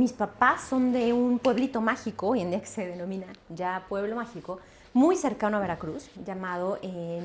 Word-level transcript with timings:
mis 0.00 0.14
papás 0.14 0.62
son 0.62 0.92
de 0.92 1.12
un 1.12 1.38
pueblito 1.38 1.82
mágico, 1.82 2.28
hoy 2.28 2.40
en 2.40 2.48
día 2.48 2.60
que 2.60 2.66
se 2.66 2.86
denomina 2.86 3.26
ya 3.50 3.84
pueblo 3.86 4.16
mágico, 4.16 4.58
muy 4.94 5.14
cercano 5.14 5.58
a 5.58 5.60
Veracruz, 5.60 6.08
llamado 6.24 6.78
eh. 6.80 7.22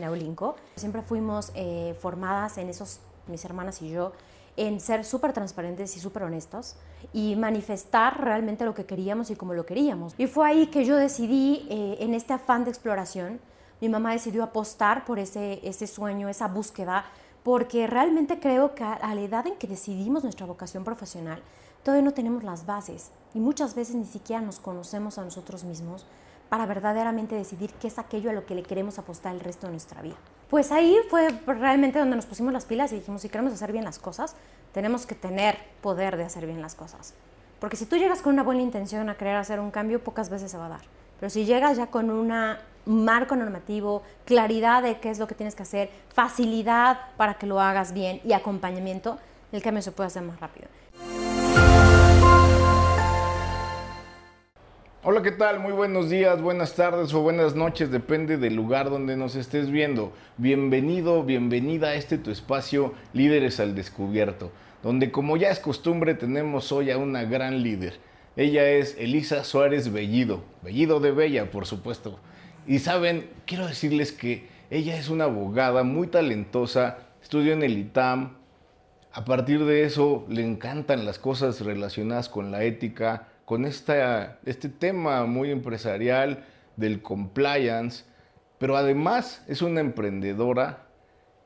Siempre 0.75 1.01
fuimos 1.01 1.53
eh, 1.55 1.95
formadas 2.01 2.57
en 2.57 2.67
esos, 2.67 2.99
mis 3.27 3.45
hermanas 3.45 3.81
y 3.81 3.91
yo, 3.91 4.11
en 4.57 4.81
ser 4.81 5.05
súper 5.05 5.31
transparentes 5.31 5.95
y 5.95 6.01
súper 6.01 6.23
honestos 6.23 6.75
y 7.13 7.37
manifestar 7.37 8.21
realmente 8.21 8.65
lo 8.65 8.73
que 8.73 8.85
queríamos 8.85 9.31
y 9.31 9.37
cómo 9.37 9.53
lo 9.53 9.65
queríamos. 9.65 10.13
Y 10.17 10.27
fue 10.27 10.45
ahí 10.45 10.67
que 10.67 10.83
yo 10.83 10.97
decidí, 10.97 11.65
eh, 11.69 11.99
en 12.01 12.13
este 12.13 12.33
afán 12.33 12.65
de 12.65 12.71
exploración, 12.71 13.39
mi 13.79 13.87
mamá 13.87 14.11
decidió 14.11 14.43
apostar 14.43 15.05
por 15.05 15.17
ese, 15.17 15.61
ese 15.63 15.87
sueño, 15.87 16.27
esa 16.27 16.49
búsqueda, 16.49 17.05
porque 17.41 17.87
realmente 17.87 18.37
creo 18.41 18.75
que 18.75 18.83
a 18.83 19.15
la 19.15 19.21
edad 19.21 19.47
en 19.47 19.55
que 19.55 19.67
decidimos 19.67 20.23
nuestra 20.23 20.45
vocación 20.45 20.83
profesional, 20.83 21.41
todavía 21.85 22.03
no 22.03 22.15
tenemos 22.15 22.43
las 22.43 22.65
bases 22.65 23.11
y 23.35 23.39
muchas 23.39 23.75
veces 23.75 23.95
ni 23.95 24.05
siquiera 24.05 24.41
nos 24.41 24.59
conocemos 24.59 25.19
a 25.19 25.23
nosotros 25.23 25.63
mismos 25.63 26.07
para 26.49 26.65
verdaderamente 26.65 27.35
decidir 27.35 27.71
qué 27.73 27.87
es 27.87 27.99
aquello 27.99 28.31
a 28.31 28.33
lo 28.33 28.47
que 28.47 28.55
le 28.55 28.63
queremos 28.63 28.97
apostar 28.97 29.35
el 29.35 29.39
resto 29.39 29.67
de 29.67 29.73
nuestra 29.73 30.01
vida. 30.01 30.15
Pues 30.49 30.71
ahí 30.71 30.97
fue 31.11 31.29
realmente 31.45 31.99
donde 31.99 32.15
nos 32.15 32.25
pusimos 32.25 32.51
las 32.51 32.65
pilas 32.65 32.91
y 32.91 32.95
dijimos, 32.95 33.21
si 33.21 33.29
queremos 33.29 33.53
hacer 33.53 33.71
bien 33.71 33.83
las 33.83 33.99
cosas, 33.99 34.35
tenemos 34.73 35.05
que 35.05 35.13
tener 35.13 35.59
poder 35.81 36.17
de 36.17 36.23
hacer 36.23 36.47
bien 36.47 36.59
las 36.59 36.73
cosas. 36.73 37.13
Porque 37.59 37.77
si 37.77 37.85
tú 37.85 37.97
llegas 37.97 38.23
con 38.23 38.33
una 38.33 38.43
buena 38.43 38.63
intención 38.63 39.07
a 39.09 39.15
querer 39.15 39.35
hacer 39.35 39.59
un 39.59 39.69
cambio, 39.69 40.03
pocas 40.03 40.29
veces 40.29 40.49
se 40.49 40.57
va 40.57 40.65
a 40.65 40.69
dar. 40.69 40.81
Pero 41.19 41.29
si 41.29 41.45
llegas 41.45 41.77
ya 41.77 41.87
con 41.87 42.09
un 42.09 42.33
marco 42.85 43.35
normativo, 43.35 44.01
claridad 44.25 44.81
de 44.81 44.99
qué 44.99 45.11
es 45.11 45.19
lo 45.19 45.27
que 45.27 45.35
tienes 45.35 45.53
que 45.53 45.63
hacer, 45.63 45.91
facilidad 46.09 46.99
para 47.15 47.35
que 47.35 47.45
lo 47.45 47.59
hagas 47.59 47.93
bien 47.93 48.21
y 48.23 48.33
acompañamiento, 48.33 49.19
el 49.51 49.61
cambio 49.61 49.83
se 49.83 49.91
puede 49.91 50.07
hacer 50.07 50.23
más 50.23 50.39
rápido. 50.39 50.67
Hola, 55.07 55.21
¿qué 55.21 55.31
tal? 55.31 55.59
Muy 55.59 55.71
buenos 55.71 56.09
días, 56.09 56.41
buenas 56.41 56.73
tardes 56.73 57.13
o 57.13 57.21
buenas 57.21 57.53
noches, 57.53 57.91
depende 57.91 58.37
del 58.37 58.55
lugar 58.55 58.89
donde 58.89 59.15
nos 59.15 59.35
estés 59.35 59.69
viendo. 59.69 60.13
Bienvenido, 60.37 61.21
bienvenida 61.23 61.89
a 61.89 61.93
este 61.93 62.17
tu 62.17 62.31
espacio 62.31 62.95
Líderes 63.13 63.59
al 63.59 63.75
Descubierto, 63.75 64.51
donde 64.81 65.11
como 65.11 65.37
ya 65.37 65.51
es 65.51 65.59
costumbre 65.59 66.15
tenemos 66.15 66.71
hoy 66.71 66.89
a 66.89 66.97
una 66.97 67.23
gran 67.23 67.61
líder. 67.61 67.99
Ella 68.35 68.67
es 68.67 68.95
Elisa 68.97 69.43
Suárez 69.43 69.93
Bellido, 69.93 70.43
Bellido 70.63 70.99
de 70.99 71.11
Bella, 71.11 71.51
por 71.51 71.67
supuesto. 71.67 72.19
Y 72.65 72.79
saben, 72.79 73.29
quiero 73.45 73.67
decirles 73.67 74.11
que 74.11 74.47
ella 74.71 74.97
es 74.97 75.09
una 75.09 75.25
abogada 75.25 75.83
muy 75.83 76.07
talentosa, 76.07 76.97
estudió 77.21 77.53
en 77.53 77.61
el 77.61 77.77
ITAM. 77.77 78.37
A 79.13 79.23
partir 79.23 79.65
de 79.65 79.83
eso 79.83 80.25
le 80.29 80.43
encantan 80.43 81.05
las 81.05 81.19
cosas 81.19 81.61
relacionadas 81.61 82.27
con 82.27 82.49
la 82.49 82.63
ética, 82.63 83.27
con 83.45 83.65
esta, 83.65 84.39
este 84.45 84.69
tema 84.69 85.25
muy 85.25 85.51
empresarial 85.51 86.43
del 86.75 87.01
compliance, 87.01 88.03
pero 88.57 88.75
además 88.75 89.43
es 89.47 89.61
una 89.61 89.81
emprendedora 89.81 90.87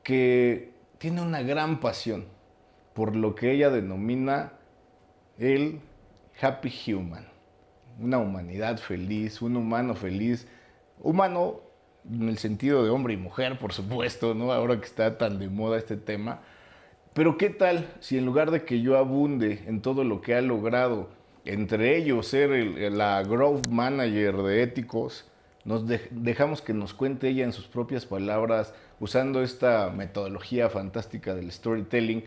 que 0.02 0.72
tiene 0.98 1.22
una 1.22 1.42
gran 1.42 1.80
pasión 1.80 2.26
por 2.94 3.14
lo 3.14 3.34
que 3.34 3.52
ella 3.52 3.70
denomina 3.70 4.52
el 5.38 5.80
happy 6.40 6.72
human, 6.92 7.26
una 7.98 8.18
humanidad 8.18 8.78
feliz, 8.78 9.40
un 9.42 9.56
humano 9.56 9.94
feliz, 9.94 10.48
humano 11.00 11.60
en 12.10 12.28
el 12.28 12.38
sentido 12.38 12.82
de 12.82 12.90
hombre 12.90 13.14
y 13.14 13.16
mujer, 13.18 13.58
por 13.58 13.72
supuesto, 13.72 14.34
¿no? 14.34 14.52
Ahora 14.52 14.78
que 14.78 14.86
está 14.86 15.18
tan 15.18 15.38
de 15.38 15.48
moda 15.48 15.78
este 15.78 15.96
tema. 15.96 16.40
Pero 17.12 17.36
¿qué 17.36 17.50
tal 17.50 17.92
si 18.00 18.16
en 18.16 18.24
lugar 18.24 18.50
de 18.50 18.64
que 18.64 18.80
yo 18.80 18.96
abunde 18.96 19.64
en 19.66 19.82
todo 19.82 20.04
lo 20.04 20.20
que 20.20 20.34
ha 20.34 20.40
logrado 20.40 21.10
entre 21.44 21.96
ellos 21.96 22.26
ser 22.26 22.50
la 22.92 23.22
growth 23.22 23.68
manager 23.68 24.36
de 24.36 24.62
éticos, 24.62 25.24
nos 25.64 25.84
dejamos 26.10 26.62
que 26.62 26.72
nos 26.72 26.94
cuente 26.94 27.28
ella 27.28 27.44
en 27.44 27.52
sus 27.52 27.66
propias 27.66 28.06
palabras, 28.06 28.74
usando 28.98 29.42
esta 29.42 29.90
metodología 29.90 30.68
fantástica 30.70 31.34
del 31.34 31.52
storytelling, 31.52 32.24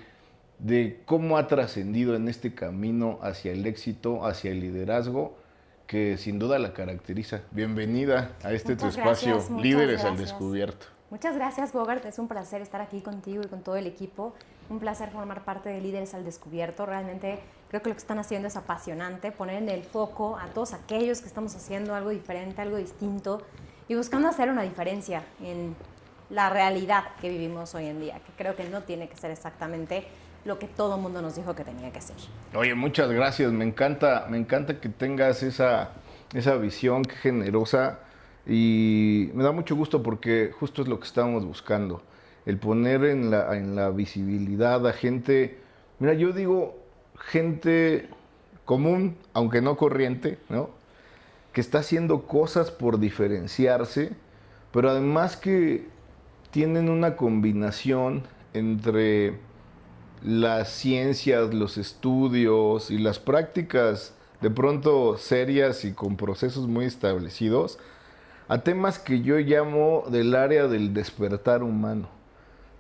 de 0.60 1.02
cómo 1.06 1.38
ha 1.38 1.48
trascendido 1.48 2.16
en 2.16 2.28
este 2.30 2.54
camino 2.54 3.20
hacia 3.22 3.52
el 3.52 3.66
éxito, 3.66 4.26
hacia 4.26 4.52
el 4.52 4.60
liderazgo, 4.60 5.38
que 5.88 6.18
sin 6.18 6.40
duda 6.40 6.60
la 6.60 6.74
caracteriza. 6.74 7.42
Bienvenida 7.52 8.32
a 8.44 8.54
este 8.54 8.76
tu 8.76 8.88
espacio, 8.88 9.44
Líderes 9.60 10.04
al 10.04 10.18
Descubierto. 10.18 10.93
Muchas 11.14 11.36
gracias, 11.36 11.72
Bogart. 11.72 12.04
Es 12.06 12.18
un 12.18 12.28
placer 12.28 12.62
estar 12.62 12.82
aquí 12.82 13.00
contigo 13.00 13.44
y 13.46 13.48
con 13.48 13.62
todo 13.62 13.76
el 13.76 13.88
equipo. 13.88 14.34
Un 14.70 14.80
placer 14.80 15.12
formar 15.12 15.46
parte 15.46 15.70
de 15.70 15.80
Líderes 15.80 16.14
al 16.14 16.26
Descubierto. 16.26 16.86
Realmente 16.86 17.40
Creo 17.74 17.82
que 17.82 17.90
lo 17.90 17.96
que 17.96 18.02
están 18.02 18.20
haciendo 18.20 18.48
es 18.48 18.56
apasionante, 18.56 19.32
poner 19.32 19.64
en 19.64 19.68
el 19.68 19.84
foco 19.84 20.38
a 20.38 20.46
todos 20.46 20.74
aquellos 20.74 21.22
que 21.22 21.28
estamos 21.28 21.56
haciendo 21.56 21.96
algo 21.96 22.12
diferente, 22.12 22.62
algo 22.62 22.78
distinto 22.78 23.42
y 23.88 23.96
buscando 23.96 24.28
hacer 24.28 24.52
una 24.52 24.62
diferencia 24.62 25.24
en 25.42 25.76
la 26.30 26.52
realidad 26.52 27.04
que 27.20 27.30
vivimos 27.30 27.74
hoy 27.74 27.88
en 27.88 28.00
día, 28.00 28.20
que 28.20 28.32
creo 28.38 28.56
que 28.56 28.66
no 28.66 28.84
tiene 28.84 29.10
que 29.10 29.18
ser 29.18 29.32
exactamente 29.32 30.06
lo 30.46 30.60
que 30.60 30.68
todo 30.68 30.98
el 30.98 31.02
mundo 31.02 31.24
nos 31.24 31.36
dijo 31.36 31.56
que 31.56 31.64
tenía 31.64 31.92
que 31.92 32.00
ser. 32.00 32.16
Oye, 32.54 32.76
muchas 32.76 33.10
gracias, 33.10 33.52
me 33.52 33.66
encanta, 33.66 34.28
me 34.30 34.38
encanta 34.38 34.80
que 34.80 34.90
tengas 34.90 35.42
esa, 35.42 35.94
esa 36.32 36.58
visión, 36.58 37.04
generosa, 37.06 38.02
y 38.46 39.30
me 39.34 39.44
da 39.44 39.52
mucho 39.52 39.76
gusto 39.76 40.04
porque 40.04 40.52
justo 40.58 40.82
es 40.82 40.88
lo 40.88 41.00
que 41.00 41.08
estábamos 41.08 41.46
buscando, 41.46 42.02
el 42.46 42.58
poner 42.58 43.06
en 43.06 43.32
la, 43.32 43.56
en 43.58 43.76
la 43.76 43.90
visibilidad 43.90 44.86
a 44.86 44.94
gente, 44.94 45.60
mira, 46.00 46.14
yo 46.14 46.34
digo, 46.34 46.76
gente 47.18 48.10
común, 48.66 49.18
aunque 49.34 49.62
no 49.62 49.78
corriente, 49.78 50.40
¿no? 50.50 50.70
que 51.54 51.62
está 51.62 51.80
haciendo 51.80 52.24
cosas 52.24 52.72
por 52.72 53.00
diferenciarse, 53.00 54.12
pero 54.72 54.90
además 54.90 55.38
que 55.38 55.88
tienen 56.52 56.90
una 56.90 57.16
combinación 57.16 58.24
entre 58.54 59.38
las 60.24 60.70
ciencias, 60.70 61.54
los 61.54 61.78
estudios 61.78 62.90
y 62.90 62.98
las 62.98 63.20
prácticas 63.20 64.14
de 64.42 64.50
pronto 64.50 65.18
serias 65.18 65.86
y 65.86 65.94
con 65.94 66.18
procesos 66.18 66.68
muy 66.68 66.86
establecidos, 66.86 67.78
a 68.54 68.60
temas 68.60 69.00
que 69.00 69.22
yo 69.22 69.40
llamo 69.40 70.04
del 70.12 70.36
área 70.36 70.68
del 70.68 70.94
despertar 70.94 71.64
humano, 71.64 72.08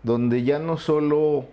donde 0.03 0.43
ya 0.43 0.59
no 0.59 0.77
solo 0.77 1.45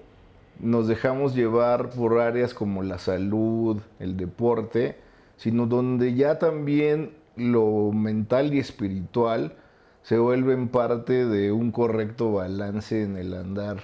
nos 0.59 0.87
dejamos 0.89 1.35
llevar 1.35 1.89
por 1.89 2.21
áreas 2.21 2.53
como 2.53 2.83
la 2.83 2.99
salud, 2.99 3.81
el 3.99 4.19
deporte, 4.19 4.99
sino 5.39 5.65
donde 5.65 6.13
ya 6.13 6.39
también 6.39 7.13
lo 7.35 7.93
mental 7.93 8.53
y 8.53 8.59
espiritual 8.59 9.55
se 10.03 10.19
vuelven 10.19 10.69
parte 10.69 11.25
de 11.25 11.51
un 11.51 11.73
correcto 11.73 12.31
balance 12.31 13.03
en 13.03 13.17
el 13.17 13.33
andar 13.33 13.79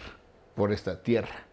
por 0.55 0.71
esta 0.71 1.03
tierra. 1.03 1.47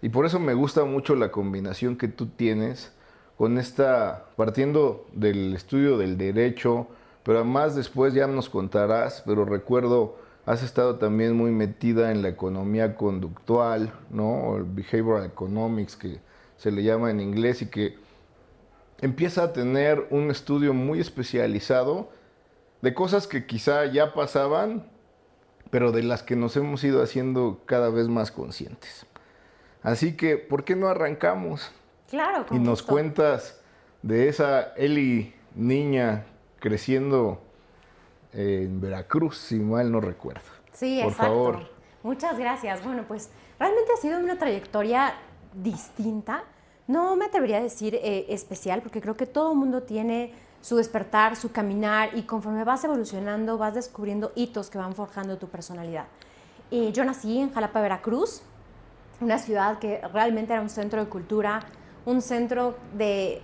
Y 0.00 0.10
por 0.10 0.26
eso 0.26 0.38
me 0.38 0.54
gusta 0.54 0.84
mucho 0.84 1.16
la 1.16 1.32
combinación 1.32 1.96
que 1.96 2.06
tú 2.06 2.26
tienes 2.26 2.92
con 3.36 3.58
esta, 3.58 4.26
partiendo 4.36 5.08
del 5.12 5.56
estudio 5.56 5.98
del 5.98 6.16
derecho, 6.16 6.86
pero 7.24 7.38
además 7.38 7.74
después 7.74 8.14
ya 8.14 8.26
nos 8.26 8.48
contarás, 8.48 9.22
pero 9.26 9.44
recuerdo 9.44 10.16
has 10.44 10.62
estado 10.62 10.96
también 10.96 11.36
muy 11.36 11.50
metida 11.50 12.10
en 12.10 12.22
la 12.22 12.28
economía 12.28 12.96
conductual, 12.96 13.92
¿no? 14.10 14.28
O 14.28 14.56
el 14.56 14.64
behavioral 14.64 15.24
economics 15.24 15.96
que 15.96 16.20
se 16.56 16.70
le 16.72 16.82
llama 16.82 17.10
en 17.10 17.20
inglés 17.20 17.62
y 17.62 17.66
que 17.66 17.96
empieza 19.00 19.44
a 19.44 19.52
tener 19.52 20.06
un 20.10 20.30
estudio 20.30 20.74
muy 20.74 21.00
especializado 21.00 22.10
de 22.80 22.94
cosas 22.94 23.26
que 23.26 23.46
quizá 23.46 23.86
ya 23.86 24.14
pasaban, 24.14 24.84
pero 25.70 25.92
de 25.92 26.02
las 26.02 26.22
que 26.22 26.34
nos 26.36 26.56
hemos 26.56 26.82
ido 26.82 27.02
haciendo 27.02 27.60
cada 27.66 27.90
vez 27.90 28.08
más 28.08 28.32
conscientes. 28.32 29.06
Así 29.82 30.16
que, 30.16 30.36
¿por 30.36 30.64
qué 30.64 30.76
no 30.76 30.88
arrancamos? 30.88 31.70
Claro. 32.10 32.44
y 32.50 32.58
nos 32.58 32.82
cuentas 32.82 33.58
de 34.02 34.28
esa 34.28 34.74
Eli 34.76 35.34
niña 35.54 36.26
creciendo 36.62 37.40
en 38.32 38.80
Veracruz, 38.80 39.36
si 39.36 39.56
mal 39.56 39.90
no 39.90 40.00
recuerdo. 40.00 40.42
Sí, 40.72 41.00
Por 41.02 41.12
exacto. 41.12 41.34
Favor. 41.34 41.70
Muchas 42.04 42.38
gracias. 42.38 42.84
Bueno, 42.84 43.04
pues 43.06 43.30
realmente 43.58 43.90
ha 43.92 44.00
sido 44.00 44.18
una 44.20 44.38
trayectoria 44.38 45.12
distinta. 45.52 46.44
No 46.86 47.16
me 47.16 47.24
atrevería 47.24 47.58
a 47.58 47.62
decir 47.62 47.96
eh, 47.96 48.26
especial, 48.28 48.80
porque 48.80 49.00
creo 49.00 49.16
que 49.16 49.26
todo 49.26 49.52
el 49.52 49.58
mundo 49.58 49.82
tiene 49.82 50.32
su 50.60 50.76
despertar, 50.76 51.34
su 51.34 51.50
caminar, 51.50 52.10
y 52.14 52.22
conforme 52.22 52.62
vas 52.62 52.84
evolucionando, 52.84 53.58
vas 53.58 53.74
descubriendo 53.74 54.30
hitos 54.36 54.70
que 54.70 54.78
van 54.78 54.94
forjando 54.94 55.36
tu 55.36 55.48
personalidad. 55.48 56.06
yo 56.70 57.04
nací 57.04 57.40
en 57.40 57.52
Jalapa, 57.52 57.80
Veracruz, 57.80 58.42
una 59.20 59.38
ciudad 59.38 59.80
que 59.80 60.00
realmente 60.12 60.52
era 60.52 60.62
un 60.62 60.70
centro 60.70 61.04
de 61.04 61.10
cultura, 61.10 61.60
un 62.04 62.22
centro 62.22 62.76
de, 62.96 63.42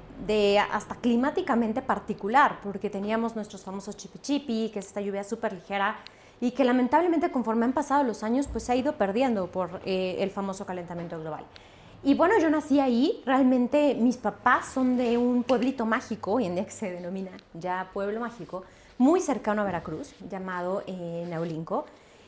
hasta 0.71 0.97
climáticamente 0.97 1.83
particular, 1.83 2.59
porque 2.63 2.91
teníamos 2.91 3.37
nuestros 3.37 3.63
famosos 3.63 3.97
chipi 3.97 4.19
chipi, 4.19 4.71
que 4.73 4.81
es 4.81 4.87
esta 4.87 5.01
lluvia 5.01 5.25
súper 5.25 5.53
ligera 5.53 5.97
y 6.41 6.53
que 6.53 6.65
lamentablemente 6.65 7.31
conforme 7.31 7.65
han 7.65 7.73
pasado 7.73 8.05
los 8.05 8.23
años 8.23 8.47
pues 8.47 8.65
se 8.65 8.73
ha 8.73 8.77
ido 8.77 8.95
perdiendo 8.95 9.49
por 9.49 9.81
eh, 9.85 10.17
el 10.21 10.31
famoso 10.31 10.65
calentamiento 10.67 11.19
global. 11.19 11.45
Y 12.03 12.15
bueno, 12.15 12.35
yo 12.41 12.49
nací 12.49 12.79
ahí, 12.79 13.23
realmente 13.27 13.97
mis 13.97 14.17
papás 14.17 14.69
son 14.69 14.97
de 14.97 15.19
un 15.19 15.43
pueblito 15.43 15.85
mágico, 15.85 16.35
hoy 16.35 16.47
en 16.47 16.55
día 16.55 16.71
se 16.71 16.93
denomina 16.93 17.33
ya 17.55 17.91
pueblo 17.93 18.21
mágico, 18.21 18.63
muy 18.99 19.21
cercano 19.21 19.63
a 19.63 19.65
Veracruz, 19.65 20.15
llamado 20.31 20.83
eh. 20.87 21.27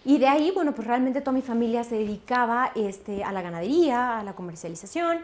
Y 0.05 0.19
de 0.19 0.27
ahí, 0.27 0.51
bueno, 0.51 0.73
pues 0.75 0.89
realmente 0.89 1.21
toda 1.21 1.33
mi 1.33 1.43
familia 1.43 1.85
se 1.85 1.97
dedicaba 1.97 2.73
este, 2.75 3.23
a 3.23 3.33
la 3.33 3.43
ganadería, 3.43 4.19
a 4.21 4.25
la 4.25 4.33
comercialización. 4.33 5.19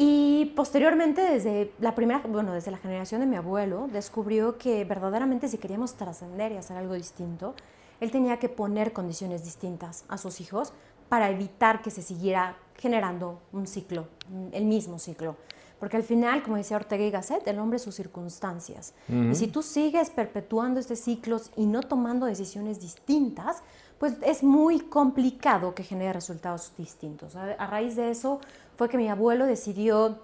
Y 0.00 0.52
posteriormente, 0.54 1.22
desde 1.22 1.72
la 1.80 1.96
primera, 1.96 2.22
bueno, 2.28 2.52
desde 2.52 2.70
la 2.70 2.78
generación 2.78 3.20
de 3.20 3.26
mi 3.26 3.34
abuelo, 3.34 3.88
descubrió 3.92 4.56
que 4.56 4.84
verdaderamente 4.84 5.48
si 5.48 5.58
queríamos 5.58 5.94
trascender 5.94 6.52
y 6.52 6.56
hacer 6.56 6.76
algo 6.76 6.94
distinto, 6.94 7.56
él 7.98 8.12
tenía 8.12 8.38
que 8.38 8.48
poner 8.48 8.92
condiciones 8.92 9.42
distintas 9.42 10.04
a 10.06 10.16
sus 10.16 10.40
hijos 10.40 10.72
para 11.08 11.30
evitar 11.30 11.82
que 11.82 11.90
se 11.90 12.02
siguiera 12.02 12.56
generando 12.76 13.40
un 13.52 13.66
ciclo, 13.66 14.06
el 14.52 14.66
mismo 14.66 15.00
ciclo. 15.00 15.34
Porque 15.80 15.96
al 15.96 16.04
final, 16.04 16.44
como 16.44 16.56
decía 16.56 16.76
Ortega 16.76 17.04
y 17.04 17.10
Gasset, 17.10 17.44
el 17.48 17.58
hombre 17.58 17.78
es 17.78 17.82
sus 17.82 17.96
circunstancias. 17.96 18.94
Y 19.08 19.34
si 19.34 19.48
tú 19.48 19.62
sigues 19.62 20.10
perpetuando 20.10 20.78
este 20.78 20.94
ciclo 20.94 21.40
y 21.56 21.66
no 21.66 21.82
tomando 21.82 22.26
decisiones 22.26 22.80
distintas, 22.80 23.62
pues 23.98 24.14
es 24.22 24.42
muy 24.42 24.80
complicado 24.80 25.74
que 25.74 25.82
genere 25.82 26.12
resultados 26.12 26.72
distintos. 26.76 27.34
A, 27.36 27.66
raíz 27.66 27.96
de 27.96 28.10
eso 28.10 28.40
fue 28.78 28.88
que 28.88 28.96
mi 28.96 29.08
abuelo 29.08 29.44
decidió 29.44 30.20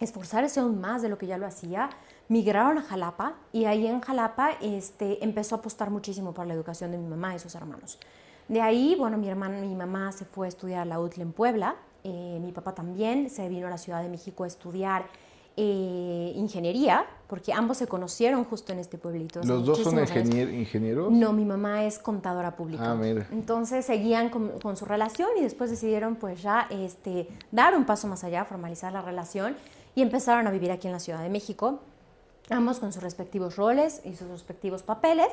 esforzarse 0.00 0.60
aún 0.60 0.80
más 0.80 1.02
de 1.02 1.10
lo 1.10 1.18
que 1.18 1.26
ya 1.26 1.36
lo 1.36 1.46
hacía. 1.46 1.90
Migraron 2.28 2.78
a 2.78 2.82
Jalapa 2.82 3.34
y 3.52 3.66
ahí 3.66 3.86
en 3.86 4.00
Jalapa 4.00 4.52
este, 4.62 5.22
empezó 5.22 5.56
a 5.56 5.58
apostar 5.58 5.90
muchísimo 5.90 6.32
por 6.32 6.46
la 6.46 6.54
educación 6.54 6.92
de 6.92 6.98
mi 6.98 7.06
mamá 7.06 7.34
y 7.34 7.38
sus 7.38 7.54
hermanos. 7.54 7.98
De 8.48 8.62
ahí, 8.62 8.96
bueno, 8.98 9.18
mi 9.18 9.28
hermana, 9.28 9.60
mi 9.60 9.74
mamá 9.74 10.12
se 10.12 10.24
fue 10.24 10.46
a 10.46 10.48
estudiar 10.48 10.86
la 10.86 10.98
UTL 10.98 11.20
en 11.20 11.32
Puebla 11.32 11.76
eh, 12.04 12.40
mi 12.42 12.50
papá 12.50 12.74
también 12.74 13.30
se 13.30 13.48
vino 13.48 13.68
a 13.68 13.70
la 13.70 13.78
Ciudad 13.78 14.02
de 14.02 14.08
México 14.08 14.42
a 14.42 14.48
estudiar 14.48 15.06
eh, 15.56 16.32
ingeniería, 16.34 17.04
porque 17.26 17.52
ambos 17.52 17.76
se 17.76 17.86
conocieron 17.86 18.44
justo 18.44 18.72
en 18.72 18.78
este 18.78 18.96
pueblito. 18.96 19.40
¿Los 19.44 19.66
dos 19.66 19.82
son 19.82 19.98
ingenieros? 19.98 21.12
No, 21.12 21.32
mi 21.32 21.44
mamá 21.44 21.84
es 21.84 21.98
contadora 21.98 22.56
pública. 22.56 22.92
Ah, 22.92 22.94
mira. 22.94 23.26
Entonces 23.30 23.84
seguían 23.84 24.30
con, 24.30 24.76
su 24.76 24.84
relación 24.84 25.28
y 25.38 25.42
después 25.42 25.70
decidieron 25.70 26.16
pues 26.16 26.42
ya 26.42 26.68
este, 26.70 27.28
dar 27.50 27.76
un 27.76 27.84
paso 27.84 28.08
más 28.08 28.24
allá, 28.24 28.44
formalizar 28.44 28.92
la 28.92 29.02
relación 29.02 29.56
y 29.94 30.02
empezaron 30.02 30.46
a 30.46 30.50
vivir 30.50 30.70
aquí 30.70 30.86
en 30.86 30.94
la 30.94 31.00
Ciudad 31.00 31.22
de 31.22 31.28
México, 31.28 31.80
ambos 32.48 32.80
con 32.80 32.92
sus 32.92 33.02
respectivos 33.02 33.56
roles 33.56 34.00
y 34.04 34.14
sus 34.14 34.28
respectivos 34.28 34.82
papeles. 34.82 35.28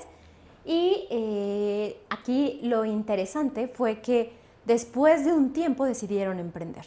Y 0.65 1.07
eh, 1.09 1.97
aquí 2.09 2.59
lo 2.63 2.83
interesante 2.83 3.67
fue 3.67 4.01
que 4.01 4.33
después 4.65 5.23
de 5.23 5.31
un 5.31 5.53
tiempo 5.53 5.85
decidieron 5.85 6.39
emprender. 6.39 6.85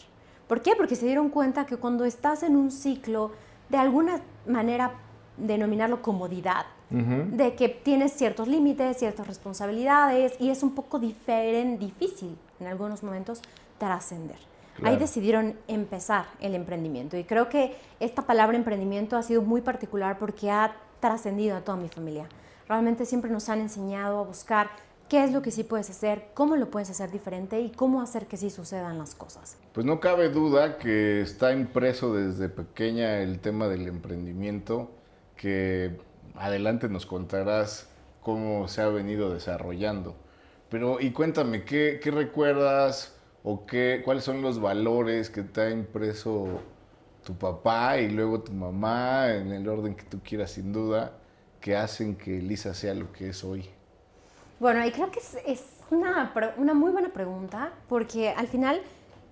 ¿Por 0.52 0.60
qué? 0.60 0.76
Porque 0.76 0.96
se 0.96 1.06
dieron 1.06 1.30
cuenta 1.30 1.64
que 1.64 1.78
cuando 1.78 2.04
estás 2.04 2.42
en 2.42 2.56
un 2.56 2.70
ciclo, 2.70 3.30
de 3.70 3.78
alguna 3.78 4.20
manera 4.46 4.92
denominarlo 5.38 6.02
comodidad, 6.02 6.66
de 6.90 7.54
que 7.54 7.70
tienes 7.70 8.12
ciertos 8.12 8.48
límites, 8.48 8.98
ciertas 8.98 9.26
responsabilidades 9.26 10.34
y 10.38 10.50
es 10.50 10.62
un 10.62 10.74
poco 10.74 10.98
diferente, 10.98 11.86
difícil 11.86 12.36
en 12.60 12.66
algunos 12.66 13.02
momentos 13.02 13.40
trascender. 13.78 14.36
Ahí 14.82 14.98
decidieron 14.98 15.56
empezar 15.68 16.26
el 16.38 16.54
emprendimiento 16.54 17.16
y 17.16 17.24
creo 17.24 17.48
que 17.48 17.74
esta 17.98 18.20
palabra 18.20 18.54
emprendimiento 18.54 19.16
ha 19.16 19.22
sido 19.22 19.40
muy 19.40 19.62
particular 19.62 20.18
porque 20.18 20.50
ha 20.50 20.76
trascendido 21.00 21.56
a 21.56 21.62
toda 21.62 21.78
mi 21.78 21.88
familia. 21.88 22.28
Realmente 22.68 23.06
siempre 23.06 23.30
nos 23.30 23.48
han 23.48 23.60
enseñado 23.60 24.18
a 24.18 24.22
buscar 24.24 24.68
qué 25.12 25.22
es 25.22 25.30
lo 25.30 25.42
que 25.42 25.50
sí 25.50 25.62
puedes 25.62 25.90
hacer, 25.90 26.28
cómo 26.32 26.56
lo 26.56 26.70
puedes 26.70 26.88
hacer 26.88 27.10
diferente 27.10 27.60
y 27.60 27.68
cómo 27.68 28.00
hacer 28.00 28.28
que 28.28 28.38
sí 28.38 28.48
sucedan 28.48 28.96
las 28.96 29.14
cosas. 29.14 29.58
Pues 29.74 29.84
no 29.84 30.00
cabe 30.00 30.30
duda 30.30 30.78
que 30.78 31.20
está 31.20 31.52
impreso 31.52 32.14
desde 32.14 32.48
pequeña 32.48 33.18
el 33.18 33.38
tema 33.38 33.68
del 33.68 33.88
emprendimiento, 33.88 34.90
que 35.36 36.00
adelante 36.34 36.88
nos 36.88 37.04
contarás 37.04 37.90
cómo 38.22 38.68
se 38.68 38.80
ha 38.80 38.88
venido 38.88 39.34
desarrollando. 39.34 40.16
Pero 40.70 40.98
y 40.98 41.10
cuéntame, 41.10 41.64
¿qué, 41.64 42.00
qué 42.02 42.10
recuerdas 42.10 43.14
o 43.44 43.66
qué, 43.66 44.00
cuáles 44.02 44.24
son 44.24 44.40
los 44.40 44.62
valores 44.62 45.28
que 45.28 45.42
te 45.42 45.60
ha 45.60 45.70
impreso 45.70 46.62
tu 47.22 47.34
papá 47.34 47.98
y 47.98 48.08
luego 48.08 48.40
tu 48.40 48.52
mamá, 48.54 49.34
en 49.34 49.52
el 49.52 49.68
orden 49.68 49.94
que 49.94 50.04
tú 50.04 50.20
quieras 50.24 50.52
sin 50.52 50.72
duda, 50.72 51.18
que 51.60 51.76
hacen 51.76 52.16
que 52.16 52.40
Lisa 52.40 52.72
sea 52.72 52.94
lo 52.94 53.12
que 53.12 53.28
es 53.28 53.44
hoy? 53.44 53.68
Bueno, 54.62 54.86
y 54.86 54.92
creo 54.92 55.10
que 55.10 55.18
es, 55.18 55.80
una, 55.90 56.32
una, 56.56 56.72
muy 56.72 56.92
buena 56.92 57.08
pregunta, 57.08 57.72
porque 57.88 58.28
al 58.28 58.46
final 58.46 58.80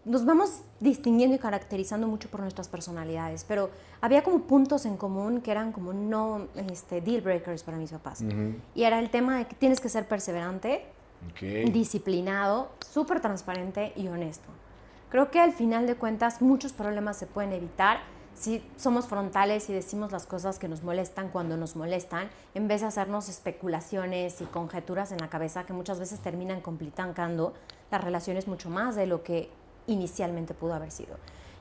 nos 0.04 0.24
vamos 0.24 0.62
distinguiendo 0.80 1.36
y 1.36 1.38
caracterizando 1.38 2.08
mucho 2.08 2.28
por 2.28 2.40
nuestras 2.40 2.66
personalidades, 2.66 3.44
pero 3.44 3.70
había 4.00 4.24
como 4.24 4.40
puntos 4.40 4.86
en 4.86 4.96
común 4.96 5.40
que 5.40 5.52
eran 5.52 5.70
como 5.70 5.92
no 5.92 6.48
este, 6.68 7.00
deal 7.00 7.20
breakers 7.20 7.62
para 7.62 7.76
mis 7.76 7.92
papás. 7.92 8.24
Y 8.74 8.82
era 8.82 8.98
el 8.98 9.08
tema 9.10 9.38
de 9.38 9.46
que 9.46 9.54
tienes 9.54 9.78
que 9.80 9.88
ser 9.88 10.08
perseverante, 10.08 10.84
disciplinado, 11.40 12.72
súper 12.80 13.20
transparente 13.20 13.92
y 13.94 14.08
honesto. 14.08 14.48
Creo 15.10 15.30
que 15.30 15.38
al 15.38 15.52
final 15.52 15.86
de 15.86 15.94
cuentas 15.94 16.42
muchos 16.42 16.72
problemas 16.72 17.16
se 17.16 17.28
pueden 17.28 17.52
evitar 17.52 18.00
si 18.34 18.62
somos 18.76 19.06
frontales 19.06 19.68
y 19.68 19.72
decimos 19.72 20.12
las 20.12 20.26
cosas 20.26 20.58
que 20.58 20.68
nos 20.68 20.82
molestan 20.82 21.28
cuando 21.28 21.56
nos 21.56 21.76
molestan, 21.76 22.30
en 22.54 22.68
vez 22.68 22.80
de 22.80 22.86
hacernos 22.86 23.28
especulaciones 23.28 24.40
y 24.40 24.44
conjeturas 24.44 25.12
en 25.12 25.18
la 25.18 25.28
cabeza 25.28 25.64
que 25.64 25.72
muchas 25.72 25.98
veces 25.98 26.20
terminan 26.20 26.60
complicando 26.60 27.52
las 27.90 28.02
relaciones 28.02 28.48
mucho 28.48 28.70
más 28.70 28.96
de 28.96 29.06
lo 29.06 29.22
que 29.22 29.50
inicialmente 29.86 30.54
pudo 30.54 30.74
haber 30.74 30.90
sido. 30.90 31.16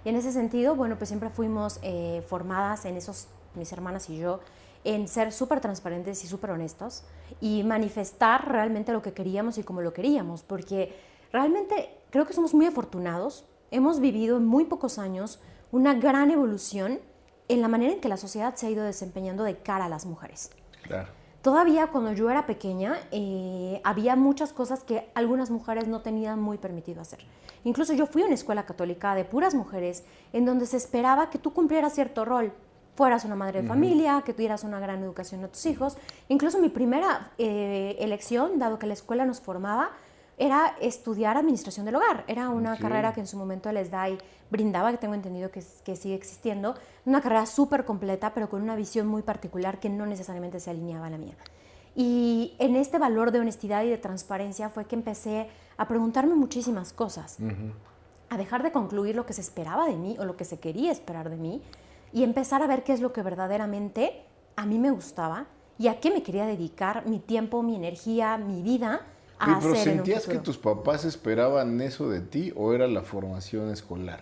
Y 0.05 0.09
en 0.09 0.15
ese 0.15 0.31
sentido, 0.31 0.75
bueno, 0.75 0.97
pues 0.97 1.09
siempre 1.09 1.29
fuimos 1.29 1.79
eh, 1.81 2.23
formadas 2.27 2.85
en 2.85 2.95
esos, 2.95 3.27
mis 3.55 3.71
hermanas 3.73 4.09
y 4.09 4.17
yo, 4.17 4.39
en 4.83 5.07
ser 5.07 5.33
súper 5.33 5.59
transparentes 5.59 6.23
y 6.23 6.27
súper 6.27 6.51
honestos 6.51 7.03
y 7.41 7.63
manifestar 7.63 8.49
realmente 8.49 8.93
lo 8.93 9.01
que 9.01 9.13
queríamos 9.13 9.57
y 9.57 9.63
cómo 9.63 9.81
lo 9.81 9.93
queríamos, 9.93 10.43
porque 10.43 10.95
realmente 11.33 11.97
creo 12.11 12.25
que 12.25 12.33
somos 12.33 12.53
muy 12.53 12.65
afortunados, 12.65 13.45
hemos 13.71 13.99
vivido 13.99 14.37
en 14.37 14.45
muy 14.45 14.65
pocos 14.65 14.97
años 14.97 15.39
una 15.71 15.93
gran 15.93 16.31
evolución 16.31 16.99
en 17.47 17.61
la 17.61 17.67
manera 17.67 17.93
en 17.93 18.01
que 18.01 18.09
la 18.09 18.17
sociedad 18.17 18.55
se 18.55 18.67
ha 18.67 18.69
ido 18.69 18.83
desempeñando 18.83 19.43
de 19.43 19.57
cara 19.57 19.85
a 19.85 19.89
las 19.89 20.05
mujeres. 20.05 20.51
Todavía 21.41 21.87
cuando 21.87 22.13
yo 22.13 22.29
era 22.29 22.45
pequeña 22.45 22.97
eh, 23.11 23.81
había 23.83 24.15
muchas 24.15 24.51
cosas 24.51 24.83
que 24.83 25.09
algunas 25.15 25.49
mujeres 25.49 25.87
no 25.87 26.01
tenían 26.01 26.41
muy 26.41 26.57
permitido 26.57 27.01
hacer. 27.01 27.19
Incluso 27.63 27.93
yo 27.93 28.07
fui 28.07 28.23
a 28.23 28.25
una 28.25 28.35
escuela 28.35 28.65
católica 28.65 29.15
de 29.15 29.25
puras 29.25 29.55
mujeres 29.55 30.03
en 30.33 30.45
donde 30.45 30.65
se 30.65 30.77
esperaba 30.77 31.29
que 31.29 31.37
tú 31.37 31.53
cumplieras 31.53 31.93
cierto 31.93 32.25
rol, 32.25 32.53
fueras 32.95 33.23
una 33.23 33.35
madre 33.35 33.61
de 33.61 33.67
familia, 33.67 34.21
que 34.25 34.33
tuvieras 34.33 34.65
una 34.65 34.79
gran 34.79 35.01
educación 35.01 35.43
a 35.45 35.47
tus 35.47 35.65
hijos. 35.65 35.97
Incluso 36.27 36.59
mi 36.59 36.67
primera 36.67 37.31
eh, 37.37 37.95
elección, 37.99 38.59
dado 38.59 38.77
que 38.77 38.87
la 38.87 38.93
escuela 38.93 39.25
nos 39.25 39.39
formaba, 39.39 39.91
era 40.39 40.77
estudiar 40.79 41.37
administración 41.37 41.85
del 41.85 41.97
hogar. 41.97 42.23
Era 42.27 42.49
una 42.49 42.77
carrera 42.77 43.13
que 43.13 43.19
en 43.19 43.27
su 43.27 43.37
momento 43.37 43.71
les 43.73 43.91
da 43.91 44.09
y 44.09 44.17
brindaba, 44.49 44.89
que 44.91 44.97
tengo 44.97 45.13
entendido 45.13 45.51
que, 45.51 45.61
que 45.83 45.95
sigue 45.97 46.15
existiendo, 46.15 46.75
una 47.05 47.21
carrera 47.21 47.45
súper 47.45 47.83
completa, 47.83 48.33
pero 48.33 48.49
con 48.49 48.61
una 48.61 48.75
visión 48.75 49.05
muy 49.05 49.21
particular 49.21 49.79
que 49.79 49.89
no 49.89 50.05
necesariamente 50.05 50.61
se 50.61 50.69
alineaba 50.71 51.07
a 51.07 51.09
la 51.09 51.17
mía. 51.17 51.35
Y 51.93 52.55
en 52.57 52.77
este 52.77 52.97
valor 52.97 53.31
de 53.31 53.41
honestidad 53.41 53.83
y 53.83 53.89
de 53.89 53.97
transparencia 53.97 54.69
fue 54.69 54.85
que 54.85 54.95
empecé 54.95 55.49
a 55.75 55.87
preguntarme 55.87 56.35
muchísimas 56.35 56.93
cosas, 56.93 57.37
a 58.29 58.37
dejar 58.37 58.63
de 58.63 58.71
concluir 58.71 59.15
lo 59.15 59.25
que 59.25 59.33
se 59.33 59.41
esperaba 59.41 59.85
de 59.85 59.97
mí 59.97 60.15
o 60.19 60.23
lo 60.23 60.37
que 60.37 60.45
se 60.45 60.59
quería 60.59 60.91
esperar 60.91 61.29
de 61.29 61.35
mí 61.35 61.61
y 62.13 62.23
empezar 62.23 62.61
a 62.61 62.67
ver 62.67 62.83
qué 62.83 62.93
es 62.93 63.01
lo 63.01 63.11
que 63.11 63.23
verdaderamente 63.23 64.23
a 64.55 64.65
mí 64.65 64.79
me 64.79 64.91
gustaba 64.91 65.47
y 65.77 65.87
a 65.87 65.99
qué 65.99 66.11
me 66.11 66.23
quería 66.23 66.45
dedicar 66.45 67.05
mi 67.05 67.19
tiempo, 67.19 67.63
mi 67.63 67.75
energía, 67.75 68.37
mi 68.37 68.61
vida 68.61 69.01
¿Pero 69.39 69.75
sentías 69.75 70.27
que 70.27 70.37
tus 70.39 70.57
papás 70.57 71.05
esperaban 71.05 71.79
eso 71.81 72.09
de 72.09 72.19
ti 72.19 72.51
o 72.55 72.73
era 72.73 72.87
la 72.87 73.03
formación 73.03 73.71
escolar? 73.71 74.21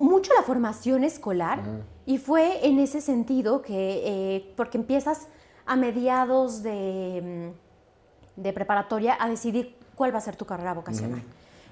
Mucho 0.00 0.32
la 0.34 0.42
formación 0.42 1.04
escolar 1.04 1.62
y 2.06 2.18
fue 2.18 2.66
en 2.66 2.78
ese 2.78 3.00
sentido 3.00 3.62
que, 3.62 4.02
eh, 4.04 4.54
porque 4.56 4.78
empiezas 4.78 5.28
a 5.66 5.76
mediados 5.76 6.62
de, 6.62 7.52
mm, 8.36 8.42
de, 8.42 8.52
preparatoria 8.52 9.16
a 9.20 9.28
decidir 9.28 9.76
cuál 9.94 10.14
va 10.14 10.18
a 10.18 10.22
ser 10.22 10.36
tu 10.36 10.44
carrera 10.44 10.74
vocacional. 10.74 11.22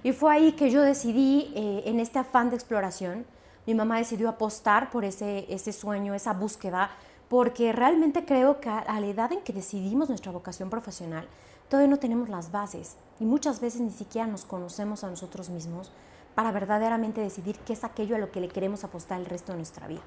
Y 0.02 0.12
fue 0.12 0.32
ahí 0.32 0.52
que 0.52 0.70
yo 0.70 0.82
decidí, 0.82 1.52
eh, 1.54 1.82
en 1.86 1.98
este 1.98 2.18
afán 2.18 2.50
de 2.50 2.56
exploración, 2.56 3.24
mi 3.66 3.74
mamá 3.74 3.98
decidió 3.98 4.28
apostar 4.28 4.90
por 4.90 5.04
ese, 5.04 5.46
ese 5.48 5.72
sueño, 5.72 6.14
esa 6.14 6.32
búsqueda, 6.32 6.90
porque 7.28 7.72
realmente 7.72 8.24
creo 8.24 8.60
que 8.60 8.68
a 8.68 9.00
la 9.00 9.06
edad 9.06 9.32
en 9.32 9.40
que 9.40 9.52
decidimos 9.52 10.08
nuestra 10.08 10.32
vocación 10.32 10.70
profesional, 10.70 11.26
todavía 11.68 11.90
no 11.90 11.98
tenemos 11.98 12.28
las 12.28 12.52
bases 12.52 12.96
y 13.18 13.24
muchas 13.24 13.60
veces 13.60 13.80
ni 13.80 13.90
siquiera 13.90 14.26
nos 14.26 14.44
conocemos 14.44 15.02
a 15.02 15.10
nosotros 15.10 15.50
mismos 15.50 15.90
para 16.34 16.52
verdaderamente 16.52 17.20
decidir 17.20 17.56
qué 17.66 17.72
es 17.72 17.82
aquello 17.82 18.14
a 18.16 18.18
lo 18.18 18.30
que 18.30 18.40
le 18.40 18.48
queremos 18.48 18.84
apostar 18.84 19.18
el 19.18 19.26
resto 19.26 19.52
de 19.52 19.58
nuestra 19.58 19.88
vida. 19.88 20.02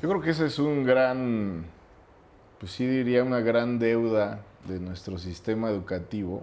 Yo 0.00 0.08
creo 0.08 0.20
que 0.20 0.30
ese 0.30 0.46
es 0.46 0.58
un 0.58 0.84
gran, 0.84 1.66
pues 2.58 2.72
sí 2.72 2.86
diría 2.86 3.24
una 3.24 3.40
gran 3.40 3.78
deuda 3.78 4.42
de 4.68 4.78
nuestro 4.78 5.18
sistema 5.18 5.70
educativo, 5.70 6.42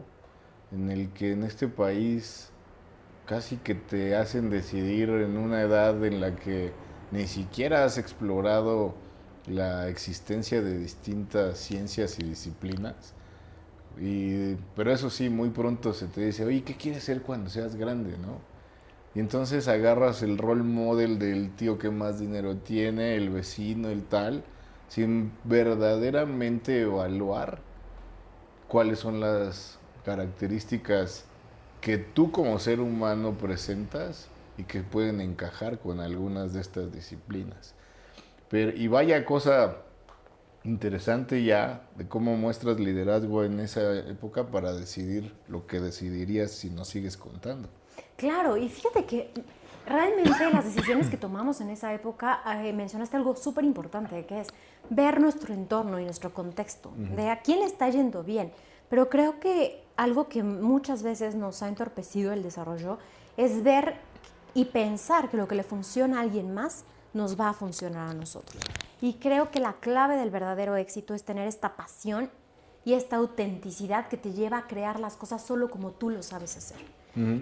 en 0.72 0.92
el 0.92 1.14
que 1.14 1.32
en 1.32 1.44
este 1.44 1.68
país 1.68 2.52
casi 3.26 3.58
que 3.58 3.76
te 3.76 4.16
hacen 4.16 4.50
decidir 4.50 5.10
en 5.10 5.38
una 5.38 5.62
edad 5.62 6.04
en 6.04 6.20
la 6.20 6.36
que 6.36 6.74
ni 7.12 7.28
siquiera 7.28 7.86
has 7.86 7.98
explorado 7.98 8.96
la 9.48 9.88
existencia 9.88 10.62
de 10.62 10.78
distintas 10.78 11.58
ciencias 11.58 12.20
y 12.20 12.24
disciplinas. 12.24 13.14
Y, 14.00 14.56
pero 14.76 14.92
eso 14.92 15.10
sí, 15.10 15.30
muy 15.30 15.50
pronto 15.50 15.94
se 15.94 16.08
te 16.08 16.26
dice, 16.26 16.46
oye, 16.46 16.64
¿qué 16.64 16.76
quieres 16.76 17.04
ser 17.04 17.22
cuando 17.22 17.50
seas 17.50 17.76
grande, 17.76 18.18
no? 18.18 18.40
Y 19.16 19.20
entonces 19.20 19.68
agarras 19.68 20.22
el 20.22 20.38
role 20.38 20.64
model 20.64 21.18
del 21.18 21.56
tío 21.56 21.80
que 21.80 21.90
más 21.90 22.20
dinero 22.20 22.58
tiene, 22.58 23.16
el 23.16 23.30
vecino, 23.30 23.90
el 23.90 24.04
tal, 24.04 24.44
sin 24.90 25.32
verdaderamente 25.44 26.82
evaluar 26.82 27.60
cuáles 28.68 29.00
son 29.00 29.20
las 29.20 29.80
características 30.06 31.26
que 31.82 31.98
tú 31.98 32.32
como 32.32 32.60
ser 32.60 32.80
humano 32.80 33.38
presentas 33.38 34.30
y 34.58 34.64
que 34.64 34.82
pueden 34.82 35.22
encajar 35.22 35.80
con 35.80 36.00
algunas 36.00 36.54
de 36.54 36.62
estas 36.62 36.92
disciplinas. 36.92 37.74
Pero, 38.50 38.72
y 38.76 38.88
vaya 38.88 39.26
cosa 39.26 39.78
interesante 40.64 41.44
ya 41.44 41.88
de 41.96 42.08
cómo 42.08 42.36
muestras 42.36 42.80
liderazgo 42.80 43.44
en 43.44 43.60
esa 43.60 44.00
época 44.00 44.48
para 44.48 44.74
decidir 44.74 45.34
lo 45.48 45.66
que 45.66 45.80
decidirías 45.80 46.52
si 46.52 46.70
no 46.70 46.86
sigues 46.86 47.18
contando. 47.18 47.70
Claro, 48.16 48.58
y 48.58 48.68
fíjate 48.68 49.06
que 49.06 49.32
realmente 49.86 50.52
las 50.52 50.66
decisiones 50.66 51.10
que 51.10 51.18
tomamos 51.18 51.62
en 51.62 51.70
esa 51.70 51.94
época, 51.94 52.42
eh, 52.64 52.74
mencionaste 52.74 53.16
algo 53.16 53.36
súper 53.36 53.64
importante, 53.64 54.26
que 54.26 54.42
es 54.42 54.48
ver 54.90 55.20
nuestro 55.20 55.54
entorno 55.54 56.00
y 56.00 56.04
nuestro 56.04 56.34
contexto, 56.34 56.92
de 56.96 57.30
a 57.30 57.42
quién 57.42 57.60
le 57.60 57.66
está 57.66 57.90
yendo 57.90 58.24
bien. 58.24 58.52
Pero 58.90 59.10
creo 59.10 59.40
que 59.40 59.84
algo 59.96 60.28
que 60.28 60.44
muchas 60.44 61.04
veces 61.04 61.36
nos 61.36 61.62
ha 61.62 61.68
entorpecido 61.68 62.34
el 62.34 62.44
desarrollo 62.44 63.00
es 63.36 63.64
ver 63.64 63.96
y 64.54 64.66
pensar 64.66 65.30
que 65.30 65.38
lo 65.38 65.48
que 65.48 65.56
le 65.56 65.64
funciona 65.64 66.20
a 66.20 66.22
alguien 66.22 66.54
más 66.54 66.86
nos 67.14 67.40
va 67.40 67.50
a 67.50 67.54
funcionar 67.54 68.10
a 68.10 68.14
nosotros. 68.14 68.62
Y 69.02 69.14
creo 69.14 69.52
que 69.52 69.60
la 69.60 69.74
clave 69.74 70.18
del 70.18 70.30
verdadero 70.30 70.76
éxito 70.76 71.14
es 71.14 71.24
tener 71.24 71.48
esta 71.48 71.76
pasión 71.76 72.30
y 72.86 72.94
esta 72.94 73.18
autenticidad 73.18 74.08
que 74.08 74.18
te 74.18 74.34
lleva 74.34 74.60
a 74.60 74.68
crear 74.68 75.00
las 75.00 75.18
cosas 75.18 75.44
solo 75.44 75.70
como 75.70 75.92
tú 75.92 76.10
lo 76.10 76.24
sabes 76.24 76.58
hacer. 76.58 76.78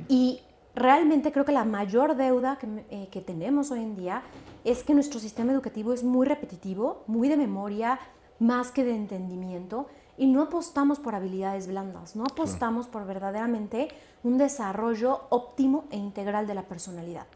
Y 0.07 0.39
realmente 0.73 1.33
creo 1.33 1.43
que 1.43 1.51
la 1.51 1.65
mayor 1.65 2.15
deuda 2.15 2.57
que, 2.57 2.85
eh, 2.89 3.09
que, 3.11 3.19
tenemos 3.19 3.71
hoy 3.71 3.81
en 3.81 3.97
día 3.97 4.23
es 4.63 4.83
que 4.83 4.93
nuestro 4.93 5.19
sistema 5.19 5.51
educativo 5.51 5.91
es 5.91 6.01
muy 6.03 6.25
repetitivo, 6.25 7.03
muy 7.07 7.27
de 7.27 7.35
memoria, 7.35 7.99
más 8.39 8.71
que 8.71 8.83
de 8.83 8.95
entendimiento 8.95 9.87
y 10.17 10.27
no 10.27 10.43
apostamos 10.43 10.99
por 10.99 11.15
habilidades 11.15 11.67
blandas, 11.67 12.15
no 12.15 12.23
apostamos 12.23 12.87
por 12.87 13.05
verdaderamente 13.05 13.89
un 14.23 14.37
desarrollo 14.37 15.21
óptimo 15.29 15.85
e 15.91 15.97
integral 15.97 16.47
de 16.47 16.55
la 16.55 16.63
personalidad. 16.63 17.27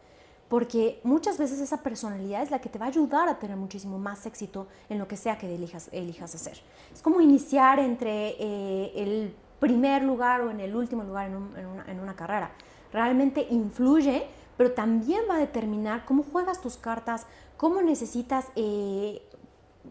Porque 0.50 1.00
muchas 1.04 1.38
veces 1.38 1.60
esa 1.60 1.84
personalidad 1.84 2.42
es 2.42 2.50
la 2.50 2.60
que 2.60 2.70
te 2.70 2.80
va 2.80 2.86
a 2.86 2.90
ayudar 2.90 3.30
a 3.30 3.38
tener 3.38 3.56
muchísimo 3.56 4.00
más 4.00 4.26
éxito 4.26 4.68
en 4.90 4.98
lo 4.98 5.08
que 5.08 5.16
sea 5.16 5.38
que 5.38 5.54
elijas, 5.54 5.90
elijas 5.92 6.34
hacer. 6.34 6.60
Es 6.92 7.02
como 7.04 7.22
iniciar 7.22 7.78
entre 7.80 8.30
eh, 8.40 8.92
el 8.96 9.36
primer 9.60 10.04
lugar 10.04 10.42
o 10.42 10.50
en 10.50 10.60
el 10.60 10.76
último 10.76 11.04
lugar 11.04 11.28
en, 11.28 11.36
una, 11.36 11.86
en 11.86 12.00
una 12.00 12.16
carrera. 12.16 12.52
Realmente 12.92 13.46
influye, 13.52 14.26
pero 14.58 14.72
también 14.72 15.22
va 15.30 15.36
a 15.36 15.40
determinar 15.40 16.04
cómo 16.06 16.24
juegas 16.24 16.60
tus 16.62 16.78
cartas, 16.78 17.28
cómo 17.56 17.84
necesitas 17.84 18.48
eh, 18.56 19.22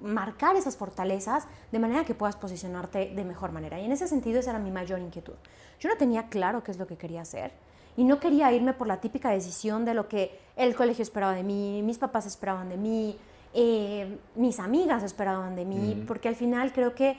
marcar 0.03 0.57
esas 0.57 0.77
fortalezas 0.77 1.47
de 1.71 1.79
manera 1.79 2.05
que 2.05 2.15
puedas 2.15 2.35
posicionarte 2.35 3.13
de 3.15 3.25
mejor 3.25 3.53
manera. 3.53 3.81
Y 3.81 3.85
en 3.85 3.93
ese 3.93 4.09
sentido 4.09 4.41
esa 4.41 4.51
era 4.51 4.59
mi 4.59 4.73
mayor 4.73 4.99
inquietud. 4.99 5.35
Yo 5.79 5.89
no 5.89 5.97
tenía 5.97 6.29
claro 6.29 6.65
qué 6.65 6.73
es 6.73 6.79
lo 6.79 6.87
que 6.87 6.97
quería 6.97 7.23
hacer 7.23 7.53
y 7.99 8.05
no 8.05 8.21
quería 8.21 8.53
irme 8.53 8.75
por 8.75 8.87
la 8.87 9.01
típica 9.01 9.31
decisión 9.31 9.85
de 9.85 9.93
lo 9.93 10.07
que 10.07 10.39
el 10.55 10.77
colegio 10.77 11.03
esperaba 11.03 11.35
de 11.35 11.43
mí, 11.43 11.83
mis 11.83 11.99
papás 11.99 12.27
esperaban 12.27 12.69
de 12.69 12.77
mí, 12.77 13.19
eh, 13.53 14.19
mis 14.37 14.61
amigas 14.61 15.03
esperaban 15.03 15.57
de 15.57 15.65
mí, 15.65 16.05
porque 16.07 16.29
al 16.29 16.37
final 16.37 16.73
creo 16.73 16.95
que 16.95 17.17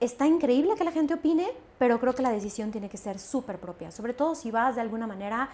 está 0.00 0.26
increíble 0.26 0.74
que 0.76 0.82
la 0.82 0.90
gente 0.90 1.14
opine, 1.14 1.46
pero 1.78 2.00
creo 2.00 2.16
que 2.16 2.22
la 2.22 2.32
decisión 2.32 2.72
tiene 2.72 2.88
que 2.88 2.96
ser 2.96 3.20
súper 3.20 3.60
propia, 3.60 3.92
sobre 3.92 4.12
todo 4.12 4.34
si 4.34 4.50
vas 4.50 4.74
de 4.74 4.80
alguna 4.80 5.06
manera 5.06 5.50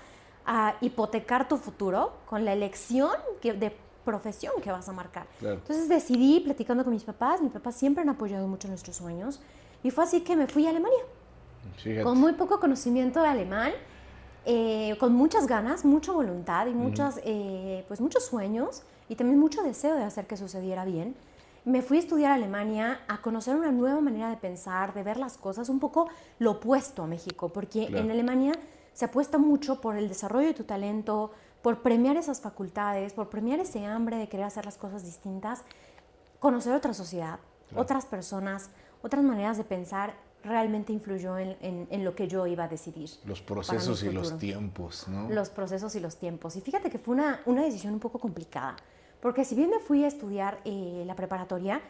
a 0.46 0.76
hipotecar 0.80 1.46
tu 1.46 1.58
futuro 1.58 2.12
con 2.24 2.46
la 2.46 2.54
elección 2.54 3.12
que, 3.42 3.52
de 3.52 3.76
profesión 4.02 4.54
que 4.62 4.72
vas 4.72 4.88
a 4.88 4.94
marcar. 4.94 5.26
Entonces 5.42 5.90
decidí, 5.90 6.40
platicando 6.40 6.84
con 6.84 6.94
mis 6.94 7.04
papás, 7.04 7.42
mis 7.42 7.52
papás 7.52 7.76
siempre 7.76 8.00
han 8.02 8.08
apoyado 8.08 8.48
mucho 8.48 8.66
nuestros 8.66 8.96
sueños, 8.96 9.42
y 9.82 9.90
fue 9.90 10.04
así 10.04 10.22
que 10.22 10.36
me 10.36 10.46
fui 10.46 10.66
a 10.66 10.70
Alemania. 10.70 11.04
Con 12.02 12.18
muy 12.18 12.32
poco 12.32 12.58
conocimiento 12.58 13.20
de 13.20 13.28
alemán, 13.28 13.72
eh, 14.44 14.96
con 14.98 15.14
muchas 15.14 15.46
ganas, 15.46 15.84
mucha 15.84 16.12
voluntad 16.12 16.66
y 16.66 16.74
muchas, 16.74 17.20
eh, 17.24 17.84
pues 17.88 18.00
muchos 18.00 18.24
sueños 18.24 18.82
y 19.08 19.14
también 19.14 19.38
mucho 19.38 19.62
deseo 19.62 19.94
de 19.94 20.04
hacer 20.04 20.26
que 20.26 20.36
sucediera 20.36 20.84
bien. 20.84 21.14
Me 21.64 21.82
fui 21.82 21.98
a 21.98 22.00
estudiar 22.00 22.32
a 22.32 22.34
Alemania, 22.34 23.00
a 23.08 23.20
conocer 23.20 23.54
una 23.54 23.72
nueva 23.72 24.00
manera 24.00 24.30
de 24.30 24.36
pensar, 24.36 24.94
de 24.94 25.02
ver 25.02 25.18
las 25.18 25.36
cosas, 25.36 25.68
un 25.68 25.80
poco 25.80 26.08
lo 26.38 26.52
opuesto 26.52 27.02
a 27.02 27.06
México, 27.06 27.50
porque 27.50 27.84
en 27.84 28.10
Alemania 28.10 28.52
se 28.94 29.04
apuesta 29.04 29.38
mucho 29.38 29.80
por 29.80 29.96
el 29.96 30.08
desarrollo 30.08 30.46
de 30.46 30.54
tu 30.54 30.64
talento, 30.64 31.30
por 31.62 31.82
premiar 31.82 32.16
esas 32.16 32.40
facultades, 32.40 33.12
por 33.12 33.28
premiar 33.28 33.60
ese 33.60 33.84
hambre 33.84 34.16
de 34.16 34.28
querer 34.28 34.46
hacer 34.46 34.64
las 34.64 34.78
cosas 34.78 35.04
distintas, 35.04 35.62
conocer 36.40 36.72
otra 36.72 36.94
sociedad, 36.94 37.38
otras 37.76 38.06
personas, 38.06 38.70
otras 39.02 39.22
maneras 39.22 39.58
de 39.58 39.64
pensar, 39.64 40.14
realmente 40.44 40.92
influyó 40.92 41.36
en, 41.38 42.04
lo 42.04 42.14
que 42.14 42.28
yo 42.28 42.46
iba 42.46 42.64
a 42.64 42.68
decidir. 42.68 43.10
Los 43.24 43.42
procesos 43.42 44.02
y 44.02 44.10
los 44.10 44.38
tiempos, 44.38 45.08
¿no? 45.08 45.28
Los 45.28 45.50
procesos 45.50 45.94
y 45.96 46.00
los 46.00 46.16
tiempos. 46.16 46.56
Y 46.56 46.60
fíjate 46.60 46.90
que 46.90 46.98
fue 46.98 47.14
una, 47.14 47.40
una 47.46 47.62
decisión 47.62 47.94
un 47.94 48.00
poco 48.00 48.18
complicada, 48.18 48.76
porque 49.20 49.44
si 49.44 49.54
bien 49.54 49.70
me 49.70 49.80
fui 49.80 50.04
a 50.04 50.06
estudiar 50.06 50.60
eh, 50.64 51.02
la 51.06 51.16
preparatoria, 51.16 51.80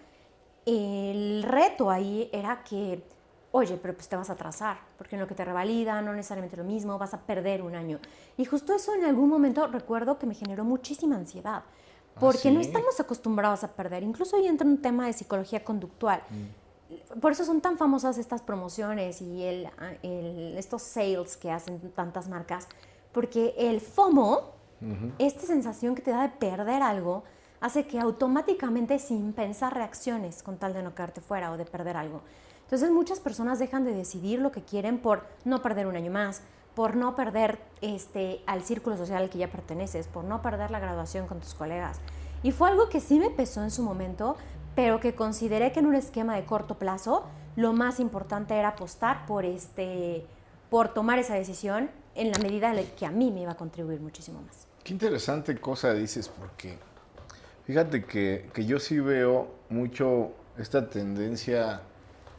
el 0.67 1.43
reto 1.43 1.91
ahí 1.91 2.29
era 2.33 2.63
que 2.63 3.03
oye, 3.51 3.77
pero 3.81 3.95
pues 3.95 4.09
te 4.09 4.17
vas 4.17 4.31
a 4.31 4.35
atrasar, 4.35 4.79
porque 4.97 5.17
en 5.17 5.21
lo 5.21 5.27
que 5.27 5.35
te 5.35 5.45
revalida 5.45 6.01
no 6.03 6.13
necesariamente 6.13 6.57
lo 6.57 6.65
mismo, 6.65 6.99
vas 6.99 7.15
a 7.15 7.21
perder 7.21 7.63
un 7.63 7.75
año. 7.75 7.99
Y 8.37 8.45
justo 8.45 8.75
eso 8.75 8.95
en 8.95 9.05
algún 9.05 9.29
momento 9.29 9.67
recuerdo 9.67 10.19
que 10.19 10.27
me 10.27 10.35
generó 10.35 10.65
muchísima 10.65 11.17
ansiedad, 11.17 11.63
¿Ah, 11.65 12.21
porque 12.21 12.51
no 12.51 12.61
estamos 12.61 12.99
acostumbrados 13.01 13.65
a 13.65 13.69
perder. 13.69 14.03
Incluso 14.03 14.37
ahí 14.37 14.47
entra 14.47 14.67
un 14.67 14.79
tema 14.79 15.07
de 15.07 15.13
psicología 15.13 15.65
conductual. 15.65 16.23
Mm. 16.31 16.58
Por 17.21 17.33
eso 17.33 17.45
son 17.45 17.61
tan 17.61 17.77
famosas 17.77 18.19
estas 18.19 18.43
promociones 18.43 19.21
y 19.21 19.45
el, 19.45 19.69
estos 20.57 20.83
sales 20.83 21.37
que 21.37 21.51
hacen 21.51 21.79
tantas 21.95 22.29
marcas, 22.29 22.69
porque 23.13 23.55
el 23.59 23.81
FOMO, 23.81 24.53
esta 25.19 25.47
sensación 25.47 25.95
que 25.95 26.03
te 26.03 26.11
da 26.11 26.23
de 26.23 26.29
perder 26.29 26.83
algo, 26.83 27.25
hace 27.61 27.87
que 27.87 27.99
automáticamente 27.99 28.99
sin 28.99 29.33
pensar 29.33 29.75
reacciones 29.75 30.43
con 30.43 30.59
tal 30.59 30.75
de 30.75 30.83
no 30.83 30.95
quedarte 30.95 31.21
fuera 31.21 31.51
o 31.51 31.57
de 31.57 31.65
perder 31.65 31.97
algo. 31.97 32.23
Entonces 32.63 32.91
muchas 32.91 33.19
personas 33.19 33.59
dejan 33.59 33.85
de 33.85 33.95
decidir 33.95 34.41
lo 34.41 34.53
que 34.53 34.63
quieren 34.63 34.99
por 34.99 35.27
no 35.45 35.63
perder 35.63 35.87
un 35.87 35.97
año 35.97 36.13
más, 36.13 36.43
por 36.75 36.97
no 36.97 37.17
perder 37.17 37.59
este, 37.81 38.43
al 38.47 38.63
círculo 38.63 38.97
social 38.97 39.23
al 39.23 39.31
que 39.31 39.39
ya 39.39 39.51
perteneces, 39.51 40.07
por 40.07 40.25
no 40.25 40.43
perder 40.43 40.71
la 40.71 40.79
graduación 40.79 41.27
con 41.27 41.41
tus 41.41 41.55
colegas. 41.55 41.99
Y 42.43 42.53
fue 42.53 42.69
algo 42.69 42.89
que 42.89 43.01
sí 43.01 43.19
me 43.19 43.31
pesó 43.31 43.65
en 43.65 43.71
su 43.71 43.83
momento, 43.83 44.37
pero 44.75 45.01
que 45.01 45.15
consideré 45.15 45.73
que 45.73 45.81
en 45.81 45.87
un 45.87 45.95
esquema 45.95 46.37
de 46.37 46.45
corto 46.45 46.79
plazo 46.79 47.27
lo 47.57 47.73
más 47.73 47.99
importante 47.99 48.55
era 48.55 48.69
apostar 48.69 49.27
por, 49.27 49.45
este, 49.45 50.25
por 50.71 50.95
tomar 50.95 51.19
esa 51.19 51.35
decisión 51.35 51.91
en 52.15 52.31
la 52.31 52.39
medida 52.39 52.71
en 52.71 52.77
la 52.77 52.83
que 52.83 53.07
a 53.07 53.11
mí 53.11 53.31
me 53.31 53.43
iba 53.43 53.53
a 53.53 53.57
contribuir 53.57 54.01
muchísimo 54.01 54.41
más. 54.43 54.67
Qué 54.85 54.93
interesante 54.93 55.57
cosa 55.59 55.93
dices, 55.93 56.29
porque 56.29 56.79
fíjate 57.65 58.05
que, 58.05 58.49
que 58.53 58.65
yo 58.65 58.79
sí 58.79 59.01
veo 59.01 59.49
mucho 59.71 60.33
esta 60.57 60.89
tendencia 60.89 61.83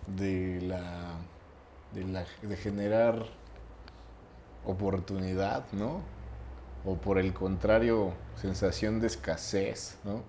de 0.07 0.61
la, 0.61 1.17
de, 1.93 2.03
la, 2.05 2.25
de 2.41 2.57
generar 2.57 3.25
oportunidad, 4.65 5.65
¿no? 5.71 6.01
O 6.85 6.95
por 6.95 7.17
el 7.17 7.33
contrario, 7.33 8.13
sensación 8.35 8.99
de 8.99 9.07
escasez, 9.07 9.97
¿no? 10.03 10.23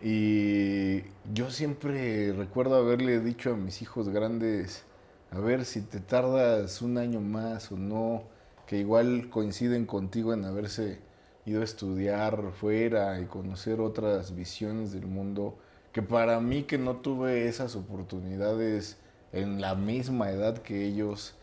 Y 0.00 1.02
yo 1.32 1.50
siempre 1.50 2.32
recuerdo 2.32 2.76
haberle 2.76 3.18
dicho 3.20 3.52
a 3.52 3.56
mis 3.56 3.82
hijos 3.82 4.08
grandes, 4.08 4.84
a 5.32 5.40
ver 5.40 5.64
si 5.64 5.80
te 5.80 5.98
tardas 5.98 6.82
un 6.82 6.98
año 6.98 7.20
más 7.20 7.72
o 7.72 7.76
no, 7.76 8.22
que 8.66 8.78
igual 8.78 9.28
coinciden 9.28 9.86
contigo 9.86 10.32
en 10.32 10.44
haberse 10.44 11.00
ido 11.46 11.62
a 11.62 11.64
estudiar 11.64 12.52
fuera 12.52 13.20
y 13.20 13.24
conocer 13.26 13.80
otras 13.80 14.36
visiones 14.36 14.92
del 14.92 15.06
mundo, 15.06 15.58
que 15.92 16.02
para 16.02 16.38
mí 16.40 16.62
que 16.64 16.78
no 16.78 16.96
tuve 16.96 17.48
esas 17.48 17.74
oportunidades 17.74 18.98
en 19.32 19.60
la 19.60 19.74
misma 19.74 20.30
edad 20.30 20.58
que 20.58 20.84
ellos, 20.84 21.34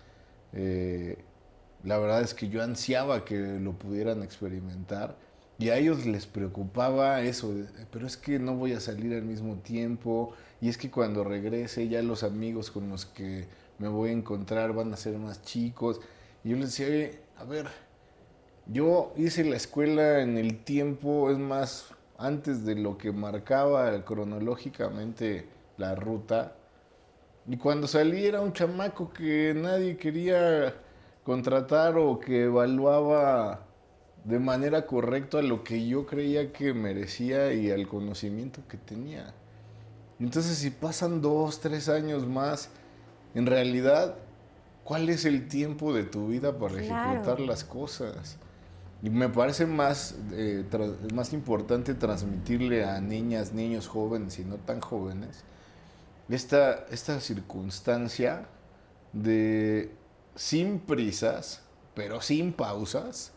eh, 0.53 1.17
la 1.83 1.97
verdad 1.97 2.21
es 2.21 2.33
que 2.33 2.47
yo 2.49 2.63
ansiaba 2.63 3.25
que 3.25 3.37
lo 3.59 3.73
pudieran 3.73 4.23
experimentar 4.23 5.17
y 5.57 5.69
a 5.69 5.77
ellos 5.77 6.05
les 6.05 6.25
preocupaba 6.25 7.21
eso, 7.21 7.53
pero 7.91 8.05
es 8.05 8.17
que 8.17 8.39
no 8.39 8.55
voy 8.55 8.73
a 8.73 8.79
salir 8.79 9.13
al 9.13 9.23
mismo 9.23 9.55
tiempo 9.55 10.33
y 10.59 10.69
es 10.69 10.77
que 10.77 10.91
cuando 10.91 11.23
regrese 11.23 11.87
ya 11.87 12.01
los 12.01 12.23
amigos 12.23 12.71
con 12.71 12.89
los 12.89 13.05
que 13.05 13.47
me 13.79 13.87
voy 13.87 14.09
a 14.09 14.13
encontrar 14.13 14.73
van 14.73 14.93
a 14.93 14.97
ser 14.97 15.17
más 15.17 15.41
chicos. 15.43 16.01
Y 16.43 16.49
yo 16.49 16.57
les 16.57 16.77
decía, 16.77 17.11
a 17.37 17.43
ver, 17.45 17.67
yo 18.67 19.13
hice 19.15 19.43
la 19.45 19.55
escuela 19.55 20.21
en 20.21 20.37
el 20.37 20.63
tiempo, 20.63 21.29
es 21.31 21.37
más, 21.37 21.87
antes 22.17 22.65
de 22.65 22.75
lo 22.75 22.97
que 22.97 23.11
marcaba 23.11 24.03
cronológicamente 24.03 25.47
la 25.77 25.95
ruta. 25.95 26.55
Y 27.47 27.57
cuando 27.57 27.87
salí 27.87 28.25
era 28.25 28.41
un 28.41 28.53
chamaco 28.53 29.11
que 29.13 29.53
nadie 29.55 29.97
quería 29.97 30.73
contratar 31.23 31.97
o 31.97 32.19
que 32.19 32.45
evaluaba 32.45 33.64
de 34.25 34.39
manera 34.39 34.85
correcta 34.85 35.41
lo 35.41 35.63
que 35.63 35.87
yo 35.87 36.05
creía 36.05 36.51
que 36.51 36.73
merecía 36.73 37.53
y 37.53 37.71
al 37.71 37.87
conocimiento 37.87 38.61
que 38.67 38.77
tenía. 38.77 39.33
Entonces 40.19 40.57
si 40.57 40.71
pasan 40.71 41.21
dos, 41.21 41.59
tres 41.59 41.89
años 41.89 42.27
más, 42.27 42.69
en 43.33 43.45
realidad, 43.45 44.15
¿cuál 44.83 45.09
es 45.09 45.25
el 45.25 45.47
tiempo 45.47 45.93
de 45.93 46.03
tu 46.03 46.27
vida 46.27 46.57
para 46.57 46.81
ejecutar 46.81 47.39
las 47.39 47.63
cosas? 47.63 48.37
Y 49.03 49.09
me 49.09 49.29
parece 49.29 49.65
más, 49.65 50.15
eh, 50.31 50.65
más 51.13 51.33
importante 51.33 51.93
transmitirle 51.93 52.85
a 52.85 52.99
niñas, 53.01 53.53
niños 53.53 53.87
jóvenes 53.87 54.39
y 54.39 54.45
no 54.45 54.55
tan 54.55 54.81
jóvenes 54.81 55.43
esta, 56.29 56.85
esta 56.89 57.19
circunstancia 57.19 58.47
de 59.13 59.91
sin 60.35 60.79
prisas, 60.79 61.61
pero 61.93 62.21
sin 62.21 62.51
pausas, 62.51 63.31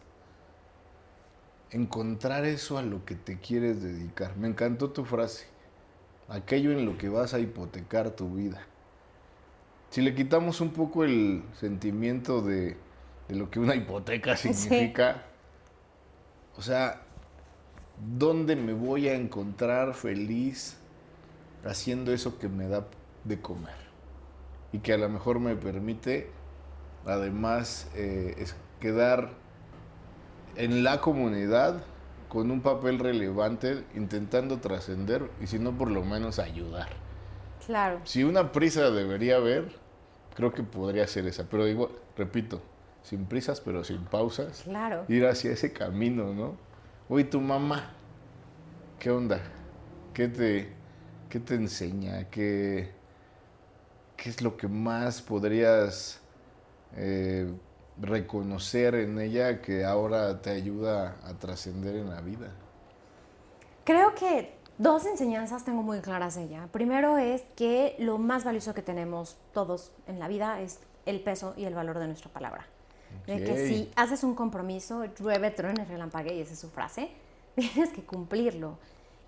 encontrar 1.70 2.44
eso 2.44 2.78
a 2.78 2.82
lo 2.82 3.04
que 3.04 3.14
te 3.14 3.38
quieres 3.38 3.82
dedicar. 3.82 4.36
Me 4.36 4.48
encantó 4.48 4.90
tu 4.90 5.04
frase, 5.04 5.46
aquello 6.28 6.72
en 6.72 6.84
lo 6.84 6.96
que 6.96 7.08
vas 7.08 7.34
a 7.34 7.40
hipotecar 7.40 8.10
tu 8.10 8.34
vida. 8.34 8.62
Si 9.90 10.02
le 10.02 10.14
quitamos 10.14 10.60
un 10.60 10.70
poco 10.70 11.04
el 11.04 11.42
sentimiento 11.54 12.42
de, 12.42 12.76
lo 13.28 13.50
que 13.50 13.58
una 13.58 13.74
hipoteca 13.74 14.36
significa, 14.36 15.24
o 16.56 16.62
sea, 16.62 17.02
¿dónde 18.16 18.56
me 18.56 18.72
voy 18.72 19.08
a 19.08 19.14
encontrar 19.14 19.94
feliz 19.94 20.76
haciendo 21.64 22.12
eso 22.12 22.38
que 22.38 22.48
me 22.48 22.68
da 22.68 22.86
de 23.24 23.40
comer? 23.40 23.88
Y 24.72 24.80
que 24.80 24.92
a 24.92 24.98
lo 24.98 25.08
mejor 25.08 25.40
me 25.40 25.56
permite, 25.56 26.30
además, 27.06 27.88
eh, 27.94 28.44
quedar 28.80 29.30
en 30.58 30.82
la 30.82 31.00
comunidad 31.00 31.82
con 32.28 32.50
un 32.50 32.60
papel 32.60 32.98
relevante, 32.98 33.84
intentando 33.94 34.58
trascender 34.58 35.30
y 35.40 35.46
si 35.46 35.58
no, 35.58 35.72
por 35.72 35.90
lo 35.90 36.04
menos 36.04 36.38
ayudar. 36.38 36.88
Claro. 37.64 38.00
Si 38.04 38.24
una 38.24 38.52
prisa 38.52 38.90
debería 38.90 39.36
haber, 39.36 39.72
creo 40.34 40.52
que 40.52 40.62
podría 40.62 41.06
ser 41.06 41.26
esa. 41.26 41.44
Pero 41.44 41.64
digo, 41.64 41.90
repito, 42.16 42.60
sin 43.02 43.24
prisas, 43.24 43.60
pero 43.60 43.84
sin 43.84 44.04
pausas. 44.04 44.62
Claro. 44.64 45.04
Ir 45.08 45.26
hacia 45.26 45.52
ese 45.52 45.72
camino, 45.72 46.34
¿no? 46.34 46.56
Oye, 47.08 47.24
tu 47.24 47.40
mamá, 47.40 47.92
¿qué 48.98 49.10
onda? 49.10 49.40
¿Qué 50.12 50.28
te, 50.28 50.72
qué 51.30 51.40
te 51.40 51.54
enseña? 51.54 52.28
¿Qué, 52.30 52.90
¿Qué 54.16 54.28
es 54.28 54.42
lo 54.42 54.56
que 54.56 54.68
más 54.68 55.22
podrías 55.22 56.20
eh, 56.96 57.50
reconocer 58.00 58.94
en 58.94 59.18
ella 59.18 59.60
que 59.60 59.84
ahora 59.84 60.40
te 60.40 60.50
ayuda 60.50 61.16
a 61.24 61.34
trascender 61.34 61.96
en 61.96 62.10
la 62.10 62.20
vida? 62.20 62.50
Creo 63.84 64.14
que 64.14 64.54
dos 64.78 65.06
enseñanzas 65.06 65.64
tengo 65.64 65.82
muy 65.82 66.00
claras 66.00 66.36
de 66.36 66.44
ella. 66.44 66.68
Primero 66.72 67.18
es 67.18 67.42
que 67.56 67.96
lo 67.98 68.18
más 68.18 68.44
valioso 68.44 68.74
que 68.74 68.82
tenemos 68.82 69.36
todos 69.52 69.92
en 70.06 70.18
la 70.18 70.28
vida 70.28 70.60
es 70.60 70.80
el 71.06 71.20
peso 71.20 71.54
y 71.56 71.64
el 71.64 71.74
valor 71.74 71.98
de 71.98 72.06
nuestra 72.06 72.30
palabra. 72.30 72.66
De 73.26 73.42
que 73.42 73.66
si 73.66 73.90
haces 73.96 74.22
un 74.22 74.34
compromiso, 74.34 75.04
llueve, 75.18 75.50
truene, 75.50 75.84
relampague, 75.84 76.34
y 76.34 76.40
esa 76.40 76.52
es 76.52 76.58
su 76.58 76.68
frase, 76.68 77.10
tienes 77.54 77.90
que 77.90 78.02
cumplirlo. 78.02 78.78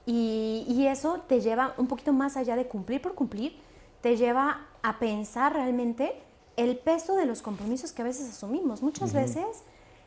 Y, 0.07 0.65
y, 0.69 0.87
eso 0.87 1.21
te 1.27 1.41
lleva 1.41 1.75
un 1.77 1.87
poquito 1.87 2.13
más 2.13 2.37
allá 2.37 2.57
de 2.57 2.67
cumplir 2.67 3.03
por 3.03 3.15
cumplir, 3.15 3.59
te 4.01 4.17
lleva 4.17 4.67
a 4.83 4.99
pensar 4.99 5.53
realmente 5.53 6.15
el 6.61 6.77
peso 6.77 7.17
de 7.17 7.25
los 7.25 7.41
compromisos 7.41 7.93
que 7.93 8.03
a 8.03 8.05
veces 8.05 8.29
asumimos. 8.29 8.83
Muchas 8.83 9.15
veces 9.15 9.63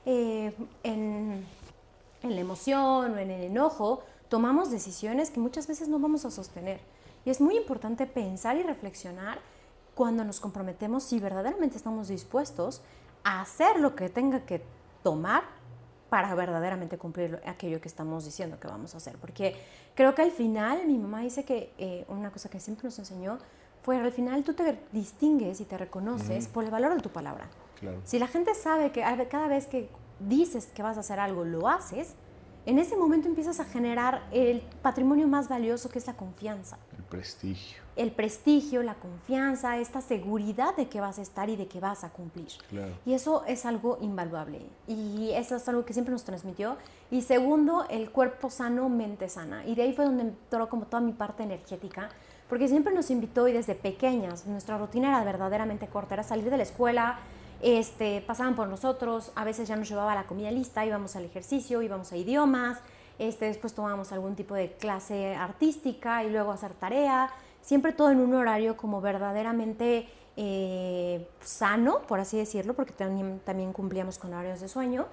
eh, 0.05 0.53
en, 0.83 1.45
la 2.21 2.39
emoción 2.39 3.13
o 3.13 3.17
en 3.17 3.31
el 3.31 3.43
enojo 3.43 4.03
tomamos 4.29 4.69
decisiones 4.69 5.31
que 5.31 5.39
muchas 5.39 5.65
veces 5.65 5.87
no 5.87 5.97
vamos 5.97 6.25
a 6.25 6.31
sostener. 6.31 6.79
Y 7.25 7.31
es 7.31 7.41
muy 7.41 7.57
importante 7.57 8.05
pensar 8.05 8.55
y 8.57 8.63
reflexionar 8.63 9.39
cuando 9.95 10.23
nos 10.23 10.39
comprometemos 10.39 11.03
si 11.03 11.19
verdaderamente 11.19 11.77
estamos 11.77 12.07
dispuestos 12.07 12.81
a 13.23 13.41
hacer 13.41 13.79
lo 13.79 13.95
que 13.95 14.09
tenga 14.09 14.45
que 14.45 14.61
tomar 15.01 15.43
para 16.09 16.35
verdaderamente 16.35 16.99
cumplir 16.99 17.41
aquello 17.47 17.81
que 17.81 17.87
estamos 17.87 18.25
diciendo 18.25 18.59
que 18.59 18.67
vamos 18.67 18.93
a 18.93 18.97
hacer. 18.97 19.17
Porque 19.17 19.55
creo 19.95 20.13
que 20.13 20.21
al 20.21 20.31
final 20.31 20.85
mi 20.85 20.99
mamá 20.99 21.21
dice 21.21 21.45
que 21.45 21.73
eh, 21.79 22.05
una 22.09 22.31
cosa 22.31 22.47
que 22.47 22.59
siempre 22.59 22.85
nos 22.85 22.99
enseñó 22.99 23.39
pues 23.83 23.99
al 23.99 24.11
final 24.11 24.43
tú 24.43 24.53
te 24.53 24.79
distingues 24.91 25.59
y 25.61 25.65
te 25.65 25.77
reconoces 25.77 26.47
por 26.47 26.63
el 26.63 26.71
valor 26.71 26.95
de 26.95 27.01
tu 27.01 27.09
palabra. 27.09 27.49
Si 28.05 28.17
la 28.17 28.27
gente 28.27 28.55
sabe 28.55 28.91
que 28.91 29.01
cada 29.29 29.47
vez 29.47 29.67
que 29.67 29.89
dices 30.19 30.67
que 30.73 30.81
vas 30.81 30.97
a 30.97 31.01
hacer 31.01 31.19
algo, 31.19 31.43
lo 31.43 31.67
haces, 31.67 32.15
en 32.65 32.79
ese 32.79 32.95
momento 32.95 33.27
empiezas 33.27 33.59
a 33.59 33.65
generar 33.65 34.23
el 34.31 34.61
patrimonio 34.81 35.27
más 35.27 35.49
valioso 35.49 35.89
que 35.89 35.99
es 35.99 36.07
la 36.07 36.13
confianza. 36.13 36.77
El 36.97 37.03
prestigio. 37.03 37.83
El 37.97 38.11
prestigio, 38.11 38.83
la 38.83 38.95
confianza, 38.95 39.77
esta 39.77 39.99
seguridad 39.99 40.73
de 40.77 40.87
que 40.87 41.01
vas 41.01 41.19
a 41.19 41.21
estar 41.21 41.49
y 41.49 41.57
de 41.57 41.67
que 41.67 41.81
vas 41.81 42.05
a 42.05 42.09
cumplir. 42.11 42.47
Y 43.05 43.13
eso 43.13 43.43
es 43.45 43.65
algo 43.65 43.97
invaluable. 43.99 44.61
Y 44.87 45.31
eso 45.31 45.57
es 45.57 45.67
algo 45.67 45.83
que 45.83 45.91
siempre 45.91 46.13
nos 46.13 46.23
transmitió. 46.23 46.77
Y 47.11 47.21
segundo, 47.23 47.85
el 47.89 48.11
cuerpo 48.11 48.49
sano, 48.49 48.87
mente 48.87 49.27
sana. 49.27 49.65
Y 49.65 49.75
de 49.75 49.83
ahí 49.83 49.93
fue 49.93 50.05
donde 50.05 50.23
entró 50.23 50.69
como 50.69 50.85
toda 50.85 51.01
mi 51.01 51.11
parte 51.11 51.43
energética 51.43 52.09
porque 52.53 52.67
siempre 52.67 52.93
nos 52.93 53.09
invitó 53.09 53.47
y 53.47 53.51
desde 53.51 53.73
pequeñas, 53.73 54.45
nuestra 54.45 54.77
rutina 54.77 55.07
era 55.07 55.23
verdaderamente 55.23 55.87
corta, 55.87 56.13
era 56.13 56.21
salir 56.21 56.51
de 56.51 56.57
la 56.57 56.61
escuela, 56.61 57.17
este, 57.63 58.21
pasaban 58.21 58.55
por 58.55 58.67
nosotros, 58.67 59.31
a 59.33 59.43
veces 59.43 59.67
ya 59.67 59.75
nos 59.75 59.89
llevaba 59.89 60.13
la 60.13 60.25
comida 60.25 60.51
lista, 60.51 60.85
íbamos 60.85 61.15
al 61.15 61.25
ejercicio, 61.25 61.81
íbamos 61.81 62.11
a 62.11 62.17
idiomas, 62.17 62.77
este, 63.17 63.45
después 63.45 63.73
tomábamos 63.73 64.11
algún 64.11 64.35
tipo 64.35 64.53
de 64.53 64.71
clase 64.73 65.35
artística 65.35 66.23
y 66.23 66.29
luego 66.29 66.51
hacer 66.51 66.75
tarea, 66.75 67.31
siempre 67.63 67.91
todo 67.91 68.11
en 68.11 68.19
un 68.19 68.35
horario 68.35 68.77
como 68.77 69.01
verdaderamente 69.01 70.07
eh, 70.37 71.27
sano, 71.43 72.03
por 72.03 72.19
así 72.19 72.37
decirlo, 72.37 72.75
porque 72.75 72.93
también, 72.93 73.41
también 73.43 73.73
cumplíamos 73.73 74.19
con 74.19 74.31
horarios 74.31 74.61
de 74.61 74.67
sueño, 74.67 75.07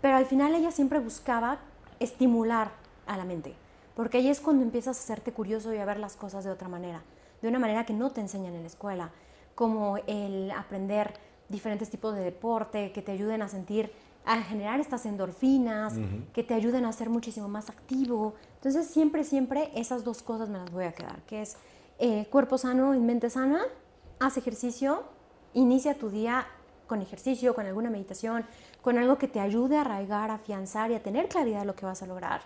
pero 0.00 0.14
al 0.14 0.26
final 0.26 0.54
ella 0.54 0.70
siempre 0.70 1.00
buscaba 1.00 1.58
estimular 1.98 2.70
a 3.08 3.16
la 3.16 3.24
mente. 3.24 3.63
Porque 3.94 4.18
ahí 4.18 4.28
es 4.28 4.40
cuando 4.40 4.62
empiezas 4.62 4.96
a 4.98 5.00
hacerte 5.00 5.32
curioso 5.32 5.72
y 5.72 5.78
a 5.78 5.84
ver 5.84 5.98
las 5.98 6.16
cosas 6.16 6.44
de 6.44 6.50
otra 6.50 6.68
manera, 6.68 7.02
de 7.42 7.48
una 7.48 7.58
manera 7.58 7.86
que 7.86 7.92
no 7.92 8.10
te 8.10 8.20
enseñan 8.20 8.54
en 8.54 8.62
la 8.62 8.66
escuela, 8.66 9.10
como 9.54 9.98
el 10.06 10.50
aprender 10.50 11.14
diferentes 11.48 11.90
tipos 11.90 12.14
de 12.14 12.24
deporte 12.24 12.90
que 12.92 13.02
te 13.02 13.12
ayuden 13.12 13.42
a 13.42 13.48
sentir, 13.48 13.92
a 14.24 14.40
generar 14.42 14.80
estas 14.80 15.04
endorfinas, 15.06 15.94
que 16.32 16.42
te 16.42 16.54
ayuden 16.54 16.86
a 16.86 16.92
ser 16.92 17.10
muchísimo 17.10 17.46
más 17.46 17.68
activo. 17.68 18.34
Entonces 18.56 18.86
siempre, 18.86 19.22
siempre 19.22 19.70
esas 19.74 20.02
dos 20.02 20.22
cosas 20.22 20.48
me 20.48 20.58
las 20.58 20.72
voy 20.72 20.84
a 20.84 20.92
quedar, 20.92 21.22
que 21.22 21.42
es 21.42 21.56
eh, 21.98 22.26
cuerpo 22.30 22.58
sano 22.58 22.94
y 22.94 23.00
mente 23.00 23.30
sana, 23.30 23.60
haz 24.18 24.36
ejercicio, 24.36 25.04
inicia 25.52 25.94
tu 25.94 26.10
día 26.10 26.46
con 26.86 27.00
ejercicio, 27.00 27.54
con 27.54 27.66
alguna 27.66 27.90
meditación, 27.90 28.44
con 28.82 28.98
algo 28.98 29.18
que 29.18 29.28
te 29.28 29.40
ayude 29.40 29.76
a 29.76 29.82
arraigar, 29.82 30.30
a 30.30 30.34
afianzar 30.34 30.90
y 30.90 30.94
a 30.94 31.02
tener 31.02 31.28
claridad 31.28 31.60
de 31.60 31.66
lo 31.66 31.74
que 31.74 31.86
vas 31.86 32.02
a 32.02 32.06
lograr 32.06 32.42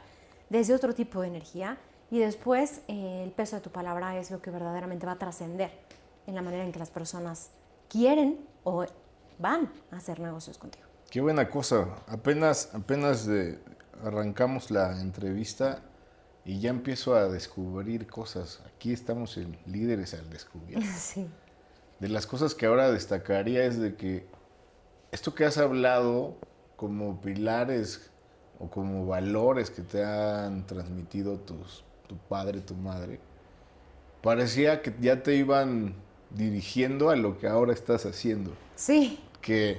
desde 0.50 0.74
otro 0.74 0.94
tipo 0.94 1.20
de 1.20 1.28
energía 1.28 1.78
y 2.10 2.18
después 2.18 2.80
eh, 2.88 3.22
el 3.24 3.32
peso 3.32 3.56
de 3.56 3.62
tu 3.62 3.70
palabra 3.70 4.18
es 4.18 4.30
lo 4.30 4.40
que 4.40 4.50
verdaderamente 4.50 5.06
va 5.06 5.12
a 5.12 5.18
trascender 5.18 5.70
en 6.26 6.34
la 6.34 6.42
manera 6.42 6.64
en 6.64 6.72
que 6.72 6.78
las 6.78 6.90
personas 6.90 7.50
quieren 7.88 8.46
o 8.64 8.84
van 9.38 9.70
a 9.90 9.96
hacer 9.96 10.20
negocios 10.20 10.58
contigo. 10.58 10.86
Qué 11.10 11.20
buena 11.20 11.48
cosa. 11.48 11.86
Apenas, 12.06 12.70
apenas 12.74 13.28
arrancamos 14.04 14.70
la 14.70 15.00
entrevista 15.00 15.82
y 16.44 16.60
ya 16.60 16.70
empiezo 16.70 17.14
a 17.14 17.28
descubrir 17.28 18.06
cosas. 18.06 18.62
Aquí 18.66 18.92
estamos 18.92 19.36
en 19.36 19.58
líderes 19.66 20.14
al 20.14 20.28
descubierto. 20.30 20.86
Sí. 20.98 21.28
De 22.00 22.08
las 22.08 22.26
cosas 22.26 22.54
que 22.54 22.66
ahora 22.66 22.92
destacaría 22.92 23.64
es 23.64 23.78
de 23.78 23.96
que 23.96 24.26
esto 25.10 25.34
que 25.34 25.44
has 25.44 25.58
hablado 25.58 26.36
como 26.76 27.20
pilares 27.20 28.10
o 28.60 28.68
como 28.68 29.06
valores 29.06 29.70
que 29.70 29.82
te 29.82 30.04
han 30.04 30.66
transmitido 30.66 31.38
tus, 31.38 31.84
tu 32.06 32.16
padre, 32.16 32.60
tu 32.60 32.74
madre, 32.74 33.20
parecía 34.22 34.82
que 34.82 34.92
ya 35.00 35.22
te 35.22 35.36
iban 35.36 35.94
dirigiendo 36.30 37.10
a 37.10 37.16
lo 37.16 37.38
que 37.38 37.46
ahora 37.46 37.72
estás 37.72 38.04
haciendo. 38.06 38.52
Sí. 38.74 39.20
Que 39.40 39.78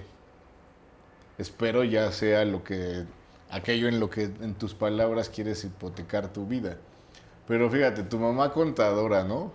espero 1.38 1.84
ya 1.84 2.12
sea 2.12 2.46
lo 2.46 2.64
que 2.64 3.06
aquello 3.50 3.88
en 3.88 4.00
lo 4.00 4.10
que 4.10 4.24
en 4.24 4.56
tus 4.56 4.74
palabras 4.74 5.30
quieres 5.30 5.64
hipotecar 5.64 6.32
tu 6.32 6.46
vida. 6.46 6.78
Pero 7.48 7.70
fíjate, 7.70 8.04
tu 8.04 8.20
mamá 8.20 8.54
contadora, 8.54 9.24
¿no? 9.24 9.52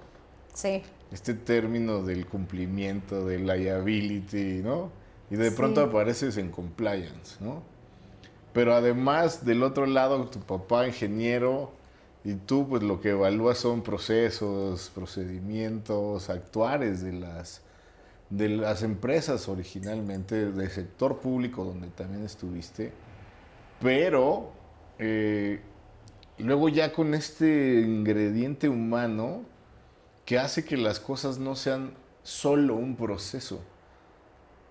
Sí. 0.52 0.82
Este 1.12 1.34
término 1.34 2.02
del 2.02 2.26
cumplimiento, 2.26 3.24
del 3.24 3.46
liability, 3.46 4.62
¿no? 4.62 4.90
Y 5.30 5.36
de 5.36 5.50
pronto 5.52 5.80
apareces 5.80 6.36
en 6.36 6.50
compliance, 6.50 7.36
¿no? 7.40 7.62
Pero 8.54 8.74
además, 8.74 9.44
del 9.44 9.62
otro 9.62 9.84
lado, 9.84 10.24
tu 10.26 10.40
papá 10.40 10.86
ingeniero 10.86 11.72
y 12.24 12.34
tú, 12.34 12.66
pues 12.66 12.82
lo 12.82 13.00
que 13.00 13.10
evalúas 13.10 13.58
son 13.58 13.82
procesos, 13.82 14.90
procedimientos, 14.94 16.30
actuares 16.30 17.02
de 17.02 17.12
las, 17.12 17.60
de 18.30 18.48
las 18.48 18.82
empresas 18.82 19.48
originalmente, 19.48 20.52
del 20.52 20.70
sector 20.70 21.18
público 21.18 21.64
donde 21.64 21.88
también 21.88 22.24
estuviste. 22.24 22.92
Pero 23.82 24.52
eh, 24.98 25.60
luego 26.38 26.68
ya 26.68 26.92
con 26.92 27.12
este 27.12 27.80
ingrediente 27.80 28.68
humano 28.68 29.42
que 30.24 30.38
hace 30.38 30.64
que 30.64 30.76
las 30.76 31.00
cosas 31.00 31.38
no 31.38 31.56
sean 31.56 31.92
solo 32.22 32.76
un 32.76 32.96
proceso, 32.96 33.60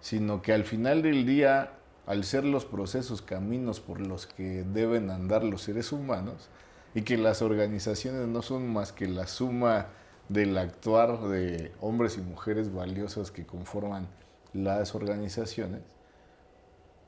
sino 0.01 0.41
que 0.41 0.53
al 0.53 0.63
final 0.63 1.01
del 1.01 1.25
día, 1.25 1.73
al 2.05 2.23
ser 2.23 2.43
los 2.43 2.65
procesos 2.65 3.21
caminos 3.21 3.79
por 3.79 3.99
los 3.99 4.27
que 4.27 4.63
deben 4.63 5.09
andar 5.09 5.43
los 5.43 5.61
seres 5.61 5.91
humanos, 5.91 6.49
y 6.95 7.01
que 7.01 7.17
las 7.17 7.41
organizaciones 7.41 8.27
no 8.27 8.41
son 8.41 8.71
más 8.71 8.91
que 8.91 9.07
la 9.07 9.27
suma 9.27 9.87
del 10.29 10.57
actuar 10.57 11.19
de 11.27 11.71
hombres 11.81 12.17
y 12.17 12.21
mujeres 12.21 12.73
valiosos 12.73 13.31
que 13.31 13.45
conforman 13.45 14.07
las 14.53 14.95
organizaciones, 14.95 15.81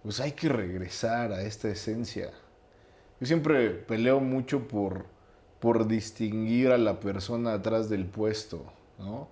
pues 0.03 0.19
hay 0.19 0.34
que 0.34 0.49
regresar 0.49 1.31
a 1.31 1.41
esta 1.43 1.69
esencia. 1.69 2.31
Yo 3.19 3.27
siempre 3.27 3.69
peleo 3.69 4.19
mucho 4.19 4.67
por, 4.67 5.05
por 5.60 5.88
distinguir 5.88 6.71
a 6.71 6.77
la 6.77 6.99
persona 6.99 7.53
atrás 7.53 7.89
del 7.89 8.05
puesto, 8.05 8.65
¿no? 8.99 9.29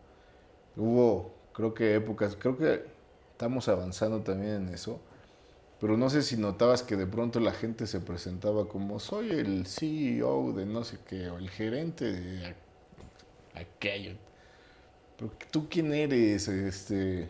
Hubo, 0.75 1.33
creo 1.53 1.73
que 1.73 1.95
épocas, 1.95 2.35
creo 2.39 2.57
que 2.57 2.85
estamos 3.31 3.67
avanzando 3.67 4.21
también 4.21 4.67
en 4.67 4.69
eso, 4.69 4.99
pero 5.83 5.97
no 5.97 6.09
sé 6.09 6.21
si 6.21 6.37
notabas 6.37 6.81
que 6.81 6.95
de 6.95 7.05
pronto 7.05 7.41
la 7.41 7.51
gente 7.51 7.87
se 7.87 7.99
presentaba 7.99 8.69
como 8.69 9.01
soy 9.01 9.31
el 9.31 9.67
CEO 9.67 10.53
de 10.53 10.65
no 10.65 10.85
sé 10.85 10.97
qué, 11.05 11.27
o 11.27 11.37
el 11.37 11.49
gerente 11.49 12.09
de 12.09 12.55
aquello. 13.53 14.13
Pero 15.17 15.33
tú 15.51 15.67
quién 15.69 15.93
eres, 15.93 16.47
este, 16.47 17.27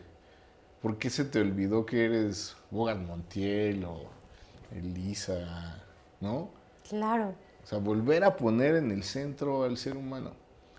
¿por 0.83 0.99
qué 0.99 1.09
se 1.09 1.25
te 1.25 1.39
olvidó 1.41 1.83
que 1.83 2.05
eres 2.05 2.55
Bogan 2.69 3.07
Montiel 3.07 3.85
o 3.85 4.03
Elisa, 4.71 5.83
¿no? 6.21 6.51
Claro. 6.87 7.33
O 7.63 7.65
sea, 7.65 7.79
volver 7.79 8.23
a 8.23 8.37
poner 8.37 8.75
en 8.75 8.91
el 8.91 9.01
centro 9.01 9.63
al 9.63 9.77
ser 9.77 9.97
humano. 9.97 10.33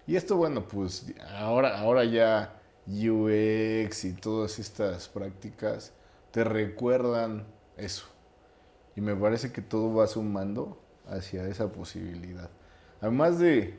Y 0.07 0.15
esto, 0.15 0.37
bueno, 0.37 0.69
pues 0.69 1.13
ahora, 1.29 1.77
ahora 1.81 2.05
ya 2.05 2.55
UX 2.87 4.05
y 4.05 4.13
todas 4.13 4.61
estas 4.61 5.09
prácticas 5.09 5.93
te 6.31 6.45
recuerdan 6.45 7.53
eso. 7.77 8.07
Y 8.97 9.01
me 9.01 9.15
parece 9.15 9.53
que 9.53 9.63
todo 9.63 9.95
va 9.95 10.07
sumando 10.07 10.79
hacia 11.09 11.47
esa 11.49 11.73
posibilidad. 11.73 12.51
Además 13.01 13.39
de, 13.39 13.79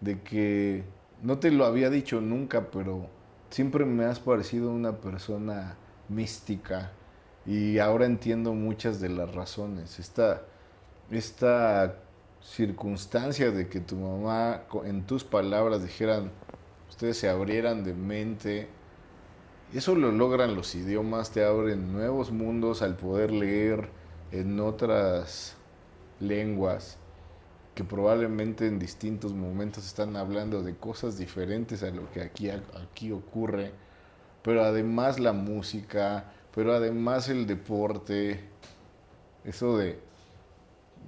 de 0.00 0.20
que 0.22 0.84
no 1.22 1.38
te 1.38 1.50
lo 1.50 1.64
había 1.64 1.90
dicho 1.90 2.20
nunca, 2.20 2.70
pero 2.70 3.08
siempre 3.50 3.84
me 3.84 4.04
has 4.04 4.20
parecido 4.20 4.70
una 4.70 5.00
persona 5.00 5.76
mística 6.08 6.92
y 7.44 7.78
ahora 7.78 8.06
entiendo 8.06 8.54
muchas 8.54 9.00
de 9.00 9.08
las 9.08 9.34
razones. 9.34 9.98
Esta, 9.98 10.42
esta 11.10 11.96
circunstancia 12.42 13.50
de 13.50 13.68
que 13.68 13.80
tu 13.80 13.96
mamá, 13.96 14.62
en 14.84 15.04
tus 15.06 15.24
palabras, 15.24 15.82
dijeran, 15.82 16.30
ustedes 16.88 17.18
se 17.18 17.28
abrieran 17.28 17.84
de 17.84 17.94
mente, 17.94 18.68
eso 19.74 19.94
lo 19.94 20.12
logran 20.12 20.54
los 20.54 20.74
idiomas, 20.74 21.30
te 21.30 21.44
abren 21.44 21.92
nuevos 21.92 22.30
mundos 22.30 22.82
al 22.82 22.96
poder 22.96 23.30
leer 23.30 23.88
en 24.32 24.60
otras 24.60 25.56
lenguas 26.20 26.98
que 27.74 27.84
probablemente 27.84 28.66
en 28.66 28.78
distintos 28.78 29.34
momentos 29.34 29.84
están 29.86 30.16
hablando 30.16 30.62
de 30.62 30.74
cosas 30.74 31.18
diferentes 31.18 31.82
a 31.82 31.90
lo 31.90 32.10
que 32.10 32.22
aquí, 32.22 32.48
aquí 32.50 33.12
ocurre, 33.12 33.72
pero 34.42 34.64
además 34.64 35.20
la 35.20 35.34
música, 35.34 36.32
pero 36.54 36.72
además 36.72 37.28
el 37.28 37.46
deporte, 37.46 38.40
eso 39.44 39.76
de 39.76 39.98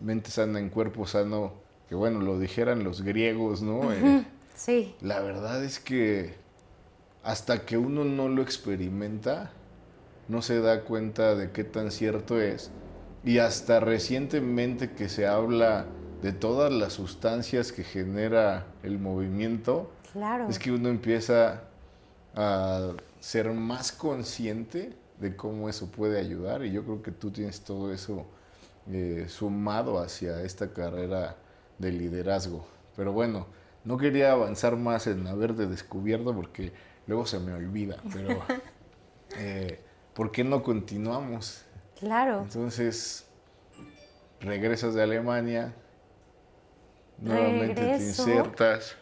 mente 0.05 0.31
sana 0.31 0.59
en 0.59 0.68
cuerpo 0.68 1.07
sano, 1.07 1.55
que 1.88 1.94
bueno, 1.94 2.21
lo 2.21 2.38
dijeran 2.38 2.85
los 2.85 3.01
griegos, 3.01 3.62
¿no? 3.62 3.90
Eh, 3.90 4.27
sí. 4.55 4.94
La 5.01 5.21
verdad 5.21 5.64
es 5.64 5.81
que 5.81 6.35
hasta 7.29 7.67
que 7.67 7.77
uno 7.77 8.05
no 8.05 8.31
lo 8.31 8.41
experimenta, 8.41 9.51
no 10.29 10.41
se 10.41 10.62
da 10.62 10.85
cuenta 10.85 11.35
de 11.35 11.51
qué 11.51 11.62
tan 11.62 11.91
cierto 11.91 12.41
es. 12.41 12.71
Y 13.23 13.37
hasta 13.37 13.81
recientemente 13.81 14.93
que 14.93 15.11
se 15.11 15.27
habla 15.27 15.85
de 16.23 16.33
todas 16.33 16.73
las 16.73 16.95
sustancias 16.95 17.71
que 17.71 17.85
genera 17.85 18.64
el 18.83 18.99
movimiento, 18.99 19.93
claro. 20.14 20.49
es 20.49 20.59
que 20.59 20.73
uno 20.73 20.88
empieza 20.88 21.64
a 22.35 22.93
ser 23.21 23.53
más 23.53 23.93
consciente 23.93 24.97
de 25.21 25.37
cómo 25.37 25.69
eso 25.69 25.91
puede 25.91 26.19
ayudar. 26.19 26.64
Y 26.64 26.73
yo 26.73 26.83
creo 26.83 27.03
que 27.03 27.11
tú 27.11 27.31
tienes 27.31 27.61
todo 27.61 27.93
eso 27.93 28.25
eh, 28.91 29.27
sumado 29.29 29.99
hacia 29.99 30.41
esta 30.45 30.73
carrera 30.73 31.37
de 31.77 31.93
liderazgo. 31.93 32.67
Pero 32.97 33.12
bueno, 33.12 33.49
no 33.85 33.99
quería 33.99 34.33
avanzar 34.33 34.77
más 34.77 35.07
en 35.07 35.27
haberte 35.27 35.67
descubierto 35.67 36.35
porque 36.35 36.73
luego 37.09 37.27
se 37.27 37.40
me 37.40 37.53
olvida, 37.53 37.97
pero 38.12 38.40
eh, 39.37 39.81
¿por 40.14 40.31
qué 40.31 40.44
no 40.44 40.62
continuamos? 40.62 41.64
Claro. 41.99 42.42
Entonces, 42.42 43.27
regresas 44.40 44.94
de 44.94 45.03
Alemania, 45.03 45.75
nuevamente 47.16 47.75
te 47.75 47.97
insertas, 47.97 48.94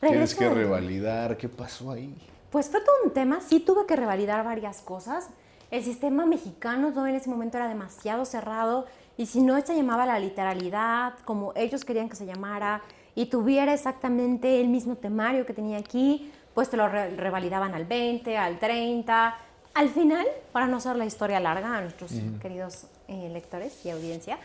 tienes 0.00 0.34
que 0.34 0.50
revalidar, 0.50 1.36
¿qué 1.38 1.48
pasó 1.48 1.92
ahí? 1.92 2.14
Pues 2.50 2.68
fue 2.68 2.80
todo 2.80 2.96
un 3.04 3.12
tema, 3.12 3.40
sí 3.40 3.60
tuve 3.60 3.86
que 3.86 3.96
revalidar 3.96 4.44
varias 4.44 4.80
cosas. 4.82 5.28
El 5.70 5.82
sistema 5.82 6.26
mexicano 6.26 6.92
todo 6.92 7.06
en 7.06 7.14
ese 7.14 7.28
momento 7.30 7.56
era 7.56 7.68
demasiado 7.68 8.24
cerrado 8.24 8.86
y 9.16 9.26
si 9.26 9.40
no 9.40 9.60
se 9.60 9.74
llamaba 9.74 10.06
la 10.06 10.18
literalidad 10.18 11.14
como 11.24 11.52
ellos 11.56 11.84
querían 11.84 12.08
que 12.08 12.16
se 12.16 12.26
llamara 12.26 12.82
y 13.14 13.26
tuviera 13.26 13.72
exactamente 13.72 14.60
el 14.60 14.68
mismo 14.68 14.96
temario 14.96 15.46
que 15.46 15.54
tenía 15.54 15.78
aquí, 15.78 16.30
pues 16.56 16.70
te 16.70 16.78
lo 16.78 16.88
revalidaban 16.88 17.74
al 17.74 17.84
20, 17.84 18.38
al 18.38 18.58
30. 18.58 19.36
Al 19.74 19.90
final, 19.90 20.26
para 20.52 20.66
no 20.66 20.78
hacer 20.78 20.96
la 20.96 21.04
historia 21.04 21.38
larga 21.38 21.76
a 21.76 21.82
nuestros 21.82 22.10
queridos 22.40 22.86
eh, 23.08 23.28
lectores 23.30 23.84
y 23.84 23.90
audiencia, 23.90 24.38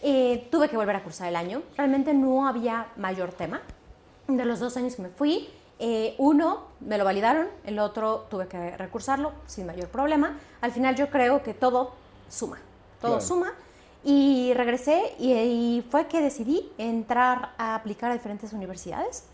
eh, 0.00 0.46
tuve 0.52 0.68
que 0.68 0.76
volver 0.76 0.94
a 0.94 1.02
cursar 1.02 1.26
el 1.26 1.34
año. 1.34 1.64
Realmente 1.76 2.14
no 2.14 2.46
había 2.46 2.86
mayor 2.96 3.32
tema. 3.32 3.62
De 4.28 4.44
los 4.44 4.60
dos 4.60 4.76
años 4.76 4.94
que 4.94 5.02
me 5.02 5.08
fui, 5.08 5.48
eh, 5.80 6.14
uno 6.18 6.66
me 6.78 6.98
lo 6.98 7.04
validaron, 7.04 7.48
el 7.64 7.80
otro 7.80 8.28
tuve 8.30 8.46
que 8.46 8.76
recursarlo 8.76 9.32
sin 9.48 9.66
mayor 9.66 9.88
problema. 9.88 10.38
Al 10.60 10.70
final 10.70 10.94
yo 10.94 11.10
creo 11.10 11.42
que 11.42 11.52
todo 11.52 11.94
suma, 12.28 12.60
todo 13.00 13.20
suma. 13.20 13.52
Y 14.04 14.52
regresé 14.54 15.16
y, 15.18 15.32
y, 15.32 15.84
fue 15.90 16.06
que 16.06 16.20
decidí 16.20 16.70
entrar 16.78 17.54
a 17.58 17.74
aplicar 17.74 18.12
a 18.12 18.14
diferentes 18.14 18.52
universidades 18.52 19.24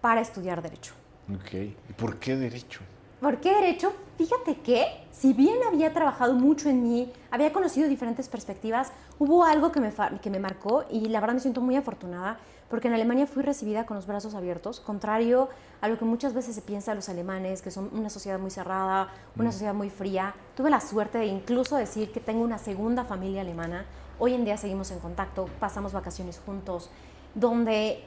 para 0.00 0.22
estudiar 0.22 0.62
derecho. 0.62 0.94
Ok. 1.34 1.54
¿Y 1.54 1.92
por 1.96 2.18
qué 2.18 2.36
derecho? 2.36 2.80
¿Por 3.20 3.38
qué 3.40 3.54
derecho? 3.54 3.92
Fíjate 4.16 4.56
que, 4.60 4.86
si 5.12 5.32
bien 5.32 5.56
había 5.66 5.92
trabajado 5.92 6.34
mucho 6.34 6.68
en 6.70 6.82
mí, 6.82 7.12
había 7.30 7.52
conocido 7.52 7.88
diferentes 7.88 8.28
perspectivas, 8.28 8.92
hubo 9.18 9.44
algo 9.44 9.70
que 9.72 9.80
me, 9.80 9.92
que 10.22 10.30
me 10.30 10.38
marcó 10.38 10.84
y 10.90 11.08
la 11.08 11.20
verdad 11.20 11.34
me 11.34 11.40
siento 11.40 11.60
muy 11.60 11.76
afortunada 11.76 12.38
porque 12.70 12.86
en 12.86 12.94
Alemania 12.94 13.26
fui 13.26 13.42
recibida 13.42 13.84
con 13.84 13.96
los 13.96 14.06
brazos 14.06 14.34
abiertos, 14.34 14.78
contrario 14.78 15.48
a 15.80 15.88
lo 15.88 15.98
que 15.98 16.04
muchas 16.04 16.32
veces 16.32 16.54
se 16.54 16.62
piensa 16.62 16.92
de 16.92 16.96
los 16.96 17.08
alemanes, 17.08 17.62
que 17.62 17.70
son 17.72 17.90
una 17.92 18.08
sociedad 18.08 18.38
muy 18.38 18.50
cerrada, 18.50 19.08
una 19.36 19.48
mm. 19.48 19.52
sociedad 19.52 19.74
muy 19.74 19.90
fría. 19.90 20.34
Tuve 20.56 20.70
la 20.70 20.80
suerte 20.80 21.18
de 21.18 21.26
incluso 21.26 21.76
decir 21.76 22.12
que 22.12 22.20
tengo 22.20 22.42
una 22.42 22.58
segunda 22.58 23.04
familia 23.04 23.40
alemana. 23.40 23.86
Hoy 24.20 24.34
en 24.34 24.44
día 24.44 24.56
seguimos 24.56 24.92
en 24.92 25.00
contacto, 25.00 25.48
pasamos 25.58 25.92
vacaciones 25.92 26.40
juntos, 26.46 26.90
donde 27.34 28.04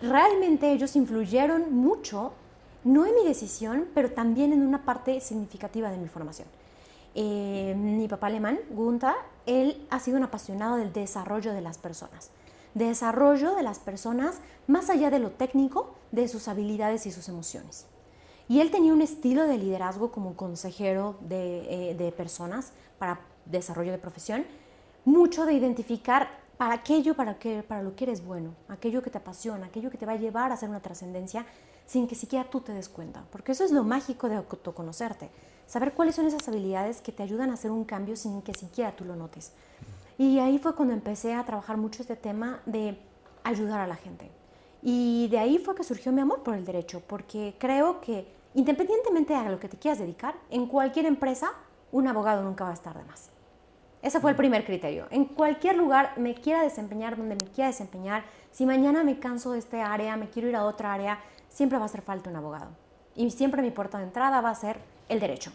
realmente 0.00 0.70
ellos 0.70 0.94
influyeron 0.94 1.74
mucho 1.74 2.32
no 2.84 3.06
en 3.06 3.14
mi 3.14 3.24
decisión, 3.24 3.86
pero 3.94 4.12
también 4.12 4.52
en 4.52 4.66
una 4.66 4.84
parte 4.84 5.20
significativa 5.20 5.90
de 5.90 5.98
mi 5.98 6.08
formación. 6.08 6.48
Eh, 7.14 7.74
mi 7.76 8.06
papá 8.08 8.28
alemán, 8.28 8.60
Gunther, 8.70 9.14
él 9.46 9.86
ha 9.90 9.98
sido 9.98 10.16
un 10.16 10.24
apasionado 10.24 10.76
del 10.76 10.92
desarrollo 10.92 11.52
de 11.52 11.60
las 11.60 11.78
personas, 11.78 12.30
desarrollo 12.74 13.54
de 13.54 13.62
las 13.62 13.78
personas 13.78 14.40
más 14.66 14.90
allá 14.90 15.10
de 15.10 15.18
lo 15.18 15.30
técnico, 15.30 15.94
de 16.12 16.28
sus 16.28 16.48
habilidades 16.48 17.06
y 17.06 17.10
sus 17.10 17.28
emociones. 17.28 17.86
Y 18.48 18.60
él 18.60 18.70
tenía 18.70 18.92
un 18.92 19.02
estilo 19.02 19.46
de 19.46 19.58
liderazgo 19.58 20.10
como 20.10 20.34
consejero 20.34 21.16
de, 21.20 21.90
eh, 21.90 21.94
de 21.94 22.12
personas 22.12 22.72
para 22.98 23.20
desarrollo 23.44 23.92
de 23.92 23.98
profesión, 23.98 24.44
mucho 25.04 25.44
de 25.44 25.54
identificar 25.54 26.28
para 26.58 26.74
aquello 26.74 27.14
para, 27.14 27.38
que, 27.38 27.62
para 27.62 27.82
lo 27.82 27.94
que 27.94 28.04
eres 28.04 28.24
bueno, 28.24 28.54
aquello 28.68 29.00
que 29.00 29.10
te 29.10 29.18
apasiona, 29.18 29.66
aquello 29.66 29.90
que 29.90 29.96
te 29.96 30.04
va 30.04 30.12
a 30.12 30.16
llevar 30.16 30.50
a 30.50 30.54
hacer 30.54 30.68
una 30.68 30.80
trascendencia 30.80 31.46
sin 31.88 32.06
que 32.06 32.14
siquiera 32.14 32.48
tú 32.48 32.60
te 32.60 32.72
des 32.72 32.88
cuenta. 32.88 33.24
Porque 33.32 33.52
eso 33.52 33.64
es 33.64 33.72
lo 33.72 33.82
mágico 33.82 34.28
de 34.28 34.36
autoconocerte. 34.36 35.30
Saber 35.66 35.94
cuáles 35.94 36.14
son 36.14 36.26
esas 36.26 36.46
habilidades 36.46 37.00
que 37.00 37.12
te 37.12 37.22
ayudan 37.22 37.50
a 37.50 37.54
hacer 37.54 37.70
un 37.70 37.84
cambio 37.84 38.14
sin 38.14 38.42
que 38.42 38.52
siquiera 38.52 38.94
tú 38.94 39.06
lo 39.06 39.16
notes. 39.16 39.52
Y 40.18 40.38
ahí 40.38 40.58
fue 40.58 40.74
cuando 40.74 40.92
empecé 40.92 41.34
a 41.34 41.44
trabajar 41.44 41.78
mucho 41.78 42.02
este 42.02 42.14
tema 42.14 42.60
de 42.66 42.98
ayudar 43.42 43.80
a 43.80 43.86
la 43.86 43.96
gente. 43.96 44.30
Y 44.82 45.28
de 45.30 45.38
ahí 45.38 45.58
fue 45.58 45.74
que 45.74 45.82
surgió 45.82 46.12
mi 46.12 46.20
amor 46.20 46.42
por 46.42 46.54
el 46.54 46.66
derecho, 46.66 47.02
porque 47.06 47.56
creo 47.58 48.00
que 48.00 48.28
independientemente 48.54 49.32
de 49.32 49.50
lo 49.50 49.58
que 49.58 49.68
te 49.68 49.78
quieras 49.78 49.98
dedicar, 49.98 50.34
en 50.50 50.66
cualquier 50.66 51.06
empresa 51.06 51.52
un 51.90 52.06
abogado 52.06 52.42
nunca 52.42 52.64
va 52.64 52.70
a 52.70 52.74
estar 52.74 52.96
de 52.96 53.04
más. 53.04 53.30
Ese 54.02 54.20
fue 54.20 54.30
el 54.30 54.36
primer 54.36 54.64
criterio. 54.64 55.06
En 55.10 55.24
cualquier 55.24 55.76
lugar 55.76 56.12
me 56.18 56.34
quiera 56.34 56.62
desempeñar, 56.62 57.16
donde 57.16 57.34
me 57.34 57.50
quiera 57.50 57.68
desempeñar, 57.68 58.24
si 58.52 58.66
mañana 58.66 59.02
me 59.04 59.18
canso 59.18 59.52
de 59.52 59.58
este 59.58 59.80
área, 59.80 60.16
me 60.16 60.28
quiero 60.28 60.48
ir 60.48 60.56
a 60.56 60.64
otra 60.64 60.92
área, 60.92 61.18
siempre 61.58 61.76
va 61.76 61.84
a 61.84 61.86
hacer 61.86 62.02
falta 62.02 62.30
un 62.30 62.36
abogado. 62.36 62.68
Y 63.16 63.32
siempre 63.32 63.62
mi 63.62 63.72
puerta 63.72 63.98
de 63.98 64.04
entrada 64.04 64.40
va 64.40 64.50
a 64.50 64.54
ser 64.54 64.78
el 65.08 65.18
derecho. 65.18 65.50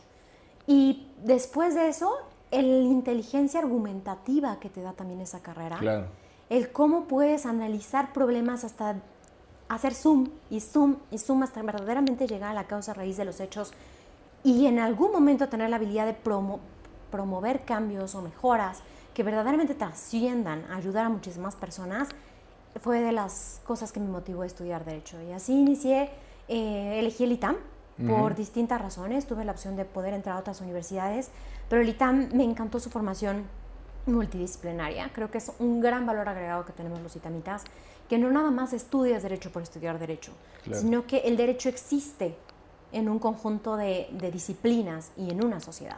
Y 0.67 1.07
después 1.23 1.75
de 1.75 1.87
eso, 1.87 2.13
la 2.51 2.59
inteligencia 2.59 3.61
argumentativa 3.61 4.59
que 4.59 4.69
te 4.69 4.81
da 4.81 4.91
también 4.91 5.21
esa 5.21 5.41
carrera. 5.41 5.77
Claro. 5.77 6.07
El 6.49 6.73
cómo 6.73 7.05
puedes 7.05 7.45
analizar 7.45 8.11
problemas 8.11 8.65
hasta 8.65 8.97
hacer 9.69 9.93
zoom 9.93 10.27
y 10.49 10.59
zoom 10.59 10.97
y 11.09 11.17
zoom 11.17 11.41
hasta 11.41 11.61
verdaderamente 11.61 12.27
llegar 12.27 12.51
a 12.51 12.53
la 12.53 12.67
causa 12.67 12.93
raíz 12.93 13.15
de 13.15 13.23
los 13.23 13.39
hechos 13.39 13.71
y 14.43 14.67
en 14.67 14.79
algún 14.79 15.13
momento 15.13 15.47
tener 15.47 15.69
la 15.69 15.77
habilidad 15.77 16.05
de 16.05 16.17
promover 17.11 17.63
cambios 17.63 18.13
o 18.13 18.21
mejoras 18.21 18.81
que 19.13 19.23
verdaderamente 19.23 19.73
trasciendan 19.73 20.65
a 20.69 20.75
ayudar 20.75 21.05
a 21.05 21.09
muchísimas 21.09 21.55
personas, 21.55 22.09
fue 22.81 22.99
de 22.99 23.11
las 23.11 23.61
cosas 23.65 23.91
que 23.91 23.99
me 23.99 24.07
motivó 24.07 24.41
a 24.41 24.45
estudiar 24.45 24.85
Derecho. 24.85 25.21
Y 25.21 25.31
así 25.31 25.53
inicié, 25.53 26.09
eh, 26.47 26.99
elegí 26.99 27.23
el 27.23 27.33
ITAM 27.33 27.57
por 28.07 28.35
distintas 28.35 28.81
razones. 28.81 29.25
Tuve 29.25 29.45
la 29.45 29.51
opción 29.51 29.75
de 29.75 29.85
poder 29.85 30.13
entrar 30.13 30.35
a 30.35 30.39
otras 30.39 30.61
universidades, 30.61 31.29
pero 31.69 31.81
el 31.81 31.89
ITAM 31.89 32.29
me 32.33 32.43
encantó 32.43 32.79
su 32.79 32.89
formación 32.89 33.45
multidisciplinaria. 34.05 35.09
Creo 35.13 35.31
que 35.31 35.37
es 35.37 35.51
un 35.59 35.79
gran 35.79 36.05
valor 36.05 36.27
agregado 36.27 36.65
que 36.65 36.73
tenemos 36.73 37.01
los 37.01 37.15
itamitas, 37.15 37.63
que 38.09 38.17
no 38.17 38.31
nada 38.31 38.51
más 38.51 38.73
estudias 38.73 39.23
Derecho 39.23 39.51
por 39.51 39.61
estudiar 39.61 39.99
Derecho, 39.99 40.33
sino 40.71 41.05
que 41.07 41.19
el 41.19 41.37
derecho 41.37 41.69
existe 41.69 42.35
en 42.91 43.09
un 43.09 43.19
conjunto 43.19 43.75
de, 43.75 44.07
disciplinas 44.31 45.11
y 45.17 45.31
en 45.31 45.43
una 45.43 45.59
sociedad. 45.59 45.97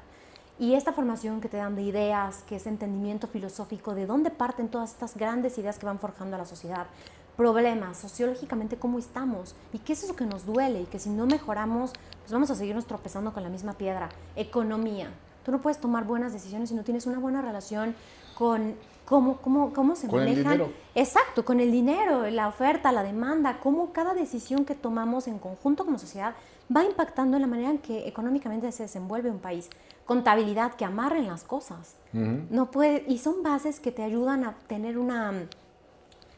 Y 0.58 0.74
esta 0.74 0.94
formación 0.94 1.42
que 1.42 1.50
te 1.50 1.58
dan 1.58 1.76
de 1.76 1.82
ideas, 1.82 2.44
que 2.48 2.56
es 2.56 2.66
entendimiento 2.66 3.28
filosófico, 3.28 3.94
de 3.94 4.06
dónde 4.06 4.32
parten 4.32 4.70
todas 4.70 4.92
estas 4.92 5.18
grandes 5.18 5.58
ideas 5.58 5.78
que 5.78 5.86
van 5.86 6.00
forjando 6.00 6.38
a 6.38 6.40
la 6.40 6.46
sociedad, 6.46 6.88
problemas, 7.36 7.98
sociológicamente 7.98 8.78
cómo 8.78 8.98
estamos 8.98 9.56
y 9.74 9.80
qué 9.80 9.94
es 9.94 10.04
eso 10.04 10.16
que 10.16 10.26
nos 10.26 10.46
duele 10.46 10.84
y 10.84 10.86
que 10.86 11.00
si 11.00 11.10
no 11.10 11.26
mejoramos, 11.26 11.92
pues 12.22 12.32
vamos 12.32 12.50
a 12.50 12.56
seguirnos 12.56 12.86
tropezando 12.86 13.34
con 13.34 13.44
la 13.44 13.50
misma 13.50 13.74
piedra. 13.74 14.08
Economía. 14.38 15.10
Tú 15.44 15.52
no 15.52 15.62
puedes 15.62 15.80
tomar 15.80 16.06
buenas 16.06 16.32
decisiones 16.32 16.70
si 16.70 16.76
no 16.76 16.84
tienes 16.84 17.06
una 17.06 17.20
buena 17.20 17.42
relación 17.42 17.94
con 18.36 18.76
cómo, 19.06 19.38
cómo, 19.38 19.74
cómo 19.74 19.96
se 19.96 20.08
con 20.08 20.20
manejan. 20.20 20.38
El 20.38 20.52
dinero. 20.60 20.74
Exacto, 20.96 21.44
con 21.44 21.60
el 21.60 21.72
dinero, 21.72 22.30
la 22.30 22.48
oferta, 22.48 22.94
la 22.94 23.04
demanda, 23.04 23.60
cómo 23.62 23.92
cada 23.92 24.14
decisión 24.14 24.64
que 24.64 24.74
tomamos 24.74 25.28
en 25.28 25.38
conjunto 25.38 25.86
como 25.86 26.00
sociedad 26.00 26.34
va 26.76 26.84
impactando 26.84 27.38
en 27.38 27.42
la 27.42 27.48
manera 27.48 27.70
en 27.70 27.78
que 27.78 28.08
económicamente 28.08 28.72
se 28.72 28.84
desenvuelve 28.84 29.30
un 29.30 29.40
país. 29.40 29.70
Contabilidad 30.06 30.76
que 30.76 30.86
amarren 30.86 31.28
las 31.28 31.44
cosas. 31.44 31.96
no 32.14 32.72
puede, 32.72 33.04
y 33.08 33.18
son 33.18 33.44
bases 33.44 33.80
que 33.80 33.92
te 33.92 34.04
ayudan 34.04 34.46
a 34.46 34.56
tener 34.68 34.98
una 34.98 35.32
mm, 35.32 35.48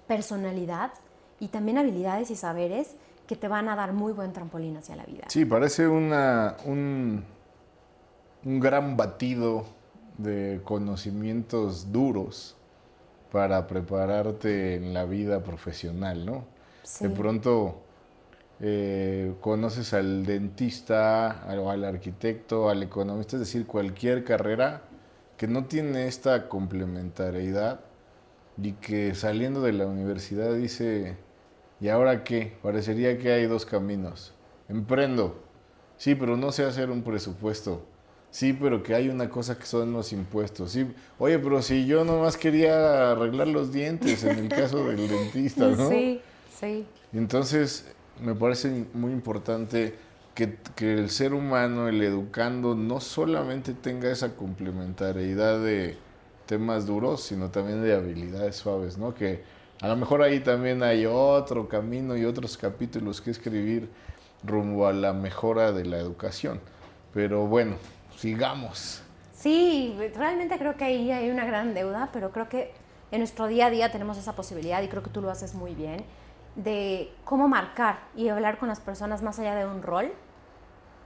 personalidad 0.07 0.91
y 1.39 1.49
también 1.49 1.77
habilidades 1.77 2.31
y 2.31 2.35
saberes 2.35 2.95
que 3.27 3.35
te 3.35 3.47
van 3.47 3.69
a 3.69 3.75
dar 3.75 3.93
muy 3.93 4.13
buen 4.13 4.33
trampolín 4.33 4.77
hacia 4.77 4.95
la 4.95 5.05
vida. 5.05 5.25
Sí, 5.27 5.45
parece 5.45 5.87
una, 5.87 6.55
un, 6.65 7.23
un 8.45 8.59
gran 8.59 8.97
batido 8.97 9.65
de 10.17 10.61
conocimientos 10.63 11.91
duros 11.91 12.55
para 13.31 13.67
prepararte 13.67 14.75
en 14.75 14.93
la 14.93 15.05
vida 15.05 15.43
profesional, 15.43 16.25
¿no? 16.25 16.45
De 17.01 17.09
pronto 17.09 17.81
eh, 18.59 19.33
conoces 19.39 19.93
al 19.93 20.25
dentista, 20.25 21.45
o 21.59 21.69
al 21.69 21.83
arquitecto, 21.83 22.69
al 22.69 22.83
economista, 22.83 23.35
es 23.35 23.41
decir, 23.41 23.67
cualquier 23.67 24.23
carrera 24.23 24.81
que 25.37 25.47
no 25.47 25.65
tiene 25.65 26.07
esta 26.07 26.49
complementariedad 26.49 27.81
y 28.61 28.73
que 28.73 29.13
saliendo 29.13 29.61
de 29.61 29.73
la 29.73 29.85
universidad 29.85 30.55
dice, 30.55 31.17
¿y 31.79 31.89
ahora 31.89 32.23
qué? 32.23 32.57
Parecería 32.63 33.17
que 33.19 33.31
hay 33.31 33.45
dos 33.45 33.65
caminos. 33.65 34.33
Emprendo, 34.67 35.39
sí, 35.97 36.15
pero 36.15 36.35
no 36.35 36.51
sé 36.51 36.65
hacer 36.65 36.89
un 36.89 37.03
presupuesto. 37.03 37.83
Sí, 38.31 38.53
pero 38.53 38.83
que 38.83 38.93
hay 38.93 39.09
una 39.09 39.29
cosa 39.29 39.57
que 39.57 39.65
son 39.65 39.93
los 39.93 40.11
impuestos. 40.11 40.71
Sí, 40.71 40.87
oye, 41.17 41.39
pero 41.39 41.61
si 41.61 41.85
yo 41.85 42.03
nomás 42.03 42.35
quería 42.35 43.11
arreglar 43.11 43.47
los 43.47 43.71
dientes 43.71 44.23
en 44.23 44.37
el 44.39 44.49
caso 44.49 44.85
del 44.85 45.07
dentista, 45.07 45.67
¿no? 45.77 45.89
Sí, 45.89 46.21
sí. 46.59 46.85
Entonces, 47.13 47.85
me 48.21 48.35
parece 48.35 48.85
muy 48.93 49.11
importante 49.11 49.95
que, 50.35 50.57
el 50.99 51.09
ser 51.09 51.33
humano, 51.33 51.87
el 51.87 52.01
educando, 52.03 52.75
no 52.75 52.99
solamente 52.99 53.73
tenga 53.73 54.11
esa 54.11 54.35
complementariedad 54.35 55.59
de 55.59 55.97
temas 56.45 56.85
duros, 56.85 57.23
sino 57.23 57.49
también 57.49 57.83
de 57.83 57.95
habilidades 57.95 58.55
suaves, 58.55 58.97
¿no? 58.97 59.15
Que 59.15 59.41
a 59.81 59.87
lo 59.87 59.95
mejor 59.95 60.21
ahí 60.21 60.39
también 60.39 60.83
hay 60.83 61.05
otro 61.07 61.67
camino 61.67 62.15
y 62.15 62.25
otros 62.25 62.55
capítulos 62.57 63.19
que 63.19 63.31
escribir 63.31 63.89
rumbo 64.43 64.87
a 64.87 64.93
la 64.93 65.13
mejora 65.13 65.71
de 65.71 65.85
la 65.85 65.97
educación. 65.97 66.59
Pero 67.13 67.47
bueno, 67.47 67.77
sigamos. 68.15 69.01
Sí, 69.33 69.95
realmente 70.15 70.57
creo 70.59 70.77
que 70.77 70.83
ahí 70.85 71.11
hay 71.11 71.29
una 71.31 71.45
gran 71.45 71.73
deuda, 71.73 72.09
pero 72.13 72.31
creo 72.31 72.47
que 72.47 72.71
en 73.11 73.19
nuestro 73.19 73.47
día 73.47 73.67
a 73.67 73.69
día 73.71 73.91
tenemos 73.91 74.17
esa 74.17 74.35
posibilidad 74.35 74.81
y 74.83 74.87
creo 74.87 75.01
que 75.01 75.09
tú 75.09 75.21
lo 75.21 75.31
haces 75.31 75.55
muy 75.55 75.73
bien 75.73 76.03
de 76.57 77.13
cómo 77.23 77.47
marcar 77.47 77.99
y 78.15 78.27
hablar 78.27 78.57
con 78.57 78.67
las 78.67 78.81
personas 78.81 79.21
más 79.21 79.39
allá 79.39 79.55
de 79.55 79.65
un 79.65 79.81
rol 79.81 80.11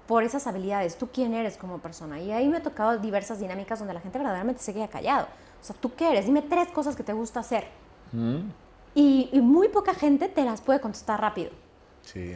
por 0.08 0.24
esas 0.24 0.48
habilidades. 0.48 0.98
Tú 0.98 1.10
quién 1.14 1.34
eres 1.34 1.58
como 1.58 1.78
persona. 1.78 2.20
Y 2.20 2.32
ahí 2.32 2.48
me 2.48 2.58
ha 2.58 2.64
tocado 2.64 2.98
diversas 2.98 3.40
dinámicas 3.40 3.80
donde 3.80 3.94
la 3.94 4.00
gente 4.00 4.18
verdaderamente 4.18 4.62
se 4.62 4.74
queda 4.74 4.88
callado. 4.88 5.28
O 5.62 5.64
sea, 5.64 5.76
¿tú 5.80 5.94
qué 5.94 6.10
eres? 6.10 6.26
Dime 6.26 6.42
tres 6.42 6.70
cosas 6.70 6.96
que 6.96 7.04
te 7.04 7.14
gusta 7.14 7.42
hacer. 7.42 7.68
Mm. 8.12 8.50
Y, 8.96 9.30
y, 9.32 9.42
muy 9.42 9.70
poca 9.70 9.94
gente 9.94 10.28
te 10.28 10.44
las 10.44 10.62
puede 10.62 10.82
contestar 10.82 11.22
rápido. 11.22 11.52
Sí. 12.02 12.34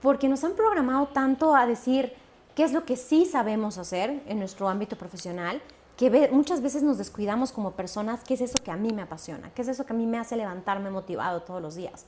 Porque 0.00 0.28
nos 0.28 0.44
han 0.44 0.52
programado 0.52 1.08
tanto 1.08 1.54
a 1.54 1.66
decir 1.66 2.14
qué 2.54 2.64
es 2.64 2.72
lo 2.72 2.84
que 2.84 2.96
sí 2.96 3.24
sabemos 3.24 3.78
hacer 3.78 4.22
en 4.26 4.38
nuestro 4.38 4.68
ámbito 4.68 4.96
profesional, 4.96 5.60
que 5.96 6.30
muchas 6.32 6.62
veces 6.62 6.82
nos 6.82 6.96
descuidamos 6.96 7.50
como 7.50 7.72
personas, 7.72 8.22
qué 8.24 8.34
es 8.34 8.40
eso 8.40 8.54
que 8.62 8.70
a 8.70 8.76
mí 8.76 8.92
me 8.92 9.02
apasiona, 9.02 9.50
qué 9.52 9.62
es 9.62 9.68
eso 9.68 9.84
que 9.84 9.92
a 9.92 9.96
mí 9.96 10.06
me 10.06 10.18
hace 10.18 10.36
levantarme 10.36 10.90
motivado 10.90 11.42
todos 11.42 11.60
los 11.60 11.74
días. 11.74 12.06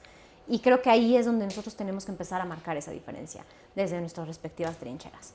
Y 0.51 0.59
creo 0.59 0.83
que 0.83 0.91
ahí 0.91 1.17
es 1.17 1.27
donde 1.27 1.45
nosotros 1.45 1.77
tenemos 1.77 2.05
que 2.05 2.11
empezar 2.11 2.41
a 2.41 2.45
marcar 2.45 2.77
esa 2.77 2.91
diferencia 2.91 3.45
desde 3.77 4.01
nuestras 4.01 4.27
respectivas 4.27 4.77
trincheras. 4.79 5.33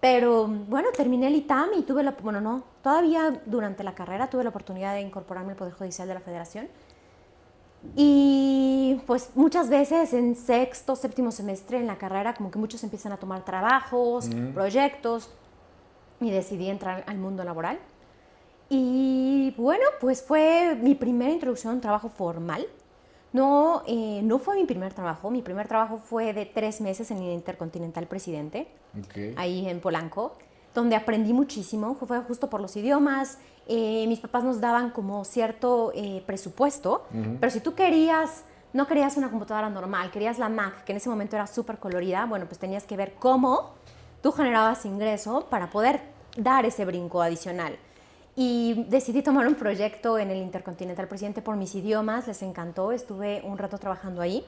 Pero 0.00 0.46
bueno, 0.46 0.90
terminé 0.96 1.26
el 1.26 1.34
ITAM 1.34 1.70
y 1.76 1.82
tuve 1.82 2.04
la, 2.04 2.12
bueno, 2.12 2.40
no, 2.40 2.62
todavía 2.80 3.42
durante 3.44 3.82
la 3.82 3.96
carrera 3.96 4.30
tuve 4.30 4.44
la 4.44 4.50
oportunidad 4.50 4.94
de 4.94 5.00
incorporarme 5.00 5.50
al 5.50 5.56
Poder 5.56 5.72
Judicial 5.74 6.06
de 6.06 6.14
la 6.14 6.20
Federación. 6.20 6.68
Y 7.96 9.02
pues 9.04 9.30
muchas 9.34 9.68
veces 9.68 10.12
en 10.12 10.36
sexto, 10.36 10.94
séptimo 10.94 11.32
semestre 11.32 11.78
en 11.78 11.88
la 11.88 11.98
carrera, 11.98 12.32
como 12.32 12.52
que 12.52 12.60
muchos 12.60 12.84
empiezan 12.84 13.10
a 13.10 13.16
tomar 13.16 13.44
trabajos, 13.44 14.30
proyectos, 14.54 15.28
y 16.20 16.30
decidí 16.30 16.70
entrar 16.70 17.02
al 17.08 17.18
mundo 17.18 17.42
laboral. 17.42 17.80
Y 18.68 19.52
bueno, 19.56 19.84
pues 20.00 20.22
fue 20.22 20.76
mi 20.80 20.94
primera 20.94 21.32
introducción 21.32 21.72
a 21.72 21.74
un 21.74 21.80
trabajo 21.80 22.08
formal 22.08 22.64
no, 23.32 23.82
eh, 23.86 24.20
no 24.22 24.38
fue 24.38 24.56
mi 24.56 24.64
primer 24.64 24.92
trabajo. 24.92 25.30
Mi 25.30 25.42
primer 25.42 25.68
trabajo 25.68 25.98
fue 25.98 26.32
de 26.32 26.46
tres 26.46 26.80
meses 26.80 27.10
en 27.10 27.18
el 27.18 27.32
Intercontinental 27.32 28.06
Presidente, 28.06 28.68
ahí 29.36 29.68
en 29.68 29.80
Polanco, 29.80 30.36
donde 30.74 30.96
aprendí 30.96 31.32
muchísimo. 31.32 31.94
Fue 31.94 32.20
justo 32.20 32.50
por 32.50 32.60
los 32.60 32.76
idiomas. 32.76 33.38
Eh, 33.68 34.06
mis 34.06 34.20
papás 34.20 34.44
nos 34.44 34.60
daban 34.60 34.90
como 34.90 35.24
cierto 35.24 35.92
eh, 35.94 36.22
presupuesto, 36.26 37.06
pero 37.40 37.50
si 37.50 37.60
tú 37.60 37.74
querías, 37.74 38.44
no 38.72 38.86
querías 38.86 39.16
una 39.16 39.30
computadora 39.30 39.70
normal, 39.70 40.10
querías 40.10 40.38
la 40.38 40.48
Mac, 40.48 40.84
que 40.84 40.92
en 40.92 40.96
ese 40.96 41.08
momento 41.08 41.36
era 41.36 41.46
súper 41.46 41.78
colorida, 41.78 42.26
bueno, 42.26 42.46
pues 42.46 42.58
tenías 42.58 42.84
que 42.84 42.96
ver 42.96 43.14
cómo 43.18 43.74
tú 44.20 44.32
generabas 44.32 44.84
ingreso 44.84 45.46
para 45.48 45.70
poder 45.70 46.00
dar 46.36 46.66
ese 46.66 46.84
brinco 46.84 47.22
adicional. 47.22 47.78
Y 48.34 48.86
decidí 48.88 49.22
tomar 49.22 49.46
un 49.46 49.54
proyecto 49.54 50.18
en 50.18 50.30
el 50.30 50.38
Intercontinental 50.38 51.06
Presidente 51.06 51.42
por 51.42 51.56
mis 51.56 51.74
idiomas, 51.74 52.26
les 52.26 52.42
encantó, 52.42 52.92
estuve 52.92 53.42
un 53.44 53.58
rato 53.58 53.78
trabajando 53.78 54.22
ahí. 54.22 54.44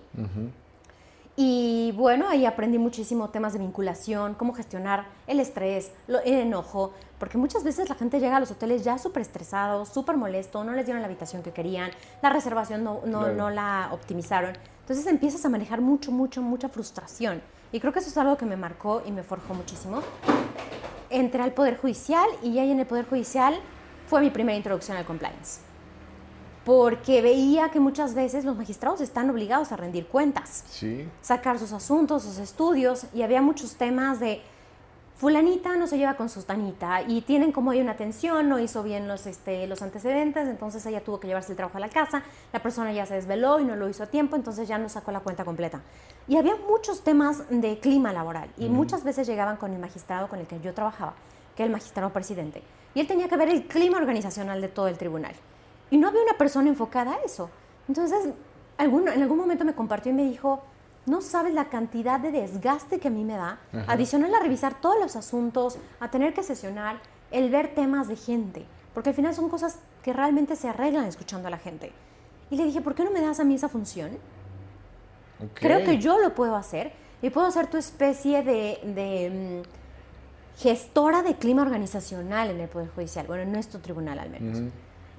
Y 1.37 1.93
bueno, 1.97 2.29
ahí 2.29 2.47
aprendí 2.47 2.79
muchísimo 2.79 3.29
temas 3.29 3.53
de 3.53 3.59
vinculación, 3.59 4.35
cómo 4.35 4.55
gestionar 4.55 5.07
el 5.27 5.41
estrés, 5.41 5.91
el 6.07 6.35
enojo, 6.35 6.93
porque 7.19 7.37
muchas 7.37 7.65
veces 7.65 7.89
la 7.89 7.97
gente 7.97 8.21
llega 8.21 8.37
a 8.37 8.41
los 8.41 8.53
hoteles 8.53 8.85
ya 8.85 8.99
súper 8.99 9.23
estresado, 9.23 9.85
súper 9.85 10.17
molesto, 10.17 10.63
no 10.63 10.73
les 10.73 10.87
dieron 10.87 11.03
la 11.03 11.09
habitación 11.09 11.43
que 11.43 11.51
querían, 11.51 11.91
la 12.23 12.31
reservación 12.31 12.85
no, 12.85 13.01
no, 13.05 13.33
no 13.33 13.51
la 13.51 13.89
optimizaron. 13.93 14.53
Entonces 14.81 15.07
empiezas 15.07 15.45
a 15.45 15.49
manejar 15.49 15.81
mucho, 15.81 16.13
mucho, 16.13 16.41
mucha 16.41 16.69
frustración. 16.69 17.43
Y 17.73 17.81
creo 17.81 17.93
que 17.93 17.99
eso 17.99 18.09
es 18.09 18.17
algo 18.17 18.37
que 18.37 18.47
me 18.47 18.57
marcó 18.57 19.03
y 19.05 19.11
me 19.11 19.25
forjó 19.25 19.55
muchísimo. 19.55 20.03
Entré 21.11 21.43
al 21.43 21.53
Poder 21.53 21.79
Judicial 21.79 22.29
y 22.43 22.59
ahí 22.59 22.71
en 22.71 22.79
el 22.79 22.87
Poder 22.87 23.07
Judicial 23.07 23.59
fue 24.15 24.21
mi 24.21 24.31
primera 24.31 24.57
introducción 24.57 24.97
al 24.97 25.05
compliance 25.05 25.59
porque 26.65 27.21
veía 27.21 27.71
que 27.71 27.81
muchas 27.81 28.15
veces 28.15 28.45
los 28.45 28.57
magistrados 28.57 29.01
están 29.01 29.29
obligados 29.29 29.73
a 29.73 29.77
rendir 29.77 30.07
cuentas, 30.07 30.63
sí. 30.69 31.09
sacar 31.21 31.59
sus 31.59 31.73
asuntos, 31.73 32.23
sus 32.23 32.39
estudios, 32.39 33.07
y 33.13 33.23
había 33.23 33.43
muchos 33.43 33.75
temas 33.75 34.21
de 34.21 34.41
fulanita 35.17 35.77
no 35.77 35.89
se 35.89 35.99
lleva 35.99 36.15
con 36.15 36.29
sustanita 36.29 37.03
y 37.03 37.23
tienen 37.23 37.51
como 37.51 37.73
hay 37.73 37.81
una 37.81 37.97
tensión, 37.97 38.49
no 38.49 38.61
hizo 38.61 38.85
bien 38.85 39.09
los, 39.09 39.27
este, 39.27 39.67
los 39.67 39.83
antecedentes, 39.83 40.47
entonces 40.47 40.87
ella 40.87 41.03
tuvo 41.03 41.19
que 41.19 41.27
llevarse 41.27 41.51
el 41.51 41.57
trabajo 41.57 41.79
a 41.79 41.81
la 41.81 41.89
casa, 41.89 42.23
la 42.53 42.63
persona 42.63 42.93
ya 42.93 43.07
se 43.07 43.15
desveló 43.15 43.59
y 43.59 43.65
no 43.65 43.75
lo 43.75 43.89
hizo 43.89 44.05
a 44.05 44.07
tiempo, 44.07 44.37
entonces 44.37 44.69
ya 44.69 44.79
no 44.79 44.89
sacó 44.89 45.11
la 45.11 45.21
cuenta 45.21 45.45
completa. 45.45 45.81
Y 46.29 46.37
había 46.37 46.55
muchos 46.69 47.03
temas 47.03 47.43
de 47.51 47.81
clima 47.81 48.13
laboral 48.13 48.49
y 48.57 48.69
muchas 48.69 49.03
veces 49.03 49.27
llegaban 49.27 49.57
con 49.57 49.73
el 49.73 49.81
magistrado 49.81 50.29
con 50.29 50.39
el 50.39 50.47
que 50.47 50.61
yo 50.61 50.73
trabajaba, 50.73 51.15
que 51.57 51.65
era 51.65 51.67
el 51.67 51.73
magistrado 51.73 52.13
presidente, 52.13 52.63
y 52.95 53.01
él 53.01 53.07
tenía 53.07 53.29
que 53.29 53.37
ver 53.37 53.49
el 53.49 53.67
clima 53.67 53.99
organizacional 53.99 54.61
de 54.61 54.69
todo 54.69 54.89
el 54.89 54.99
tribunal. 54.99 55.35
Y 55.91 55.99
no 55.99 56.09
había 56.09 56.23
una 56.23 56.39
persona 56.39 56.69
enfocada 56.69 57.15
a 57.15 57.17
eso. 57.25 57.51
Entonces, 57.89 58.31
en 58.79 59.23
algún 59.23 59.39
momento 59.39 59.65
me 59.65 59.75
compartió 59.75 60.13
y 60.13 60.15
me 60.15 60.25
dijo, 60.25 60.63
no 61.07 61.21
sabes 61.21 61.53
la 61.53 61.67
cantidad 61.67 62.19
de 62.19 62.31
desgaste 62.33 62.99
que 62.99 63.09
a 63.09 63.11
mí 63.11 63.25
me 63.25 63.37
da, 63.37 63.59
adicional 63.87 64.35
a 64.35 64.41
revisar 64.41 64.81
todos 64.81 64.99
los 64.99 65.17
asuntos, 65.17 65.79
a 66.01 66.11
tener 66.11 66.33
que 66.33 66.43
sesionar, 66.43 67.01
el 67.31 67.51
ver 67.51 67.75
temas 67.75 68.09
de 68.09 68.17
gente, 68.17 68.65
porque 68.95 69.11
al 69.11 69.15
final 69.15 69.35
son 69.35 69.49
cosas 69.49 69.81
que 70.03 70.13
realmente 70.13 70.57
se 70.57 70.69
arreglan 70.69 71.05
escuchando 71.05 71.49
a 71.49 71.51
la 71.51 71.59
gente. 71.59 71.93
Y 72.51 72.57
le 72.57 72.65
dije, 72.65 72.81
¿por 72.81 72.95
qué 72.95 73.05
no 73.05 73.11
me 73.11 73.21
das 73.21 73.41
a 73.41 73.45
mí 73.45 73.55
esa 73.55 73.69
función? 73.69 74.19
Creo 75.55 75.85
que 75.85 75.99
yo 75.99 76.19
lo 76.19 76.35
puedo 76.35 76.57
hacer 76.57 76.93
y 77.21 77.31
puedo 77.31 77.51
ser 77.51 77.67
tu 77.67 77.77
especie 77.77 78.43
de, 78.43 79.63
mm, 79.65 79.84
gestora 80.57 81.23
de 81.23 81.35
clima 81.35 81.63
organizacional 81.63 82.51
en 82.51 82.61
el 82.61 82.69
Poder 82.69 82.89
Judicial, 82.89 83.27
bueno, 83.27 83.43
en 83.43 83.53
nuestro 83.53 83.81
tribunal 83.81 84.19
al 84.19 84.31
menos. 84.31 84.73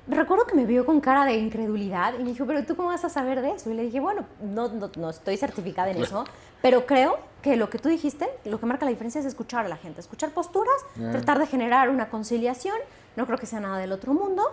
Recuerdo 0.07 0.45
que 0.45 0.55
me 0.55 0.65
vio 0.65 0.85
con 0.85 1.01
cara 1.01 1.25
de 1.25 1.33
incredulidad 1.33 2.13
y 2.19 2.23
me 2.23 2.29
dijo, 2.29 2.45
pero 2.45 2.63
¿tú 2.63 2.75
cómo 2.75 2.89
vas 2.89 3.03
a 3.03 3.09
saber 3.09 3.41
de 3.41 3.51
eso? 3.51 3.71
Y 3.71 3.73
le 3.73 3.83
dije, 3.83 3.99
bueno, 3.99 4.25
no, 4.39 4.69
no, 4.97 5.09
estoy 5.09 5.35
certificada 5.35 5.89
en 5.89 6.03
eso, 6.03 6.25
pero 6.61 6.85
creo 6.85 7.17
que 7.41 7.55
lo 7.55 7.69
que 7.71 7.79
tú 7.79 7.89
dijiste, 7.89 8.29
lo 8.45 8.59
que 8.59 8.67
marca 8.67 8.85
la 8.85 8.91
diferencia 8.91 9.19
es 9.19 9.25
escuchar 9.25 9.65
a 9.65 9.67
la 9.67 9.77
gente, 9.77 10.01
escuchar 10.01 10.29
posturas, 10.29 10.75
tratar 11.11 11.39
de 11.39 11.47
generar 11.47 11.89
una 11.89 12.09
conciliación, 12.09 12.77
no 13.15 13.25
creo 13.25 13.39
que 13.39 13.47
sea 13.47 13.59
nada 13.59 13.79
del 13.79 13.91
otro 13.91 14.13
mundo, 14.13 14.43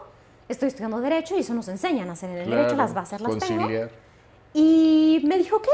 estoy 0.49 0.69
estudiando 0.69 1.01
Derecho 1.01 1.37
y 1.37 1.41
eso 1.41 1.53
nos 1.53 1.69
enseñan 1.69 2.09
a 2.09 2.13
hacer 2.13 2.31
en 2.31 2.39
el 2.39 2.51
Derecho, 2.51 2.77
las 2.77 2.95
bases 2.95 3.21
las 3.21 3.37
tengo. 3.39 3.69
Y 4.55 5.23
me 5.27 5.37
dijo 5.37 5.61
que, 5.61 5.71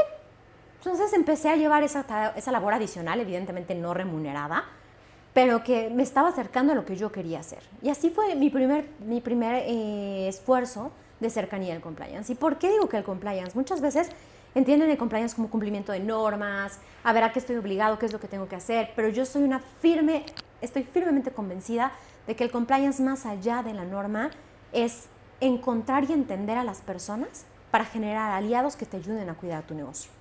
entonces 0.77 1.13
empecé 1.13 1.49
a 1.49 1.55
llevar 1.55 1.83
esa, 1.83 2.33
esa 2.35 2.51
labor 2.51 2.73
adicional, 2.73 3.19
evidentemente 3.21 3.75
no 3.75 3.93
remunerada, 3.93 4.65
pero 5.33 5.63
que 5.63 5.89
me 5.89 6.03
estaba 6.03 6.29
acercando 6.29 6.73
a 6.73 6.75
lo 6.75 6.85
que 6.85 6.95
yo 6.95 7.11
quería 7.11 7.39
hacer. 7.39 7.59
Y 7.81 7.89
así 7.89 8.09
fue 8.09 8.35
mi 8.35 8.49
primer, 8.49 8.87
mi 9.05 9.21
primer 9.21 9.63
eh, 9.67 10.27
esfuerzo 10.27 10.91
de 11.19 11.29
cercanía 11.29 11.73
al 11.73 11.81
compliance. 11.81 12.31
¿Y 12.31 12.35
por 12.35 12.57
qué 12.57 12.69
digo 12.69 12.89
que 12.89 12.97
el 12.97 13.03
compliance? 13.03 13.55
Muchas 13.55 13.81
veces 13.81 14.09
entienden 14.55 14.89
el 14.89 14.97
compliance 14.97 15.35
como 15.35 15.49
cumplimiento 15.49 15.91
de 15.91 15.99
normas, 15.99 16.79
a 17.03 17.13
ver 17.13 17.23
a 17.23 17.31
qué 17.31 17.39
estoy 17.39 17.57
obligado, 17.57 17.99
qué 17.99 18.05
es 18.05 18.13
lo 18.13 18.19
que 18.19 18.27
tengo 18.27 18.47
que 18.47 18.55
hacer, 18.55 18.91
pero 18.95 19.09
yo 19.09 19.25
soy 19.25 19.43
una 19.43 19.59
firme, 19.59 20.25
estoy 20.61 20.83
firmemente 20.83 21.31
convencida 21.31 21.91
de 22.25 22.35
que 22.35 22.43
el 22.43 22.51
compliance 22.51 23.01
más 23.01 23.25
allá 23.25 23.63
de 23.63 23.73
la 23.73 23.85
norma 23.85 24.31
es 24.71 25.07
encontrar 25.39 26.09
y 26.09 26.13
entender 26.13 26.57
a 26.57 26.63
las 26.63 26.81
personas 26.81 27.45
para 27.71 27.85
generar 27.85 28.31
aliados 28.31 28.75
que 28.75 28.85
te 28.85 28.97
ayuden 28.97 29.29
a 29.29 29.35
cuidar 29.35 29.63
tu 29.63 29.75
negocio. 29.75 30.11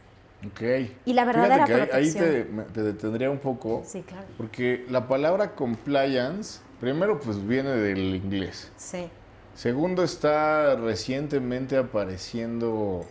Ok. 0.46 0.62
Y 1.04 1.12
la 1.14 1.24
verdadera 1.24 1.66
Fíjate 1.66 1.96
Ahí 1.96 2.12
te, 2.12 2.44
te, 2.44 2.82
detendría 2.82 3.30
un 3.30 3.38
poco. 3.38 3.82
Sí, 3.84 4.02
claro. 4.02 4.26
Porque 4.36 4.86
la 4.88 5.08
palabra 5.08 5.54
compliance, 5.54 6.60
primero, 6.80 7.18
pues 7.18 7.44
viene 7.46 7.70
del 7.70 8.14
inglés. 8.14 8.70
Sí. 8.76 9.08
Segundo, 9.54 10.04
está 10.04 10.76
recientemente 10.76 11.76
apareciendo, 11.76 13.04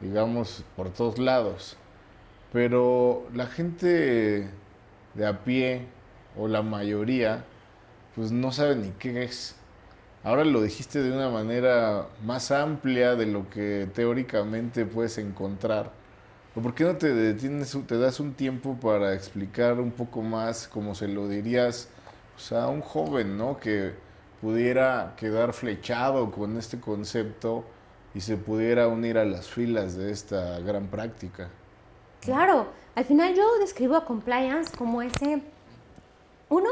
digamos, 0.00 0.64
por 0.76 0.90
todos 0.90 1.18
lados. 1.18 1.76
Pero 2.52 3.26
la 3.34 3.46
gente 3.46 4.48
de 5.14 5.26
a 5.26 5.44
pie, 5.44 5.86
o 6.36 6.46
la 6.46 6.62
mayoría, 6.62 7.44
pues 8.14 8.30
no 8.30 8.52
sabe 8.52 8.76
ni 8.76 8.90
qué 8.90 9.24
es. 9.24 9.56
Ahora 10.22 10.44
lo 10.44 10.62
dijiste 10.62 11.02
de 11.02 11.10
una 11.10 11.30
manera 11.30 12.06
más 12.24 12.52
amplia 12.52 13.16
de 13.16 13.26
lo 13.26 13.50
que 13.50 13.88
teóricamente 13.92 14.84
puedes 14.84 15.18
encontrar 15.18 15.97
por 16.54 16.74
qué 16.74 16.84
no 16.84 16.96
te 16.96 17.12
detienes, 17.12 17.76
te 17.86 17.98
das 17.98 18.20
un 18.20 18.34
tiempo 18.34 18.76
para 18.80 19.14
explicar 19.14 19.78
un 19.80 19.90
poco 19.90 20.22
más, 20.22 20.68
como 20.68 20.94
se 20.94 21.08
lo 21.08 21.28
dirías 21.28 21.88
a 22.52 22.68
un 22.68 22.80
joven, 22.80 23.36
¿no? 23.36 23.58
Que 23.58 23.94
pudiera 24.40 25.14
quedar 25.16 25.52
flechado 25.52 26.30
con 26.30 26.56
este 26.56 26.80
concepto 26.80 27.64
y 28.14 28.20
se 28.20 28.36
pudiera 28.36 28.88
unir 28.88 29.18
a 29.18 29.24
las 29.24 29.48
filas 29.48 29.96
de 29.96 30.10
esta 30.10 30.58
gran 30.60 30.86
práctica. 30.88 31.50
Claro, 32.20 32.68
al 32.94 33.04
final 33.04 33.34
yo 33.34 33.58
describo 33.58 33.96
a 33.96 34.04
compliance 34.04 34.76
como 34.76 35.02
ese, 35.02 35.42
uno, 36.48 36.70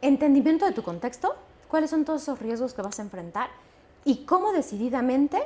entendimiento 0.00 0.66
de 0.66 0.72
tu 0.72 0.82
contexto, 0.82 1.34
cuáles 1.68 1.90
son 1.90 2.04
todos 2.04 2.22
esos 2.22 2.38
riesgos 2.38 2.74
que 2.74 2.82
vas 2.82 2.98
a 2.98 3.02
enfrentar 3.02 3.50
y 4.04 4.24
cómo 4.24 4.52
decididamente 4.52 5.42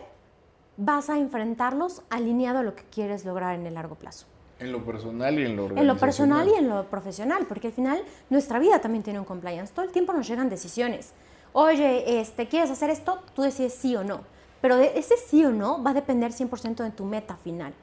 vas 0.84 1.10
a 1.10 1.18
enfrentarlos 1.18 2.02
alineado 2.10 2.58
a 2.58 2.62
lo 2.62 2.74
que 2.74 2.82
quieres 2.84 3.24
lograr 3.24 3.54
en 3.54 3.66
el 3.66 3.74
largo 3.74 3.94
plazo. 3.94 4.26
En 4.58 4.70
lo 4.70 4.84
personal 4.84 5.38
y 5.38 5.44
en 5.44 5.56
lo 5.56 5.76
En 5.76 5.86
lo 5.86 5.96
personal 5.96 6.48
y 6.48 6.54
en 6.54 6.68
lo 6.68 6.84
profesional, 6.84 7.46
porque 7.48 7.68
al 7.68 7.72
final 7.72 8.02
nuestra 8.30 8.58
vida 8.58 8.80
también 8.80 9.02
tiene 9.02 9.18
un 9.18 9.24
compliance. 9.24 9.72
Todo 9.72 9.84
el 9.84 9.90
tiempo 9.90 10.12
nos 10.12 10.28
llegan 10.28 10.48
decisiones. 10.48 11.12
Oye, 11.52 12.20
este, 12.20 12.46
¿quieres 12.46 12.70
hacer 12.70 12.90
esto? 12.90 13.20
Tú 13.34 13.42
decides 13.42 13.74
sí 13.74 13.96
o 13.96 14.04
no. 14.04 14.20
Pero 14.60 14.76
de 14.76 14.96
ese 14.96 15.16
sí 15.16 15.44
o 15.44 15.50
no 15.50 15.82
va 15.82 15.90
a 15.90 15.94
depender 15.94 16.30
100% 16.30 16.84
de 16.84 16.90
tu 16.92 17.04
meta 17.04 17.36
final. 17.36 17.74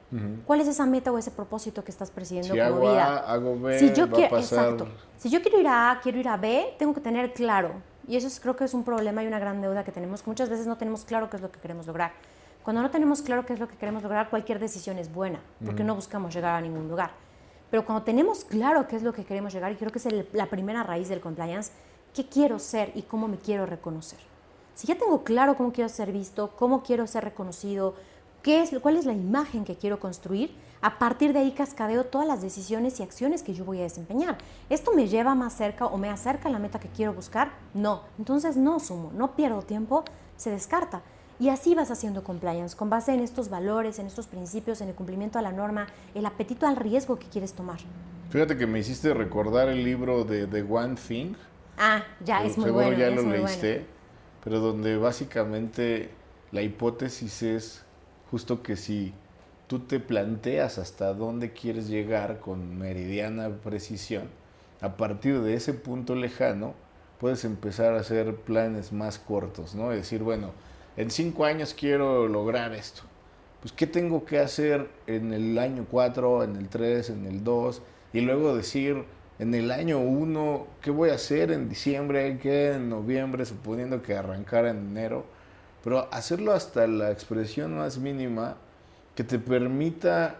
¿Cuál 0.46 0.62
es 0.62 0.68
esa 0.68 0.86
meta 0.86 1.12
o 1.12 1.18
ese 1.18 1.30
propósito 1.30 1.84
que 1.84 1.90
estás 1.90 2.10
persiguiendo 2.10 2.54
si 2.54 2.58
como 2.58 2.74
hago 2.74 2.80
vida? 2.80 3.04
A, 3.04 3.32
hago 3.34 3.60
B, 3.60 3.78
si 3.78 3.92
yo 3.92 4.08
va 4.08 4.14
quiero, 4.14 4.36
a 4.36 4.40
pasar... 4.40 4.58
exacto. 4.64 4.88
Si 5.18 5.28
yo 5.28 5.42
quiero 5.42 5.60
ir 5.60 5.66
a 5.66 5.90
A, 5.90 6.00
quiero 6.00 6.18
ir 6.18 6.28
a 6.28 6.38
B, 6.38 6.74
tengo 6.78 6.94
que 6.94 7.02
tener 7.02 7.34
claro. 7.34 7.72
Y 8.08 8.16
eso 8.16 8.26
es, 8.26 8.40
creo 8.40 8.56
que 8.56 8.64
es 8.64 8.72
un 8.72 8.82
problema 8.82 9.22
y 9.22 9.26
una 9.26 9.38
gran 9.38 9.60
deuda 9.60 9.84
que 9.84 9.92
tenemos, 9.92 10.22
que 10.22 10.30
muchas 10.30 10.48
veces 10.48 10.66
no 10.66 10.78
tenemos 10.78 11.04
claro 11.04 11.28
qué 11.28 11.36
es 11.36 11.42
lo 11.42 11.52
que 11.52 11.60
queremos 11.60 11.86
lograr. 11.86 12.12
Cuando 12.64 12.82
no 12.82 12.90
tenemos 12.90 13.22
claro 13.22 13.46
qué 13.46 13.54
es 13.54 13.60
lo 13.60 13.68
que 13.68 13.76
queremos 13.76 14.02
lograr, 14.02 14.28
cualquier 14.28 14.58
decisión 14.58 14.98
es 14.98 15.12
buena, 15.12 15.40
porque 15.64 15.82
no 15.82 15.94
buscamos 15.94 16.34
llegar 16.34 16.54
a 16.54 16.60
ningún 16.60 16.88
lugar. 16.88 17.10
Pero 17.70 17.84
cuando 17.86 18.04
tenemos 18.04 18.44
claro 18.44 18.86
qué 18.86 18.96
es 18.96 19.02
lo 19.02 19.12
que 19.12 19.24
queremos 19.24 19.52
llegar, 19.52 19.72
y 19.72 19.76
creo 19.76 19.90
que 19.90 19.98
es 19.98 20.08
la 20.32 20.46
primera 20.46 20.82
raíz 20.82 21.08
del 21.08 21.20
compliance, 21.20 21.72
qué 22.12 22.26
quiero 22.26 22.58
ser 22.58 22.92
y 22.94 23.02
cómo 23.02 23.28
me 23.28 23.38
quiero 23.38 23.64
reconocer. 23.64 24.18
Si 24.74 24.86
ya 24.86 24.96
tengo 24.96 25.24
claro 25.24 25.56
cómo 25.56 25.72
quiero 25.72 25.88
ser 25.88 26.12
visto, 26.12 26.50
cómo 26.56 26.82
quiero 26.82 27.06
ser 27.06 27.24
reconocido, 27.24 27.94
qué 28.42 28.62
es, 28.62 28.70
cuál 28.80 28.96
es 28.96 29.06
la 29.06 29.12
imagen 29.12 29.64
que 29.64 29.76
quiero 29.76 30.00
construir, 30.00 30.54
a 30.82 30.98
partir 30.98 31.32
de 31.32 31.40
ahí 31.40 31.52
cascadeo 31.52 32.04
todas 32.04 32.26
las 32.26 32.40
decisiones 32.40 32.98
y 32.98 33.02
acciones 33.02 33.42
que 33.42 33.52
yo 33.52 33.64
voy 33.64 33.80
a 33.80 33.82
desempeñar. 33.82 34.38
¿Esto 34.70 34.92
me 34.94 35.08
lleva 35.08 35.34
más 35.34 35.52
cerca 35.52 35.86
o 35.86 35.98
me 35.98 36.08
acerca 36.08 36.48
a 36.48 36.52
la 36.52 36.58
meta 36.58 36.80
que 36.80 36.88
quiero 36.88 37.12
buscar? 37.12 37.52
No. 37.74 38.02
Entonces 38.18 38.56
no 38.56 38.80
sumo, 38.80 39.12
no 39.14 39.36
pierdo 39.36 39.62
tiempo, 39.62 40.04
se 40.36 40.50
descarta. 40.50 41.02
Y 41.40 41.48
así 41.48 41.74
vas 41.74 41.90
haciendo 41.90 42.22
compliance, 42.22 42.76
con 42.76 42.90
base 42.90 43.14
en 43.14 43.20
estos 43.20 43.48
valores, 43.48 43.98
en 43.98 44.06
estos 44.06 44.26
principios, 44.26 44.82
en 44.82 44.88
el 44.88 44.94
cumplimiento 44.94 45.38
a 45.38 45.42
la 45.42 45.52
norma, 45.52 45.86
el 46.14 46.26
apetito 46.26 46.66
al 46.66 46.76
riesgo 46.76 47.18
que 47.18 47.28
quieres 47.28 47.54
tomar. 47.54 47.78
Fíjate 48.28 48.58
que 48.58 48.66
me 48.66 48.78
hiciste 48.78 49.14
recordar 49.14 49.70
el 49.70 49.82
libro 49.82 50.24
de 50.24 50.46
The 50.46 50.62
One 50.62 50.96
Thing. 50.96 51.32
Ah, 51.78 52.04
ya, 52.22 52.44
es 52.44 52.58
muy 52.58 52.70
bueno. 52.70 52.92
ya 52.94 53.08
lo 53.08 53.22
leíste, 53.22 53.86
pero 54.44 54.60
donde 54.60 54.98
básicamente 54.98 56.10
la 56.52 56.60
hipótesis 56.60 57.42
es 57.42 57.84
justo 58.30 58.62
que 58.62 58.76
si 58.76 59.14
tú 59.66 59.78
te 59.78 59.98
planteas 59.98 60.76
hasta 60.76 61.14
dónde 61.14 61.54
quieres 61.54 61.88
llegar 61.88 62.40
con 62.40 62.78
meridiana 62.78 63.48
precisión, 63.48 64.28
a 64.82 64.98
partir 64.98 65.40
de 65.40 65.54
ese 65.54 65.72
punto 65.72 66.14
lejano, 66.14 66.74
puedes 67.18 67.46
empezar 67.46 67.94
a 67.94 68.00
hacer 68.00 68.36
planes 68.36 68.92
más 68.92 69.18
cortos, 69.18 69.74
¿no? 69.74 69.90
Es 69.92 70.00
decir, 70.00 70.22
bueno, 70.22 70.52
en 71.00 71.10
cinco 71.10 71.46
años 71.46 71.74
quiero 71.74 72.28
lograr 72.28 72.74
esto. 72.74 73.02
Pues, 73.60 73.72
¿qué 73.72 73.86
tengo 73.86 74.26
que 74.26 74.38
hacer 74.38 74.88
en 75.06 75.32
el 75.32 75.58
año 75.58 75.86
4, 75.90 76.44
en 76.44 76.56
el 76.56 76.68
3, 76.68 77.10
en 77.10 77.26
el 77.26 77.42
2? 77.42 77.82
Y 78.12 78.20
luego 78.20 78.54
decir, 78.54 79.04
en 79.38 79.54
el 79.54 79.70
año 79.70 79.98
1, 79.98 80.66
¿qué 80.82 80.90
voy 80.90 81.08
a 81.08 81.14
hacer 81.14 81.52
en 81.52 81.70
diciembre? 81.70 82.38
¿Qué 82.42 82.72
en 82.72 82.90
noviembre? 82.90 83.46
Suponiendo 83.46 84.02
que 84.02 84.14
arrancara 84.14 84.70
en 84.70 84.90
enero. 84.90 85.24
Pero 85.82 86.06
hacerlo 86.12 86.52
hasta 86.52 86.86
la 86.86 87.10
expresión 87.10 87.78
más 87.78 87.96
mínima 87.96 88.56
que 89.14 89.24
te 89.24 89.38
permita 89.38 90.36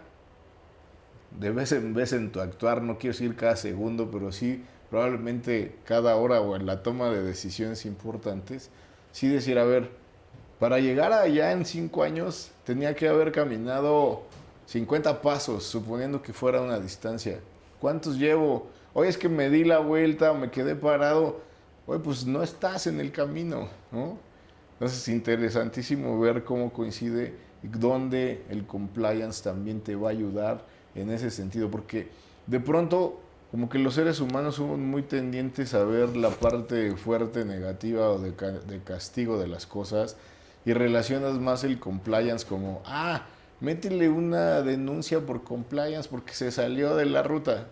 de 1.39 1.49
vez 1.49 1.71
en 1.71 1.95
vez 1.95 2.13
en 2.13 2.31
tu 2.31 2.39
actuar, 2.39 2.83
no 2.83 2.99
quiero 2.99 3.13
decir 3.13 3.35
cada 3.35 3.55
segundo, 3.55 4.11
pero 4.11 4.31
sí 4.31 4.63
probablemente 4.91 5.75
cada 5.85 6.15
hora 6.17 6.41
o 6.41 6.55
en 6.55 6.65
la 6.67 6.83
toma 6.83 7.09
de 7.09 7.23
decisiones 7.23 7.85
importantes, 7.85 8.69
sí 9.11 9.27
decir, 9.27 9.57
a 9.57 9.63
ver, 9.63 10.00
para 10.61 10.77
llegar 10.77 11.11
allá 11.11 11.53
en 11.53 11.65
cinco 11.65 12.03
años 12.03 12.51
tenía 12.63 12.93
que 12.93 13.07
haber 13.07 13.31
caminado 13.31 14.21
50 14.67 15.19
pasos, 15.19 15.63
suponiendo 15.63 16.21
que 16.21 16.33
fuera 16.33 16.61
una 16.61 16.79
distancia. 16.79 17.39
¿Cuántos 17.79 18.19
llevo? 18.19 18.67
Hoy 18.93 19.07
es 19.07 19.17
que 19.17 19.27
me 19.27 19.49
di 19.49 19.63
la 19.63 19.79
vuelta, 19.79 20.33
me 20.33 20.51
quedé 20.51 20.75
parado. 20.75 21.41
Oye, 21.87 21.99
pues 22.01 22.27
no 22.27 22.43
estás 22.43 22.85
en 22.85 22.99
el 22.99 23.11
camino, 23.11 23.69
¿no? 23.91 24.19
Entonces 24.73 24.99
es 24.99 25.07
interesantísimo 25.07 26.19
ver 26.19 26.43
cómo 26.43 26.71
coincide 26.71 27.33
y 27.63 27.67
dónde 27.67 28.43
el 28.51 28.67
compliance 28.67 29.43
también 29.43 29.81
te 29.81 29.95
va 29.95 30.09
a 30.09 30.11
ayudar 30.11 30.63
en 30.93 31.09
ese 31.09 31.31
sentido, 31.31 31.71
porque 31.71 32.07
de 32.45 32.59
pronto 32.59 33.19
como 33.49 33.67
que 33.67 33.79
los 33.79 33.95
seres 33.95 34.19
humanos 34.19 34.57
somos 34.57 34.77
muy 34.77 35.01
tendientes 35.01 35.73
a 35.73 35.83
ver 35.83 36.15
la 36.15 36.29
parte 36.29 36.95
fuerte, 36.95 37.45
negativa 37.45 38.11
o 38.11 38.19
de, 38.19 38.31
de 38.31 38.79
castigo 38.83 39.39
de 39.39 39.47
las 39.47 39.65
cosas 39.65 40.17
y 40.65 40.73
relacionas 40.73 41.39
más 41.39 41.63
el 41.63 41.79
compliance 41.79 42.45
como, 42.45 42.81
ah, 42.85 43.23
métele 43.59 44.09
una 44.09 44.61
denuncia 44.61 45.19
por 45.25 45.43
compliance 45.43 46.09
porque 46.09 46.33
se 46.33 46.51
salió 46.51 46.95
de 46.95 47.05
la 47.05 47.23
ruta. 47.23 47.67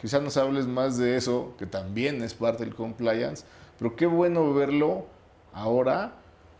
Quizás 0.00 0.22
nos 0.22 0.36
hables 0.36 0.66
más 0.66 0.98
de 0.98 1.16
eso, 1.16 1.54
que 1.58 1.66
también 1.66 2.22
es 2.22 2.34
parte 2.34 2.64
del 2.64 2.74
compliance, 2.74 3.44
pero 3.78 3.96
qué 3.96 4.06
bueno 4.06 4.52
verlo 4.52 5.06
ahora 5.52 6.12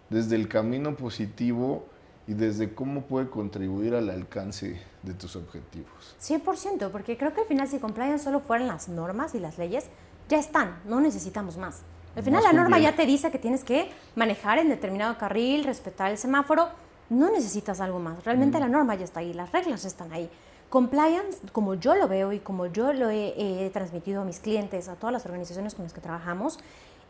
desde 0.08 0.36
el 0.36 0.48
camino 0.48 0.96
positivo 0.96 1.86
y 2.26 2.34
desde 2.34 2.74
cómo 2.74 3.02
puede 3.02 3.28
contribuir 3.28 3.94
al 3.94 4.10
alcance 4.10 4.80
de 5.02 5.14
tus 5.14 5.36
objetivos. 5.36 6.16
100%, 6.20 6.90
porque 6.90 7.16
creo 7.16 7.32
que 7.32 7.42
al 7.42 7.46
final 7.46 7.68
si 7.68 7.78
compliance 7.78 8.24
solo 8.24 8.40
fueran 8.40 8.66
las 8.66 8.88
normas 8.88 9.34
y 9.34 9.38
las 9.38 9.58
leyes, 9.58 9.84
ya 10.28 10.38
están, 10.38 10.80
no 10.86 11.00
necesitamos 11.00 11.56
más. 11.56 11.82
Al 12.16 12.22
final 12.22 12.42
la 12.42 12.54
norma 12.54 12.78
ya 12.78 12.96
te 12.96 13.04
dice 13.04 13.30
que 13.30 13.38
tienes 13.38 13.62
que 13.62 13.90
manejar 14.14 14.58
en 14.58 14.70
determinado 14.70 15.18
carril, 15.18 15.64
respetar 15.64 16.10
el 16.10 16.16
semáforo, 16.16 16.70
no 17.10 17.30
necesitas 17.30 17.78
algo 17.80 17.98
más. 17.98 18.24
Realmente 18.24 18.58
la 18.58 18.68
norma 18.68 18.94
ya 18.94 19.04
está 19.04 19.20
ahí, 19.20 19.34
las 19.34 19.52
reglas 19.52 19.84
están 19.84 20.10
ahí. 20.12 20.30
Compliance, 20.70 21.38
como 21.52 21.74
yo 21.74 21.94
lo 21.94 22.08
veo 22.08 22.32
y 22.32 22.38
como 22.38 22.66
yo 22.66 22.94
lo 22.94 23.10
he, 23.10 23.70
transmitido 23.72 24.22
a 24.22 24.24
mis 24.24 24.40
clientes, 24.40 24.88
a 24.88 24.94
todas 24.94 25.12
las 25.12 25.26
organizaciones 25.26 25.74
con 25.74 25.84
las 25.84 25.92
que 25.92 26.00
trabajamos, 26.00 26.58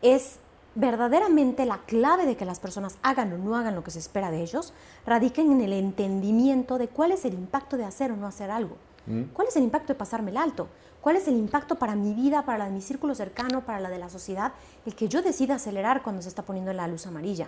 es 0.01 0.39
verdaderamente 0.75 1.65
la 1.65 1.77
clave 1.77 2.25
de 2.25 2.35
que 2.35 2.43
las 2.43 2.59
personas 2.59 2.97
hagan 3.01 3.31
o 3.31 3.37
no 3.37 3.55
hagan 3.55 3.75
lo 3.75 3.85
que 3.85 3.91
se 3.91 3.99
espera 3.99 4.29
de 4.29 4.41
ellos, 4.41 4.73
radiquen 5.05 5.53
en 5.53 5.61
el 5.61 5.71
entendimiento 5.71 6.77
de 6.77 6.89
cuál 6.89 7.13
es 7.13 7.23
el 7.23 7.33
impacto 7.33 7.77
de 7.77 7.85
hacer 7.85 8.11
o 8.11 8.17
no 8.17 8.27
hacer 8.27 8.51
algo. 8.51 8.75
¿Cuál 9.31 9.47
es 9.47 9.55
el 9.55 9.63
impacto 9.63 9.93
de 9.93 9.95
pasarme 9.97 10.31
el 10.31 10.37
alto? 10.37 10.67
¿Cuál 11.07 11.15
es 11.15 11.29
el 11.29 11.37
impacto 11.37 11.75
para 11.75 11.95
mi 11.95 12.13
vida, 12.13 12.43
para 12.43 12.57
la 12.57 12.65
de 12.65 12.71
mi 12.71 12.81
círculo 12.81 13.15
cercano, 13.15 13.61
para 13.61 13.79
la 13.79 13.89
de 13.89 13.97
la 13.97 14.09
sociedad? 14.09 14.51
El 14.85 14.93
que 14.93 15.07
yo 15.07 15.21
decida 15.21 15.55
acelerar 15.55 16.03
cuando 16.03 16.21
se 16.21 16.27
está 16.27 16.43
poniendo 16.43 16.73
la 16.73 16.85
luz 16.85 17.07
amarilla. 17.07 17.47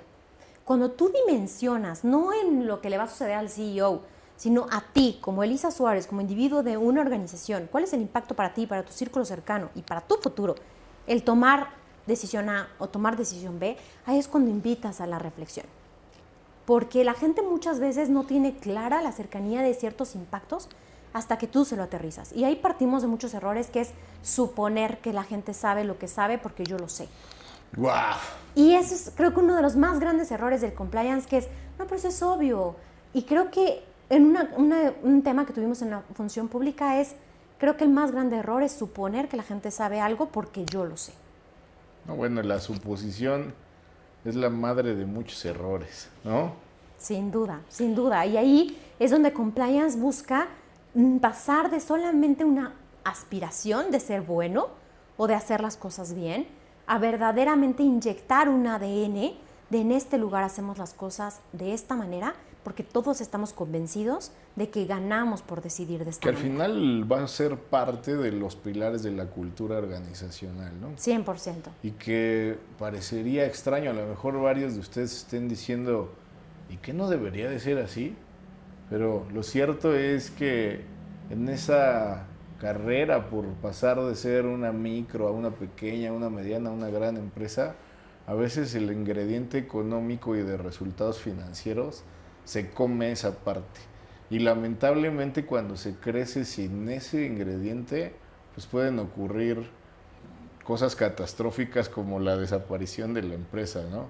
Cuando 0.64 0.92
tú 0.92 1.12
dimensionas, 1.12 2.06
no 2.06 2.32
en 2.32 2.68
lo 2.68 2.80
que 2.80 2.90
le 2.90 2.98
va 2.98 3.04
a 3.04 3.10
suceder 3.10 3.36
al 3.36 3.50
CEO, 3.50 4.04
sino 4.38 4.68
a 4.72 4.80
ti, 4.94 5.18
como 5.20 5.44
Elisa 5.44 5.72
Suárez, 5.72 6.08
como 6.08 6.22
individuo 6.22 6.64
de 6.64 6.78
una 6.78 7.02
organización, 7.02 7.68
cuál 7.70 7.84
es 7.84 7.92
el 7.92 8.00
impacto 8.00 8.34
para 8.34 8.54
ti, 8.54 8.66
para 8.66 8.86
tu 8.86 8.94
círculo 8.94 9.26
cercano 9.26 9.72
y 9.76 9.82
para 9.82 10.08
tu 10.08 10.16
futuro, 10.16 10.56
el 11.06 11.26
tomar 11.26 11.72
decisión 12.08 12.48
A 12.48 12.70
o 12.80 12.88
tomar 12.88 13.18
decisión 13.18 13.60
B, 13.60 13.76
ahí 14.06 14.20
es 14.20 14.30
cuando 14.30 14.50
invitas 14.50 15.02
a 15.02 15.06
la 15.06 15.20
reflexión. 15.20 15.66
Porque 16.66 17.04
la 17.04 17.14
gente 17.14 17.42
muchas 17.42 17.82
veces 17.82 18.08
no 18.08 18.24
tiene 18.24 18.56
clara 18.56 19.02
la 19.02 19.12
cercanía 19.12 19.62
de 19.62 19.74
ciertos 19.74 20.16
impactos 20.16 20.70
hasta 21.14 21.38
que 21.38 21.48
tú 21.48 21.66
se 21.66 21.76
lo 21.76 21.84
aterrizas. 21.84 22.34
Y 22.34 22.44
ahí 22.44 22.56
partimos 22.56 23.02
de 23.02 23.08
muchos 23.08 23.34
errores, 23.34 23.70
que 23.70 23.82
es 23.82 23.92
suponer 24.22 25.00
que 25.00 25.14
la 25.14 25.24
gente 25.24 25.54
sabe 25.54 25.84
lo 25.84 25.98
que 25.98 26.08
sabe 26.08 26.38
porque 26.38 26.64
yo 26.64 26.78
lo 26.78 26.90
sé. 26.90 27.08
Wow. 27.76 27.92
Y 28.56 28.74
eso 28.74 28.96
es 28.96 29.12
creo 29.16 29.34
que 29.34 29.40
uno 29.40 29.56
de 29.56 29.62
los 29.62 29.76
más 29.76 30.00
grandes 30.00 30.32
errores 30.32 30.62
del 30.62 30.74
compliance, 30.74 31.28
que 31.28 31.38
es, 31.38 31.48
no, 31.78 31.86
pero 31.86 31.96
eso 31.96 32.08
es 32.08 32.22
obvio. 32.22 32.76
Y 33.14 33.24
creo 33.24 33.52
que 33.52 33.84
en 34.10 34.36
un 35.04 35.22
tema 35.24 35.46
que 35.46 35.54
tuvimos 35.54 35.82
en 35.82 35.92
la 35.92 36.02
función 36.14 36.48
pública 36.48 37.00
es, 37.00 37.16
creo 37.60 37.78
que 37.78 37.84
el 37.84 37.92
más 37.92 38.12
grande 38.12 38.38
error 38.38 38.64
es 38.64 38.72
suponer 38.72 39.30
que 39.30 39.38
la 39.38 39.44
gente 39.44 39.72
sabe 39.72 40.00
algo 40.00 40.28
porque 40.28 40.66
yo 40.66 40.86
lo 40.86 40.98
sé. 40.98 41.14
No, 42.06 42.16
bueno, 42.16 42.42
la 42.42 42.60
suposición 42.60 43.54
es 44.26 44.36
la 44.36 44.50
madre 44.50 44.96
de 44.96 45.06
muchos 45.06 45.44
errores, 45.46 46.10
¿no? 46.24 46.54
Sin 46.98 47.32
duda, 47.32 47.62
sin 47.70 47.96
duda. 47.96 48.26
Y 48.26 48.38
ahí 48.38 48.78
es 49.00 49.12
donde 49.12 49.32
compliance 49.32 49.98
busca 49.98 50.48
pasar 51.22 51.70
de 51.72 51.80
solamente 51.80 52.44
una 52.46 52.74
aspiración 53.04 53.92
de 53.92 54.00
ser 54.00 54.22
bueno 54.22 54.68
o 55.18 55.28
de 55.28 55.36
hacer 55.36 55.62
las 55.62 55.78
cosas 55.78 56.14
bien, 56.14 56.48
a 56.88 56.98
verdaderamente 56.98 57.84
inyectar 57.84 58.50
un 58.50 58.66
ADN 58.66 59.34
de 59.70 59.82
en 59.82 59.92
este 59.92 60.18
lugar 60.18 60.44
hacemos 60.44 60.78
las 60.78 60.94
cosas 60.94 61.42
de 61.54 61.74
esta 61.74 61.96
manera, 61.96 62.34
porque 62.64 62.84
todos 62.84 63.22
estamos 63.22 63.54
convencidos 63.54 64.32
de 64.56 64.70
que 64.70 64.86
ganamos 64.86 65.42
por 65.42 65.62
decidir 65.62 66.04
de 66.04 66.12
esta 66.12 66.26
manera. 66.26 66.42
Que 66.42 66.46
al 66.46 66.52
final 66.52 67.12
va 67.12 67.24
a 67.24 67.28
ser 67.28 67.58
parte 67.58 68.18
de 68.18 68.32
los 68.32 68.56
pilares 68.56 69.04
de 69.04 69.12
la 69.12 69.26
cultura 69.26 69.78
organizacional, 69.78 70.74
¿no? 70.82 70.96
100%. 70.96 71.54
Y 71.84 71.92
que 71.92 72.58
parecería 72.80 73.46
extraño, 73.46 73.92
a 73.92 73.94
lo 73.94 74.08
mejor 74.08 74.42
varios 74.42 74.74
de 74.74 74.80
ustedes 74.80 75.16
estén 75.16 75.48
diciendo, 75.48 76.12
¿y 76.70 76.78
qué 76.78 76.94
no 76.94 77.08
debería 77.08 77.50
de 77.50 77.60
ser 77.60 77.78
así? 77.78 78.16
Pero 78.90 79.28
lo 79.34 79.44
cierto 79.44 79.94
es 79.94 80.32
que 80.32 80.82
en 81.30 81.48
esa 81.50 82.26
carrera 82.60 83.30
por 83.30 83.46
pasar 83.56 84.02
de 84.02 84.16
ser 84.16 84.46
una 84.46 84.72
micro 84.72 85.28
a 85.28 85.32
una 85.32 85.52
pequeña, 85.52 86.12
una 86.12 86.30
mediana, 86.30 86.72
una 86.72 86.90
gran 86.90 87.18
empresa, 87.18 87.76
a 88.28 88.34
veces 88.34 88.76
el 88.76 88.92
ingrediente 88.92 89.58
económico 89.58 90.36
y 90.36 90.42
de 90.42 90.58
resultados 90.58 91.20
financieros 91.20 92.04
se 92.44 92.72
come 92.72 93.12
esa 93.12 93.36
parte. 93.44 93.80
Y 94.30 94.40
lamentablemente 94.40 95.46
cuando 95.46 95.78
se 95.78 95.96
crece 95.96 96.46
sin 96.46 96.90
ese 96.90 97.26
ingrediente, 97.26 98.14
pues 98.54 98.68
pueden 98.68 99.00
ocurrir 99.00 99.70
cosas 100.64 100.96
catastróficas 100.96 101.90
como 101.90 102.20
la 102.20 102.38
desaparición 102.38 103.14
de 103.14 103.24
la 103.24 103.34
empresa, 103.34 103.84
¿no? 103.90 104.08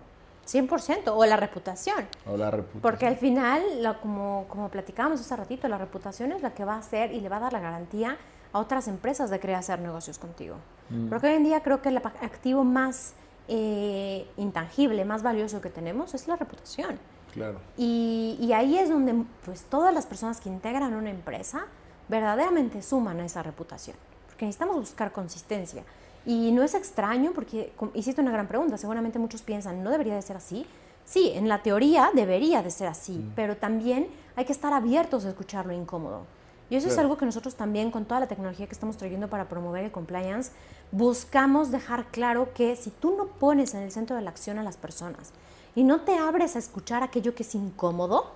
100%, 0.53 1.13
o 1.15 1.25
la 1.25 1.37
reputación. 1.37 2.07
O 2.25 2.37
la 2.37 2.51
reputación. 2.51 2.81
Porque 2.81 3.07
al 3.07 3.17
final, 3.17 3.61
como, 4.01 4.45
como 4.47 4.69
platicábamos 4.69 5.21
hace 5.21 5.35
ratito, 5.35 5.67
la 5.67 5.77
reputación 5.77 6.31
es 6.31 6.41
la 6.41 6.53
que 6.53 6.65
va 6.65 6.75
a 6.75 6.79
hacer 6.79 7.11
y 7.11 7.21
le 7.21 7.29
va 7.29 7.37
a 7.37 7.41
dar 7.41 7.53
la 7.53 7.59
garantía 7.59 8.17
a 8.51 8.59
otras 8.59 8.87
empresas 8.87 9.29
de 9.29 9.39
querer 9.39 9.57
hacer 9.57 9.79
negocios 9.79 10.17
contigo. 10.17 10.55
Mm. 10.89 11.09
Porque 11.09 11.27
hoy 11.27 11.33
en 11.35 11.43
día 11.43 11.61
creo 11.61 11.81
que 11.81 11.89
el 11.89 11.97
activo 11.97 12.63
más 12.63 13.13
eh, 13.47 14.27
intangible, 14.37 15.05
más 15.05 15.23
valioso 15.23 15.61
que 15.61 15.69
tenemos 15.69 16.13
es 16.13 16.27
la 16.27 16.35
reputación. 16.35 16.99
Claro. 17.33 17.59
Y, 17.77 18.37
y, 18.39 18.53
ahí 18.53 18.77
es 18.77 18.89
donde 18.89 19.23
pues, 19.45 19.63
todas 19.65 19.93
las 19.93 20.07
personas 20.07 20.41
que 20.41 20.49
integran 20.49 20.95
una 20.95 21.11
empresa 21.11 21.65
verdaderamente 22.07 22.81
suman 22.81 23.19
a 23.19 23.25
esa 23.25 23.43
reputación. 23.43 23.95
Porque 24.27 24.45
necesitamos 24.45 24.77
buscar 24.77 25.11
consistencia. 25.11 25.83
Y 26.25 26.51
no 26.51 26.63
es 26.63 26.75
extraño 26.75 27.31
porque 27.33 27.71
hiciste 27.93 28.21
una 28.21 28.31
gran 28.31 28.47
pregunta. 28.47 28.77
Seguramente 28.77 29.19
muchos 29.19 29.41
piensan, 29.41 29.83
¿no 29.83 29.89
debería 29.89 30.15
de 30.15 30.21
ser 30.21 30.37
así? 30.37 30.65
Sí, 31.05 31.31
en 31.33 31.49
la 31.49 31.63
teoría 31.63 32.11
debería 32.13 32.61
de 32.61 32.69
ser 32.69 32.87
así, 32.87 33.13
mm. 33.13 33.31
pero 33.35 33.57
también 33.57 34.07
hay 34.35 34.45
que 34.45 34.51
estar 34.51 34.73
abiertos 34.73 35.25
a 35.25 35.29
escuchar 35.29 35.65
lo 35.65 35.73
incómodo. 35.73 36.21
Y 36.69 36.75
eso 36.75 36.87
es 36.87 36.99
algo 36.99 37.17
que 37.17 37.25
nosotros 37.25 37.55
también, 37.55 37.89
con 37.89 38.05
toda 38.05 38.19
la 38.19 38.27
tecnología 38.27 38.67
que 38.67 38.73
estamos 38.73 38.95
trayendo 38.95 39.27
para 39.27 39.49
promover 39.49 39.83
el 39.85 39.91
compliance, 39.91 40.51
buscamos 40.91 41.71
dejar 41.71 42.05
claro 42.11 42.53
que 42.53 42.75
si 42.75 42.91
tú 42.91 43.15
no 43.17 43.25
pones 43.25 43.73
en 43.73 43.81
el 43.81 43.91
centro 43.91 44.15
de 44.15 44.21
la 44.21 44.29
acción 44.29 44.59
a 44.59 44.63
las 44.63 44.77
personas 44.77 45.31
y 45.75 45.83
no 45.83 46.01
te 46.01 46.15
abres 46.15 46.55
a 46.55 46.59
escuchar 46.59 47.01
aquello 47.01 47.33
que 47.33 47.41
es 47.41 47.55
incómodo, 47.55 48.33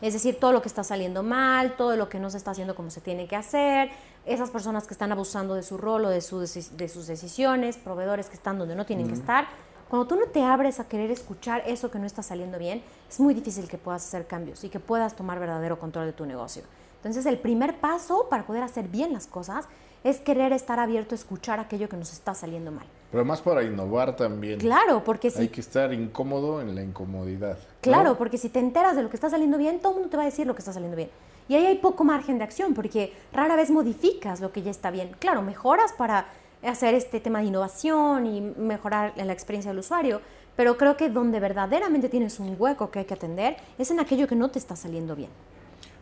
es 0.00 0.12
decir, 0.12 0.38
todo 0.38 0.52
lo 0.52 0.62
que 0.62 0.68
está 0.68 0.84
saliendo 0.84 1.24
mal, 1.24 1.76
todo 1.76 1.96
lo 1.96 2.08
que 2.08 2.20
no 2.20 2.30
se 2.30 2.36
está 2.36 2.52
haciendo 2.52 2.76
como 2.76 2.90
se 2.90 3.00
tiene 3.00 3.26
que 3.26 3.34
hacer, 3.34 3.90
esas 4.24 4.50
personas 4.50 4.86
que 4.86 4.94
están 4.94 5.12
abusando 5.12 5.54
de 5.54 5.62
su 5.62 5.78
rol 5.78 6.04
o 6.04 6.08
de, 6.08 6.16
de 6.16 6.88
sus 6.88 7.06
decisiones, 7.06 7.76
proveedores 7.76 8.28
que 8.28 8.36
están 8.36 8.58
donde 8.58 8.74
no 8.74 8.86
tienen 8.86 9.08
que 9.08 9.14
estar, 9.14 9.46
cuando 9.88 10.06
tú 10.06 10.16
no 10.16 10.26
te 10.26 10.42
abres 10.42 10.80
a 10.80 10.88
querer 10.88 11.10
escuchar 11.10 11.62
eso 11.66 11.90
que 11.90 11.98
no 11.98 12.06
está 12.06 12.22
saliendo 12.22 12.58
bien, 12.58 12.82
es 13.10 13.20
muy 13.20 13.34
difícil 13.34 13.68
que 13.68 13.76
puedas 13.76 14.04
hacer 14.04 14.26
cambios 14.26 14.64
y 14.64 14.70
que 14.70 14.80
puedas 14.80 15.14
tomar 15.14 15.38
verdadero 15.38 15.78
control 15.78 16.06
de 16.06 16.12
tu 16.12 16.24
negocio. 16.24 16.62
Entonces 16.96 17.26
el 17.26 17.38
primer 17.38 17.78
paso 17.78 18.28
para 18.30 18.46
poder 18.46 18.62
hacer 18.62 18.88
bien 18.88 19.12
las 19.12 19.26
cosas 19.26 19.66
es 20.04 20.18
querer 20.18 20.52
estar 20.52 20.80
abierto 20.80 21.14
a 21.14 21.16
escuchar 21.16 21.60
aquello 21.60 21.88
que 21.88 21.96
nos 21.96 22.12
está 22.12 22.34
saliendo 22.34 22.72
mal. 22.72 22.86
Pero 23.10 23.24
más 23.24 23.42
para 23.42 23.62
innovar 23.62 24.16
también. 24.16 24.58
Claro, 24.58 25.04
porque 25.04 25.30
si... 25.30 25.40
Hay 25.40 25.48
que 25.48 25.60
estar 25.60 25.92
incómodo 25.92 26.60
en 26.60 26.74
la 26.74 26.82
incomodidad. 26.82 27.58
Claro, 27.80 28.16
porque 28.16 28.38
si 28.38 28.48
te 28.48 28.60
enteras 28.60 28.96
de 28.96 29.02
lo 29.02 29.10
que 29.10 29.16
está 29.16 29.28
saliendo 29.28 29.58
bien, 29.58 29.80
todo 29.80 29.92
el 29.92 29.96
mundo 29.96 30.10
te 30.10 30.16
va 30.16 30.22
a 30.22 30.26
decir 30.26 30.46
lo 30.46 30.54
que 30.54 30.60
está 30.60 30.72
saliendo 30.72 30.96
bien. 30.96 31.10
Y 31.52 31.54
ahí 31.54 31.66
hay 31.66 31.76
poco 31.76 32.02
margen 32.02 32.38
de 32.38 32.44
acción, 32.44 32.72
porque 32.72 33.12
rara 33.30 33.56
vez 33.56 33.70
modificas 33.70 34.40
lo 34.40 34.52
que 34.52 34.62
ya 34.62 34.70
está 34.70 34.90
bien. 34.90 35.14
Claro, 35.18 35.42
mejoras 35.42 35.92
para 35.92 36.28
hacer 36.62 36.94
este 36.94 37.20
tema 37.20 37.40
de 37.40 37.44
innovación 37.44 38.24
y 38.24 38.40
mejorar 38.40 39.12
la 39.16 39.34
experiencia 39.34 39.70
del 39.70 39.80
usuario, 39.80 40.22
pero 40.56 40.78
creo 40.78 40.96
que 40.96 41.10
donde 41.10 41.40
verdaderamente 41.40 42.08
tienes 42.08 42.40
un 42.40 42.56
hueco 42.58 42.90
que 42.90 43.00
hay 43.00 43.04
que 43.04 43.12
atender 43.12 43.56
es 43.76 43.90
en 43.90 44.00
aquello 44.00 44.26
que 44.26 44.34
no 44.34 44.50
te 44.50 44.58
está 44.58 44.76
saliendo 44.76 45.14
bien. 45.14 45.28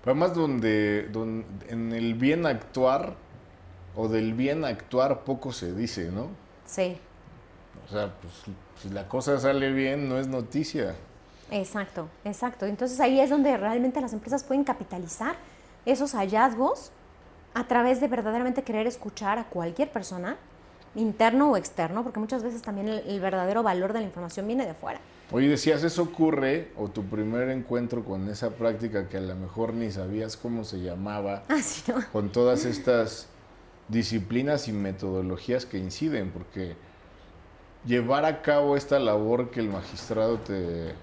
Además, 0.04 0.36
donde, 0.36 1.08
donde 1.08 1.44
en 1.68 1.90
el 1.94 2.14
bien 2.14 2.46
actuar 2.46 3.16
o 3.96 4.06
del 4.06 4.34
bien 4.34 4.64
actuar 4.64 5.24
poco 5.24 5.50
se 5.50 5.74
dice, 5.74 6.12
¿no? 6.12 6.28
Sí. 6.64 6.96
O 7.88 7.92
sea, 7.92 8.14
pues 8.20 8.34
si 8.80 8.88
la 8.90 9.08
cosa 9.08 9.36
sale 9.40 9.72
bien, 9.72 10.08
no 10.08 10.16
es 10.16 10.28
noticia. 10.28 10.94
Exacto, 11.50 12.08
exacto. 12.24 12.66
Entonces 12.66 13.00
ahí 13.00 13.20
es 13.20 13.30
donde 13.30 13.56
realmente 13.56 14.00
las 14.00 14.12
empresas 14.12 14.44
pueden 14.44 14.64
capitalizar 14.64 15.36
esos 15.84 16.12
hallazgos 16.12 16.92
a 17.54 17.66
través 17.66 18.00
de 18.00 18.08
verdaderamente 18.08 18.62
querer 18.62 18.86
escuchar 18.86 19.38
a 19.38 19.44
cualquier 19.44 19.90
persona, 19.90 20.36
interno 20.94 21.52
o 21.52 21.56
externo, 21.56 22.02
porque 22.02 22.20
muchas 22.20 22.42
veces 22.42 22.62
también 22.62 22.88
el, 22.88 23.20
verdadero 23.20 23.62
valor 23.62 23.92
de 23.92 24.00
la 24.00 24.06
información 24.06 24.46
viene 24.46 24.66
de 24.66 24.74
fuera. 24.74 25.00
Oye, 25.32 25.48
decías, 25.48 25.82
eso 25.84 26.02
ocurre, 26.02 26.70
o 26.76 26.88
tu 26.88 27.04
primer 27.04 27.48
encuentro 27.50 28.04
con 28.04 28.28
esa 28.28 28.50
práctica 28.50 29.08
que 29.08 29.16
a 29.16 29.20
lo 29.20 29.36
mejor 29.36 29.74
ni 29.74 29.90
sabías 29.90 30.36
cómo 30.36 30.64
se 30.64 30.80
llamaba, 30.80 31.44
ah, 31.48 31.60
sí, 31.62 31.90
¿no? 31.90 32.04
con 32.12 32.30
todas 32.30 32.64
estas 32.64 33.28
disciplinas 33.88 34.68
y 34.68 34.72
metodologías 34.72 35.66
que 35.66 35.78
inciden, 35.78 36.30
porque 36.30 36.76
llevar 37.84 38.24
a 38.24 38.42
cabo 38.42 38.76
esta 38.76 38.98
labor 38.98 39.50
que 39.50 39.60
el 39.60 39.68
magistrado 39.68 40.38
te, 40.38 40.94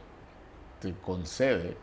te 0.80 0.93
concede, 0.93 1.75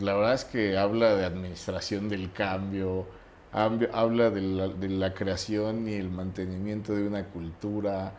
la 0.00 0.14
verdad 0.14 0.34
es 0.34 0.44
que 0.44 0.76
habla 0.76 1.14
de 1.14 1.24
administración 1.24 2.08
del 2.08 2.32
cambio, 2.32 3.06
habla 3.52 4.30
de 4.30 4.40
la, 4.40 4.68
de 4.68 4.88
la, 4.88 5.14
creación 5.14 5.88
y 5.88 5.94
el 5.94 6.10
mantenimiento 6.10 6.94
de 6.94 7.06
una 7.06 7.24
cultura, 7.26 8.12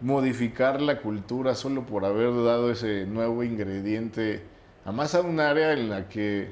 modificar 0.00 0.82
la 0.82 1.00
cultura 1.00 1.54
solo 1.54 1.86
por 1.86 2.04
haber 2.04 2.34
dado 2.44 2.70
ese 2.70 3.06
nuevo 3.06 3.42
ingrediente, 3.42 4.42
además 4.84 5.14
a 5.14 5.22
un 5.22 5.40
área 5.40 5.72
en 5.72 5.88
la 5.88 6.08
que 6.08 6.50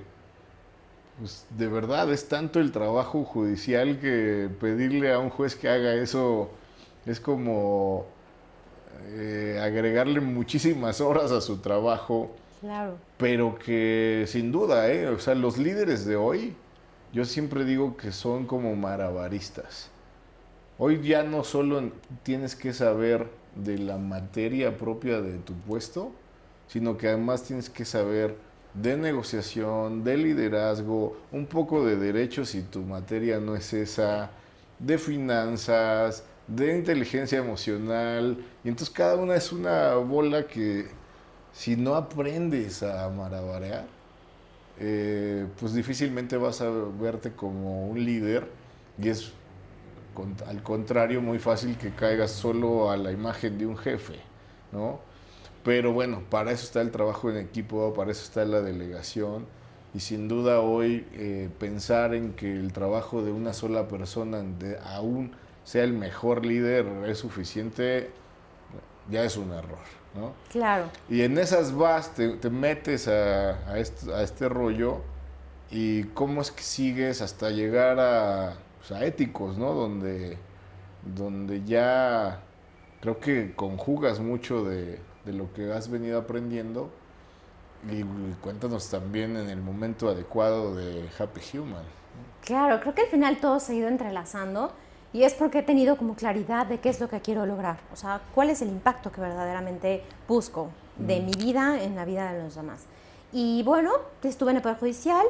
pues, 1.19 1.47
de 1.51 1.67
verdad 1.67 2.11
es 2.13 2.29
tanto 2.29 2.61
el 2.61 2.73
trabajo 2.73 3.25
judicial 3.25 3.99
que 3.99 4.49
pedirle 4.61 5.13
a 5.13 5.19
un 5.19 5.31
juez 5.31 5.57
que 5.57 5.69
haga 5.69 5.95
eso 5.95 6.51
es 7.05 7.21
como 7.21 8.07
eh, 9.09 9.59
agregarle 9.63 10.21
muchísimas 10.21 11.01
horas 11.01 11.33
a 11.33 11.41
su 11.41 11.59
trabajo. 11.59 12.31
Claro. 12.61 12.99
Pero 13.19 13.59
que 13.59 14.25
sin 14.27 14.51
duda, 14.51 14.91
¿eh? 14.91 15.09
o 15.09 15.19
sea, 15.19 15.35
los 15.35 15.59
líderes 15.59 16.05
de 16.05 16.17
hoy, 16.17 16.55
yo 17.13 17.25
siempre 17.25 17.65
digo 17.65 17.97
que 17.97 18.13
son 18.13 18.47
como 18.47 18.75
marabaristas. 18.75 19.91
Hoy 20.79 21.01
ya 21.03 21.23
no 21.23 21.45
solo 21.45 21.91
tienes 22.23 22.55
que 22.55 22.73
saber 22.73 23.29
de 23.55 23.79
la 23.79 23.97
materia 23.97 24.77
propia 24.77 25.21
de 25.21 25.39
tu 25.39 25.55
puesto, 25.55 26.13
sino 26.69 26.97
que 26.97 27.09
además 27.09 27.45
tienes 27.45 27.71
que 27.71 27.85
saber 27.85 28.37
de 28.75 28.97
negociación, 28.97 30.05
de 30.05 30.17
liderazgo, 30.17 31.17
un 31.33 31.47
poco 31.47 31.85
de 31.85 31.97
derechos 31.97 32.51
si 32.51 32.63
tu 32.63 32.83
materia 32.83 33.41
no 33.41 33.57
es 33.57 33.73
esa, 33.73 34.31
de 34.79 34.99
finanzas, 34.99 36.25
de 36.47 36.77
inteligencia 36.77 37.39
emocional. 37.39 38.45
Y 38.63 38.69
entonces 38.69 38.95
cada 38.95 39.17
una 39.17 39.35
es 39.35 39.53
una 39.53 39.95
bola 39.95 40.47
que 40.47 40.87
si 41.59 41.75
no 41.75 41.97
aprendes 41.97 42.85
a 42.85 43.09
marabarear, 43.11 43.85
eh, 44.79 45.45
pues 45.59 45.75
difícilmente 45.75 46.37
vas 46.37 46.61
a 46.61 46.71
verte 46.71 47.33
como 47.33 47.89
un 47.89 48.05
líder 48.05 48.49
y 48.97 49.09
es 49.09 49.33
al 50.47 50.63
contrario 50.63 51.21
muy 51.21 51.41
fácil 51.41 51.77
que 51.77 51.91
caigas 51.91 52.31
solo 52.31 52.93
a 52.93 52.97
la 52.97 53.11
imagen 53.11 53.59
de 53.59 53.67
un 53.67 53.77
jefe, 53.77 54.21
¿no? 54.71 55.01
Pero 55.65 55.93
bueno, 55.93 56.23
para 56.31 56.53
eso 56.53 56.63
está 56.65 56.81
el 56.81 56.93
trabajo 56.93 57.29
en 57.29 57.39
equipo, 57.39 57.93
para 57.93 58.13
eso 58.13 58.23
está 58.23 58.45
la 58.45 58.61
delegación 58.61 59.45
y 59.95 59.99
sin 59.99 60.29
duda 60.29 60.61
hoy 60.61 61.09
eh, 61.15 61.51
pensar 61.59 62.15
en 62.15 62.35
que 62.35 62.53
el 62.53 62.73
trabajo 62.73 63.23
de 63.23 63.33
una 63.33 63.53
sola 63.53 63.89
persona 63.89 64.45
aún 64.85 65.33
sea 65.65 65.83
el 65.83 65.93
mejor 65.93 66.47
líder 66.47 66.87
es 67.09 67.19
suficiente, 67.19 68.11
ya 69.11 69.25
es 69.25 69.37
un 69.37 69.53
error, 69.53 69.79
¿no? 70.15 70.33
Claro. 70.51 70.85
Y 71.09 71.23
en 71.23 71.39
esas 71.39 71.75
vas, 71.75 72.15
te, 72.15 72.51
metes 72.51 73.09
a, 73.09 73.53
a, 73.71 73.79
este, 73.79 74.49
rollo 74.49 75.01
y 75.71 76.05
cómo 76.05 76.41
es 76.41 76.51
que 76.51 76.63
sigues 76.63 77.23
hasta 77.23 77.51
llegar 77.51 77.99
a, 78.01 78.55
pues, 78.79 78.93
a 78.93 79.05
éticos, 79.05 79.59
¿no? 79.59 79.73
Donde, 79.73 80.39
donde 81.03 81.65
ya 81.65 82.41
creo 83.01 83.19
que 83.21 83.55
conjugas 83.55 84.21
mucho 84.21 84.65
de, 84.65 84.99
de 85.25 85.33
lo 85.33 85.53
que 85.53 85.73
has 85.73 85.91
venido 85.91 86.19
aprendiendo 86.19 86.91
y 87.91 88.03
cuéntanos 88.41 88.91
también 88.91 89.37
en 89.37 89.49
el 89.49 89.61
momento 89.61 90.09
adecuado 90.09 90.75
de 90.75 91.09
Happy 91.19 91.41
Human. 91.57 91.85
Claro, 92.45 92.81
creo 92.81 92.95
que 92.95 93.03
al 93.03 93.09
final 93.09 93.39
todo 93.41 93.61
se 93.61 93.73
ha 93.73 93.75
ido 93.77 93.89
entrelazando 93.89 94.73
y 95.13 95.23
es 95.23 95.35
porque 95.35 95.61
he 95.61 95.63
tenido 95.63 95.97
como 95.97 96.15
claridad 96.15 96.67
de 96.67 96.79
qué 96.79 96.89
es 96.89 97.01
lo 97.01 97.09
que 97.09 97.21
quiero 97.21 97.47
lograr, 97.47 97.79
o 97.93 97.97
sea, 97.97 98.21
cuál 98.35 98.51
es 98.51 98.63
el 98.63 98.69
impacto 98.69 99.11
que 99.11 99.21
verdaderamente 99.21 100.03
busco 100.27 100.71
de 100.97 101.21
mm. 101.21 101.25
mi 101.25 101.33
vida 101.33 101.83
en 101.83 101.97
la 101.97 102.05
vida 102.05 102.33
de 102.33 102.43
los 102.43 102.55
demás. 102.55 102.85
Y 103.33 103.63
bueno, 103.63 103.93
estuve 104.23 104.51
en 104.51 104.57
el 104.57 104.63
Poder 104.63 104.79
Judicial 104.79 105.27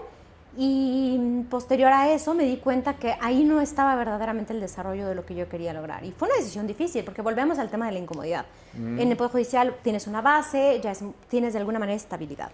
y 0.56 1.44
posterior 1.50 1.92
a 1.92 2.10
eso 2.10 2.34
me 2.34 2.44
di 2.44 2.56
cuenta 2.56 2.94
que 2.94 3.14
ahí 3.20 3.44
no 3.44 3.60
estaba 3.60 3.94
verdaderamente 3.94 4.52
el 4.52 4.60
desarrollo 4.60 5.06
de 5.06 5.14
lo 5.14 5.24
que 5.24 5.34
yo 5.34 5.48
quería 5.48 5.72
lograr. 5.72 6.04
Y 6.04 6.12
fue 6.12 6.28
una 6.28 6.36
decisión 6.38 6.66
difícil 6.66 7.04
porque 7.04 7.22
volvemos 7.22 7.58
al 7.58 7.70
tema 7.70 7.86
de 7.86 7.92
la 7.92 7.98
incomodidad. 7.98 8.46
Mm. 8.74 8.98
En 8.98 9.10
el 9.10 9.16
Poder 9.16 9.32
Judicial 9.32 9.76
tienes 9.82 10.06
una 10.06 10.20
base, 10.20 10.80
ya 10.82 10.92
tienes 11.28 11.52
de 11.52 11.58
alguna 11.60 11.78
manera 11.78 11.96
estabilidad. 11.96 12.50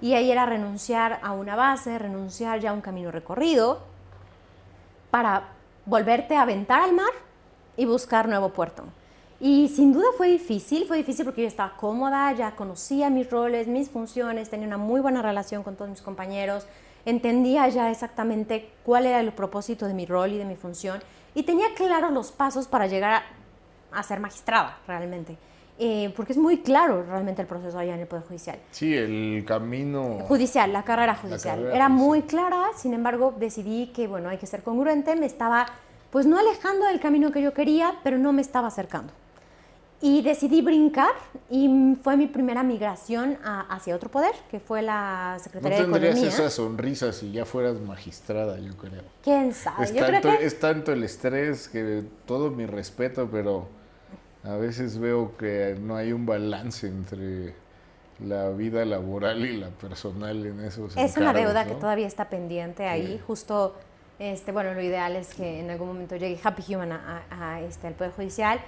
Y 0.00 0.14
ahí 0.14 0.32
era 0.32 0.44
renunciar 0.44 1.20
a 1.22 1.30
una 1.30 1.54
base, 1.54 2.00
renunciar 2.00 2.58
ya 2.58 2.70
a 2.70 2.72
un 2.72 2.80
camino 2.80 3.12
recorrido 3.12 3.78
para 5.12 5.50
volverte 5.88 6.36
a 6.36 6.42
aventar 6.42 6.82
al 6.82 6.92
mar 6.92 7.10
y 7.76 7.86
buscar 7.86 8.28
nuevo 8.28 8.50
puerto. 8.50 8.84
Y 9.40 9.68
sin 9.68 9.92
duda 9.92 10.06
fue 10.16 10.28
difícil, 10.28 10.84
fue 10.86 10.98
difícil 10.98 11.24
porque 11.24 11.42
yo 11.42 11.48
estaba 11.48 11.76
cómoda, 11.76 12.32
ya 12.32 12.54
conocía 12.56 13.08
mis 13.08 13.30
roles, 13.30 13.68
mis 13.68 13.88
funciones, 13.88 14.50
tenía 14.50 14.66
una 14.66 14.78
muy 14.78 15.00
buena 15.00 15.22
relación 15.22 15.62
con 15.62 15.76
todos 15.76 15.90
mis 15.90 16.02
compañeros, 16.02 16.66
entendía 17.04 17.68
ya 17.68 17.90
exactamente 17.90 18.70
cuál 18.84 19.06
era 19.06 19.20
el 19.20 19.32
propósito 19.32 19.86
de 19.86 19.94
mi 19.94 20.06
rol 20.06 20.32
y 20.32 20.38
de 20.38 20.44
mi 20.44 20.56
función 20.56 21.00
y 21.34 21.44
tenía 21.44 21.68
claros 21.74 22.12
los 22.12 22.32
pasos 22.32 22.66
para 22.66 22.86
llegar 22.86 23.22
a, 23.92 24.02
ser 24.02 24.20
magistrada 24.20 24.78
realmente. 24.86 25.38
Eh, 25.80 26.12
porque 26.16 26.32
es 26.32 26.38
muy 26.38 26.58
claro 26.58 27.04
realmente 27.04 27.40
el 27.40 27.46
proceso 27.46 27.78
allá 27.78 27.94
en 27.94 28.00
el 28.00 28.08
Poder 28.08 28.24
Judicial. 28.24 28.58
Sí, 28.72 28.96
el 28.96 29.44
camino... 29.46 30.18
Judicial, 30.26 30.72
la 30.72 30.82
carrera 30.82 31.14
judicial. 31.14 31.70
Era 31.72 31.88
muy 31.88 32.22
clara, 32.22 32.64
sin 32.76 32.94
embargo 32.94 33.32
decidí 33.38 33.86
que, 33.94 34.08
bueno, 34.08 34.28
hay 34.28 34.38
que 34.38 34.46
ser 34.46 34.64
congruente, 34.64 35.14
me 35.14 35.26
estaba, 35.26 35.66
pues 36.10 36.26
no 36.26 36.36
alejando 36.36 36.86
del 36.86 36.98
camino 36.98 37.30
que 37.30 37.40
yo 37.42 37.54
quería, 37.54 37.94
pero 38.02 38.18
no 38.18 38.32
me 38.32 38.42
estaba 38.42 38.66
acercando. 38.66 39.12
Y 40.00 40.22
decidí 40.22 40.62
brincar 40.62 41.10
y 41.48 41.96
fue 42.02 42.16
mi 42.16 42.26
primera 42.26 42.64
migración 42.64 43.36
hacia 43.44 43.94
otro 43.94 44.10
poder, 44.10 44.34
que 44.50 44.58
fue 44.58 44.82
la 44.82 45.38
Secretaría 45.40 45.78
de 45.78 45.84
Economía. 45.84 46.08
No 46.08 46.14
tendrías 46.14 46.34
esa 46.34 46.50
sonrisa 46.50 47.12
si 47.12 47.30
ya 47.30 47.44
fueras 47.44 47.80
magistrada, 47.80 48.58
yo 48.58 48.76
creo. 48.76 49.02
¿Quién 49.22 49.54
sabe? 49.54 49.84
Es, 49.84 49.94
tanto, 49.94 50.28
es 50.28 50.58
tanto 50.58 50.92
el 50.92 51.04
estrés 51.04 51.68
que 51.68 52.04
todo 52.26 52.50
mi 52.50 52.66
respeto, 52.66 53.28
pero 53.30 53.68
a 54.44 54.56
veces 54.56 54.98
veo 54.98 55.36
que 55.36 55.76
no 55.80 55.96
hay 55.96 56.12
un 56.12 56.26
balance 56.26 56.86
entre 56.86 57.54
la 58.24 58.50
vida 58.50 58.84
laboral 58.84 59.44
y 59.44 59.56
la 59.56 59.68
personal 59.68 60.44
en 60.44 60.60
esos 60.60 60.96
Es 60.96 61.16
una 61.16 61.32
deuda 61.32 61.64
que 61.66 61.74
todavía 61.74 62.06
está 62.06 62.28
pendiente 62.28 62.86
ahí. 62.86 63.20
Justo, 63.26 63.76
este, 64.18 64.52
bueno, 64.52 64.74
lo 64.74 64.82
ideal 64.82 65.16
es 65.16 65.34
que 65.34 65.60
en 65.60 65.70
algún 65.70 65.88
momento 65.88 66.16
llegue 66.16 66.38
Happy 66.42 66.74
Human 66.74 66.92
a, 66.92 67.60
este, 67.60 67.86
al 67.86 67.94
Poder 67.94 68.12
Judicial 68.12 68.60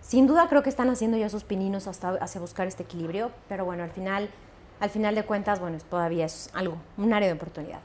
sin 0.00 0.26
duda 0.26 0.48
creo 0.48 0.62
que 0.62 0.70
están 0.70 0.88
haciendo 0.90 1.16
ya 1.16 1.28
sus 1.28 1.44
pininos 1.44 1.86
hasta 1.86 2.10
hacia 2.10 2.40
buscar 2.40 2.66
este 2.66 2.82
equilibrio, 2.82 3.30
pero 3.48 3.64
bueno, 3.64 3.82
al 3.82 3.90
final, 3.90 4.30
al 4.80 4.90
final 4.90 5.14
de 5.14 5.24
cuentas, 5.24 5.60
bueno, 5.60 5.78
todavía 5.90 6.24
es 6.24 6.50
algo, 6.54 6.76
un 6.96 7.12
área 7.12 7.28
de 7.28 7.34
oportunidad. 7.34 7.80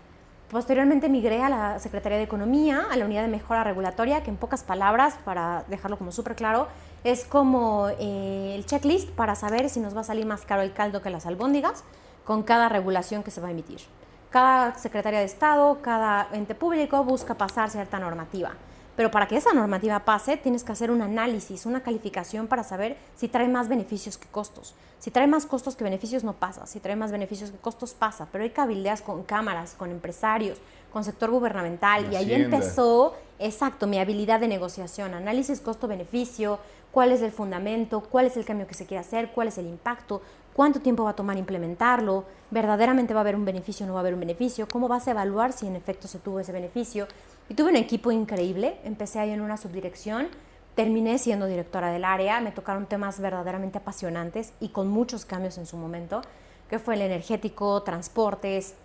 Posteriormente 0.49 1.09
migré 1.09 1.41
a 1.41 1.49
la 1.49 1.79
Secretaría 1.79 2.17
de 2.17 2.23
Economía, 2.23 2.85
a 2.91 2.95
la 2.95 3.05
Unidad 3.05 3.23
de 3.23 3.27
Mejora 3.27 3.63
Regulatoria, 3.63 4.21
que 4.21 4.29
en 4.29 4.37
pocas 4.37 4.63
palabras, 4.63 5.17
para 5.25 5.65
dejarlo 5.67 5.97
como 5.97 6.11
súper 6.11 6.35
claro, 6.35 6.67
es 7.03 7.25
como 7.25 7.89
eh, 7.99 8.53
el 8.55 8.65
checklist 8.65 9.09
para 9.09 9.35
saber 9.35 9.69
si 9.69 9.79
nos 9.79 9.95
va 9.95 10.01
a 10.01 10.05
salir 10.05 10.25
más 10.25 10.45
caro 10.45 10.61
el 10.61 10.73
caldo 10.73 11.01
que 11.01 11.09
las 11.09 11.25
albóndigas 11.25 11.83
con 12.23 12.43
cada 12.43 12.69
regulación 12.69 13.23
que 13.23 13.31
se 13.31 13.41
va 13.41 13.49
a 13.49 13.51
emitir. 13.51 13.81
Cada 14.29 14.75
Secretaría 14.75 15.19
de 15.19 15.25
Estado, 15.25 15.79
cada 15.81 16.27
ente 16.33 16.55
público 16.55 17.03
busca 17.03 17.35
pasar 17.35 17.69
cierta 17.69 17.99
normativa. 17.99 18.53
Pero 18.95 19.09
para 19.09 19.27
que 19.27 19.37
esa 19.37 19.53
normativa 19.53 19.99
pase, 19.99 20.37
tienes 20.37 20.63
que 20.63 20.71
hacer 20.71 20.91
un 20.91 21.01
análisis, 21.01 21.65
una 21.65 21.81
calificación 21.81 22.47
para 22.47 22.63
saber 22.63 22.97
si 23.15 23.27
trae 23.27 23.47
más 23.47 23.67
beneficios 23.67 24.17
que 24.17 24.27
costos. 24.27 24.75
Si 24.99 25.09
trae 25.09 25.27
más 25.27 25.45
costos 25.45 25.75
que 25.75 25.83
beneficios, 25.83 26.23
no 26.23 26.33
pasa. 26.33 26.67
Si 26.67 26.79
trae 26.79 26.95
más 26.95 27.11
beneficios 27.11 27.49
que 27.49 27.57
costos, 27.57 27.93
pasa. 27.93 28.27
Pero 28.31 28.43
hay 28.43 28.51
cabildeas 28.51 29.01
con 29.01 29.23
cámaras, 29.23 29.73
con 29.73 29.89
empresarios, 29.89 30.59
con 30.91 31.03
sector 31.03 31.31
gubernamental. 31.31 32.13
y 32.13 32.15
ahí 32.15 32.33
empezó, 32.33 33.15
exacto, 33.39 33.87
mi 33.87 33.97
habilidad 33.97 34.39
de 34.39 34.47
negociación. 34.47 35.15
Análisis 35.15 35.59
costo-beneficio, 35.59 36.59
cuál 36.93 37.11
es 37.11 37.23
el 37.23 37.31
fundamento, 37.31 38.01
cuál 38.01 38.27
es 38.27 38.37
el 38.37 38.45
cambio 38.45 38.67
que 38.67 38.75
se 38.75 38.85
quiere 38.85 39.01
hacer, 39.01 39.31
cuál 39.31 39.47
es 39.47 39.57
el 39.57 39.65
impacto, 39.65 40.21
cuánto 40.53 40.79
tiempo 40.79 41.03
va 41.03 41.09
a 41.09 41.15
tomar 41.15 41.37
implementarlo, 41.37 42.23
verdaderamente 42.51 43.15
va 43.15 43.21
a 43.21 43.23
haber 43.23 43.35
un 43.35 43.45
beneficio 43.45 43.85
o 43.85 43.87
no 43.87 43.93
va 43.95 43.99
a 43.99 44.01
haber 44.01 44.13
un 44.13 44.19
beneficio, 44.19 44.69
cómo 44.69 44.87
vas 44.87 45.07
a 45.07 45.11
evaluar 45.11 45.53
si 45.53 45.65
en 45.65 45.75
efecto 45.75 46.07
se 46.07 46.19
tuvo 46.19 46.39
ese 46.39 46.51
beneficio. 46.51 47.07
Y 47.49 47.55
tuve 47.55 47.71
un 47.71 47.77
equipo 47.77 48.11
increíble, 48.11 48.77
empecé 48.83 49.19
ahí 49.19 49.31
en 49.31 49.41
una 49.41 49.57
subdirección, 49.57 50.27
terminé 50.75 51.17
siendo 51.17 51.47
directora 51.47 51.89
del 51.89 52.05
área, 52.05 52.39
me 52.41 52.51
tocaron 52.51 52.85
temas 52.85 53.19
verdaderamente 53.19 53.79
apasionantes 53.79 54.53
y 54.59 54.69
con 54.69 54.87
muchos 54.87 55.25
cambios 55.25 55.57
en 55.57 55.65
su 55.65 55.77
momento, 55.77 56.21
que 56.69 56.77
fue 56.77 56.93
el 56.93 57.01
energético, 57.01 57.81
transportes, 57.81 58.75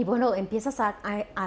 y 0.00 0.04
bueno, 0.04 0.34
empiezas 0.34 0.80
a, 0.80 0.94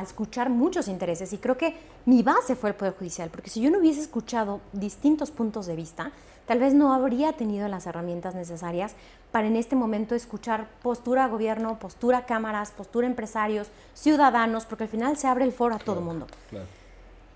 escuchar 0.03 0.51
muchos 0.51 0.87
intereses 0.87 1.33
y 1.33 1.39
creo 1.39 1.57
que 1.57 1.73
mi 2.05 2.21
base 2.21 2.55
fue 2.55 2.69
el 2.69 2.75
Poder 2.75 2.93
Judicial, 2.93 3.31
porque 3.31 3.49
si 3.49 3.59
yo 3.61 3.71
no 3.71 3.79
hubiese 3.79 3.99
escuchado 3.99 4.61
distintos 4.73 5.31
puntos 5.31 5.65
de 5.65 5.75
vista, 5.75 6.11
tal 6.45 6.59
vez 6.59 6.75
no 6.75 6.93
habría 6.93 7.33
tenido 7.33 7.67
las 7.67 7.87
herramientas 7.87 8.35
necesarias 8.35 8.93
para 9.31 9.47
en 9.47 9.55
este 9.55 9.75
momento 9.75 10.13
escuchar 10.13 10.67
postura 10.83 11.27
gobierno, 11.27 11.79
postura 11.79 12.27
cámaras, 12.27 12.69
postura 12.69 13.07
empresarios, 13.07 13.69
ciudadanos, 13.95 14.65
porque 14.65 14.83
al 14.83 14.89
final 14.91 15.17
se 15.17 15.25
abre 15.25 15.45
el 15.45 15.51
foro 15.51 15.73
a 15.73 15.79
todo 15.79 15.97
el 15.97 16.05
mundo. 16.05 16.27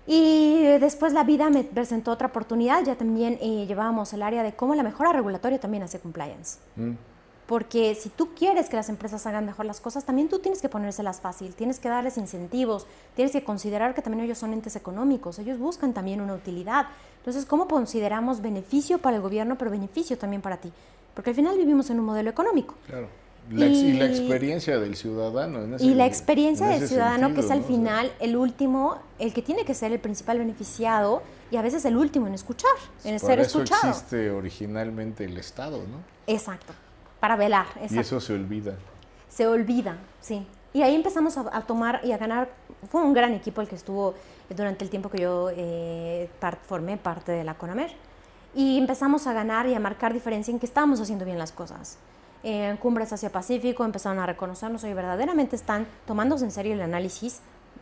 Y 0.06 0.62
después 0.78 1.12
la 1.12 1.24
vida 1.24 1.50
me 1.50 1.64
presentó 1.64 2.12
otra 2.12 2.28
oportunidad, 2.28 2.84
ya 2.84 2.94
también 2.94 3.38
eh, 3.42 3.66
llevábamos 3.66 4.12
el 4.12 4.22
área 4.22 4.44
de 4.44 4.52
cómo 4.52 4.76
la 4.76 4.84
mejora 4.84 5.12
regulatoria 5.12 5.58
también 5.58 5.82
hace 5.82 5.98
compliance. 5.98 6.60
Mm. 6.76 6.92
Porque 7.48 7.94
si 7.94 8.10
tú 8.10 8.34
quieres 8.34 8.68
que 8.68 8.76
las 8.76 8.90
empresas 8.90 9.26
hagan 9.26 9.46
mejor 9.46 9.64
las 9.64 9.80
cosas, 9.80 10.04
también 10.04 10.28
tú 10.28 10.38
tienes 10.38 10.60
que 10.60 10.68
ponérselas 10.68 11.22
fácil, 11.22 11.54
tienes 11.54 11.80
que 11.80 11.88
darles 11.88 12.18
incentivos, 12.18 12.86
tienes 13.16 13.32
que 13.32 13.42
considerar 13.42 13.94
que 13.94 14.02
también 14.02 14.22
ellos 14.22 14.36
son 14.36 14.52
entes 14.52 14.76
económicos, 14.76 15.38
ellos 15.38 15.58
buscan 15.58 15.94
también 15.94 16.20
una 16.20 16.34
utilidad. 16.34 16.88
Entonces, 17.16 17.46
¿cómo 17.46 17.66
consideramos 17.66 18.42
beneficio 18.42 18.98
para 18.98 19.16
el 19.16 19.22
gobierno, 19.22 19.56
pero 19.56 19.70
beneficio 19.70 20.18
también 20.18 20.42
para 20.42 20.58
ti? 20.58 20.70
Porque 21.14 21.30
al 21.30 21.36
final 21.36 21.56
vivimos 21.56 21.88
en 21.88 21.98
un 21.98 22.04
modelo 22.04 22.28
económico. 22.28 22.74
Claro. 22.86 23.08
y, 23.50 23.94
la 23.94 24.04
experiencia 24.04 24.78
del 24.78 24.94
ciudadano. 24.94 25.62
En 25.62 25.72
ese, 25.72 25.86
y 25.86 25.94
la 25.94 26.04
experiencia 26.04 26.66
del 26.66 26.86
ciudadano, 26.86 27.32
que 27.32 27.40
es 27.40 27.50
al 27.50 27.64
final 27.64 28.12
el 28.20 28.36
último, 28.36 28.98
el 29.18 29.32
que 29.32 29.40
tiene 29.40 29.64
que 29.64 29.72
ser 29.72 29.90
el 29.92 30.00
principal 30.00 30.36
beneficiado 30.36 31.22
y 31.50 31.56
a 31.56 31.62
veces 31.62 31.86
el 31.86 31.96
último 31.96 32.26
en 32.26 32.34
escuchar, 32.34 32.76
en 33.04 33.18
ser 33.18 33.40
eso 33.40 33.62
escuchado. 33.62 33.88
existe 33.88 34.30
originalmente 34.30 35.24
el 35.24 35.38
Estado, 35.38 35.78
¿no? 35.78 36.02
Exacto 36.26 36.74
para 37.20 37.36
velar. 37.36 37.66
Y 37.90 37.98
eso 37.98 38.20
se 38.20 38.34
olvida. 38.34 38.74
Se 39.28 39.46
olvida, 39.46 39.96
sí. 40.20 40.46
Y 40.72 40.82
ahí 40.82 40.94
empezamos 40.94 41.36
a, 41.38 41.60
tomar 41.62 42.00
y 42.04 42.12
a 42.12 42.18
ganar. 42.18 42.48
Fue 42.90 43.02
un 43.02 43.12
gran 43.12 43.32
equipo 43.32 43.60
el 43.60 43.68
que 43.68 43.74
estuvo 43.74 44.14
durante 44.50 44.84
el 44.84 44.90
tiempo 44.90 45.10
que 45.10 45.22
yo 45.22 45.50
eh, 45.54 46.28
formé 46.66 46.96
parte 46.96 47.32
de 47.32 47.44
la 47.44 47.54
CONAMER. 47.54 47.90
Y 48.54 48.78
empezamos 48.78 49.26
a 49.26 49.32
ganar 49.32 49.66
y 49.66 49.74
a 49.74 49.80
marcar 49.80 50.12
diferencia 50.12 50.52
en 50.52 50.58
que 50.58 50.66
estábamos 50.66 51.00
haciendo 51.00 51.24
bien 51.24 51.38
las 51.38 51.52
cosas. 51.52 51.98
En 52.42 52.76
Cumbres 52.76 53.12
Asia 53.12 53.30
Pacífico 53.30 53.84
empezaron 53.84 54.18
a 54.18 54.26
reconocernos 54.26 54.84
y 54.84 54.92
verdaderamente 54.92 55.56
están 55.56 55.86
tomándose 56.06 56.44
en 56.44 56.50
serio 56.50 56.72
el 56.74 56.80
análisis, 56.80 57.40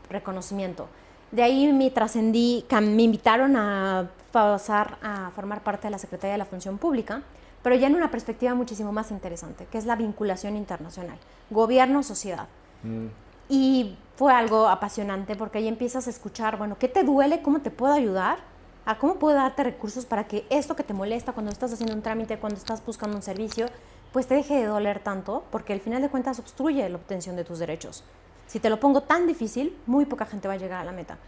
reconocimiento. 0.08 0.88
De 1.30 1.42
ahí 1.42 1.72
me 1.72 1.90
trascendí, 1.90 2.64
me 2.70 3.02
invitaron 3.02 3.56
a 3.56 4.08
pasar 4.32 4.96
a 5.02 5.30
formar 5.34 5.62
parte 5.62 5.88
de 5.88 5.90
la 5.90 5.98
Secretaría 5.98 6.32
de 6.32 6.38
la 6.38 6.44
Función 6.46 6.78
Pública 6.78 7.22
pero 7.66 7.74
ya 7.74 7.88
en 7.88 7.96
una 7.96 8.12
perspectiva 8.12 8.54
muchísimo 8.54 8.92
más 8.92 9.10
interesante, 9.10 9.66
que 9.66 9.76
es 9.76 9.86
la 9.86 9.96
vinculación 9.96 10.54
internacional, 10.54 11.18
gobierno-sociedad. 11.50 12.46
Mm. 12.84 13.06
Y 13.48 13.98
fue 14.14 14.32
algo 14.32 14.68
apasionante 14.68 15.34
porque 15.34 15.58
ahí 15.58 15.66
empiezas 15.66 16.06
a 16.06 16.10
escuchar, 16.10 16.58
bueno, 16.58 16.76
¿qué 16.78 16.86
te 16.86 17.02
duele? 17.02 17.42
¿Cómo 17.42 17.62
te 17.62 17.72
puedo 17.72 17.92
ayudar? 17.92 18.38
¿A 18.84 18.98
cómo 18.98 19.16
puedo 19.16 19.34
darte 19.34 19.64
recursos 19.64 20.06
para 20.06 20.28
que 20.28 20.46
esto 20.48 20.76
que 20.76 20.84
te 20.84 20.94
molesta 20.94 21.32
cuando 21.32 21.50
estás 21.50 21.72
haciendo 21.72 21.92
un 21.92 22.02
trámite, 22.02 22.38
cuando 22.38 22.56
estás 22.56 22.86
buscando 22.86 23.16
un 23.16 23.22
servicio, 23.22 23.66
pues 24.12 24.28
te 24.28 24.36
deje 24.36 24.58
de 24.58 24.66
doler 24.66 25.00
tanto? 25.00 25.42
Porque 25.50 25.72
al 25.72 25.80
final 25.80 26.00
de 26.00 26.08
cuentas 26.08 26.38
obstruye 26.38 26.88
la 26.88 26.94
obtención 26.94 27.34
de 27.34 27.42
tus 27.42 27.58
derechos. 27.58 28.04
Si 28.46 28.60
te 28.60 28.70
lo 28.70 28.78
pongo 28.78 29.00
tan 29.00 29.26
difícil, 29.26 29.76
muy 29.86 30.04
poca 30.04 30.24
gente 30.24 30.46
va 30.46 30.54
a 30.54 30.58
llegar 30.58 30.82
a 30.82 30.84
la 30.84 30.92
meta. 30.92 31.18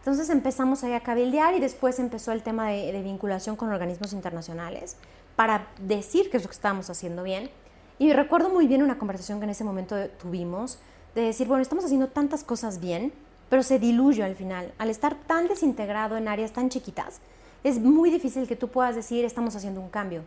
Entonces 0.00 0.28
empezamos 0.28 0.84
ahí 0.84 0.92
a 0.92 1.00
cabildear 1.00 1.54
y 1.54 1.60
después 1.60 1.98
empezó 1.98 2.32
el 2.32 2.42
tema 2.42 2.68
de, 2.68 2.92
de 2.92 3.02
vinculación 3.02 3.56
con 3.56 3.70
organismos 3.70 4.12
internacionales 4.12 4.98
para 5.38 5.68
decir 5.80 6.30
que 6.30 6.36
es 6.36 6.42
lo 6.42 6.48
que 6.48 6.56
estábamos 6.56 6.90
haciendo 6.90 7.22
bien. 7.22 7.48
Y 8.00 8.12
recuerdo 8.12 8.50
muy 8.50 8.66
bien 8.66 8.82
una 8.82 8.98
conversación 8.98 9.38
que 9.38 9.44
en 9.44 9.50
ese 9.50 9.62
momento 9.62 9.94
tuvimos 10.20 10.80
de 11.14 11.20
decir, 11.20 11.46
bueno, 11.46 11.62
estamos 11.62 11.84
haciendo 11.84 12.08
tantas 12.08 12.42
cosas 12.42 12.80
bien, 12.80 13.12
pero 13.48 13.62
se 13.62 13.78
diluye 13.78 14.24
al 14.24 14.34
final. 14.34 14.72
Al 14.78 14.90
estar 14.90 15.14
tan 15.14 15.46
desintegrado 15.46 16.16
en 16.16 16.26
áreas 16.26 16.52
tan 16.52 16.70
chiquitas, 16.70 17.20
es 17.62 17.78
muy 17.78 18.10
difícil 18.10 18.48
que 18.48 18.56
tú 18.56 18.66
puedas 18.66 18.96
decir, 18.96 19.24
estamos 19.24 19.54
haciendo 19.54 19.80
un 19.80 19.90
cambio. 19.90 20.22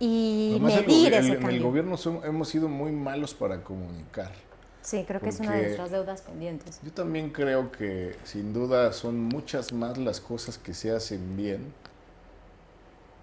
Y 0.00 0.58
medir 0.62 1.12
ese 1.12 1.32
cambio. 1.34 1.50
En 1.50 1.56
el 1.56 1.62
gobierno 1.62 1.96
hemos 2.24 2.48
sido 2.48 2.66
muy 2.66 2.92
malos 2.92 3.34
para 3.34 3.62
comunicar. 3.62 4.32
Sí, 4.80 5.04
creo 5.06 5.20
que 5.20 5.28
es 5.28 5.40
una 5.40 5.52
de 5.52 5.64
nuestras 5.64 5.90
deudas 5.90 6.22
pendientes. 6.22 6.80
Yo 6.82 6.92
también 6.92 7.28
creo 7.28 7.70
que 7.70 8.16
sin 8.24 8.54
duda 8.54 8.90
son 8.94 9.20
muchas 9.20 9.74
más 9.74 9.98
las 9.98 10.18
cosas 10.18 10.56
que 10.56 10.72
se 10.72 10.92
hacen 10.92 11.36
bien 11.36 11.74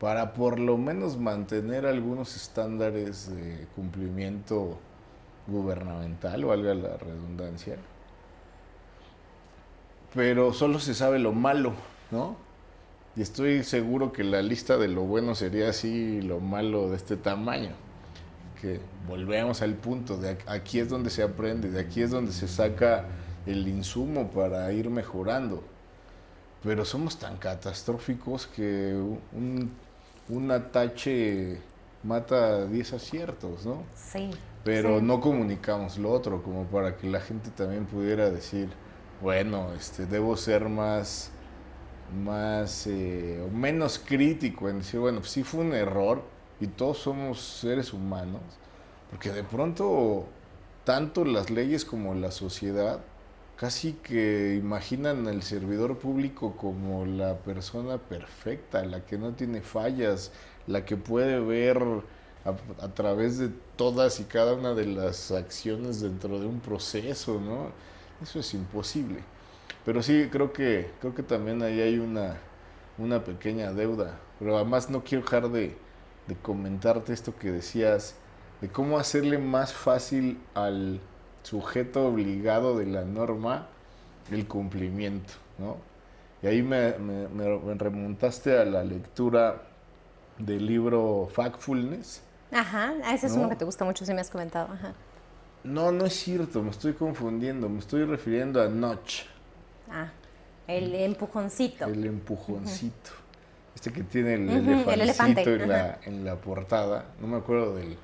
para 0.02 0.34
por 0.34 0.60
lo 0.60 0.80
menos 0.80 1.20
mantener 1.20 1.86
algunos 1.86 2.36
estándares 2.36 3.32
de 3.32 3.68
cumplimiento 3.76 4.80
gubernamental, 5.46 6.44
valga 6.44 6.74
la 6.74 6.98
redundancia. 6.98 7.76
Pero 10.16 10.54
solo 10.54 10.80
se 10.80 10.96
sabe 10.96 11.20
lo 11.20 11.34
malo, 11.34 11.74
¿no? 12.10 12.36
Y 13.16 13.22
estoy 13.22 13.64
seguro 13.64 14.12
que 14.12 14.24
la 14.24 14.42
lista 14.42 14.76
de 14.78 14.88
lo 14.88 15.04
bueno 15.04 15.36
sería 15.36 15.70
así 15.70 16.20
lo 16.24 16.40
malo 16.40 16.90
de 16.90 16.98
este 16.98 17.16
tamaño. 17.16 17.74
Que 18.60 18.80
volvemos 19.08 19.62
al 19.62 19.76
punto, 19.76 20.18
de 20.18 20.36
aquí 20.48 20.80
es 20.80 20.90
donde 20.90 21.12
se 21.12 21.22
aprende, 21.22 21.70
de 21.70 21.80
aquí 21.80 22.02
es 22.02 22.10
donde 22.10 22.32
se 22.32 22.48
saca 22.48 23.06
el 23.46 23.68
insumo 23.68 24.32
para 24.32 24.74
ir 24.74 24.90
mejorando. 24.90 25.62
Pero 26.64 26.86
somos 26.86 27.20
tan 27.20 27.38
catastróficos 27.38 28.48
que 28.48 28.96
un 29.34 29.72
un 30.30 30.52
atache 30.52 31.60
mata 32.04 32.66
10 32.66 32.94
aciertos, 32.94 33.66
¿no? 33.66 33.84
Sí. 33.96 34.32
Pero 34.64 35.02
no 35.02 35.20
comunicamos 35.20 35.98
lo 35.98 36.12
otro, 36.12 36.44
como 36.44 36.66
para 36.66 36.96
que 36.98 37.10
la 37.10 37.20
gente 37.20 37.50
también 37.50 37.86
pudiera 37.86 38.30
decir, 38.30 38.70
bueno, 39.22 39.74
este, 39.74 40.06
debo 40.06 40.38
ser 40.38 40.70
más, 40.70 41.32
más 42.24 42.86
eh, 42.88 43.44
o 43.46 43.50
menos 43.50 44.00
crítico 44.00 44.70
en 44.70 44.80
decir, 44.80 45.00
bueno, 45.00 45.20
pues 45.20 45.32
sí 45.32 45.44
fue 45.44 45.62
un 45.62 45.74
error 45.74 46.24
y 46.60 46.68
todos 46.68 47.00
somos 47.00 47.42
seres 47.42 47.92
humanos, 47.92 48.42
porque 49.10 49.32
de 49.32 49.44
pronto 49.44 50.28
tanto 50.84 51.26
las 51.26 51.50
leyes 51.50 51.84
como 51.86 52.14
la 52.14 52.32
sociedad 52.32 53.00
casi 53.62 53.94
que 53.94 54.56
imaginan 54.56 55.28
al 55.28 55.44
servidor 55.44 56.00
público 56.00 56.56
como 56.58 57.06
la 57.06 57.38
persona 57.38 58.00
perfecta, 58.00 58.84
la 58.84 59.06
que 59.06 59.20
no 59.20 59.34
tiene 59.34 59.62
fallas, 59.62 60.32
la 60.66 60.84
que 60.84 60.98
puede 60.98 61.40
ver 61.40 61.80
a, 62.44 62.88
través 62.88 63.38
de 63.38 63.52
todas 63.76 64.20
y 64.20 64.24
cada 64.24 64.56
una 64.56 64.74
de 64.74 64.88
las 64.88 65.30
acciones 65.30 66.02
dentro 66.02 66.40
de 66.40 66.48
un 66.48 66.60
proceso, 66.60 67.40
¿no? 67.40 67.68
Eso 68.24 68.40
es 68.40 68.52
imposible. 68.56 69.20
Pero 69.86 70.02
sí, 70.02 70.28
creo 70.32 70.52
que, 70.52 70.90
creo 71.00 71.14
que 71.14 71.22
también 71.22 71.62
ahí 71.62 71.82
hay 71.82 72.00
una, 72.00 72.38
una 72.98 73.24
pequeña 73.24 73.72
deuda. 73.74 74.18
Pero 74.40 74.56
además 74.56 74.90
no 74.90 75.04
quiero 75.04 75.24
dejar 75.24 75.50
de, 75.52 75.78
de 76.28 76.36
comentarte 76.42 77.14
esto 77.14 77.38
que 77.38 77.52
decías, 77.52 78.16
de 78.60 78.70
cómo 78.70 78.98
hacerle 78.98 79.38
más 79.38 79.72
fácil 79.72 80.40
al 80.56 81.00
sujeto 81.44 82.08
obligado 82.08 82.78
de 82.78 82.86
la 82.86 83.04
norma 83.04 83.68
el 84.32 84.48
cumplimiento, 84.48 85.34
¿no? 85.58 85.78
Y 86.42 86.48
ahí 86.48 86.64
me, 86.64 86.94
remontaste 87.78 88.58
a 88.58 88.66
la 88.66 88.84
lectura 88.84 89.62
del 90.38 90.66
libro 90.66 91.30
Factfulness. 91.32 92.24
Ajá, 92.52 92.94
ese 93.14 93.28
es 93.28 93.34
uno 93.34 93.48
que 93.48 93.56
te 93.56 93.66
gusta 93.66 93.86
mucho, 93.86 94.06
si 94.06 94.14
me 94.14 94.22
has 94.22 94.30
comentado. 94.30 94.74
Ajá. 94.74 94.94
No, 95.64 95.92
no 95.92 96.06
es 96.06 96.14
cierto, 96.14 96.64
me 96.64 96.72
estoy 96.72 96.94
confundiendo, 96.94 97.70
me 97.70 97.80
estoy 97.80 98.06
refiriendo 98.06 98.62
a 98.62 98.68
Notch. 98.68 99.24
Ah, 99.92 100.10
el 100.68 100.96
empujoncito. 100.96 101.86
El 101.86 102.06
empujoncito. 102.06 103.12
Este 103.76 103.94
que 103.94 104.04
tiene 104.04 104.34
el, 104.34 104.50
En, 104.50 105.68
la, 105.68 106.00
en 106.04 106.26
la 106.26 106.36
portada, 106.36 107.06
no 107.22 107.28
me 107.28 107.38
acuerdo 107.38 107.76
del 107.76 107.96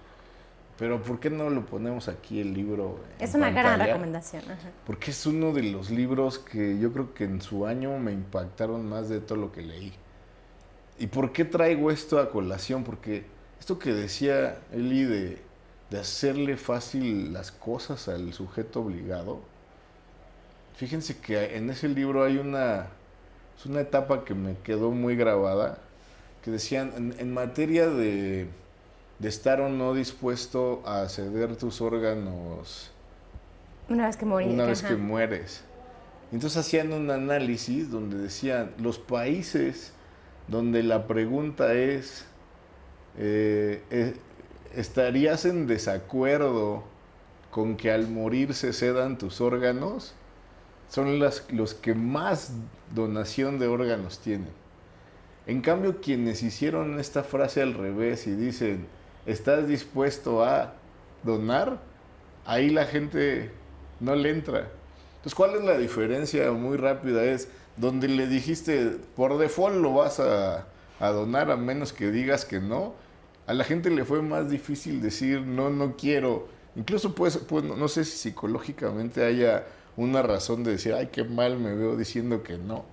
pero 0.77 1.01
¿por 1.01 1.19
qué 1.19 1.29
no 1.29 1.49
lo 1.49 1.65
ponemos 1.65 2.07
aquí 2.07 2.39
el 2.39 2.53
libro? 2.53 2.99
Es 3.19 3.33
una 3.33 3.49
gran 3.49 3.79
recomendación. 3.79 4.43
Porque 4.85 5.09
es 5.11 5.25
uno 5.25 5.51
de 5.51 5.63
los 5.63 5.89
libros 5.89 6.37
que 6.37 6.77
yo 6.77 6.93
creo 6.93 7.13
que 7.15 7.23
en 7.23 7.41
su 7.41 7.65
año 7.65 7.97
me 7.97 8.11
impactaron 8.11 8.87
más 8.87 9.09
de 9.09 9.19
todo 9.19 9.39
lo 9.39 9.51
que 9.51 9.63
leí. 9.63 9.93
¿Y 10.99 11.07
por 11.07 11.31
qué 11.31 11.45
traigo 11.45 11.89
esto 11.89 12.19
a 12.19 12.29
colación? 12.29 12.83
Porque 12.83 13.25
esto 13.59 13.79
que 13.79 13.91
decía 13.91 14.59
Eli 14.71 15.03
de, 15.03 15.41
de 15.89 15.99
hacerle 15.99 16.57
fácil 16.57 17.33
las 17.33 17.51
cosas 17.51 18.07
al 18.07 18.33
sujeto 18.33 18.81
obligado, 18.81 19.41
fíjense 20.75 21.17
que 21.17 21.55
en 21.57 21.71
ese 21.71 21.87
libro 21.87 22.23
hay 22.23 22.37
una, 22.37 22.87
es 23.57 23.65
una 23.65 23.81
etapa 23.81 24.23
que 24.23 24.35
me 24.35 24.57
quedó 24.59 24.91
muy 24.91 25.15
grabada, 25.15 25.79
que 26.43 26.51
decían, 26.51 27.15
en 27.17 27.33
materia 27.33 27.87
de 27.87 28.47
de 29.19 29.29
estar 29.29 29.61
o 29.61 29.69
no 29.69 29.93
dispuesto 29.93 30.83
a 30.85 31.07
ceder 31.09 31.55
tus 31.55 31.81
órganos 31.81 32.91
una 33.89 34.07
vez 34.07 34.17
que 34.17 34.25
morí, 34.25 34.45
una 34.45 34.65
vez 34.65 34.83
que 34.83 34.95
mueres. 34.95 35.63
Entonces 36.31 36.57
hacían 36.57 36.91
un 36.91 37.09
análisis 37.09 37.89
donde 37.89 38.17
decían 38.17 38.71
los 38.79 38.99
países 38.99 39.93
donde 40.47 40.83
la 40.83 41.07
pregunta 41.07 41.73
es 41.73 42.25
eh, 43.17 43.81
eh, 43.89 44.13
¿estarías 44.75 45.45
en 45.45 45.67
desacuerdo 45.67 46.83
con 47.49 47.77
que 47.77 47.91
al 47.91 48.07
morir 48.07 48.53
se 48.53 48.73
cedan 48.73 49.17
tus 49.17 49.41
órganos? 49.41 50.13
Son 50.89 51.19
las, 51.19 51.51
los 51.51 51.73
que 51.73 51.93
más 51.95 52.53
donación 52.93 53.59
de 53.59 53.67
órganos 53.67 54.19
tienen. 54.19 54.51
En 55.47 55.61
cambio, 55.61 55.99
quienes 55.99 56.43
hicieron 56.43 56.99
esta 56.99 57.23
frase 57.23 57.61
al 57.61 57.73
revés 57.73 58.27
y 58.27 58.31
dicen, 58.35 58.85
¿estás 59.27 59.67
dispuesto 59.67 60.43
a 60.43 60.73
donar? 61.21 61.79
Ahí 62.45 62.71
la 62.71 62.85
gente 62.85 63.51
no 63.99 64.15
le 64.15 64.31
entra. 64.31 64.69
Entonces, 65.17 65.35
¿cuál 65.35 65.55
es 65.55 65.63
la 65.63 65.77
diferencia 65.77 66.51
muy 66.51 66.77
rápida? 66.77 67.23
Es 67.23 67.49
donde 67.75 68.07
le 68.07 68.25
dijiste, 68.25 68.97
por 69.15 69.37
default 69.37 69.75
lo 69.75 69.93
vas 69.93 70.19
a, 70.19 70.65
a 70.99 71.09
donar 71.09 71.51
a 71.51 71.57
menos 71.57 71.93
que 71.93 72.09
digas 72.09 72.45
que 72.45 72.59
no. 72.59 72.95
A 73.45 73.53
la 73.53 73.63
gente 73.63 73.89
le 73.89 74.05
fue 74.05 74.21
más 74.21 74.49
difícil 74.49 75.01
decir, 75.01 75.41
no, 75.41 75.69
no 75.69 75.95
quiero. 75.95 76.47
Incluso 76.75 77.13
pues, 77.13 77.37
pues 77.37 77.63
no 77.63 77.87
sé 77.87 78.05
si 78.05 78.17
psicológicamente 78.17 79.23
haya 79.25 79.65
una 79.97 80.21
razón 80.21 80.63
de 80.63 80.71
decir, 80.71 80.93
ay, 80.93 81.09
qué 81.11 81.23
mal 81.23 81.59
me 81.59 81.75
veo 81.75 81.97
diciendo 81.97 82.43
que 82.43 82.57
no. 82.57 82.85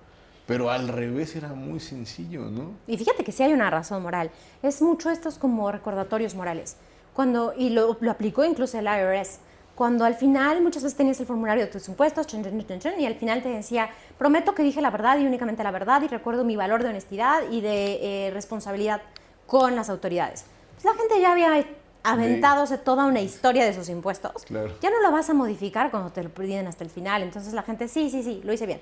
Pero 0.45 0.69
al 0.69 0.87
revés 0.87 1.35
era 1.35 1.49
muy 1.49 1.79
sencillo, 1.79 2.41
¿no? 2.45 2.71
Y 2.87 2.97
fíjate 2.97 3.23
que 3.23 3.31
sí 3.31 3.43
hay 3.43 3.53
una 3.53 3.69
razón 3.69 4.03
moral. 4.03 4.29
Es 4.61 4.81
mucho 4.81 5.09
estos 5.09 5.37
como 5.37 5.71
recordatorios 5.71 6.35
morales. 6.35 6.77
Cuando, 7.13 7.53
y 7.57 7.69
lo, 7.69 7.97
lo 7.99 8.11
aplicó 8.11 8.43
incluso 8.43 8.77
el 8.77 8.85
IRS. 8.85 9.39
Cuando 9.75 10.05
al 10.05 10.15
final 10.15 10.61
muchas 10.61 10.83
veces 10.83 10.97
tenías 10.97 11.19
el 11.19 11.25
formulario 11.25 11.65
de 11.65 11.71
tus 11.71 11.87
impuestos 11.89 12.27
y 12.33 13.05
al 13.05 13.15
final 13.15 13.43
te 13.43 13.49
decía, 13.49 13.89
prometo 14.17 14.55
que 14.55 14.63
dije 14.63 14.79
la 14.81 14.89
verdad 14.89 15.17
y 15.19 15.25
únicamente 15.25 15.63
la 15.63 15.71
verdad 15.71 16.01
y 16.01 16.07
recuerdo 16.07 16.45
mi 16.45 16.55
valor 16.55 16.81
de 16.81 16.89
honestidad 16.89 17.41
y 17.51 17.59
de 17.59 18.27
eh, 18.27 18.31
responsabilidad 18.31 19.01
con 19.47 19.75
las 19.75 19.89
autoridades. 19.89 20.45
Pues 20.75 20.85
la 20.85 20.93
gente 20.93 21.19
ya 21.19 21.33
había 21.33 21.65
aventadose 22.03 22.77
toda 22.77 23.05
una 23.05 23.19
historia 23.19 23.65
de 23.65 23.73
sus 23.73 23.89
impuestos. 23.89 24.45
Ya 24.81 24.89
no 24.89 25.01
lo 25.01 25.11
vas 25.11 25.29
a 25.29 25.33
modificar 25.33 25.91
cuando 25.91 26.09
te 26.11 26.23
lo 26.23 26.29
piden 26.29 26.67
hasta 26.67 26.85
el 26.85 26.89
final. 26.89 27.21
Entonces 27.23 27.53
la 27.53 27.63
gente, 27.63 27.89
sí, 27.89 28.09
sí, 28.09 28.23
sí, 28.23 28.41
lo 28.45 28.53
hice 28.53 28.65
bien. 28.65 28.79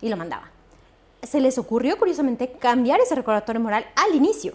Y 0.00 0.08
lo 0.08 0.16
mandaba. 0.16 0.50
Se 1.22 1.40
les 1.40 1.58
ocurrió, 1.58 1.98
curiosamente, 1.98 2.52
cambiar 2.52 3.00
ese 3.00 3.14
recordatorio 3.14 3.60
moral 3.60 3.86
al 3.96 4.14
inicio. 4.14 4.54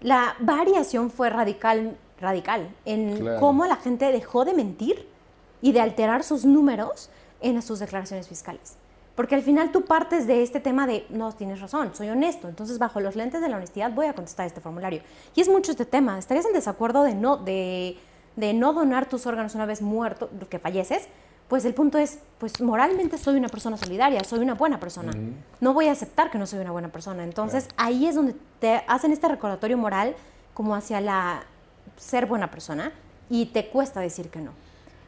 La 0.00 0.36
variación 0.40 1.10
fue 1.10 1.30
radical, 1.30 1.96
radical 2.20 2.74
en 2.84 3.38
cómo 3.38 3.66
la 3.66 3.76
gente 3.76 4.10
dejó 4.12 4.44
de 4.44 4.54
mentir 4.54 5.06
y 5.62 5.72
de 5.72 5.80
alterar 5.80 6.24
sus 6.24 6.44
números 6.44 7.10
en 7.40 7.60
sus 7.62 7.78
declaraciones 7.78 8.28
fiscales. 8.28 8.76
Porque 9.14 9.36
al 9.36 9.42
final 9.42 9.70
tú 9.70 9.84
partes 9.84 10.26
de 10.26 10.42
este 10.42 10.58
tema 10.58 10.86
de, 10.86 11.06
no, 11.08 11.32
tienes 11.32 11.60
razón, 11.60 11.94
soy 11.94 12.08
honesto, 12.08 12.48
entonces 12.48 12.78
bajo 12.78 13.00
los 13.00 13.14
lentes 13.14 13.40
de 13.40 13.48
la 13.48 13.56
honestidad 13.56 13.92
voy 13.92 14.06
a 14.06 14.12
contestar 14.12 14.46
este 14.46 14.60
formulario. 14.60 15.02
Y 15.36 15.40
es 15.40 15.48
mucho 15.48 15.70
este 15.70 15.86
tema, 15.86 16.18
¿estarías 16.18 16.46
en 16.46 16.52
desacuerdo 16.52 17.04
de 17.04 17.14
no, 17.14 17.36
de, 17.36 17.96
no 18.36 18.72
donar 18.72 19.08
tus 19.08 19.26
órganos 19.26 19.54
una 19.54 19.66
vez 19.66 19.82
muerto, 19.82 20.28
que 20.50 20.58
falleces? 20.58 21.06
Pues 21.48 21.64
el 21.64 21.74
punto 21.74 21.98
es, 21.98 22.18
pues 22.38 22.60
moralmente 22.60 23.18
soy 23.18 23.36
una 23.36 23.48
persona 23.48 23.76
solidaria, 23.76 24.24
soy 24.24 24.40
una 24.40 24.54
buena 24.54 24.80
persona. 24.80 25.12
No 25.60 25.74
voy 25.74 25.88
a 25.88 25.92
aceptar 25.92 26.30
que 26.30 26.38
no 26.38 26.46
soy 26.46 26.60
una 26.60 26.70
buena 26.70 26.88
persona. 26.88 27.22
Entonces 27.22 27.68
ahí 27.76 28.06
es 28.06 28.14
donde 28.14 28.34
te 28.60 28.82
hacen 28.88 29.12
este 29.12 29.28
recordatorio 29.28 29.76
moral 29.76 30.16
como 30.54 30.74
hacia 30.74 31.00
la 31.00 31.44
ser 31.96 32.26
buena 32.26 32.50
persona 32.50 32.92
y 33.28 33.46
te 33.46 33.68
cuesta 33.68 34.00
decir 34.00 34.30
que 34.30 34.40
no. 34.40 34.52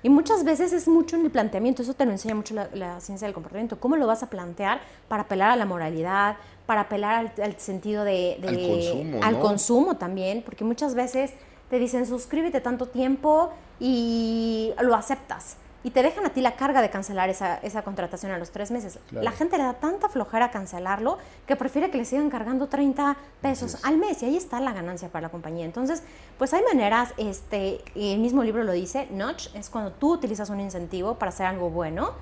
Y 0.03 0.09
muchas 0.09 0.45
veces 0.45 0.73
es 0.73 0.87
mucho 0.87 1.17
en 1.17 1.25
el 1.25 1.31
planteamiento, 1.31 1.83
eso 1.83 1.95
te 1.95 2.05
lo 2.05 2.13
enseña 2.13 2.35
mucho 2.35 2.55
la, 2.55 3.01
ciencia 3.01 3.27
del 3.27 3.35
comportamiento, 3.35 3.81
cómo 3.81 3.97
lo 3.97 4.07
vas 4.07 4.23
a 4.23 4.31
plantear 4.31 4.81
para 5.09 5.23
apelar 5.23 5.51
a 5.51 5.57
la 5.57 5.65
moralidad, 5.65 6.37
para 6.67 6.83
apelar 6.83 7.33
al, 7.43 7.59
sentido 7.59 8.05
de... 8.05 8.39
al 8.47 8.57
consumo. 8.57 9.21
Al 9.23 9.41
consumo 9.41 9.97
también, 9.97 10.43
porque 10.45 10.65
muchas 10.65 10.95
veces 10.95 11.33
te 11.71 11.79
dicen 11.79 12.07
suscríbete 12.07 12.61
tanto 12.61 12.87
tiempo 12.87 13.51
y 13.81 14.73
lo 14.81 14.95
aceptas 14.95 15.57
y 15.85 15.91
te 15.91 16.03
dejan 16.03 16.27
a 16.27 16.31
ti 16.31 16.41
la 16.41 16.57
carga 16.57 16.83
de 16.83 16.91
cancelar 16.91 17.31
esa, 17.31 17.59
esa 17.59 17.83
contratación 17.83 18.33
a 18.33 18.39
los 18.39 18.51
tres 18.51 18.71
meses. 18.71 18.99
La 19.13 19.31
gente 19.31 19.57
le 19.57 19.65
da 19.65 19.75
tanta 19.75 20.09
flojera 20.09 20.51
cancelarlo 20.51 21.19
que 21.47 21.55
prefiere 21.55 21.91
que 21.91 21.99
le 21.99 22.05
sigan 22.05 22.29
cargando 22.29 22.67
30 22.67 23.17
pesos 23.41 23.79
al 23.85 23.97
mes 23.97 24.23
y 24.23 24.27
ahí 24.27 24.37
está 24.37 24.59
la 24.61 24.73
ganancia 24.73 25.09
para 25.09 25.23
la 25.23 25.29
compañía. 25.29 25.65
Entonces, 25.65 26.03
pues 26.39 26.53
hay 26.55 26.63
maneras, 26.65 27.13
este, 27.19 27.81
el 27.95 28.19
mismo 28.19 28.43
libro 28.43 28.65
lo 28.65 28.73
dice, 28.73 29.07
notch 29.13 29.49
es 29.55 29.71
cuando 29.71 29.93
tú 29.93 30.15
utilizas 30.15 30.51
un 30.51 30.61
incentivo 30.61 31.15
para 31.15 31.29
hacer 31.29 31.47
algo 31.47 31.71
bueno. 31.71 32.13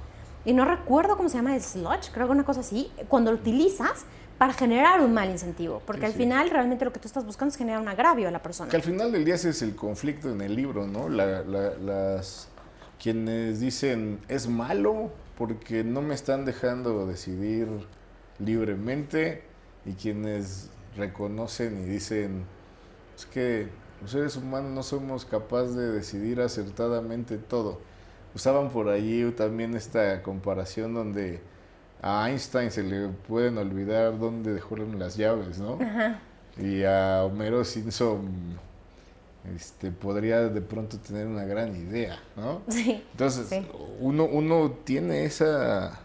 Y 0.44 0.52
no 0.52 0.66
recuerdo 0.66 1.16
cómo 1.16 1.30
se 1.30 1.38
llama 1.38 1.55
el 1.55 1.62
sludge, 1.62 2.11
creo 2.12 2.26
que 2.26 2.32
una 2.32 2.44
cosa 2.44 2.61
así, 2.61 2.92
cuando 3.09 3.32
lo 3.32 3.38
utilizas 3.38 4.05
para 4.36 4.52
generar 4.52 5.00
un 5.00 5.14
mal 5.14 5.30
incentivo, 5.30 5.80
porque 5.86 6.05
al 6.07 6.12
final 6.12 6.50
realmente 6.50 6.84
lo 6.84 6.92
que 6.92 7.00
tú 7.00 7.09
estás 7.09 7.24
buscando 7.24 7.50
es 7.50 7.57
generar 7.57 7.80
un 7.80 7.88
agravio 7.88 8.28
a 8.28 8.30
la 8.30 8.42
persona. 8.42 8.68
Que 8.68 8.76
al 8.76 8.82
final 8.82 9.11
del 9.11 9.24
día 9.24 9.36
ese 9.36 9.50
es 9.50 9.62
el 9.62 9.74
conflicto 9.74 10.30
en 10.30 10.40
el 10.42 10.55
libro, 10.55 10.86
¿no? 10.86 11.09
las 11.09 12.48
quienes 13.05 13.61
dicen 13.61 14.18
es 14.28 14.48
malo 14.48 15.11
porque 15.36 15.84
no 15.84 16.00
me 16.00 16.14
están 16.14 16.46
dejando 16.46 17.07
decidir 17.07 17.68
libremente 18.38 19.42
y 19.84 19.92
quienes 19.92 20.70
reconocen 20.96 21.82
y 21.82 21.84
dicen 21.84 22.46
es 23.14 23.26
que 23.26 23.68
los 24.00 24.11
seres 24.11 24.38
humanos 24.38 24.70
no 24.70 24.82
somos 24.82 25.26
capaces 25.26 25.74
de 25.74 25.92
decidir 25.92 26.40
acertadamente 26.40 27.36
todo. 27.36 27.78
Usaban 28.34 28.70
por 28.70 28.88
allí 28.88 29.30
también 29.32 29.74
esta 29.74 30.22
comparación 30.22 30.94
donde 30.94 31.40
a 32.00 32.30
Einstein 32.30 32.70
se 32.70 32.84
le 32.84 33.09
pueden 33.09 33.59
olvidar 33.59 34.18
dónde 34.18 34.55
dejó 34.55 34.76
las 34.76 35.18
llaves, 35.18 35.59
¿no? 35.59 35.78
Y 36.57 36.84
a 36.84 37.22
Homero 37.24 37.66
Simpson 37.66 38.59
este, 39.55 39.90
podría 39.90 40.49
de 40.49 40.61
pronto 40.61 40.99
tener 40.99 41.26
una 41.26 41.45
gran 41.45 41.76
idea, 41.76 42.18
¿no? 42.36 42.62
Sí. 42.68 43.03
Entonces, 43.12 43.62
Uno, 44.01 44.24
uno 44.24 44.70
tiene 44.84 45.24
esa, 45.24 46.01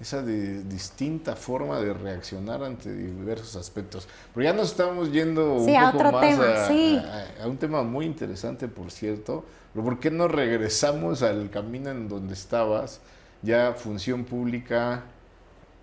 esa 0.00 0.22
distinta 0.22 1.34
forma 1.34 1.80
de 1.80 1.92
reaccionar 1.92 2.62
ante 2.62 2.92
diversos 2.94 3.56
aspectos. 3.56 4.06
Pero 4.34 4.44
ya 4.44 4.52
nos 4.52 4.70
estamos 4.70 5.10
yendo 5.10 5.54
un 5.54 5.66
poco 5.66 6.12
más 6.12 6.38
a, 6.38 7.42
a, 7.42 7.46
un 7.46 7.56
tema 7.56 7.82
muy 7.82 8.06
interesante, 8.06 8.68
por 8.68 8.90
cierto. 8.90 9.44
¿Por 9.74 9.98
qué 9.98 10.10
no 10.10 10.28
regresamos 10.28 11.22
al 11.22 11.50
camino 11.50 11.90
en 11.90 12.08
donde 12.08 12.34
estabas? 12.34 13.00
Ya 13.42 13.74
función 13.74 14.24
pública, 14.24 15.04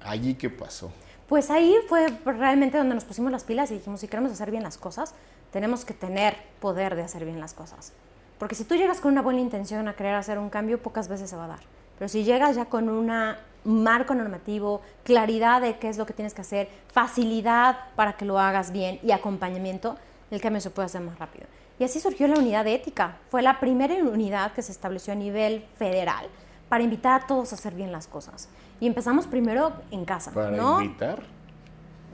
allí 0.01 0.33
qué 0.35 0.49
pasó. 0.49 0.91
Pues 1.27 1.49
ahí 1.49 1.75
fue 1.87 2.07
realmente 2.25 2.77
donde 2.77 2.95
nos 2.95 3.05
pusimos 3.05 3.31
las 3.31 3.43
pilas 3.43 3.71
y 3.71 3.75
dijimos, 3.75 3.99
si 3.99 4.07
queremos 4.07 4.31
hacer 4.31 4.51
bien 4.51 4.63
las 4.63 4.77
cosas, 4.77 5.13
tenemos 5.53 5.85
que 5.85 5.93
tener 5.93 6.35
poder 6.59 6.95
de 6.95 7.03
hacer 7.03 7.23
bien 7.23 7.39
las 7.39 7.53
cosas. 7.53 7.93
Porque 8.39 8.55
si 8.55 8.65
tú 8.65 8.75
llegas 8.75 8.99
con 8.99 9.11
una 9.11 9.21
buena 9.21 9.39
intención 9.39 9.87
a 9.87 9.93
querer 9.93 10.15
hacer 10.15 10.39
un 10.39 10.49
cambio, 10.49 10.81
pocas 10.81 11.07
veces 11.07 11.29
se 11.29 11.35
va 11.35 11.45
a 11.45 11.49
dar. 11.49 11.59
Pero 11.99 12.09
si 12.09 12.23
llegas 12.23 12.55
ya 12.55 12.65
con 12.65 12.89
un 12.89 13.11
marco 13.63 14.15
normativo, 14.15 14.81
claridad 15.03 15.61
de 15.61 15.77
qué 15.77 15.89
es 15.89 15.99
lo 15.99 16.07
que 16.07 16.13
tienes 16.13 16.33
que 16.33 16.41
hacer, 16.41 16.69
facilidad 16.91 17.77
para 17.95 18.13
que 18.13 18.25
lo 18.25 18.39
hagas 18.39 18.71
bien 18.71 18.99
y 19.03 19.11
acompañamiento, 19.11 19.95
el 20.31 20.41
cambio 20.41 20.59
se 20.59 20.71
puede 20.71 20.87
hacer 20.87 21.01
más 21.01 21.19
rápido. 21.19 21.45
Y 21.77 21.83
así 21.83 21.99
surgió 21.99 22.27
la 22.27 22.39
unidad 22.39 22.65
de 22.65 22.73
ética. 22.73 23.17
Fue 23.29 23.43
la 23.43 23.59
primera 23.59 23.93
unidad 23.93 24.53
que 24.53 24.63
se 24.63 24.71
estableció 24.71 25.13
a 25.13 25.15
nivel 25.15 25.65
federal 25.77 26.25
para 26.67 26.83
invitar 26.83 27.21
a 27.21 27.27
todos 27.27 27.51
a 27.51 27.55
hacer 27.55 27.75
bien 27.75 27.91
las 27.91 28.07
cosas. 28.07 28.49
Y 28.79 28.87
empezamos 28.87 29.27
primero 29.27 29.71
en 29.91 30.03
casa. 30.03 30.31
¿Para 30.31 30.49
¿no? 30.49 30.81
invitar? 30.81 31.21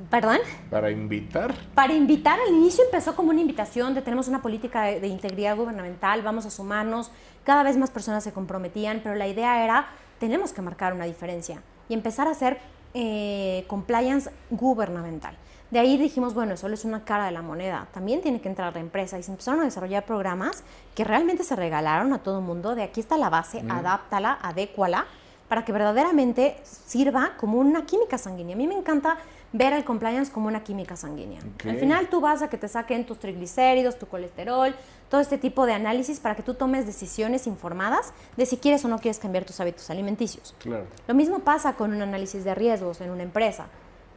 ¿Perdón? 0.09 0.37
Para 0.69 0.91
invitar. 0.91 1.53
Para 1.75 1.93
invitar, 1.93 2.39
al 2.39 2.53
inicio 2.53 2.83
empezó 2.85 3.15
como 3.15 3.31
una 3.31 3.41
invitación 3.41 3.93
de 3.93 4.01
tenemos 4.01 4.27
una 4.27 4.41
política 4.41 4.83
de, 4.83 5.07
integridad 5.07 5.57
gubernamental, 5.57 6.21
vamos 6.21 6.45
a 6.45 6.49
sumarnos, 6.49 7.11
cada 7.43 7.63
vez 7.63 7.77
más 7.77 7.91
personas 7.91 8.23
se 8.23 8.31
comprometían, 8.31 9.01
pero 9.03 9.15
la 9.15 9.27
idea 9.27 9.63
era, 9.63 9.87
tenemos 10.19 10.53
que 10.53 10.61
marcar 10.61 10.93
una 10.93 11.05
diferencia 11.05 11.61
y 11.89 11.93
empezar 11.93 12.27
a 12.27 12.31
hacer 12.31 12.59
eh, 12.93 13.65
compliance 13.67 14.31
gubernamental. 14.49 15.35
De 15.69 15.77
ahí 15.77 15.97
dijimos, 15.97 16.33
bueno, 16.33 16.53
eso 16.53 16.67
es 16.67 16.85
una 16.85 17.03
cara 17.03 17.25
de 17.25 17.31
la 17.31 17.41
moneda, 17.41 17.87
también 17.93 18.21
tiene 18.21 18.41
que 18.41 18.49
entrar 18.49 18.73
la 18.73 18.79
empresa 18.79 19.19
y 19.19 19.23
se 19.23 19.31
empezaron 19.31 19.59
a 19.61 19.65
desarrollar 19.65 20.05
programas 20.05 20.63
que 20.95 21.03
realmente 21.03 21.43
se 21.43 21.55
regalaron 21.55 22.13
a 22.13 22.19
todo 22.19 22.39
el 22.39 22.45
mundo, 22.45 22.73
de 22.73 22.83
aquí 22.83 23.01
está 23.01 23.17
la 23.17 23.29
base, 23.29 23.63
adáptala, 23.67 24.39
adécuala, 24.41 25.05
para 25.49 25.65
que 25.65 25.71
verdaderamente 25.71 26.57
sirva 26.63 27.31
como 27.37 27.57
una 27.57 27.85
química 27.85 28.17
sanguínea. 28.17 28.55
A 28.55 28.57
mí 28.57 28.67
me 28.67 28.75
encanta 28.75 29.17
ver 29.51 29.73
el 29.73 29.83
compliance 29.83 30.31
como 30.31 30.47
una 30.47 30.63
química 30.63 30.95
sanguínea. 30.95 31.41
Al 31.65 31.77
final 31.77 32.07
tú 32.09 32.21
vas 32.21 32.41
a 32.41 32.49
que 32.49 32.57
te 32.57 32.67
saquen 32.67 33.05
tus 33.05 33.19
triglicéridos, 33.19 33.97
tu 33.97 34.05
colesterol, 34.05 34.75
todo 35.09 35.21
este 35.21 35.37
tipo 35.37 35.65
de 35.65 35.73
análisis 35.73 36.19
para 36.19 36.35
que 36.35 36.43
tú 36.43 36.53
tomes 36.53 36.85
decisiones 36.85 37.47
informadas 37.47 38.13
de 38.37 38.45
si 38.45 38.57
quieres 38.57 38.85
o 38.85 38.87
no 38.87 38.99
quieres 38.99 39.19
cambiar 39.19 39.45
tus 39.45 39.59
hábitos 39.59 39.89
alimenticios. 39.89 40.55
Claro. 40.59 40.85
Lo 41.07 41.13
mismo 41.15 41.39
pasa 41.39 41.73
con 41.73 41.93
un 41.93 42.01
análisis 42.01 42.43
de 42.43 42.53
riesgos 42.53 43.01
en 43.01 43.09
una 43.09 43.23
empresa. 43.23 43.67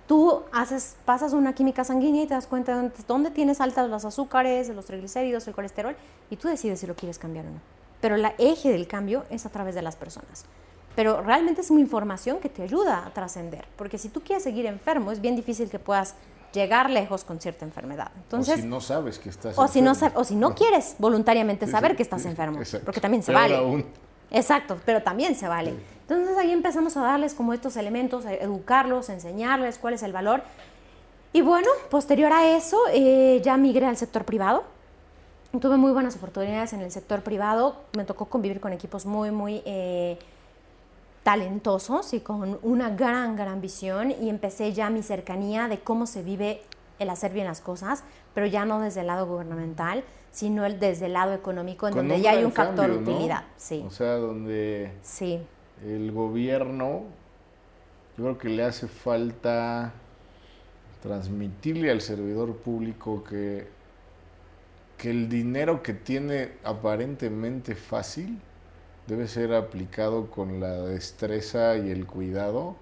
Tú 0.06 0.42
haces, 0.52 0.96
pasas 1.04 1.32
una 1.32 1.54
química 1.54 1.84
sanguínea 1.84 2.24
y 2.24 2.26
te 2.26 2.34
das 2.34 2.46
cuenta 2.46 2.82
de 2.82 2.90
dónde 3.06 3.30
tienes 3.30 3.60
altas 3.60 3.88
los 3.88 4.04
azúcares, 4.04 4.68
los 4.68 4.84
triglicéridos, 4.84 5.46
el 5.48 5.54
colesterol, 5.54 5.96
y 6.28 6.36
tú 6.36 6.48
decides 6.48 6.80
si 6.80 6.86
lo 6.86 6.94
quieres 6.94 7.18
cambiar 7.18 7.46
o 7.46 7.50
no. 7.50 7.60
Pero 8.02 8.16
el 8.16 8.26
eje 8.36 8.70
del 8.70 8.86
cambio 8.86 9.24
es 9.30 9.46
a 9.46 9.48
través 9.48 9.74
de 9.74 9.80
las 9.80 9.96
personas. 9.96 10.44
Pero 10.94 11.22
realmente 11.22 11.60
es 11.62 11.70
una 11.70 11.80
información 11.80 12.38
que 12.38 12.48
te 12.48 12.62
ayuda 12.62 13.06
a 13.06 13.10
trascender, 13.10 13.64
porque 13.76 13.98
si 13.98 14.08
tú 14.08 14.20
quieres 14.20 14.42
seguir 14.42 14.66
enfermo, 14.66 15.10
es 15.10 15.20
bien 15.20 15.36
difícil 15.36 15.70
que 15.70 15.78
puedas 15.78 16.14
llegar 16.52 16.90
lejos 16.90 17.24
con 17.24 17.40
cierta 17.40 17.64
enfermedad. 17.64 18.10
Entonces, 18.16 18.58
o 18.58 18.62
si 18.62 18.68
no 18.68 18.80
sabes 18.80 19.18
que 19.18 19.30
estás 19.30 19.56
o 19.56 19.64
enfermo. 19.64 19.94
Si 19.94 20.04
no, 20.04 20.12
o 20.14 20.24
si 20.24 20.34
no 20.34 20.54
quieres 20.54 20.96
voluntariamente 20.98 21.66
saber 21.66 21.96
que 21.96 22.02
estás 22.02 22.24
enfermo, 22.26 22.60
porque 22.84 23.00
también 23.00 23.22
se 23.22 23.32
vale. 23.32 23.84
Exacto, 24.30 24.78
pero 24.86 25.02
también 25.02 25.34
se 25.34 25.46
vale. 25.46 25.74
Entonces 26.08 26.36
ahí 26.36 26.50
empezamos 26.50 26.96
a 26.96 27.02
darles 27.02 27.34
como 27.34 27.52
estos 27.52 27.76
elementos, 27.76 28.26
a 28.26 28.34
educarlos, 28.34 29.10
a 29.10 29.14
enseñarles 29.14 29.78
cuál 29.78 29.94
es 29.94 30.02
el 30.02 30.12
valor. 30.12 30.42
Y 31.34 31.40
bueno, 31.40 31.68
posterior 31.90 32.32
a 32.32 32.56
eso 32.56 32.78
eh, 32.92 33.40
ya 33.42 33.56
migré 33.56 33.86
al 33.86 33.96
sector 33.96 34.24
privado. 34.24 34.64
Tuve 35.60 35.76
muy 35.76 35.92
buenas 35.92 36.16
oportunidades 36.16 36.72
en 36.72 36.80
el 36.80 36.90
sector 36.90 37.22
privado. 37.22 37.76
Me 37.96 38.04
tocó 38.04 38.26
convivir 38.26 38.60
con 38.60 38.72
equipos 38.72 39.04
muy, 39.04 39.30
muy 39.30 39.62
eh, 39.66 40.18
talentosos 41.22 42.14
y 42.14 42.20
con 42.20 42.58
una 42.62 42.90
gran, 42.90 43.36
gran 43.36 43.60
visión. 43.60 44.10
Y 44.10 44.28
empecé 44.28 44.72
ya 44.72 44.90
mi 44.90 45.02
cercanía 45.02 45.68
de 45.68 45.80
cómo 45.80 46.06
se 46.06 46.22
vive 46.22 46.62
el 46.98 47.10
hacer 47.10 47.32
bien 47.32 47.46
las 47.46 47.60
cosas, 47.60 48.04
pero 48.34 48.46
ya 48.46 48.64
no 48.64 48.80
desde 48.80 49.00
el 49.00 49.08
lado 49.08 49.26
gubernamental, 49.26 50.04
sino 50.30 50.64
el, 50.64 50.80
desde 50.80 51.06
el 51.06 51.12
lado 51.12 51.34
económico, 51.34 51.88
en 51.88 51.94
donde 51.94 52.20
ya 52.20 52.32
hay 52.32 52.44
un 52.44 52.52
factor 52.52 52.90
de 52.90 52.98
utilidad. 52.98 53.44
Sí. 53.56 53.84
O 53.86 53.90
sea, 53.90 54.14
donde 54.14 54.92
sí. 55.02 55.40
el 55.84 56.12
gobierno, 56.12 57.02
yo 58.16 58.24
creo 58.24 58.38
que 58.38 58.48
le 58.48 58.64
hace 58.64 58.88
falta 58.88 59.92
transmitirle 61.02 61.90
al 61.90 62.00
servidor 62.00 62.56
público 62.56 63.24
que, 63.24 63.66
que 64.96 65.10
el 65.10 65.28
dinero 65.28 65.82
que 65.82 65.94
tiene 65.94 66.52
aparentemente 66.62 67.74
fácil 67.74 68.38
debe 69.06 69.28
ser 69.28 69.54
aplicado 69.54 70.30
con 70.30 70.60
la 70.60 70.80
destreza 70.82 71.76
y 71.76 71.90
el 71.90 72.06
cuidado 72.06 72.76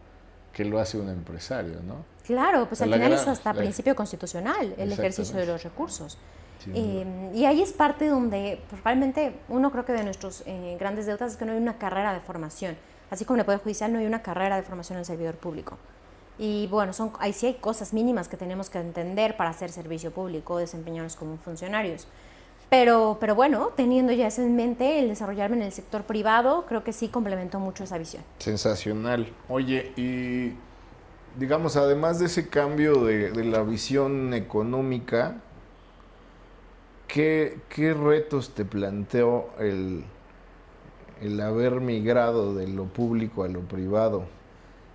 que 0.52 0.64
lo 0.64 0.78
hace 0.78 0.98
un 0.98 1.08
empresario, 1.08 1.80
¿no? 1.86 2.04
Claro, 2.24 2.66
pues 2.66 2.82
al 2.82 2.92
final 2.92 3.12
es 3.12 3.26
hasta 3.26 3.52
principio 3.54 3.94
constitucional 3.96 4.74
el 4.76 4.92
ejercicio 4.92 5.36
de 5.36 5.46
los 5.46 5.62
recursos. 5.62 6.18
Eh, 6.74 7.30
y 7.34 7.46
ahí 7.46 7.62
es 7.62 7.72
parte 7.72 8.06
donde 8.08 8.60
pues, 8.68 8.84
realmente 8.84 9.34
uno 9.48 9.70
creo 9.72 9.84
que 9.86 9.92
de 9.92 10.04
nuestros 10.04 10.42
eh, 10.46 10.76
grandes 10.78 11.06
deudas 11.06 11.32
es 11.32 11.38
que 11.38 11.46
no 11.46 11.52
hay 11.52 11.58
una 11.58 11.78
carrera 11.78 12.12
de 12.12 12.20
formación. 12.20 12.76
Así 13.10 13.24
como 13.24 13.36
en 13.36 13.40
el 13.40 13.46
Poder 13.46 13.60
Judicial 13.60 13.92
no 13.92 13.98
hay 13.98 14.06
una 14.06 14.22
carrera 14.22 14.56
de 14.56 14.62
formación 14.62 14.96
en 14.96 15.00
el 15.00 15.06
servidor 15.06 15.36
público. 15.36 15.78
Y 16.38 16.68
bueno, 16.68 16.92
son, 16.92 17.12
ahí 17.18 17.32
sí 17.32 17.46
hay 17.46 17.54
cosas 17.54 17.92
mínimas 17.92 18.28
que 18.28 18.36
tenemos 18.36 18.70
que 18.70 18.78
entender 18.78 19.36
para 19.36 19.50
hacer 19.50 19.70
servicio 19.70 20.10
público, 20.10 20.58
desempeñarnos 20.58 21.16
como 21.16 21.36
funcionarios. 21.38 22.06
Pero, 22.70 23.18
pero 23.20 23.34
bueno, 23.34 23.70
teniendo 23.74 24.12
ya 24.12 24.28
eso 24.28 24.42
en 24.42 24.54
mente, 24.54 25.00
el 25.00 25.08
desarrollarme 25.08 25.56
en 25.56 25.62
el 25.62 25.72
sector 25.72 26.04
privado, 26.04 26.66
creo 26.68 26.84
que 26.84 26.92
sí 26.92 27.08
complementó 27.08 27.58
mucho 27.58 27.82
esa 27.82 27.98
visión. 27.98 28.22
Sensacional. 28.38 29.32
Oye, 29.48 29.92
y 29.96 30.52
digamos, 31.36 31.76
además 31.76 32.20
de 32.20 32.26
ese 32.26 32.48
cambio 32.48 33.04
de, 33.04 33.44
la 33.44 33.64
visión 33.64 34.32
económica, 34.34 35.40
¿qué, 37.08 37.58
¿qué, 37.68 37.92
retos 37.92 38.54
te 38.54 38.64
planteó 38.64 39.50
el, 39.58 40.04
el 41.20 41.40
haber 41.40 41.80
migrado 41.80 42.54
de 42.54 42.68
lo 42.68 42.84
público 42.84 43.42
a 43.42 43.48
lo 43.48 43.62
privado? 43.62 44.26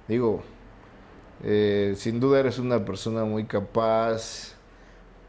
Digo, 0.07 0.43
eh, 1.43 1.93
sin 1.97 2.21
duda 2.21 2.39
eres 2.39 2.57
una 2.57 2.85
persona 2.85 3.25
muy 3.25 3.43
capaz, 3.43 4.53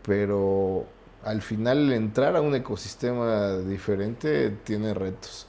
pero 0.03 0.87
al 1.27 1.43
final 1.43 1.93
entrar 1.93 2.37
a 2.37 2.41
un 2.41 2.55
ecosistema 2.55 3.59
diferente 3.59 4.51
tiene 4.63 4.95
retos. 4.95 5.49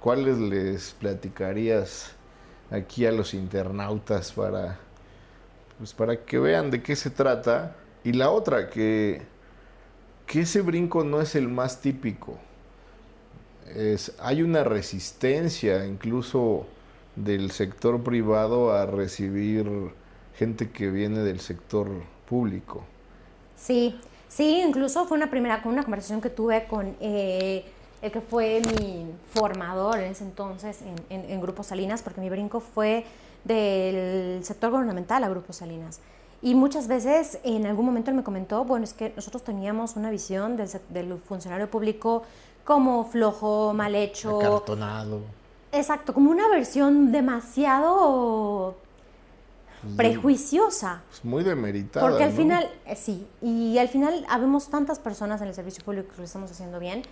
¿Cuáles 0.00 0.38
les 0.38 0.92
platicarías 0.92 2.12
aquí 2.70 3.04
a 3.04 3.12
los 3.12 3.34
internautas 3.34 4.32
para, 4.32 4.78
pues 5.76 5.92
para 5.92 6.16
que 6.24 6.38
vean 6.38 6.70
de 6.70 6.82
qué 6.82 6.96
se 6.96 7.10
trata? 7.10 7.76
Y 8.02 8.14
la 8.14 8.30
otra, 8.30 8.70
que, 8.70 9.20
que 10.26 10.40
ese 10.40 10.62
brinco 10.62 11.04
no 11.04 11.20
es 11.20 11.34
el 11.34 11.46
más 11.46 11.82
típico. 11.82 12.38
Es, 13.66 14.14
hay 14.18 14.42
una 14.42 14.64
resistencia 14.64 15.84
incluso 15.84 16.66
del 17.16 17.50
sector 17.50 18.02
privado 18.02 18.72
a 18.72 18.86
recibir 18.86 19.68
gente 20.36 20.70
que 20.70 20.88
viene 20.88 21.18
del 21.18 21.40
sector 21.40 21.86
público. 22.26 22.86
Sí, 23.56 24.00
Sí, 24.34 24.62
incluso 24.66 25.04
fue 25.04 25.18
una 25.18 25.28
primera 25.28 25.60
una 25.66 25.82
conversación 25.82 26.22
que 26.22 26.30
tuve 26.30 26.64
con 26.64 26.96
eh, 27.00 27.64
el 28.00 28.10
que 28.10 28.22
fue 28.22 28.62
mi 28.78 29.06
formador 29.34 29.98
en 29.98 30.12
ese 30.12 30.24
entonces 30.24 30.80
en, 31.10 31.30
en, 31.30 31.40
Grupo 31.42 31.62
Salinas, 31.62 32.02
porque 32.02 32.22
mi 32.22 32.30
brinco 32.30 32.60
fue 32.60 33.04
del 33.44 34.42
sector 34.42 34.70
gubernamental 34.70 35.22
a 35.22 35.28
Grupo 35.28 35.52
Salinas. 35.52 36.00
Y 36.40 36.54
muchas 36.54 36.88
veces 36.88 37.40
en 37.44 37.66
algún 37.66 37.84
momento 37.84 38.10
él 38.10 38.16
me 38.16 38.24
comentó, 38.24 38.64
bueno, 38.64 38.84
es 38.84 38.94
que 38.94 39.12
nosotros 39.14 39.44
teníamos 39.44 39.96
una 39.96 40.10
visión 40.10 40.56
del, 40.56 40.68
del 40.88 41.18
funcionario 41.18 41.70
público 41.70 42.22
como 42.64 43.04
flojo, 43.04 43.74
mal 43.74 43.94
hecho. 43.94 44.40
Acartonado. 44.40 45.20
Exacto, 45.72 46.14
como 46.14 46.30
una 46.30 46.48
versión 46.48 47.12
demasiado 47.12 48.76
prejuiciosa. 49.96 51.02
Es 51.12 51.24
muy 51.24 51.42
demeritada. 51.44 52.06
Porque 52.06 52.24
al 52.24 52.32
final, 52.32 52.68
eh, 52.86 52.96
sí, 52.96 53.26
y 53.40 53.78
al 53.78 53.88
final 53.88 54.24
habemos 54.28 54.68
tantas 54.68 54.98
personas 54.98 55.40
en 55.40 55.48
el 55.48 55.54
servicio 55.54 55.84
público 55.84 56.12
que 56.12 56.18
lo 56.18 56.24
estamos 56.24 56.50
haciendo 56.50 56.78
bien. 56.78 57.02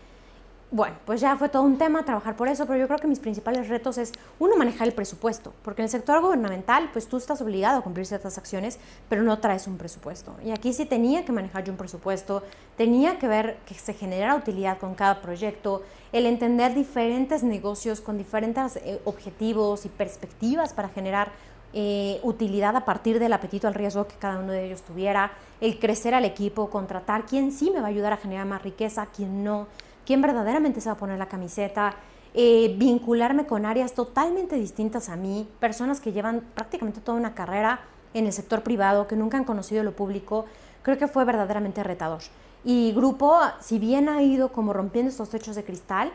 Bueno, 0.73 0.95
pues 1.05 1.21
ya 1.21 1.37
fue 1.37 1.49
todo 1.49 1.63
un 1.65 1.79
tema 1.79 2.05
trabajar 2.05 2.37
por 2.37 2.47
eso, 2.47 2.65
pero 2.65 2.79
yo 2.79 2.87
creo 2.87 3.01
que 3.01 3.09
mis 3.09 3.19
principales 3.19 3.69
retos 3.69 3.99
es, 3.99 4.13
uno, 4.39 4.57
manejar 4.57 4.87
el 4.87 4.95
presupuesto, 4.95 5.53
porque 5.65 5.83
en 5.83 5.87
el 5.87 5.91
sector 5.91 6.23
gubernamental, 6.23 6.91
pues 6.93 7.09
tú 7.09 7.17
estás 7.17 7.43
obligado 7.43 7.81
a 7.81 7.83
cumplir 7.83 8.07
ciertas 8.07 8.39
acciones, 8.39 8.79
pero 9.09 9.25
no 9.25 9.41
traes 9.41 9.67
un 9.67 9.79
presupuesto. 9.79 10.37
Y 10.45 10.53
aquí 10.53 10.73
sí 10.73 10.87
tenía 10.87 11.25
que 11.25 11.33
manejar 11.33 11.65
yo 11.65 11.73
un 11.73 11.77
presupuesto, 11.77 12.45
tenía 12.77 13.19
que 13.19 13.27
ver 13.27 13.57
que 13.67 13.75
se 13.75 13.95
generara 13.95 14.37
utilidad 14.37 14.79
con 14.79 14.95
cada 14.95 15.21
proyecto, 15.21 15.83
el 16.13 16.25
entender 16.25 16.73
diferentes 16.73 17.43
negocios 17.43 18.01
con 18.01 18.17
diferentes 18.17 18.77
eh, 18.77 19.01
objetivos 19.05 19.85
y 19.87 19.89
perspectivas 19.89 20.73
para 20.73 20.89
generar 20.89 21.33
eh, 21.73 22.21
utilidad 22.23 22.75
a 22.77 22.85
partir 22.85 23.19
del 23.19 23.33
apetito 23.33 23.69
al 23.69 23.75
riesgo 23.75 24.07
que 24.07 24.17
cada 24.17 24.39
uno 24.39 24.53
de 24.53 24.67
ellos 24.67 24.83
tuviera, 24.83 25.33
el 25.61 25.79
crecer 25.79 26.15
al 26.15 26.25
equipo, 26.25 26.69
contratar 26.69 27.27
quién 27.27 27.53
sí 27.53 27.71
me 27.71 27.81
va 27.81 27.87
a 27.87 27.91
ayudar 27.91 28.13
a 28.13 28.17
generar 28.17 28.47
más 28.47 28.63
riqueza, 28.63 29.07
quién 29.15 29.45
no, 29.45 29.67
quién 30.05 30.21
verdaderamente 30.21 30.81
se 30.81 30.89
va 30.89 30.95
a 30.95 30.99
poner 30.99 31.19
la 31.19 31.27
camiseta, 31.27 31.95
eh, 32.35 32.75
vincularme 32.79 33.47
con 33.47 33.67
áreas 33.67 33.93
totalmente 33.93 34.57
distintas 34.57 35.09
a 35.09 35.17
mí, 35.17 35.49
personas 35.59 36.01
que 36.01 36.13
llevan 36.13 36.43
prácticamente 36.55 37.01
toda 37.01 37.19
una 37.19 37.35
carrera 37.35 37.81
en 38.15 38.27
el 38.27 38.33
sector 38.33 38.63
privado, 38.63 39.07
que 39.07 39.17
nunca 39.17 39.37
han 39.37 39.45
conocido 39.45 39.85
lo 39.85 39.93
público, 39.93 40.47
creo 40.83 40.99
que 40.99 41.09
fue 41.09 41.25
verdaderamente 41.25 41.83
retador. 41.85 42.21
Y 42.65 42.93
grupo, 42.93 43.39
si 43.61 43.79
bien 43.79 44.09
ha 44.09 44.23
ido 44.23 44.51
como 44.51 44.73
rompiendo 44.73 45.11
estos 45.11 45.31
techos 45.31 45.57
de 45.57 45.65
cristal, 45.65 46.11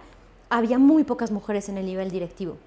había 0.50 0.78
muy 0.78 1.04
pocas 1.04 1.32
mujeres 1.32 1.70
en 1.70 1.78
el 1.78 1.86
nivel 1.86 2.12
directivo. 2.12 2.58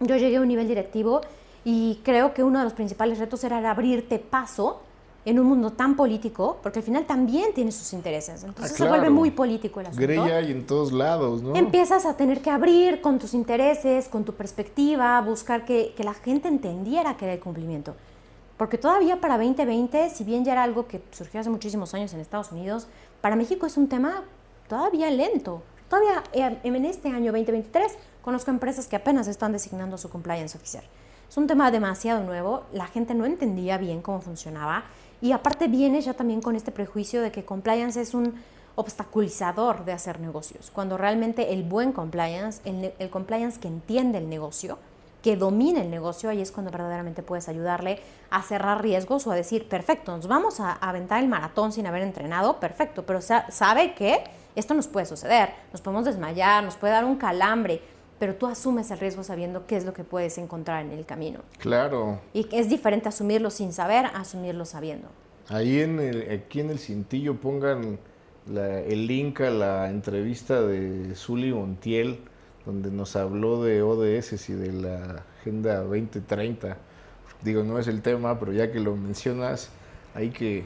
Yo 0.00 0.16
llegué 0.16 0.36
a 0.36 0.40
un 0.40 0.48
nivel 0.48 0.66
directivo 0.66 1.20
y 1.64 2.00
creo 2.02 2.34
que 2.34 2.42
uno 2.42 2.58
de 2.58 2.64
los 2.64 2.72
principales 2.72 3.18
retos 3.18 3.44
era 3.44 3.58
abrirte 3.70 4.18
paso 4.18 4.82
en 5.24 5.38
un 5.38 5.46
mundo 5.46 5.70
tan 5.70 5.94
político, 5.94 6.58
porque 6.62 6.80
al 6.80 6.84
final 6.84 7.06
también 7.06 7.54
tiene 7.54 7.70
sus 7.70 7.92
intereses. 7.92 8.42
Entonces 8.42 8.72
ah, 8.72 8.76
se 8.76 8.88
vuelve 8.88 9.08
muy 9.08 9.30
político 9.30 9.80
el 9.80 9.86
asunto. 9.86 10.02
Grella 10.02 10.40
y 10.40 10.50
en 10.50 10.66
todos 10.66 10.90
lados, 10.90 11.42
¿no? 11.42 11.54
Empiezas 11.54 12.06
a 12.06 12.16
tener 12.16 12.42
que 12.42 12.50
abrir 12.50 13.00
con 13.00 13.20
tus 13.20 13.32
intereses, 13.32 14.08
con 14.08 14.24
tu 14.24 14.34
perspectiva, 14.34 15.20
buscar 15.20 15.64
que, 15.64 15.94
que 15.96 16.02
la 16.02 16.14
gente 16.14 16.48
entendiera 16.48 17.16
que 17.16 17.26
era 17.26 17.34
el 17.34 17.40
cumplimiento. 17.40 17.94
Porque 18.56 18.78
todavía 18.78 19.20
para 19.20 19.38
2020, 19.38 20.10
si 20.10 20.24
bien 20.24 20.44
ya 20.44 20.52
era 20.52 20.64
algo 20.64 20.86
que 20.86 21.02
surgió 21.12 21.40
hace 21.40 21.50
muchísimos 21.50 21.94
años 21.94 22.12
en 22.14 22.20
Estados 22.20 22.50
Unidos, 22.50 22.88
para 23.20 23.36
México 23.36 23.66
es 23.66 23.76
un 23.76 23.88
tema 23.88 24.24
todavía 24.68 25.10
lento. 25.10 25.62
Todavía 25.88 26.22
eh, 26.32 26.58
en 26.64 26.84
este 26.84 27.08
año 27.08 27.32
2023 27.32 27.92
conozco 28.22 28.50
empresas 28.50 28.88
que 28.88 28.96
apenas 28.96 29.28
están 29.28 29.52
designando 29.52 29.98
su 29.98 30.10
compliance 30.10 30.56
oficial. 30.56 30.84
Es 31.32 31.38
un 31.38 31.46
tema 31.46 31.70
demasiado 31.70 32.22
nuevo, 32.24 32.64
la 32.74 32.86
gente 32.86 33.14
no 33.14 33.24
entendía 33.24 33.78
bien 33.78 34.02
cómo 34.02 34.20
funcionaba 34.20 34.84
y 35.22 35.32
aparte 35.32 35.66
viene 35.66 36.02
ya 36.02 36.12
también 36.12 36.42
con 36.42 36.56
este 36.56 36.72
prejuicio 36.72 37.22
de 37.22 37.32
que 37.32 37.42
compliance 37.42 37.98
es 37.98 38.12
un 38.12 38.34
obstaculizador 38.74 39.86
de 39.86 39.92
hacer 39.92 40.20
negocios, 40.20 40.70
cuando 40.70 40.98
realmente 40.98 41.54
el 41.54 41.62
buen 41.62 41.92
compliance, 41.92 42.60
el, 42.66 43.08
compliance 43.08 43.58
que 43.58 43.68
entiende 43.68 44.18
el 44.18 44.28
negocio, 44.28 44.76
que 45.22 45.38
domina 45.38 45.80
el 45.80 45.90
negocio, 45.90 46.28
ahí 46.28 46.42
es 46.42 46.52
cuando 46.52 46.70
verdaderamente 46.70 47.22
puedes 47.22 47.48
ayudarle 47.48 48.00
a 48.28 48.42
cerrar 48.42 48.82
riesgos 48.82 49.26
o 49.26 49.30
a 49.30 49.34
decir, 49.34 49.66
perfecto, 49.70 50.14
nos 50.14 50.28
vamos 50.28 50.60
a 50.60 50.74
aventar 50.74 51.22
el 51.22 51.30
maratón 51.30 51.72
sin 51.72 51.86
haber 51.86 52.02
entrenado, 52.02 52.60
perfecto, 52.60 53.06
pero 53.06 53.22
sabe 53.22 53.94
que 53.94 54.22
esto 54.54 54.74
nos 54.74 54.86
puede 54.86 55.06
suceder, 55.06 55.48
nos 55.72 55.80
podemos 55.80 56.04
desmayar, 56.04 56.62
nos 56.62 56.76
puede 56.76 56.92
dar 56.92 57.06
un 57.06 57.16
calambre, 57.16 57.80
pero 58.22 58.36
tú 58.36 58.46
asumes 58.46 58.88
el 58.92 59.00
riesgo 59.00 59.24
sabiendo 59.24 59.66
qué 59.66 59.76
es 59.76 59.84
lo 59.84 59.92
que 59.92 60.04
puedes 60.04 60.38
encontrar 60.38 60.84
en 60.84 60.92
el 60.92 61.04
camino. 61.04 61.40
Claro. 61.58 62.20
Y 62.32 62.46
es 62.52 62.68
diferente 62.68 63.08
asumirlo 63.08 63.50
sin 63.50 63.72
saber 63.72 64.06
a 64.06 64.10
asumirlo 64.10 64.64
sabiendo. 64.64 65.08
Ahí 65.48 65.80
en 65.80 65.98
el, 65.98 66.30
aquí 66.30 66.60
en 66.60 66.70
el 66.70 66.78
cintillo 66.78 67.40
pongan 67.40 67.98
el 68.46 69.06
link 69.08 69.40
a 69.40 69.50
la 69.50 69.90
entrevista 69.90 70.62
de 70.62 71.16
Zully 71.16 71.52
Montiel, 71.52 72.20
donde 72.64 72.92
nos 72.92 73.16
habló 73.16 73.64
de 73.64 73.82
ODS 73.82 74.50
y 74.50 74.52
de 74.52 74.72
la 74.72 75.24
Agenda 75.40 75.80
2030. 75.80 76.76
Digo, 77.42 77.64
no 77.64 77.80
es 77.80 77.88
el 77.88 78.02
tema, 78.02 78.38
pero 78.38 78.52
ya 78.52 78.70
que 78.70 78.78
lo 78.78 78.94
mencionas, 78.94 79.70
hay 80.14 80.30
que, 80.30 80.64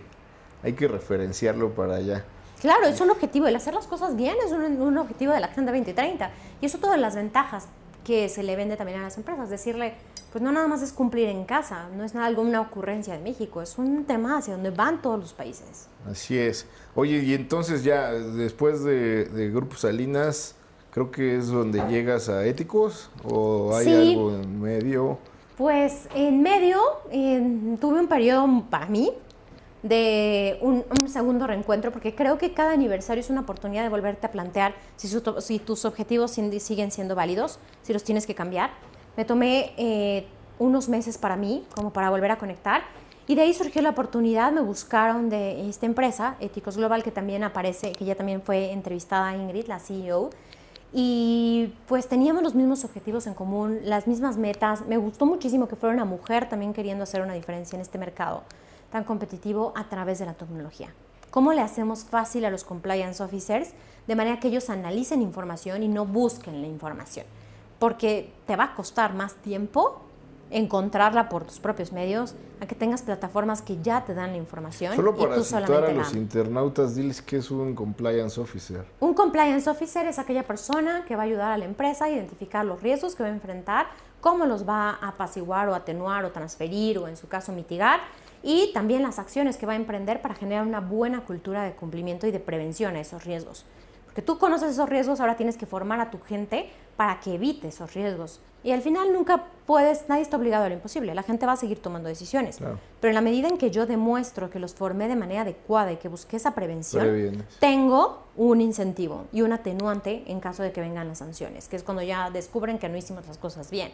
hay 0.62 0.74
que 0.74 0.88
referenciarlo 0.88 1.74
para 1.74 1.94
allá. 1.94 2.22
Claro, 2.66 2.86
es 2.88 3.00
un 3.00 3.10
objetivo, 3.10 3.46
el 3.46 3.54
hacer 3.54 3.74
las 3.74 3.86
cosas 3.86 4.16
bien 4.16 4.34
es 4.44 4.50
un, 4.50 4.60
un 4.80 4.98
objetivo 4.98 5.32
de 5.32 5.38
la 5.38 5.46
Agenda 5.46 5.70
2030. 5.70 6.32
Y 6.60 6.66
eso 6.66 6.78
todas 6.78 6.98
las 6.98 7.14
ventajas 7.14 7.68
que 8.02 8.28
se 8.28 8.42
le 8.42 8.56
vende 8.56 8.76
también 8.76 8.98
a 8.98 9.04
las 9.04 9.16
empresas. 9.16 9.48
Decirle, 9.48 9.94
pues 10.32 10.42
no 10.42 10.50
nada 10.50 10.66
más 10.66 10.82
es 10.82 10.92
cumplir 10.92 11.28
en 11.28 11.44
casa, 11.44 11.88
no 11.96 12.02
es 12.02 12.12
nada 12.14 12.26
alguna 12.26 12.60
ocurrencia 12.60 13.14
de 13.14 13.20
México, 13.20 13.62
es 13.62 13.78
un 13.78 14.04
tema 14.04 14.38
hacia 14.38 14.54
donde 14.54 14.70
van 14.70 15.00
todos 15.00 15.20
los 15.20 15.32
países. 15.32 15.86
Así 16.10 16.36
es. 16.36 16.66
Oye, 16.96 17.18
y 17.18 17.34
entonces 17.34 17.84
ya 17.84 18.10
después 18.10 18.82
de, 18.82 19.26
de 19.26 19.48
Grupo 19.48 19.76
Salinas, 19.76 20.56
creo 20.90 21.12
que 21.12 21.36
es 21.36 21.46
donde 21.46 21.80
llegas 21.88 22.28
a 22.28 22.44
éticos 22.46 23.10
o 23.22 23.76
hay 23.76 23.94
algo 23.94 24.34
en 24.34 24.60
medio. 24.60 25.18
Pues 25.56 26.08
en 26.16 26.42
medio 26.42 26.80
tuve 27.80 28.00
un 28.00 28.08
periodo 28.08 28.64
para 28.68 28.86
mí 28.86 29.12
de 29.88 30.58
un, 30.60 30.84
segundo 31.08 31.46
reencuentro, 31.46 31.92
porque 31.92 32.14
creo 32.14 32.38
que 32.38 32.52
cada 32.52 32.72
aniversario 32.72 33.20
es 33.20 33.30
una 33.30 33.42
oportunidad 33.42 33.82
de 33.82 33.88
volverte 33.88 34.26
a 34.26 34.30
plantear 34.30 34.74
si, 34.96 35.58
tus 35.58 35.84
objetivos 35.84 36.30
siguen 36.30 36.90
siendo 36.90 37.14
válidos, 37.14 37.58
si 37.82 37.92
los 37.92 38.04
tienes 38.04 38.26
que 38.26 38.34
cambiar. 38.34 38.70
Me 39.16 39.24
tomé 39.24 39.72
eh, 39.76 40.26
unos 40.58 40.88
meses 40.88 41.18
para 41.18 41.36
mí, 41.36 41.64
como 41.74 41.92
para 41.92 42.10
volver 42.10 42.30
a 42.30 42.38
conectar, 42.38 42.82
y 43.28 43.34
de 43.34 43.42
ahí 43.42 43.54
surgió 43.54 43.82
la 43.82 43.90
oportunidad, 43.90 44.52
me 44.52 44.60
buscaron 44.60 45.28
de 45.28 45.68
esta 45.68 45.86
empresa, 45.86 46.36
Éticos 46.40 46.76
Global, 46.76 47.02
que 47.02 47.10
también 47.10 47.42
aparece, 47.42 47.92
que 47.92 48.04
ya 48.04 48.14
también 48.14 48.40
fue 48.40 48.70
entrevistada 48.72 49.34
Ingrid, 49.34 49.66
la 49.66 49.80
CEO, 49.80 50.30
y 50.92 51.74
pues 51.88 52.08
teníamos 52.08 52.42
los 52.42 52.54
mismos 52.54 52.84
objetivos 52.84 53.26
en 53.26 53.34
común, 53.34 53.80
las 53.82 54.06
mismas 54.06 54.36
metas. 54.36 54.86
Me 54.86 54.96
gustó 54.96 55.26
muchísimo 55.26 55.66
que 55.66 55.76
fuera 55.76 55.94
una 55.94 56.04
mujer 56.04 56.48
también 56.48 56.72
queriendo 56.72 57.02
hacer 57.02 57.20
una 57.20 57.34
diferencia 57.34 57.76
en 57.76 57.82
este 57.82 57.98
mercado 57.98 58.44
tan 58.90 59.04
competitivo 59.04 59.72
a 59.76 59.88
través 59.88 60.18
de 60.18 60.26
la 60.26 60.34
tecnología. 60.34 60.92
¿Cómo 61.30 61.52
le 61.52 61.60
hacemos 61.60 62.04
fácil 62.04 62.44
a 62.44 62.50
los 62.50 62.64
compliance 62.64 63.22
officers 63.22 63.70
de 64.06 64.14
manera 64.14 64.40
que 64.40 64.48
ellos 64.48 64.70
analicen 64.70 65.22
información 65.22 65.82
y 65.82 65.88
no 65.88 66.06
busquen 66.06 66.62
la 66.62 66.68
información? 66.68 67.26
Porque 67.78 68.32
te 68.46 68.56
va 68.56 68.64
a 68.64 68.74
costar 68.74 69.14
más 69.14 69.34
tiempo 69.34 70.00
encontrarla 70.50 71.28
por 71.28 71.44
tus 71.44 71.58
propios 71.58 71.92
medios, 71.92 72.34
a 72.60 72.66
que 72.66 72.74
tengas 72.74 73.02
plataformas 73.02 73.62
que 73.62 73.80
ya 73.82 74.04
te 74.04 74.14
dan 74.14 74.30
la 74.30 74.38
información. 74.38 74.94
Solo 74.94 75.14
para 75.14 75.36
y 75.36 75.42
tú 75.42 75.56
a 75.56 75.92
los 75.92 76.14
internautas, 76.14 76.94
diles 76.94 77.20
qué 77.20 77.38
es 77.38 77.50
un 77.50 77.74
compliance 77.74 78.40
officer. 78.40 78.84
Un 79.00 79.14
compliance 79.14 79.68
officer 79.68 80.06
es 80.06 80.18
aquella 80.18 80.46
persona 80.46 81.04
que 81.06 81.16
va 81.16 81.22
a 81.22 81.26
ayudar 81.26 81.52
a 81.52 81.58
la 81.58 81.64
empresa 81.64 82.06
a 82.06 82.10
identificar 82.10 82.64
los 82.64 82.80
riesgos 82.80 83.14
que 83.14 83.22
va 83.22 83.28
a 83.28 83.32
enfrentar, 83.32 83.86
cómo 84.20 84.46
los 84.46 84.66
va 84.66 84.90
a 84.90 85.08
apaciguar 85.08 85.68
o 85.68 85.74
atenuar 85.74 86.24
o 86.24 86.30
transferir 86.30 86.98
o 86.98 87.08
en 87.08 87.16
su 87.16 87.28
caso 87.28 87.52
mitigar 87.52 88.00
y 88.42 88.72
también 88.72 89.02
las 89.02 89.18
acciones 89.18 89.56
que 89.56 89.66
va 89.66 89.72
a 89.72 89.76
emprender 89.76 90.22
para 90.22 90.34
generar 90.34 90.66
una 90.66 90.80
buena 90.80 91.22
cultura 91.22 91.62
de 91.64 91.72
cumplimiento 91.72 92.26
y 92.26 92.30
de 92.30 92.40
prevención 92.40 92.96
a 92.96 93.00
esos 93.00 93.24
riesgos. 93.24 93.64
Porque 94.06 94.22
tú 94.22 94.38
conoces 94.38 94.70
esos 94.70 94.88
riesgos, 94.88 95.20
ahora 95.20 95.36
tienes 95.36 95.56
que 95.56 95.66
formar 95.66 96.00
a 96.00 96.10
tu 96.10 96.20
gente 96.20 96.70
para 96.96 97.20
que 97.20 97.34
evite 97.34 97.68
esos 97.68 97.92
riesgos. 97.94 98.40
Y 98.64 98.72
al 98.72 98.82
final 98.82 99.12
nunca 99.12 99.44
puedes, 99.64 100.08
nadie 100.08 100.22
está 100.22 100.36
obligado 100.36 100.64
a 100.64 100.68
lo 100.68 100.74
imposible, 100.74 101.14
la 101.14 101.22
gente 101.22 101.46
va 101.46 101.52
a 101.52 101.56
seguir 101.56 101.80
tomando 101.80 102.08
decisiones. 102.08 102.58
Pero 102.58 103.10
en 103.10 103.14
la 103.14 103.20
medida 103.20 103.46
en 103.46 103.58
que 103.58 103.70
yo 103.70 103.86
demuestro 103.86 104.50
que 104.50 104.58
los 104.58 104.74
formé 104.74 105.06
de 105.06 105.14
manera 105.14 105.42
adecuada 105.42 105.92
y 105.92 105.96
que 105.98 106.08
busqué 106.08 106.36
esa 106.36 106.52
prevención, 106.52 107.44
tengo 107.60 108.24
un 108.36 108.60
incentivo 108.60 109.26
y 109.32 109.42
un 109.42 109.52
atenuante 109.52 110.24
en 110.26 110.40
caso 110.40 110.64
de 110.64 110.72
que 110.72 110.80
vengan 110.80 111.06
las 111.06 111.18
sanciones, 111.18 111.68
que 111.68 111.76
es 111.76 111.84
cuando 111.84 112.02
ya 112.02 112.30
descubren 112.30 112.78
que 112.78 112.88
no 112.88 112.96
hicimos 112.96 113.26
las 113.28 113.38
cosas 113.38 113.70
bien. 113.70 113.92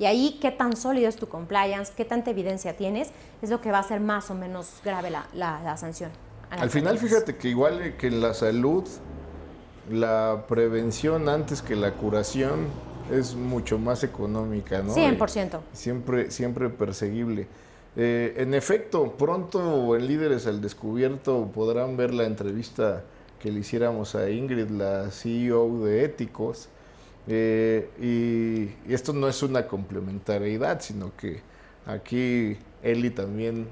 Y 0.00 0.06
ahí 0.06 0.38
qué 0.40 0.50
tan 0.50 0.78
sólido 0.78 1.10
es 1.10 1.16
tu 1.16 1.28
compliance, 1.28 1.92
qué 1.94 2.06
tanta 2.06 2.30
evidencia 2.30 2.74
tienes, 2.74 3.10
es 3.42 3.50
lo 3.50 3.60
que 3.60 3.70
va 3.70 3.76
a 3.76 3.80
hacer 3.82 4.00
más 4.00 4.30
o 4.30 4.34
menos 4.34 4.80
grave 4.82 5.10
la, 5.10 5.26
la, 5.34 5.76
sanción. 5.76 6.10
Al 6.48 6.70
final, 6.70 6.96
fíjate 6.96 7.36
que 7.36 7.48
igual 7.48 7.96
que 7.98 8.10
la 8.10 8.32
salud, 8.32 8.84
la 9.90 10.46
prevención 10.48 11.28
antes 11.28 11.60
que 11.60 11.76
la 11.76 11.92
curación 11.92 12.68
es 13.12 13.34
mucho 13.34 13.78
más 13.78 14.02
económica, 14.02 14.80
¿no? 14.80 14.94
100%. 14.94 15.60
siempre, 15.74 16.30
siempre 16.30 16.70
perseguible. 16.70 17.46
Eh, 17.94 18.36
en 18.38 18.54
efecto, 18.54 19.18
pronto 19.18 19.94
en 19.96 20.06
Líderes 20.06 20.46
al 20.46 20.62
Descubierto 20.62 21.50
podrán 21.54 21.98
ver 21.98 22.14
la 22.14 22.24
entrevista 22.24 23.04
que 23.38 23.52
le 23.52 23.60
hiciéramos 23.60 24.14
a 24.14 24.30
Ingrid, 24.30 24.70
la 24.70 25.10
CEO 25.10 25.84
de 25.84 26.04
Éticos. 26.06 26.70
Eh, 27.32 27.88
y, 28.00 28.92
esto 28.92 29.12
no 29.12 29.28
es 29.28 29.40
una 29.44 29.68
complementariedad, 29.68 30.80
sino 30.80 31.16
que 31.16 31.40
aquí 31.86 32.58
Eli 32.82 33.10
también, 33.10 33.68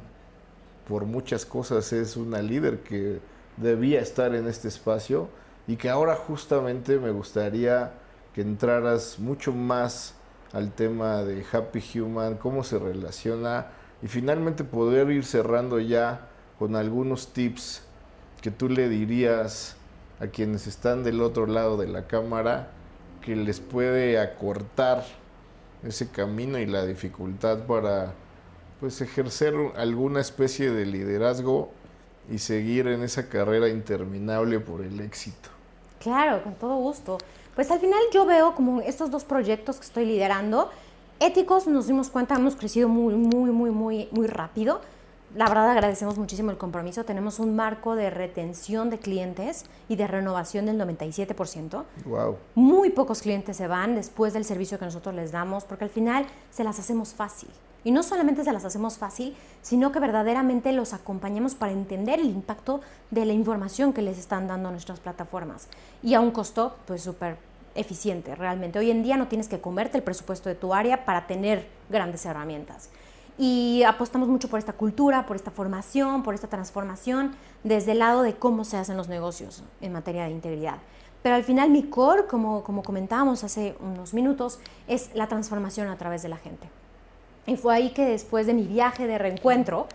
por 0.87 1.07
muchas 1.07 1.45
cosas, 1.45 1.93
es 1.93 2.17
una 2.17 2.41
líder 2.41 2.85
que 2.85 3.19
debía 3.57 4.01
estar 4.01 4.37
en 4.37 4.47
este 4.47 4.69
espacio 4.69 5.29
y 5.67 5.75
que 5.75 5.91
ahora 5.91 6.15
justamente 6.15 7.01
me 7.01 7.11
gustaría 7.11 7.95
que 8.33 8.43
entraras 8.43 9.19
mucho 9.19 9.53
más 9.53 10.15
al 10.53 10.71
tema 10.71 11.25
de 11.25 11.45
Happy 11.51 11.83
Human, 11.99 12.37
cómo 12.37 12.63
se 12.63 12.79
relaciona 12.79 13.67
y 14.01 14.07
finalmente 14.07 14.63
poder 14.63 15.11
ir 15.11 15.25
cerrando 15.25 15.81
ya 15.81 16.29
con 16.61 16.77
algunos 16.77 17.33
tips 17.33 17.83
que 18.41 18.53
tú 18.53 18.69
le 18.69 18.89
dirías 18.89 19.75
a 20.21 20.29
quienes 20.29 20.69
están 20.69 21.03
del 21.03 21.21
otro 21.21 21.47
lado 21.47 21.77
de 21.77 21.89
la 21.89 22.07
cámara 22.07 22.71
que 23.29 23.37
les 23.37 23.61
puede 23.61 24.19
acortar 24.19 25.05
ese 25.87 26.09
camino 26.09 26.59
y 26.59 26.65
la 26.65 26.87
dificultad 26.87 27.67
para 27.67 28.15
pues 28.81 29.03
ejercer 29.03 29.55
alguna 29.77 30.23
especie 30.23 30.71
de 30.71 30.87
liderazgo 30.87 31.69
y 32.31 32.39
seguir 32.39 32.87
en 32.87 33.03
esa 33.03 33.29
carrera 33.29 33.69
interminable 33.69 34.61
por 34.61 34.81
el 34.81 34.99
éxito. 35.01 35.51
Claro, 36.01 36.43
con 36.43 36.55
todo 36.55 36.77
gusto. 36.77 37.19
Pues 37.55 37.71
al 37.71 37.81
final 37.81 38.01
yo 38.15 38.25
veo 38.25 38.55
como 38.55 38.81
estos 38.81 39.11
dos 39.11 39.25
proyectos 39.25 39.77
que 39.77 39.85
estoy 39.85 40.07
liderando, 40.07 40.71
éticos, 41.21 41.67
nos 41.67 41.87
dimos 41.87 42.09
cuenta, 42.09 42.35
hemos 42.35 42.57
crecido 42.57 42.89
muy, 42.89 43.15
muy, 43.15 43.51
muy, 43.51 43.71
muy, 43.71 44.09
muy 44.11 44.27
rápido. 44.27 44.81
La 45.35 45.47
verdad 45.47 45.69
agradecemos 45.71 46.17
muchísimo 46.17 46.51
el 46.51 46.57
compromiso. 46.57 47.05
Tenemos 47.05 47.39
un 47.39 47.55
marco 47.55 47.95
de 47.95 48.09
retención 48.09 48.89
de 48.89 48.99
clientes 48.99 49.67
y 49.89 49.97
de 49.97 50.07
renovación 50.07 50.67
del 50.67 50.81
97%. 50.81 51.85
Wow. 52.07 52.37
Muy 52.55 52.91
pocos 52.91 53.21
clientes 53.21 53.57
se 53.57 53.67
van 53.67 53.95
después 53.95 54.33
del 54.33 54.45
servicio 54.45 54.79
que 54.79 54.87
nosotros 54.87 55.15
les 55.15 55.31
damos 55.31 55.65
porque 55.65 55.85
al 55.85 55.91
final 55.91 56.27
se 56.51 56.65
las 56.65 56.79
hacemos 56.79 57.13
fácil. 57.13 57.51
Y 57.85 57.93
no 57.93 58.03
solamente 58.03 58.43
se 58.43 58.53
las 58.53 58.65
hacemos 58.65 58.99
fácil, 58.99 59.37
sino 59.63 59.93
que 59.93 60.01
verdaderamente 60.01 60.73
los 60.73 60.95
acompañamos 60.95 61.55
para 61.55 61.73
entender 61.73 62.21
el 62.21 62.27
impacto 62.27 62.81
de 63.11 63.25
la 63.25 63.33
información 63.33 63.93
que 63.93 64.03
les 64.03 64.19
están 64.19 64.49
dando 64.49 64.71
nuestras 64.71 64.99
plataformas. 64.99 65.69
Y 66.03 66.15
a 66.15 66.21
un 66.21 66.31
costo 66.31 66.77
pues 66.87 67.03
súper 67.03 67.37
eficiente 67.75 68.35
realmente. 68.35 68.79
Hoy 68.79 68.91
en 68.91 69.03
día 69.03 69.17
no 69.17 69.29
tienes 69.29 69.49
que 69.49 69.61
comerte 69.61 69.99
el 69.99 70.05
presupuesto 70.05 70.49
de 70.49 70.55
tu 70.55 70.75
área 70.75 71.05
para 71.05 71.27
tener 71.27 71.69
grandes 71.89 72.27
herramientas. 72.27 72.91
Y 73.39 73.85
apostamos 73.85 74.29
mucho 74.29 74.49
por 74.49 74.59
esta 74.59 74.73
cultura, 74.73 75.25
por 75.25 75.37
esta 75.37 75.53
formación, 75.53 76.25
por 76.25 76.35
esta 76.35 76.49
transformación 76.49 77.37
desde 77.63 77.93
el 77.93 78.01
lado 78.01 78.23
de 78.23 78.35
cómo 78.35 78.65
se 78.65 78.77
hacen 78.77 78.97
los 78.97 79.09
negocios 79.09 79.63
en 79.81 79.93
materia 79.93 80.25
de 80.25 80.33
integridad. 80.33 80.79
Pero 81.23 81.37
al 81.37 81.45
final 81.45 81.71
mi 81.71 81.85
core, 81.85 82.27
como, 82.27 82.63
como 82.65 82.83
comentábamos 82.83 83.45
hace 83.45 83.77
unos 83.81 84.13
minutos, 84.15 84.59
es 84.87 85.11
la 85.15 85.29
transformación 85.29 85.89
a 85.89 85.97
través 85.97 86.23
de 86.23 86.29
la 86.29 86.37
gente. 86.37 86.69
Y 87.47 87.57
fue 87.57 87.75
ahí 87.75 87.91
que 87.91 88.05
después 88.05 88.47
de 88.47 88.55
mi 88.55 88.65
viaje 88.65 89.07
de 89.07 89.19
reencuentro, 89.19 89.87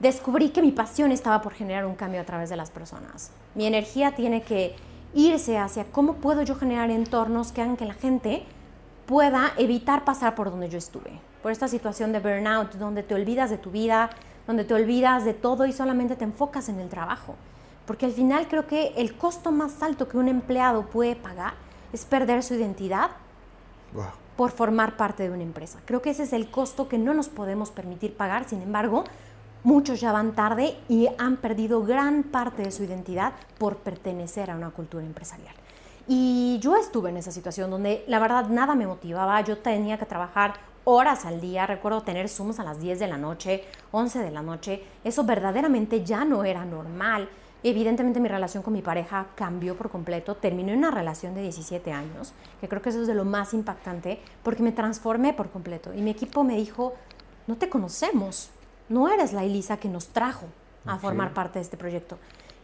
descubrí 0.00 0.50
que 0.50 0.62
mi 0.62 0.72
pasión 0.72 1.12
estaba 1.12 1.42
por 1.42 1.52
generar 1.52 1.86
un 1.86 1.94
cambio 1.94 2.20
a 2.20 2.24
través 2.24 2.50
de 2.50 2.56
las 2.56 2.70
personas. 2.70 3.30
Mi 3.54 3.66
energía 3.66 4.14
tiene 4.14 4.42
que 4.42 4.74
irse 5.14 5.58
hacia 5.58 5.84
cómo 5.84 6.14
puedo 6.14 6.42
yo 6.42 6.54
generar 6.54 6.90
entornos 6.90 7.52
que 7.52 7.62
hagan 7.62 7.76
que 7.76 7.86
la 7.86 7.94
gente 7.94 8.44
pueda 9.06 9.52
evitar 9.56 10.04
pasar 10.04 10.34
por 10.34 10.50
donde 10.50 10.68
yo 10.68 10.78
estuve. 10.78 11.27
Por 11.42 11.52
esta 11.52 11.68
situación 11.68 12.12
de 12.12 12.20
burnout, 12.20 12.74
donde 12.74 13.02
te 13.02 13.14
olvidas 13.14 13.50
de 13.50 13.58
tu 13.58 13.70
vida, 13.70 14.10
donde 14.46 14.64
te 14.64 14.74
olvidas 14.74 15.24
de 15.24 15.34
todo 15.34 15.66
y 15.66 15.72
solamente 15.72 16.16
te 16.16 16.24
enfocas 16.24 16.68
en 16.68 16.80
el 16.80 16.88
trabajo. 16.88 17.36
Porque 17.86 18.06
al 18.06 18.12
final 18.12 18.48
creo 18.48 18.66
que 18.66 18.92
el 18.96 19.16
costo 19.16 19.52
más 19.52 19.82
alto 19.82 20.08
que 20.08 20.18
un 20.18 20.28
empleado 20.28 20.86
puede 20.86 21.16
pagar 21.16 21.54
es 21.92 22.04
perder 22.04 22.42
su 22.42 22.54
identidad 22.54 23.10
por 24.36 24.50
formar 24.50 24.96
parte 24.96 25.22
de 25.22 25.30
una 25.30 25.42
empresa. 25.42 25.80
Creo 25.84 26.02
que 26.02 26.10
ese 26.10 26.24
es 26.24 26.32
el 26.32 26.50
costo 26.50 26.88
que 26.88 26.98
no 26.98 27.14
nos 27.14 27.28
podemos 27.28 27.70
permitir 27.70 28.14
pagar. 28.14 28.48
Sin 28.48 28.60
embargo, 28.62 29.04
Muchos 29.64 30.00
ya 30.00 30.12
van 30.12 30.32
tarde 30.32 30.76
y 30.88 31.08
han 31.18 31.36
perdido 31.36 31.82
gran 31.82 32.22
parte 32.22 32.62
de 32.62 32.70
su 32.70 32.84
identidad 32.84 33.32
por 33.58 33.78
pertenecer 33.78 34.50
a 34.50 34.56
una 34.56 34.70
cultura 34.70 35.04
empresarial. 35.04 35.54
Y 36.06 36.58
yo 36.62 36.76
estuve 36.76 37.10
en 37.10 37.16
esa 37.16 37.32
situación 37.32 37.70
donde 37.70 38.04
la 38.06 38.20
verdad 38.20 38.48
nada 38.48 38.74
me 38.74 38.86
motivaba, 38.86 39.40
yo 39.40 39.58
tenía 39.58 39.98
que 39.98 40.06
trabajar 40.06 40.54
horas 40.90 41.26
al 41.26 41.38
día, 41.38 41.66
recuerdo 41.66 42.00
tener 42.00 42.30
Zooms 42.30 42.60
a 42.60 42.64
las 42.64 42.80
10 42.80 42.98
de 42.98 43.08
la 43.08 43.18
noche, 43.18 43.62
11 43.92 44.20
de 44.20 44.30
la 44.30 44.40
noche, 44.40 44.82
eso 45.04 45.22
verdaderamente 45.22 46.02
ya 46.02 46.24
no 46.24 46.44
era 46.44 46.64
normal. 46.64 47.28
Evidentemente 47.62 48.20
mi 48.20 48.28
relación 48.28 48.62
con 48.62 48.72
mi 48.72 48.80
pareja 48.80 49.26
cambió 49.34 49.76
por 49.76 49.90
completo, 49.90 50.36
terminé 50.36 50.74
una 50.74 50.90
relación 50.90 51.34
de 51.34 51.42
17 51.42 51.92
años, 51.92 52.32
que 52.58 52.68
creo 52.68 52.80
que 52.80 52.88
eso 52.88 53.02
es 53.02 53.06
de 53.06 53.14
lo 53.14 53.26
más 53.26 53.52
impactante, 53.52 54.18
porque 54.42 54.62
me 54.62 54.72
transformé 54.72 55.34
por 55.34 55.50
completo. 55.50 55.92
Y 55.92 56.00
mi 56.00 56.10
equipo 56.10 56.42
me 56.42 56.56
dijo, 56.56 56.94
no 57.46 57.56
te 57.56 57.68
conocemos, 57.68 58.48
no 58.88 59.10
eres 59.10 59.34
la 59.34 59.44
Elisa 59.44 59.76
que 59.76 59.90
nos 59.90 60.08
trajo 60.08 60.46
a 60.86 60.96
formar 60.96 61.34
parte 61.34 61.58
de 61.58 61.64
este 61.64 61.76
proyecto. 61.76 62.16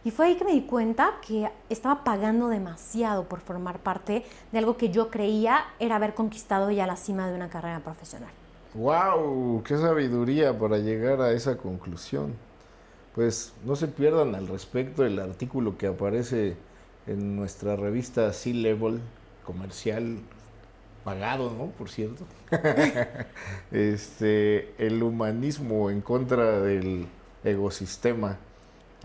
Y 0.05 0.11
fue 0.11 0.27
ahí 0.27 0.35
que 0.35 0.45
me 0.45 0.51
di 0.51 0.61
cuenta 0.61 1.15
que 1.27 1.49
estaba 1.67 2.03
pagando 2.03 2.47
demasiado 2.47 3.23
por 3.23 3.39
formar 3.39 3.79
parte 3.79 4.23
de 4.51 4.57
algo 4.59 4.77
que 4.77 4.91
yo 4.91 5.09
creía 5.09 5.65
era 5.79 5.95
haber 5.95 6.13
conquistado 6.13 6.69
ya 6.69 6.85
la 6.85 6.95
cima 6.95 7.27
de 7.27 7.33
una 7.33 7.49
carrera 7.49 7.79
profesional. 7.79 8.29
¡Wow! 8.75 9.63
¡Qué 9.63 9.75
sabiduría 9.75 10.55
para 10.55 10.77
llegar 10.77 11.21
a 11.21 11.31
esa 11.31 11.57
conclusión! 11.57 12.35
Pues 13.15 13.53
no 13.65 13.75
se 13.75 13.87
pierdan 13.87 14.35
al 14.35 14.47
respecto 14.47 15.03
el 15.03 15.17
artículo 15.17 15.75
que 15.75 15.87
aparece 15.87 16.55
en 17.07 17.35
nuestra 17.35 17.75
revista 17.75 18.31
Sea 18.31 18.53
Level 18.53 19.01
comercial 19.43 20.19
pagado, 21.03 21.51
¿no? 21.57 21.71
Por 21.71 21.89
cierto. 21.89 22.25
este, 23.71 24.71
el 24.77 25.01
humanismo 25.01 25.89
en 25.89 26.01
contra 26.01 26.59
del 26.59 27.07
ecosistema 27.43 28.37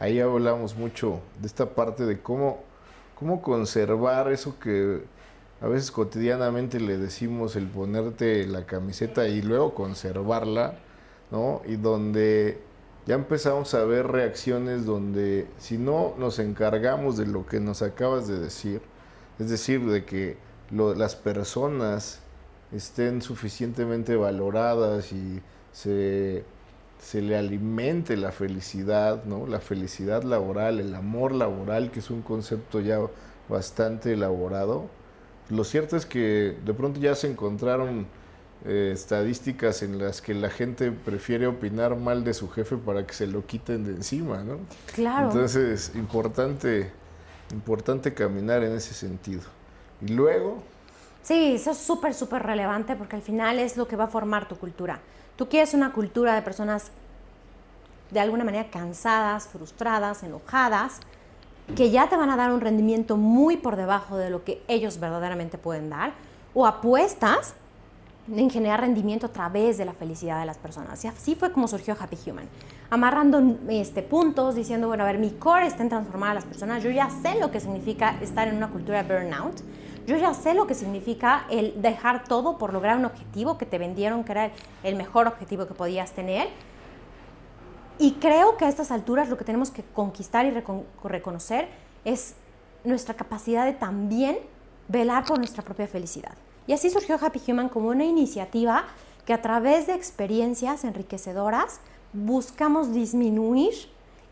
ahí 0.01 0.19
hablamos 0.19 0.75
mucho 0.75 1.21
de 1.41 1.47
esta 1.47 1.75
parte 1.75 2.05
de 2.07 2.21
cómo, 2.21 2.65
cómo 3.15 3.43
conservar 3.43 4.33
eso 4.33 4.59
que 4.59 5.03
a 5.61 5.69
veces 5.69 5.91
cotidianamente 5.91 6.81
le 6.81 6.97
decimos 6.97 7.55
el 7.55 7.67
ponerte 7.69 8.47
la 8.47 8.65
camiseta 8.65 9.29
y 9.29 9.43
luego 9.43 9.75
conservarla, 9.75 10.79
¿no? 11.31 11.61
Y 11.67 11.77
donde 11.77 12.63
ya 13.07 13.15
empezamos 13.15 13.75
a 13.75 13.85
ver 13.85 14.07
reacciones 14.07 14.87
donde 14.87 15.47
si 15.59 15.77
no 15.77 16.15
nos 16.19 16.39
encargamos 16.39 17.19
de 17.19 17.27
lo 17.27 17.45
que 17.47 17.61
nos 17.61 17.83
acabas 17.83 18.27
de 18.27 18.39
decir, 18.39 18.81
es 19.39 19.51
decir, 19.51 19.85
de 19.85 20.07
que 20.07 20.39
las 20.71 21.15
personas 21.15 22.21
estén 22.73 23.21
suficientemente 23.21 24.17
valoradas 24.17 25.13
y 25.13 25.43
se 25.73 26.45
se 27.01 27.23
le 27.23 27.37
alimente 27.37 28.17
la 28.17 28.31
felicidad, 28.31 29.25
¿no? 29.25 29.47
La 29.47 29.61
felicidad 29.61 30.23
laboral, 30.23 30.81
el 30.81 30.95
amor 30.95 31.33
laboral, 31.33 31.91
que 31.91 32.01
es 32.01 32.11
un 32.11 32.23
concepto 32.23 32.81
ya 32.81 32.99
bastante 33.49 34.13
elaborado. 34.13 34.87
Lo 35.49 35.65
cierto 35.65 35.97
es 35.97 36.07
que 36.07 36.57
de 36.65 36.75
pronto 36.75 37.01
ya 37.01 37.15
se 37.15 37.29
encontraron 37.29 38.07
eh, 38.67 38.91
estadísticas 38.93 39.83
en 39.83 39.99
las 39.99 40.21
que 40.21 40.35
la 40.35 40.51
gente 40.51 40.93
prefiere 40.93 41.47
opinar 41.47 41.97
mal 41.97 42.23
de 42.23 42.35
su 42.35 42.49
jefe 42.51 42.77
para 42.77 43.07
que 43.07 43.15
se 43.15 43.27
lo 43.27 43.47
quiten 43.47 43.85
de 43.85 43.93
encima, 43.93 44.45
¿no? 44.45 44.59
Claro. 44.95 45.31
Entonces, 45.31 45.93
importante, 45.95 46.91
importante 47.53 48.13
caminar 48.13 48.63
en 48.63 48.75
ese 48.75 48.93
sentido. 48.93 49.43
Y 50.03 50.09
luego... 50.09 50.63
Sí, 51.23 51.55
eso 51.55 51.71
es 51.71 51.79
súper, 51.79 52.13
súper 52.13 52.43
relevante 52.43 52.95
porque 52.97 53.17
al 53.17 53.23
final 53.23 53.59
es 53.59 53.77
lo 53.77 53.89
que 53.89 53.97
va 53.97 54.05
a 54.05 54.09
formar 54.09 54.47
tu 54.47 54.57
cultura. 54.57 55.01
Tú 55.41 55.49
quieres 55.49 55.73
una 55.73 55.95
cultura 55.95 56.35
de 56.35 56.43
personas 56.43 56.91
de 58.11 58.21
alguna 58.21 58.45
manera 58.45 58.69
cansadas, 58.69 59.49
frustradas, 59.49 60.23
enojadas, 60.23 61.01
que 61.75 61.91
ya 61.91 62.11
te 62.11 62.17
van 62.19 62.29
a 62.29 62.37
dar 62.37 62.53
un 62.53 62.61
rendimiento 62.61 63.17
muy 63.17 63.57
por 63.57 63.77
debajo 63.77 64.19
de 64.19 64.29
lo 64.29 64.45
que 64.45 64.63
ellos 64.69 65.01
verdaderamente 65.01 65.57
pueden 65.57 65.89
dar, 65.89 66.13
o 66.53 66.67
apuestas 66.67 67.55
en 68.31 68.51
generar 68.51 68.81
rendimiento 68.81 69.29
a 69.29 69.33
través 69.33 69.79
de 69.79 69.87
la 69.87 69.95
felicidad 69.95 70.41
de 70.41 70.45
las 70.45 70.59
personas. 70.59 71.03
Y 71.07 71.09
así 71.09 71.35
fue 71.35 71.51
como 71.53 71.69
surgió 71.69 71.97
Happy 71.99 72.19
Human, 72.27 72.45
amarrando 72.91 73.43
este, 73.71 74.03
puntos, 74.03 74.57
diciendo, 74.57 74.89
bueno, 74.89 75.05
a 75.05 75.07
ver, 75.07 75.19
mi 75.19 75.31
core 75.31 75.67
está 75.67 75.83
en 75.83 75.89
transformar 75.89 76.33
a 76.33 76.35
las 76.35 76.45
personas, 76.45 76.83
yo 76.83 76.91
ya 76.91 77.09
sé 77.09 77.39
lo 77.41 77.51
que 77.51 77.61
significa 77.61 78.19
estar 78.21 78.47
en 78.47 78.59
una 78.59 78.69
cultura 78.69 79.03
de 79.03 79.15
burnout, 79.15 79.63
yo 80.07 80.17
ya 80.17 80.35
sé 80.35 80.55
lo 80.55 80.67
que 80.67 80.75
significa 80.75 81.47
el 81.51 81.81
dejar 81.81 82.25
todo 82.25 82.59
por 82.59 82.73
lograr 82.73 82.97
un 82.97 83.05
objetivo 83.05 83.59
que 83.59 83.67
te 83.67 83.79
vendieron 83.79 84.25
que 84.25 84.33
era 84.33 84.51
el 84.83 84.97
mejor 84.97 85.27
objetivo 85.27 85.67
que 85.67 85.75
podías 85.75 86.13
tener. 86.13 86.49
Y 87.99 88.13
creo 88.13 88.57
que 88.57 88.65
a 88.65 88.69
estas 88.69 88.91
alturas 88.91 89.29
lo 89.29 89.37
que 89.37 89.45
tenemos 89.45 89.71
que 89.71 89.83
conquistar 89.83 90.47
y 90.47 90.51
reconocer 91.05 91.69
es 92.05 92.35
nuestra 92.83 93.15
capacidad 93.15 93.67
de 93.67 93.75
también 93.75 94.39
velar 94.89 95.25
por 95.25 95.39
nuestra 95.39 95.63
propia 95.63 95.87
felicidad. 95.87 96.33
Y 96.67 96.73
así 96.73 96.89
surgió 96.91 97.19
Happy 97.21 97.41
Human 97.47 97.69
como 97.69 97.89
una 97.89 98.05
iniciativa 98.05 98.85
que 99.27 99.35
a 99.35 99.43
través 99.43 99.87
de 99.87 99.95
experiencias 99.95 100.85
enriquecedoras 100.85 101.81
buscamos 102.13 102.93
disminuir 102.93 103.75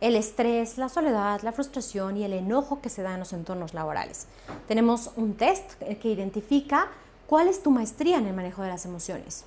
el 0.01 0.17
estrés, 0.17 0.79
la 0.79 0.89
soledad, 0.89 1.41
la 1.43 1.53
frustración 1.53 2.17
y 2.17 2.25
el 2.25 2.33
enojo 2.33 2.81
que 2.81 2.89
se 2.89 3.03
da 3.03 3.15
en 3.15 3.21
los 3.21 3.33
entornos 3.33 3.75
laborales. 3.75 4.27
Tenemos 4.67 5.11
un 5.17 5.35
test 5.35 5.75
que 5.83 6.09
identifica 6.09 6.89
cuál 7.27 7.49
es 7.49 7.63
tu 7.63 7.71
maestría 7.71 8.19
en 8.19 8.27
el 8.27 8.35
manejo 8.35 8.63
de 8.63 8.69
las 8.69 8.85
emociones. 8.87 9.45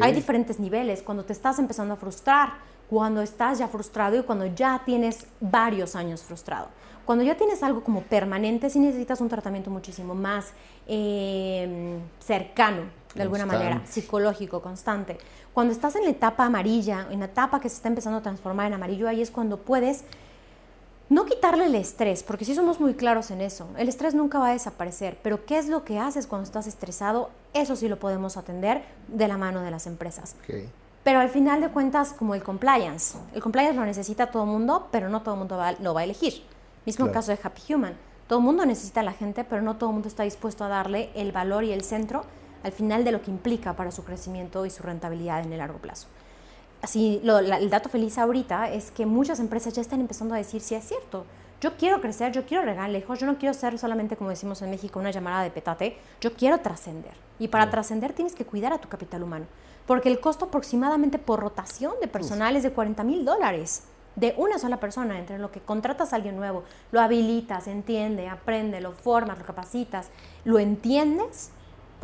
Hay 0.00 0.12
diferentes 0.12 0.60
niveles, 0.60 1.02
cuando 1.02 1.24
te 1.24 1.32
estás 1.32 1.58
empezando 1.58 1.94
a 1.94 1.96
frustrar, 1.96 2.54
cuando 2.88 3.22
estás 3.22 3.58
ya 3.58 3.68
frustrado 3.68 4.18
y 4.18 4.22
cuando 4.22 4.46
ya 4.46 4.82
tienes 4.84 5.26
varios 5.40 5.96
años 5.96 6.22
frustrado. 6.22 6.68
Cuando 7.04 7.24
ya 7.24 7.36
tienes 7.36 7.62
algo 7.62 7.82
como 7.82 8.02
permanente, 8.02 8.70
sí 8.70 8.78
necesitas 8.78 9.20
un 9.20 9.28
tratamiento 9.28 9.70
muchísimo 9.70 10.14
más 10.14 10.52
eh, 10.86 11.98
cercano, 12.20 12.84
de 13.14 13.22
alguna 13.22 13.46
manera, 13.46 13.82
psicológico, 13.84 14.60
constante. 14.60 15.18
Cuando 15.52 15.72
estás 15.72 15.96
en 15.96 16.04
la 16.04 16.10
etapa 16.10 16.44
amarilla, 16.44 17.06
en 17.10 17.20
la 17.20 17.26
etapa 17.26 17.60
que 17.60 17.68
se 17.68 17.76
está 17.76 17.88
empezando 17.88 18.18
a 18.18 18.22
transformar 18.22 18.66
en 18.66 18.74
amarillo, 18.74 19.08
ahí 19.08 19.22
es 19.22 19.30
cuando 19.30 19.58
puedes 19.58 20.04
no 21.08 21.26
quitarle 21.26 21.66
el 21.66 21.74
estrés, 21.74 22.22
porque 22.22 22.44
sí 22.44 22.54
somos 22.54 22.80
muy 22.80 22.94
claros 22.94 23.30
en 23.30 23.40
eso. 23.40 23.68
El 23.76 23.88
estrés 23.88 24.14
nunca 24.14 24.38
va 24.38 24.48
a 24.48 24.52
desaparecer, 24.52 25.18
pero 25.22 25.44
¿qué 25.44 25.58
es 25.58 25.68
lo 25.68 25.84
que 25.84 25.98
haces 25.98 26.26
cuando 26.26 26.44
estás 26.44 26.66
estresado? 26.66 27.30
Eso 27.52 27.76
sí 27.76 27.88
lo 27.88 27.98
podemos 27.98 28.36
atender 28.36 28.82
de 29.08 29.28
la 29.28 29.36
mano 29.36 29.60
de 29.60 29.70
las 29.70 29.86
empresas. 29.86 30.34
Pero 31.04 31.20
al 31.20 31.28
final 31.28 31.60
de 31.60 31.68
cuentas, 31.68 32.14
como 32.14 32.34
el 32.34 32.42
compliance, 32.42 33.18
el 33.34 33.42
compliance 33.42 33.76
lo 33.76 33.84
necesita 33.84 34.30
todo 34.30 34.44
el 34.44 34.48
mundo, 34.48 34.88
pero 34.90 35.10
no 35.10 35.20
todo 35.20 35.34
el 35.34 35.38
mundo 35.40 35.60
lo 35.80 35.94
va 35.94 36.00
a 36.00 36.04
elegir. 36.04 36.42
Mismo 36.86 37.12
caso 37.12 37.30
de 37.30 37.38
Happy 37.42 37.74
Human. 37.74 37.94
Todo 38.26 38.38
el 38.38 38.44
mundo 38.44 38.64
necesita 38.64 39.00
a 39.00 39.04
la 39.04 39.12
gente, 39.12 39.44
pero 39.44 39.60
no 39.60 39.76
todo 39.76 39.90
el 39.90 39.94
mundo 39.94 40.08
está 40.08 40.22
dispuesto 40.22 40.64
a 40.64 40.68
darle 40.68 41.10
el 41.14 41.30
valor 41.30 41.64
y 41.64 41.72
el 41.72 41.84
centro 41.84 42.24
al 42.64 42.72
final 42.72 43.04
de 43.04 43.12
lo 43.12 43.22
que 43.22 43.30
implica 43.30 43.74
para 43.74 43.92
su 43.92 44.02
crecimiento 44.02 44.66
y 44.66 44.70
su 44.70 44.82
rentabilidad 44.82 45.44
en 45.44 45.52
el 45.52 45.58
largo 45.58 45.78
plazo. 45.78 46.08
Así, 46.82 47.22
el 47.22 47.70
dato 47.70 47.88
feliz 47.88 48.18
ahorita 48.18 48.70
es 48.70 48.90
que 48.90 49.06
muchas 49.06 49.38
empresas 49.38 49.72
ya 49.74 49.82
están 49.82 50.00
empezando 50.00 50.34
a 50.34 50.38
decir 50.38 50.60
si 50.60 50.74
es 50.74 50.84
cierto. 50.84 51.24
Yo 51.60 51.76
quiero 51.76 52.00
crecer, 52.00 52.32
yo 52.32 52.44
quiero 52.44 52.64
regar 52.64 52.90
lejos, 52.90 53.20
yo 53.20 53.26
no 53.26 53.38
quiero 53.38 53.54
ser 53.54 53.78
solamente, 53.78 54.16
como 54.16 54.30
decimos 54.30 54.60
en 54.60 54.70
México, 54.70 54.98
una 54.98 55.10
llamada 55.10 55.42
de 55.42 55.50
petate, 55.50 55.96
yo 56.20 56.34
quiero 56.34 56.58
trascender. 56.58 57.14
Y 57.38 57.48
para 57.48 57.70
trascender 57.70 58.12
tienes 58.12 58.34
que 58.34 58.44
cuidar 58.44 58.72
a 58.72 58.78
tu 58.78 58.88
capital 58.88 59.22
humano, 59.22 59.46
porque 59.86 60.10
el 60.10 60.20
costo 60.20 60.46
aproximadamente 60.46 61.18
por 61.18 61.40
rotación 61.40 61.94
de 62.02 62.08
personal 62.08 62.56
es 62.56 62.64
de 62.64 62.72
40 62.72 63.02
mil 63.04 63.24
dólares 63.24 63.84
de 64.16 64.34
una 64.36 64.58
sola 64.58 64.78
persona, 64.78 65.18
entre 65.18 65.38
lo 65.38 65.50
que 65.50 65.60
contratas 65.60 66.12
a 66.12 66.16
alguien 66.16 66.36
nuevo, 66.36 66.64
lo 66.92 67.00
habilitas, 67.00 67.66
entiende, 67.66 68.28
aprende, 68.28 68.80
lo 68.80 68.92
formas, 68.92 69.38
lo 69.38 69.44
capacitas, 69.44 70.10
lo 70.44 70.58
entiendes 70.58 71.50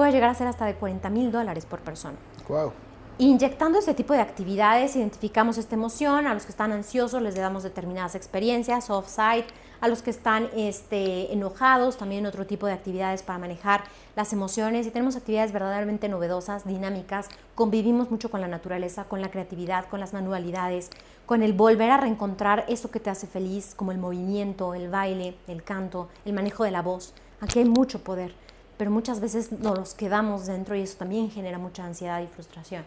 puede 0.01 0.13
llegar 0.13 0.31
a 0.31 0.35
ser 0.35 0.47
hasta 0.47 0.65
de 0.65 0.77
40 0.77 1.11
mil 1.11 1.31
dólares 1.31 1.67
por 1.67 1.81
persona. 1.81 2.17
Wow. 2.49 2.73
Inyectando 3.19 3.79
ese 3.81 3.93
tipo 3.93 4.15
de 4.15 4.21
actividades, 4.21 4.97
identificamos 4.97 5.59
esta 5.59 5.75
emoción, 5.75 6.27
a 6.27 6.33
los 6.33 6.45
que 6.45 6.53
están 6.53 6.73
ansiosos 6.73 7.21
les 7.21 7.35
damos 7.35 7.65
determinadas 7.65 8.15
experiencias, 8.15 8.89
off-site, 8.89 9.49
a 9.79 9.89
los 9.89 10.01
que 10.01 10.09
están 10.09 10.49
este, 10.57 11.31
enojados, 11.35 11.99
también 11.99 12.25
otro 12.25 12.47
tipo 12.47 12.67
de 12.67 12.73
actividades 12.73 13.23
para 13.23 13.39
manejar 13.39 13.85
las 14.17 14.33
emociones 14.33 14.87
y 14.87 14.91
tenemos 14.91 15.17
actividades 15.17 15.53
verdaderamente 15.53 16.09
novedosas, 16.09 16.67
dinámicas, 16.67 17.29
convivimos 17.55 18.11
mucho 18.11 18.31
con 18.31 18.41
la 18.41 18.49
naturaleza, 18.49 19.05
con 19.05 19.21
la 19.21 19.31
creatividad, 19.31 19.85
con 19.91 20.01
las 20.01 20.15
manualidades, 20.15 20.89
con 21.27 21.43
el 21.43 21.53
volver 21.53 21.91
a 21.91 21.99
reencontrar 21.99 22.65
eso 22.69 22.91
que 22.91 23.01
te 23.01 23.11
hace 23.11 23.27
feliz, 23.27 23.75
como 23.77 23.93
el 23.93 23.99
movimiento, 23.99 24.73
el 24.73 24.89
baile, 24.89 25.37
el 25.47 25.63
canto, 25.63 26.09
el 26.25 26.33
manejo 26.33 26.65
de 26.65 26.71
la 26.71 26.81
voz. 26.81 27.13
Aquí 27.43 27.59
hay 27.59 27.67
mucho 27.67 28.03
poder 28.03 28.35
pero 28.81 28.91
muchas 28.91 29.21
veces 29.21 29.53
nos 29.53 29.79
los 29.79 29.93
quedamos 29.93 30.47
dentro 30.47 30.75
y 30.75 30.81
eso 30.81 30.97
también 30.97 31.31
genera 31.31 31.59
mucha 31.59 31.85
ansiedad 31.85 32.23
y 32.23 32.27
frustración. 32.27 32.83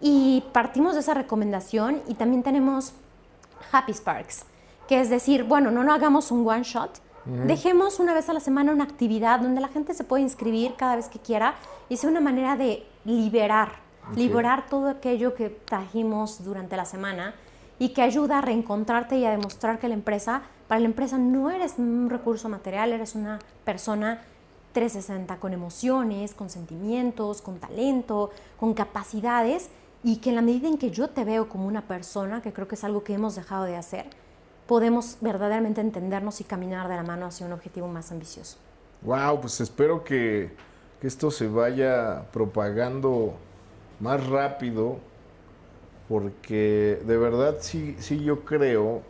Y 0.00 0.44
partimos 0.52 0.94
de 0.94 1.00
esa 1.00 1.12
recomendación 1.12 2.02
y 2.06 2.14
también 2.14 2.44
tenemos 2.44 2.92
Happy 3.72 3.92
Sparks, 3.92 4.44
que 4.86 5.00
es 5.00 5.10
decir, 5.10 5.42
bueno, 5.42 5.72
no, 5.72 5.82
no 5.82 5.92
hagamos 5.92 6.30
un 6.30 6.48
one 6.48 6.62
shot, 6.62 7.00
dejemos 7.48 7.98
una 7.98 8.14
vez 8.14 8.28
a 8.28 8.32
la 8.32 8.38
semana 8.38 8.70
una 8.70 8.84
actividad 8.84 9.40
donde 9.40 9.60
la 9.60 9.66
gente 9.66 9.92
se 9.92 10.04
puede 10.04 10.22
inscribir 10.22 10.76
cada 10.76 10.94
vez 10.94 11.08
que 11.08 11.18
quiera 11.18 11.56
y 11.88 11.96
sea 11.96 12.10
una 12.10 12.20
manera 12.20 12.56
de 12.56 12.86
liberar, 13.04 13.72
liberar 14.14 14.66
todo 14.70 14.88
aquello 14.88 15.34
que 15.34 15.50
trajimos 15.50 16.44
durante 16.44 16.76
la 16.76 16.84
semana 16.84 17.34
y 17.80 17.88
que 17.88 18.02
ayuda 18.02 18.38
a 18.38 18.40
reencontrarte 18.40 19.18
y 19.18 19.24
a 19.24 19.32
demostrar 19.32 19.80
que 19.80 19.88
la 19.88 19.94
empresa, 19.94 20.42
para 20.68 20.78
la 20.78 20.86
empresa 20.86 21.18
no 21.18 21.50
eres 21.50 21.74
un 21.78 22.08
recurso 22.08 22.48
material, 22.48 22.92
eres 22.92 23.16
una 23.16 23.40
persona 23.64 24.20
360, 24.74 25.38
con 25.38 25.54
emociones, 25.54 26.34
con 26.34 26.50
sentimientos, 26.50 27.40
con 27.40 27.58
talento, 27.58 28.30
con 28.60 28.74
capacidades 28.74 29.70
y 30.02 30.16
que 30.18 30.28
en 30.28 30.36
la 30.36 30.42
medida 30.42 30.68
en 30.68 30.76
que 30.76 30.90
yo 30.90 31.08
te 31.08 31.24
veo 31.24 31.48
como 31.48 31.66
una 31.66 31.86
persona, 31.88 32.42
que 32.42 32.52
creo 32.52 32.68
que 32.68 32.74
es 32.74 32.84
algo 32.84 33.02
que 33.02 33.14
hemos 33.14 33.36
dejado 33.36 33.64
de 33.64 33.76
hacer, 33.76 34.04
podemos 34.66 35.16
verdaderamente 35.22 35.80
entendernos 35.80 36.40
y 36.42 36.44
caminar 36.44 36.88
de 36.88 36.96
la 36.96 37.02
mano 37.02 37.24
hacia 37.24 37.46
un 37.46 37.52
objetivo 37.52 37.88
más 37.88 38.12
ambicioso. 38.12 38.58
Wow, 39.00 39.40
pues 39.40 39.60
espero 39.60 40.04
que, 40.04 40.52
que 41.00 41.06
esto 41.06 41.30
se 41.30 41.48
vaya 41.48 42.24
propagando 42.32 43.34
más 44.00 44.26
rápido, 44.26 44.98
porque 46.08 47.00
de 47.06 47.16
verdad 47.16 47.56
sí, 47.60 47.96
sí 47.98 48.22
yo 48.22 48.44
creo, 48.44 49.02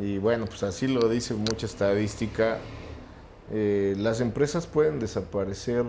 y 0.00 0.18
bueno, 0.18 0.46
pues 0.46 0.62
así 0.62 0.86
lo 0.86 1.08
dice 1.08 1.34
mucha 1.34 1.66
estadística, 1.66 2.58
eh, 3.52 3.94
las 3.98 4.20
empresas 4.20 4.66
pueden 4.66 4.98
desaparecer 4.98 5.84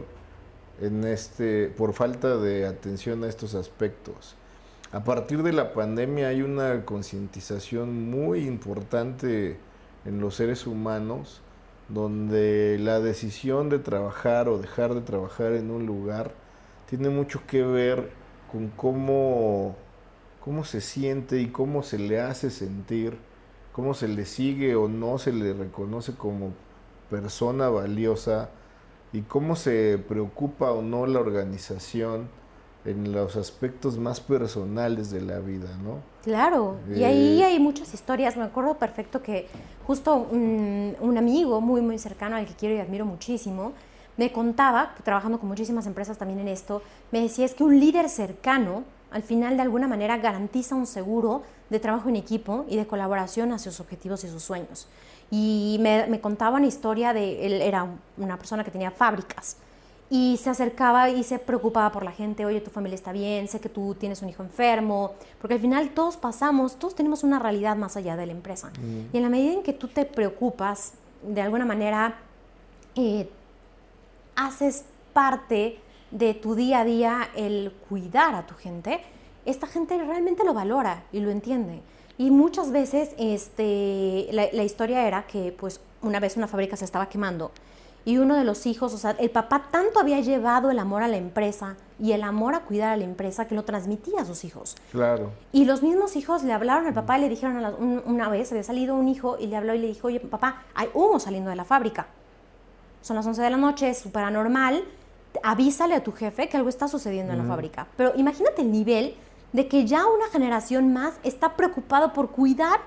en 0.82 1.04
este, 1.04 1.68
por 1.70 1.94
falta 1.94 2.38
de 2.38 2.66
atención 2.68 3.24
a 3.24 3.28
estos 3.28 3.56
aspectos. 3.56 4.36
A 4.92 5.04
partir 5.04 5.44
de 5.44 5.54
la 5.54 5.74
pandemia 5.74 6.30
hay 6.30 6.42
una 6.42 6.86
concientización 6.86 8.10
muy 8.10 8.48
importante 8.48 9.58
en 10.06 10.22
los 10.22 10.36
seres 10.36 10.66
humanos 10.68 11.42
donde 11.90 12.78
la 12.80 13.00
decisión 13.00 13.70
de 13.70 13.80
trabajar 13.80 14.50
o 14.50 14.58
dejar 14.58 14.94
de 14.94 15.02
trabajar 15.02 15.54
en 15.54 15.72
un 15.72 15.86
lugar 15.86 16.32
tiene 16.90 17.10
mucho 17.10 17.42
que 17.48 17.64
ver 17.64 18.10
con 18.52 18.70
cómo, 18.70 19.76
cómo 20.44 20.64
se 20.64 20.82
siente 20.82 21.42
y 21.42 21.48
cómo 21.48 21.84
se 21.84 21.98
le 21.98 22.22
hace 22.22 22.50
sentir, 22.50 23.18
cómo 23.74 23.94
se 23.94 24.08
le 24.08 24.26
sigue 24.26 24.76
o 24.76 24.88
no 24.88 25.18
se 25.18 25.34
le 25.34 25.54
reconoce 25.54 26.14
como 26.14 26.54
persona 27.10 27.70
valiosa 27.70 28.50
y 29.14 29.22
cómo 29.22 29.56
se 29.56 29.98
preocupa 30.08 30.72
o 30.72 30.82
no 30.82 31.06
la 31.06 31.20
organización 31.20 32.30
en 32.86 33.12
los 33.12 33.36
aspectos 33.36 33.98
más 33.98 34.22
personales 34.22 35.12
de 35.12 35.22
la 35.22 35.40
vida, 35.40 35.70
¿no? 35.84 36.00
Claro, 36.24 36.78
y 36.94 37.04
ahí 37.04 37.42
eh, 37.42 37.46
hay 37.46 37.60
muchas 37.60 37.94
historias. 37.94 38.38
Me 38.38 38.44
acuerdo 38.44 38.76
perfecto 38.76 39.22
que 39.22 39.48
justo 39.86 40.16
un, 40.16 40.96
un, 41.00 41.18
amigo 41.18 41.60
muy, 41.60 41.82
muy 41.82 42.00
cercano 42.00 42.38
al 42.38 42.46
que 42.46 42.54
quiero 42.54 42.76
y 42.76 42.80
admiro 42.80 43.06
muchísimo, 43.06 43.74
me 44.16 44.32
contaba, 44.32 44.96
trabajando 45.04 45.40
con 45.40 45.50
muchísimas 45.50 45.86
empresas 45.86 46.18
también 46.18 46.40
en 46.40 46.48
esto, 46.48 46.82
me 47.12 47.22
decía 47.22 47.46
es 47.46 47.54
que 47.54 47.64
un 47.64 47.80
líder 47.80 48.10
cercano 48.10 48.84
al 49.12 49.24
final 49.24 49.56
de 49.56 49.64
alguna 49.64 49.88
manera 49.88 50.18
garantiza 50.18 50.76
un 50.76 50.88
seguro 50.88 51.44
de 51.70 51.80
trabajo 51.80 52.10
en 52.10 52.16
equipo 52.16 52.66
y 52.68 52.78
de 52.78 52.88
colaboración 52.88 53.52
hacia 53.52 53.72
sus 53.72 53.82
objetivos 53.82 54.24
y 54.24 54.30
sus 54.30 54.44
sueños. 54.44 54.88
Y 55.30 55.78
me, 55.82 56.08
me 56.08 56.22
contaba 56.22 56.58
una 56.58 56.68
historia 56.68 57.14
de, 57.14 57.46
él 57.46 57.62
era 57.62 57.88
una 58.18 58.38
persona 58.38 58.64
que 58.64 58.72
tenía 58.72 58.92
fábricas 58.92 59.58
y 60.10 60.38
se 60.38 60.50
acercaba 60.50 61.10
y 61.10 61.24
se 61.24 61.38
preocupaba 61.38 61.92
por 61.92 62.04
la 62.04 62.12
gente, 62.12 62.46
oye, 62.46 62.62
tu 62.62 62.72
familia 62.72 62.96
está 62.96 63.12
bien, 63.12 63.48
sé 63.48 63.60
que 63.60 63.68
tú 63.70 63.96
tienes 64.00 64.22
un 64.22 64.30
hijo 64.30 64.42
enfermo, 64.42 65.14
porque 65.40 65.56
al 65.56 65.60
final 65.60 65.90
todos 65.90 66.16
pasamos, 66.16 66.78
todos 66.78 66.96
tenemos 66.96 67.24
una 67.24 67.40
realidad 67.40 67.76
más 67.76 67.98
allá 67.98 68.16
de 68.16 68.26
la 68.26 68.32
empresa. 68.32 68.70
Mm. 68.80 69.14
Y 69.14 69.18
en 69.18 69.24
la 69.24 69.30
medida 69.30 69.54
en 69.54 69.64
que 69.64 69.74
tú 69.74 69.90
te 69.90 70.06
preocupas, 70.06 70.94
de 71.24 71.42
alguna 71.42 71.66
manera, 71.66 72.20
eh, 72.96 73.30
haces 74.36 74.86
parte 75.12 75.80
de 76.12 76.34
tu 76.34 76.56
día 76.56 76.82
a 76.82 76.86
día 76.86 77.30
el 77.36 77.74
cuidar 77.90 78.34
a 78.36 78.46
tu 78.46 78.56
gente, 78.56 79.02
esta 79.46 79.68
gente 79.68 79.98
realmente 80.02 80.46
lo 80.46 80.54
valora 80.54 81.04
y 81.12 81.20
lo 81.20 81.32
entiende. 81.32 81.82
Y 82.18 82.32
muchas 82.32 82.72
veces 82.72 83.12
este, 83.18 84.28
la, 84.32 84.48
la 84.52 84.64
historia 84.64 85.08
era 85.08 85.28
que 85.28 85.52
pues 85.58 85.80
una 86.02 86.20
vez 86.20 86.38
una 86.38 86.48
fábrica 86.48 86.76
se 86.76 86.86
estaba 86.86 87.10
quemando 87.10 87.52
y 88.08 88.20
uno 88.20 88.38
de 88.38 88.46
los 88.46 88.66
hijos, 88.68 88.94
o 88.94 88.98
sea, 88.98 89.18
el 89.20 89.30
papá 89.30 89.68
tanto 89.70 90.00
había 90.00 90.22
llevado 90.22 90.72
el 90.72 90.80
amor 90.80 91.04
a 91.04 91.10
la 91.10 91.18
empresa 91.18 91.76
y 92.00 92.14
el 92.14 92.24
amor 92.24 92.56
a 92.56 92.62
cuidar 92.62 92.94
a 92.94 92.96
la 92.96 93.04
empresa 93.04 93.50
que 93.50 93.54
lo 93.54 93.66
transmitía 93.66 94.22
a 94.22 94.26
sus 94.26 94.46
hijos. 94.46 94.78
Claro. 94.94 95.32
Y 95.52 95.66
los 95.66 95.84
mismos 95.84 96.16
hijos 96.16 96.42
le 96.44 96.54
hablaron 96.54 96.86
al 96.86 96.94
papá 96.94 97.18
y 97.18 97.22
le 97.24 97.28
dijeron 97.28 97.66
a 97.66 97.72
una 97.72 98.30
vez, 98.30 98.50
había 98.54 98.64
salido 98.64 98.96
un 98.96 99.10
hijo 99.10 99.36
y 99.38 99.48
le 99.48 99.58
habló 99.58 99.74
y 99.74 99.80
le 99.80 99.88
dijo, 99.88 100.08
oye, 100.08 100.22
papá, 100.22 100.64
hay 100.74 100.88
humo 100.94 101.20
saliendo 101.20 101.50
de 101.50 101.58
la 101.58 101.66
fábrica. 101.66 102.08
Son 103.02 103.18
las 103.18 103.28
11 103.28 103.42
de 103.42 103.50
la 103.50 103.58
noche, 103.58 103.90
es 103.90 103.98
súper 103.98 104.24
anormal, 104.24 104.86
avísale 105.44 105.94
a 105.94 106.02
tu 106.02 106.14
jefe 106.14 106.48
que 106.48 106.56
algo 106.56 106.70
está 106.70 106.88
sucediendo 106.88 107.34
en 107.34 107.40
la 107.40 107.46
fábrica. 107.46 107.88
Pero 107.98 108.14
imagínate 108.16 108.62
el 108.62 108.72
nivel 108.72 109.16
de 109.54 109.68
que 109.68 109.86
ya 109.86 110.06
una 110.06 110.28
generación 110.32 110.94
más 110.94 111.16
está 111.24 111.56
preocupado 111.56 112.14
por 112.14 112.30
cuidar 112.32 112.80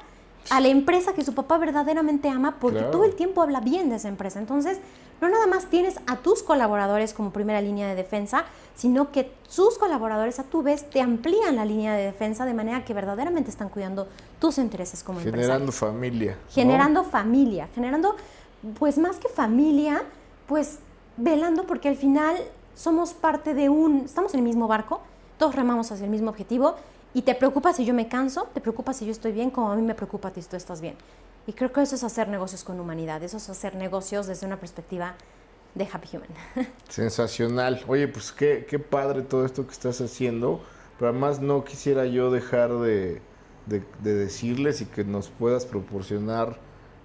a 0.48 0.60
la 0.60 0.68
empresa 0.68 1.12
que 1.12 1.24
su 1.24 1.34
papá 1.34 1.58
verdaderamente 1.58 2.28
ama 2.28 2.56
porque 2.60 2.82
todo 2.82 3.04
el 3.04 3.14
tiempo 3.14 3.42
habla 3.42 3.60
bien 3.60 3.90
de 3.90 3.96
esa 3.96 4.08
empresa. 4.08 4.38
Entonces, 4.38 4.78
no 5.20 5.28
nada 5.28 5.46
más 5.46 5.66
tienes 5.66 5.96
a 6.06 6.16
tus 6.16 6.42
colaboradores 6.42 7.12
como 7.12 7.30
primera 7.30 7.60
línea 7.60 7.88
de 7.88 7.94
defensa, 7.94 8.44
sino 8.74 9.12
que 9.12 9.32
sus 9.48 9.76
colaboradores 9.76 10.38
a 10.38 10.44
tu 10.44 10.62
vez 10.62 10.88
te 10.88 11.00
amplían 11.00 11.56
la 11.56 11.64
línea 11.64 11.94
de 11.94 12.04
defensa 12.04 12.46
de 12.46 12.54
manera 12.54 12.84
que 12.84 12.94
verdaderamente 12.94 13.50
están 13.50 13.68
cuidando 13.68 14.08
tus 14.38 14.56
intereses 14.58 15.02
como 15.02 15.20
empresa. 15.20 15.36
Generando 15.36 15.72
familia. 15.72 16.38
Generando 16.48 17.04
familia, 17.04 17.68
generando, 17.74 18.16
pues 18.78 18.96
más 18.96 19.16
que 19.18 19.28
familia, 19.28 20.02
pues 20.46 20.78
velando 21.18 21.64
porque 21.64 21.88
al 21.88 21.96
final 21.96 22.36
somos 22.74 23.12
parte 23.12 23.52
de 23.52 23.68
un, 23.68 24.02
estamos 24.06 24.32
en 24.32 24.40
el 24.40 24.44
mismo 24.44 24.66
barco, 24.68 25.02
todos 25.40 25.54
remamos 25.56 25.90
hacia 25.90 26.04
el 26.04 26.10
mismo 26.10 26.28
objetivo 26.28 26.76
y 27.14 27.22
te 27.22 27.34
preocupa 27.34 27.72
si 27.72 27.86
yo 27.86 27.94
me 27.94 28.08
canso, 28.08 28.48
te 28.52 28.60
preocupa 28.60 28.92
si 28.92 29.06
yo 29.06 29.10
estoy 29.10 29.32
bien, 29.32 29.50
como 29.50 29.72
a 29.72 29.74
mí 29.74 29.80
me 29.80 29.94
preocupa 29.94 30.30
si 30.34 30.42
tú 30.42 30.54
estás 30.54 30.82
bien. 30.82 30.96
Y 31.46 31.54
creo 31.54 31.72
que 31.72 31.80
eso 31.80 31.94
es 31.94 32.04
hacer 32.04 32.28
negocios 32.28 32.62
con 32.62 32.78
humanidad, 32.78 33.22
eso 33.22 33.38
es 33.38 33.48
hacer 33.48 33.74
negocios 33.74 34.26
desde 34.26 34.46
una 34.46 34.60
perspectiva 34.60 35.14
de 35.74 35.88
Happy 35.90 36.14
Human. 36.14 36.28
Sensacional. 36.90 37.82
Oye, 37.88 38.06
pues 38.06 38.32
qué, 38.32 38.66
qué 38.68 38.78
padre 38.78 39.22
todo 39.22 39.46
esto 39.46 39.66
que 39.66 39.72
estás 39.72 40.02
haciendo, 40.02 40.60
pero 40.98 41.10
además 41.10 41.40
no 41.40 41.64
quisiera 41.64 42.04
yo 42.04 42.30
dejar 42.30 42.74
de, 42.78 43.22
de, 43.64 43.82
de 44.02 44.14
decirles 44.14 44.82
y 44.82 44.84
que 44.84 45.04
nos 45.04 45.30
puedas 45.30 45.64
proporcionar 45.64 46.58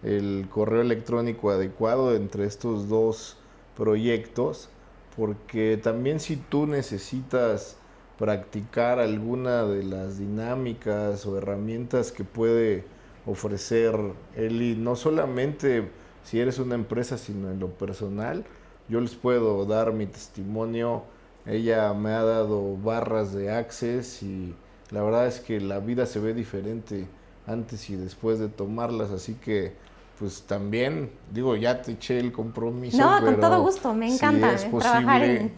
el 0.03 0.49
correo 0.49 0.81
electrónico 0.81 1.51
adecuado 1.51 2.13
entre 2.13 2.45
estos 2.45 2.89
dos 2.89 3.37
proyectos, 3.77 4.67
porque 5.15 5.79
también 5.81 6.19
si 6.19 6.35
tú 6.35 6.67
necesitas 6.67 7.77
practicar 8.17 8.99
alguna 8.99 9.63
de 9.63 9.83
las 9.83 10.17
dinámicas 10.17 11.25
o 11.25 11.37
herramientas 11.37 12.11
que 12.11 12.23
puede 12.23 12.83
ofrecer 13.25 13.97
Eli, 14.35 14.75
no 14.75 14.95
solamente 14.95 15.89
si 16.23 16.39
eres 16.39 16.59
una 16.59 16.75
empresa, 16.75 17.17
sino 17.17 17.51
en 17.51 17.59
lo 17.59 17.69
personal. 17.69 18.45
Yo 18.87 19.01
les 19.01 19.15
puedo 19.15 19.65
dar 19.65 19.93
mi 19.93 20.05
testimonio. 20.05 21.03
Ella 21.45 21.93
me 21.93 22.11
ha 22.11 22.23
dado 22.23 22.75
barras 22.77 23.33
de 23.33 23.51
access 23.51 24.23
y 24.23 24.55
la 24.91 25.03
verdad 25.03 25.27
es 25.27 25.39
que 25.39 25.59
la 25.59 25.79
vida 25.79 26.05
se 26.05 26.19
ve 26.19 26.33
diferente 26.33 27.07
antes 27.45 27.89
y 27.89 27.95
después 27.95 28.39
de 28.39 28.47
tomarlas, 28.47 29.11
así 29.11 29.35
que 29.35 29.73
pues 30.17 30.43
también, 30.43 31.11
digo, 31.33 31.55
ya 31.55 31.81
te 31.81 31.91
eché 31.91 32.19
el 32.19 32.31
compromiso. 32.31 32.97
No, 32.97 33.23
con 33.23 33.39
todo 33.39 33.61
gusto, 33.61 33.93
me 33.93 34.13
encanta 34.13 34.53
es 34.53 34.61
trabajar 34.61 35.23
en 35.23 35.51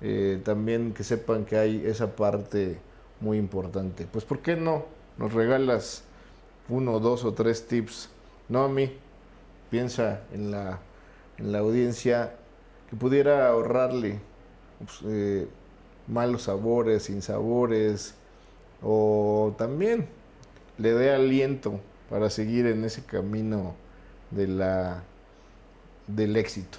eh, 0.00 0.40
también 0.44 0.92
que 0.92 1.04
sepan 1.04 1.44
que 1.44 1.56
hay 1.56 1.84
esa 1.86 2.14
parte 2.14 2.78
muy 3.20 3.38
importante. 3.38 4.06
Pues, 4.10 4.24
¿por 4.24 4.40
qué 4.40 4.56
no? 4.56 4.84
Nos 5.18 5.32
regalas 5.32 6.04
uno, 6.68 7.00
dos 7.00 7.24
o 7.24 7.32
tres 7.32 7.66
tips. 7.66 8.10
No 8.48 8.64
a 8.64 8.68
mí, 8.68 8.92
piensa 9.70 10.22
en 10.32 10.50
la, 10.50 10.80
en 11.38 11.52
la 11.52 11.58
audiencia 11.58 12.34
que 12.90 12.96
pudiera 12.96 13.48
ahorrarle 13.48 14.20
pues, 14.78 15.00
eh, 15.04 15.48
malos 16.06 16.42
sabores, 16.42 17.10
insabores, 17.10 18.14
o 18.82 19.54
también 19.58 20.06
le 20.78 20.92
dé 20.92 21.12
aliento 21.12 21.80
para 22.10 22.30
seguir 22.30 22.66
en 22.66 22.84
ese 22.84 23.04
camino 23.04 23.74
de 24.30 24.46
la, 24.46 25.02
del 26.06 26.36
éxito. 26.36 26.78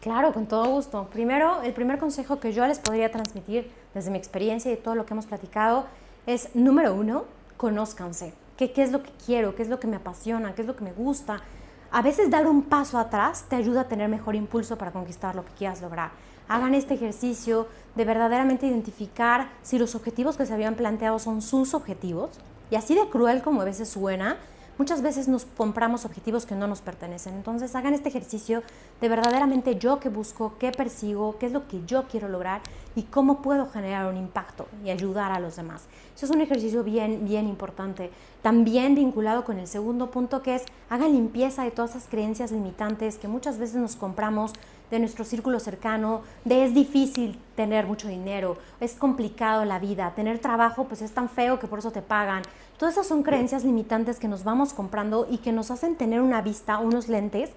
Claro, 0.00 0.32
con 0.32 0.46
todo 0.46 0.66
gusto. 0.66 1.08
Primero, 1.12 1.62
el 1.62 1.72
primer 1.72 1.98
consejo 1.98 2.38
que 2.38 2.52
yo 2.52 2.66
les 2.66 2.78
podría 2.78 3.10
transmitir 3.10 3.70
desde 3.94 4.10
mi 4.10 4.18
experiencia 4.18 4.72
y 4.72 4.76
todo 4.76 4.94
lo 4.94 5.04
que 5.04 5.14
hemos 5.14 5.26
platicado 5.26 5.86
es, 6.26 6.54
número 6.54 6.94
uno, 6.94 7.24
conózcanse. 7.56 8.32
¿Qué, 8.56 8.72
¿Qué 8.72 8.82
es 8.82 8.92
lo 8.92 9.02
que 9.02 9.10
quiero? 9.26 9.56
¿Qué 9.56 9.62
es 9.62 9.68
lo 9.68 9.80
que 9.80 9.88
me 9.88 9.96
apasiona? 9.96 10.54
¿Qué 10.54 10.62
es 10.62 10.68
lo 10.68 10.76
que 10.76 10.84
me 10.84 10.92
gusta? 10.92 11.42
A 11.90 12.02
veces 12.02 12.30
dar 12.30 12.46
un 12.46 12.62
paso 12.62 12.98
atrás 12.98 13.46
te 13.48 13.56
ayuda 13.56 13.82
a 13.82 13.88
tener 13.88 14.08
mejor 14.08 14.36
impulso 14.36 14.76
para 14.76 14.92
conquistar 14.92 15.34
lo 15.34 15.44
que 15.44 15.52
quieras 15.52 15.80
lograr. 15.80 16.10
Hagan 16.46 16.74
este 16.74 16.94
ejercicio 16.94 17.66
de 17.94 18.04
verdaderamente 18.04 18.66
identificar 18.66 19.48
si 19.62 19.78
los 19.78 19.94
objetivos 19.94 20.36
que 20.36 20.46
se 20.46 20.54
habían 20.54 20.76
planteado 20.76 21.18
son 21.18 21.42
sus 21.42 21.74
objetivos. 21.74 22.30
Y 22.70 22.76
así 22.76 22.94
de 22.94 23.08
cruel 23.08 23.42
como 23.42 23.62
a 23.62 23.64
veces 23.64 23.88
suena, 23.88 24.36
muchas 24.78 25.02
veces 25.02 25.28
nos 25.28 25.44
compramos 25.44 26.04
objetivos 26.04 26.46
que 26.46 26.54
no 26.54 26.66
nos 26.66 26.80
pertenecen. 26.80 27.34
Entonces 27.34 27.74
hagan 27.74 27.94
este 27.94 28.08
ejercicio 28.08 28.62
de 29.00 29.08
verdaderamente 29.08 29.76
yo 29.76 30.00
que 30.00 30.08
busco, 30.08 30.54
qué 30.58 30.70
persigo, 30.70 31.36
qué 31.38 31.46
es 31.46 31.52
lo 31.52 31.68
que 31.68 31.84
yo 31.84 32.04
quiero 32.04 32.28
lograr 32.28 32.62
y 32.94 33.02
cómo 33.02 33.42
puedo 33.42 33.68
generar 33.68 34.06
un 34.06 34.16
impacto 34.16 34.66
y 34.84 34.90
ayudar 34.90 35.32
a 35.32 35.40
los 35.40 35.56
demás. 35.56 35.86
Eso 36.16 36.26
es 36.26 36.32
un 36.32 36.40
ejercicio 36.40 36.82
bien, 36.82 37.26
bien 37.26 37.46
importante. 37.46 38.10
También 38.42 38.94
vinculado 38.94 39.44
con 39.44 39.58
el 39.58 39.66
segundo 39.66 40.10
punto 40.10 40.42
que 40.42 40.54
es 40.54 40.64
hagan 40.88 41.12
limpieza 41.12 41.64
de 41.64 41.70
todas 41.70 41.90
esas 41.90 42.08
creencias 42.08 42.52
limitantes 42.52 43.18
que 43.18 43.28
muchas 43.28 43.58
veces 43.58 43.76
nos 43.76 43.96
compramos 43.96 44.52
de 44.90 44.98
nuestro 44.98 45.24
círculo 45.24 45.60
cercano, 45.60 46.22
de 46.44 46.64
es 46.64 46.74
difícil 46.74 47.38
tener 47.56 47.86
mucho 47.86 48.08
dinero, 48.08 48.58
es 48.80 48.94
complicado 48.94 49.64
la 49.64 49.78
vida, 49.78 50.12
tener 50.14 50.38
trabajo 50.38 50.84
pues 50.84 51.02
es 51.02 51.12
tan 51.12 51.28
feo 51.28 51.58
que 51.58 51.66
por 51.66 51.80
eso 51.80 51.90
te 51.90 52.02
pagan. 52.02 52.42
Todas 52.78 52.94
esas 52.94 53.06
son 53.06 53.22
creencias 53.22 53.64
limitantes 53.64 54.18
que 54.18 54.28
nos 54.28 54.44
vamos 54.44 54.72
comprando 54.72 55.26
y 55.30 55.38
que 55.38 55.52
nos 55.52 55.70
hacen 55.70 55.96
tener 55.96 56.20
una 56.20 56.42
vista, 56.42 56.78
unos 56.78 57.08
lentes, 57.08 57.50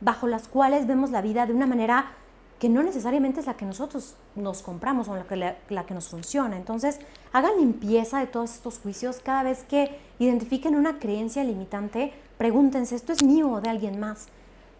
bajo 0.00 0.26
las 0.26 0.48
cuales 0.48 0.86
vemos 0.86 1.10
la 1.10 1.22
vida 1.22 1.46
de 1.46 1.52
una 1.52 1.66
manera 1.66 2.12
que 2.58 2.68
no 2.68 2.82
necesariamente 2.82 3.40
es 3.40 3.46
la 3.46 3.54
que 3.54 3.64
nosotros 3.64 4.16
nos 4.34 4.62
compramos 4.62 5.08
o 5.08 5.16
la 5.16 5.24
que, 5.24 5.36
la, 5.36 5.86
que 5.86 5.94
nos 5.94 6.08
funciona. 6.08 6.56
Entonces, 6.56 6.98
hagan 7.32 7.56
limpieza 7.56 8.18
de 8.18 8.26
todos 8.26 8.54
estos 8.54 8.78
juicios 8.78 9.20
cada 9.22 9.44
vez 9.44 9.62
que 9.62 9.96
identifiquen 10.18 10.74
una 10.74 10.98
creencia 10.98 11.44
limitante, 11.44 12.12
pregúntense, 12.36 12.96
¿esto 12.96 13.12
es 13.12 13.22
mío 13.22 13.50
o 13.50 13.60
de 13.60 13.70
alguien 13.70 14.00
más? 14.00 14.26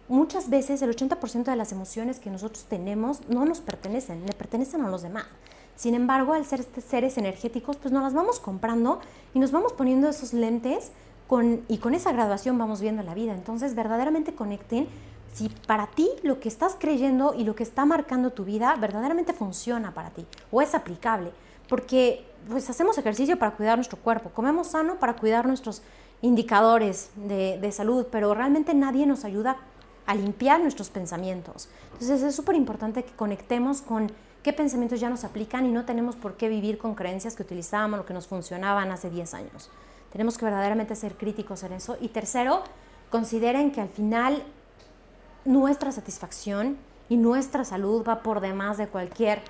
Muchas 0.09 0.49
veces 0.49 0.81
el 0.81 0.89
80% 0.89 1.43
de 1.43 1.55
las 1.55 1.71
emociones 1.71 2.19
que 2.19 2.31
nosotros 2.31 2.65
tenemos 2.65 3.21
no 3.29 3.45
nos 3.45 3.61
pertenecen, 3.61 4.25
le 4.25 4.33
pertenecen 4.33 4.81
a 4.81 4.89
los 4.89 5.03
demás. 5.03 5.27
Sin 5.75 5.93
embargo, 5.93 6.33
al 6.33 6.45
ser 6.45 6.65
seres 6.85 7.19
energéticos, 7.19 7.77
pues 7.77 7.93
nos 7.93 8.01
las 8.01 8.15
vamos 8.15 8.39
comprando 8.39 8.99
y 9.35 9.39
nos 9.39 9.51
vamos 9.51 9.71
poniendo 9.71 10.09
esos 10.09 10.33
lentes 10.33 10.91
con, 11.27 11.61
y 11.67 11.77
con 11.77 11.93
esa 11.93 12.11
graduación 12.11 12.57
vamos 12.57 12.81
viendo 12.81 13.03
la 13.03 13.13
vida. 13.13 13.35
Entonces, 13.35 13.75
verdaderamente 13.75 14.33
conecten 14.33 14.87
si 15.31 15.49
para 15.67 15.85
ti 15.85 16.09
lo 16.23 16.39
que 16.39 16.49
estás 16.49 16.75
creyendo 16.79 17.35
y 17.35 17.43
lo 17.43 17.55
que 17.55 17.61
está 17.61 17.85
marcando 17.85 18.31
tu 18.31 18.45
vida 18.45 18.75
verdaderamente 18.77 19.33
funciona 19.33 19.93
para 19.93 20.09
ti 20.09 20.25
o 20.51 20.63
es 20.63 20.73
aplicable. 20.73 21.31
Porque 21.69 22.25
pues 22.49 22.67
hacemos 22.67 22.97
ejercicio 22.97 23.37
para 23.37 23.51
cuidar 23.51 23.77
nuestro 23.77 23.99
cuerpo, 23.99 24.31
comemos 24.31 24.69
sano 24.69 24.97
para 24.97 25.15
cuidar 25.15 25.45
nuestros 25.45 25.83
indicadores 26.23 27.11
de, 27.15 27.59
de 27.61 27.71
salud, 27.71 28.07
pero 28.11 28.33
realmente 28.33 28.73
nadie 28.73 29.05
nos 29.05 29.23
ayuda 29.23 29.57
a 30.09 30.15
limpiar 30.15 30.59
nuestros 30.59 30.89
pensamientos. 30.89 31.69
Entonces 31.93 32.23
es 32.23 32.35
súper 32.35 32.55
importante 32.55 33.03
que 33.03 33.11
conectemos 33.11 33.83
con 33.83 34.11
qué 34.41 34.53
pensamientos 34.53 34.99
ya 34.99 35.07
nos 35.07 35.23
aplican 35.23 35.67
y 35.67 35.71
no 35.71 35.85
tenemos 35.85 36.15
por 36.15 36.35
qué 36.35 36.49
vivir 36.49 36.79
con 36.79 36.95
creencias 36.95 37.35
que 37.35 37.43
utilizábamos 37.43 37.99
o 37.99 38.05
que 38.07 38.15
nos 38.15 38.25
funcionaban 38.25 38.91
hace 38.91 39.11
10 39.11 39.35
años. 39.35 39.69
Tenemos 40.11 40.35
que 40.39 40.45
verdaderamente 40.45 40.95
ser 40.95 41.15
críticos 41.15 41.61
en 41.61 41.73
eso. 41.73 41.95
Y 42.01 42.07
tercero, 42.07 42.63
consideren 43.11 43.71
que 43.71 43.81
al 43.81 43.89
final 43.89 44.41
nuestra 45.45 45.91
satisfacción 45.91 46.77
y 47.07 47.15
nuestra 47.15 47.63
salud 47.63 48.03
va 48.03 48.23
por 48.23 48.41
demás 48.41 48.79
de 48.79 48.87
cualquier 48.87 49.43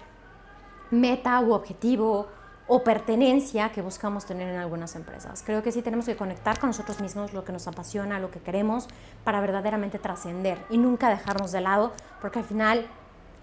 meta 0.91 1.39
u 1.39 1.53
objetivo 1.53 2.27
o 2.71 2.83
pertenencia 2.83 3.71
que 3.71 3.81
buscamos 3.81 4.25
tener 4.25 4.47
en 4.47 4.59
algunas 4.59 4.95
empresas. 4.95 5.41
Creo 5.43 5.63
que 5.63 5.71
sí 5.71 5.81
tenemos 5.81 6.05
que 6.05 6.15
conectar 6.15 6.59
con 6.59 6.69
nosotros 6.69 7.01
mismos, 7.01 7.33
lo 7.33 7.43
que 7.43 7.51
nos 7.51 7.67
apasiona, 7.67 8.19
lo 8.19 8.29
que 8.29 8.39
queremos, 8.39 8.87
para 9.23 9.41
verdaderamente 9.41 9.97
trascender 9.97 10.59
y 10.69 10.77
nunca 10.77 11.09
dejarnos 11.09 11.51
de 11.51 11.61
lado, 11.61 11.93
porque 12.21 12.39
al 12.39 12.45
final 12.45 12.85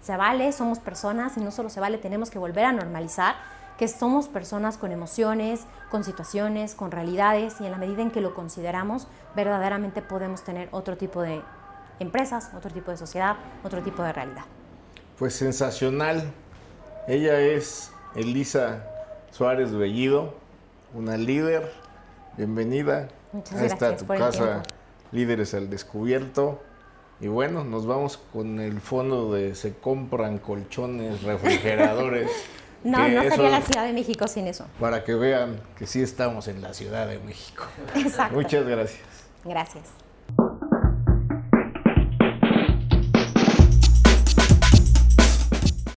se 0.01 0.15
vale, 0.15 0.53
somos 0.53 0.79
personas 0.79 1.35
y 1.35 1.41
no 1.41 1.51
solo 1.51 1.69
se 1.69 1.81
vale, 1.81 1.97
tenemos 1.97 2.31
que 2.31 2.39
volver 2.39 2.63
a 2.63 2.71
normalizar 2.71 3.35
que 3.77 3.89
somos 3.89 4.29
personas 4.29 4.77
con 4.77 4.93
emociones, 4.93 5.65
con 5.91 6.05
situaciones, 6.05 6.73
con 6.73 6.89
realidades 6.91 7.59
y 7.59 7.65
en 7.65 7.71
la 7.71 7.77
medida 7.77 8.01
en 8.01 8.11
que 8.11 8.21
lo 8.21 8.33
consideramos, 8.33 9.07
verdaderamente 9.35 10.01
podemos 10.01 10.45
tener 10.45 10.69
otro 10.71 10.95
tipo 10.95 11.21
de 11.21 11.41
empresas, 11.99 12.51
otro 12.55 12.71
tipo 12.71 12.91
de 12.91 12.97
sociedad, 12.97 13.35
otro 13.65 13.81
tipo 13.83 14.03
de 14.03 14.13
realidad. 14.13 14.45
Pues 15.19 15.35
sensacional. 15.35 16.31
Ella 17.09 17.39
es 17.39 17.91
Elisa 18.15 18.83
Suárez 19.37 19.71
Bellido, 19.71 20.33
una 20.95 21.15
líder. 21.15 21.71
Bienvenida. 22.37 23.09
Muchas 23.31 23.59
gracias 23.59 23.73
está 23.73 23.95
tu 23.95 24.07
casa, 24.07 24.63
Líderes 25.11 25.53
al 25.53 25.69
Descubierto. 25.69 26.59
Y 27.19 27.27
bueno, 27.27 27.63
nos 27.63 27.85
vamos 27.85 28.17
con 28.17 28.59
el 28.59 28.81
fondo 28.81 29.31
de 29.31 29.53
se 29.53 29.75
compran 29.75 30.39
colchones, 30.39 31.21
refrigeradores. 31.21 32.31
no, 32.83 33.07
no 33.09 33.21
sería 33.29 33.49
la 33.51 33.61
Ciudad 33.61 33.85
de 33.85 33.93
México 33.93 34.27
sin 34.27 34.47
eso. 34.47 34.65
Para 34.79 35.03
que 35.03 35.13
vean 35.13 35.61
que 35.77 35.85
sí 35.85 36.01
estamos 36.01 36.47
en 36.47 36.63
la 36.63 36.73
Ciudad 36.73 37.07
de 37.07 37.19
México. 37.19 37.65
Exacto. 37.95 38.33
Muchas 38.33 38.65
gracias. 38.65 39.05
Gracias. 39.45 40.06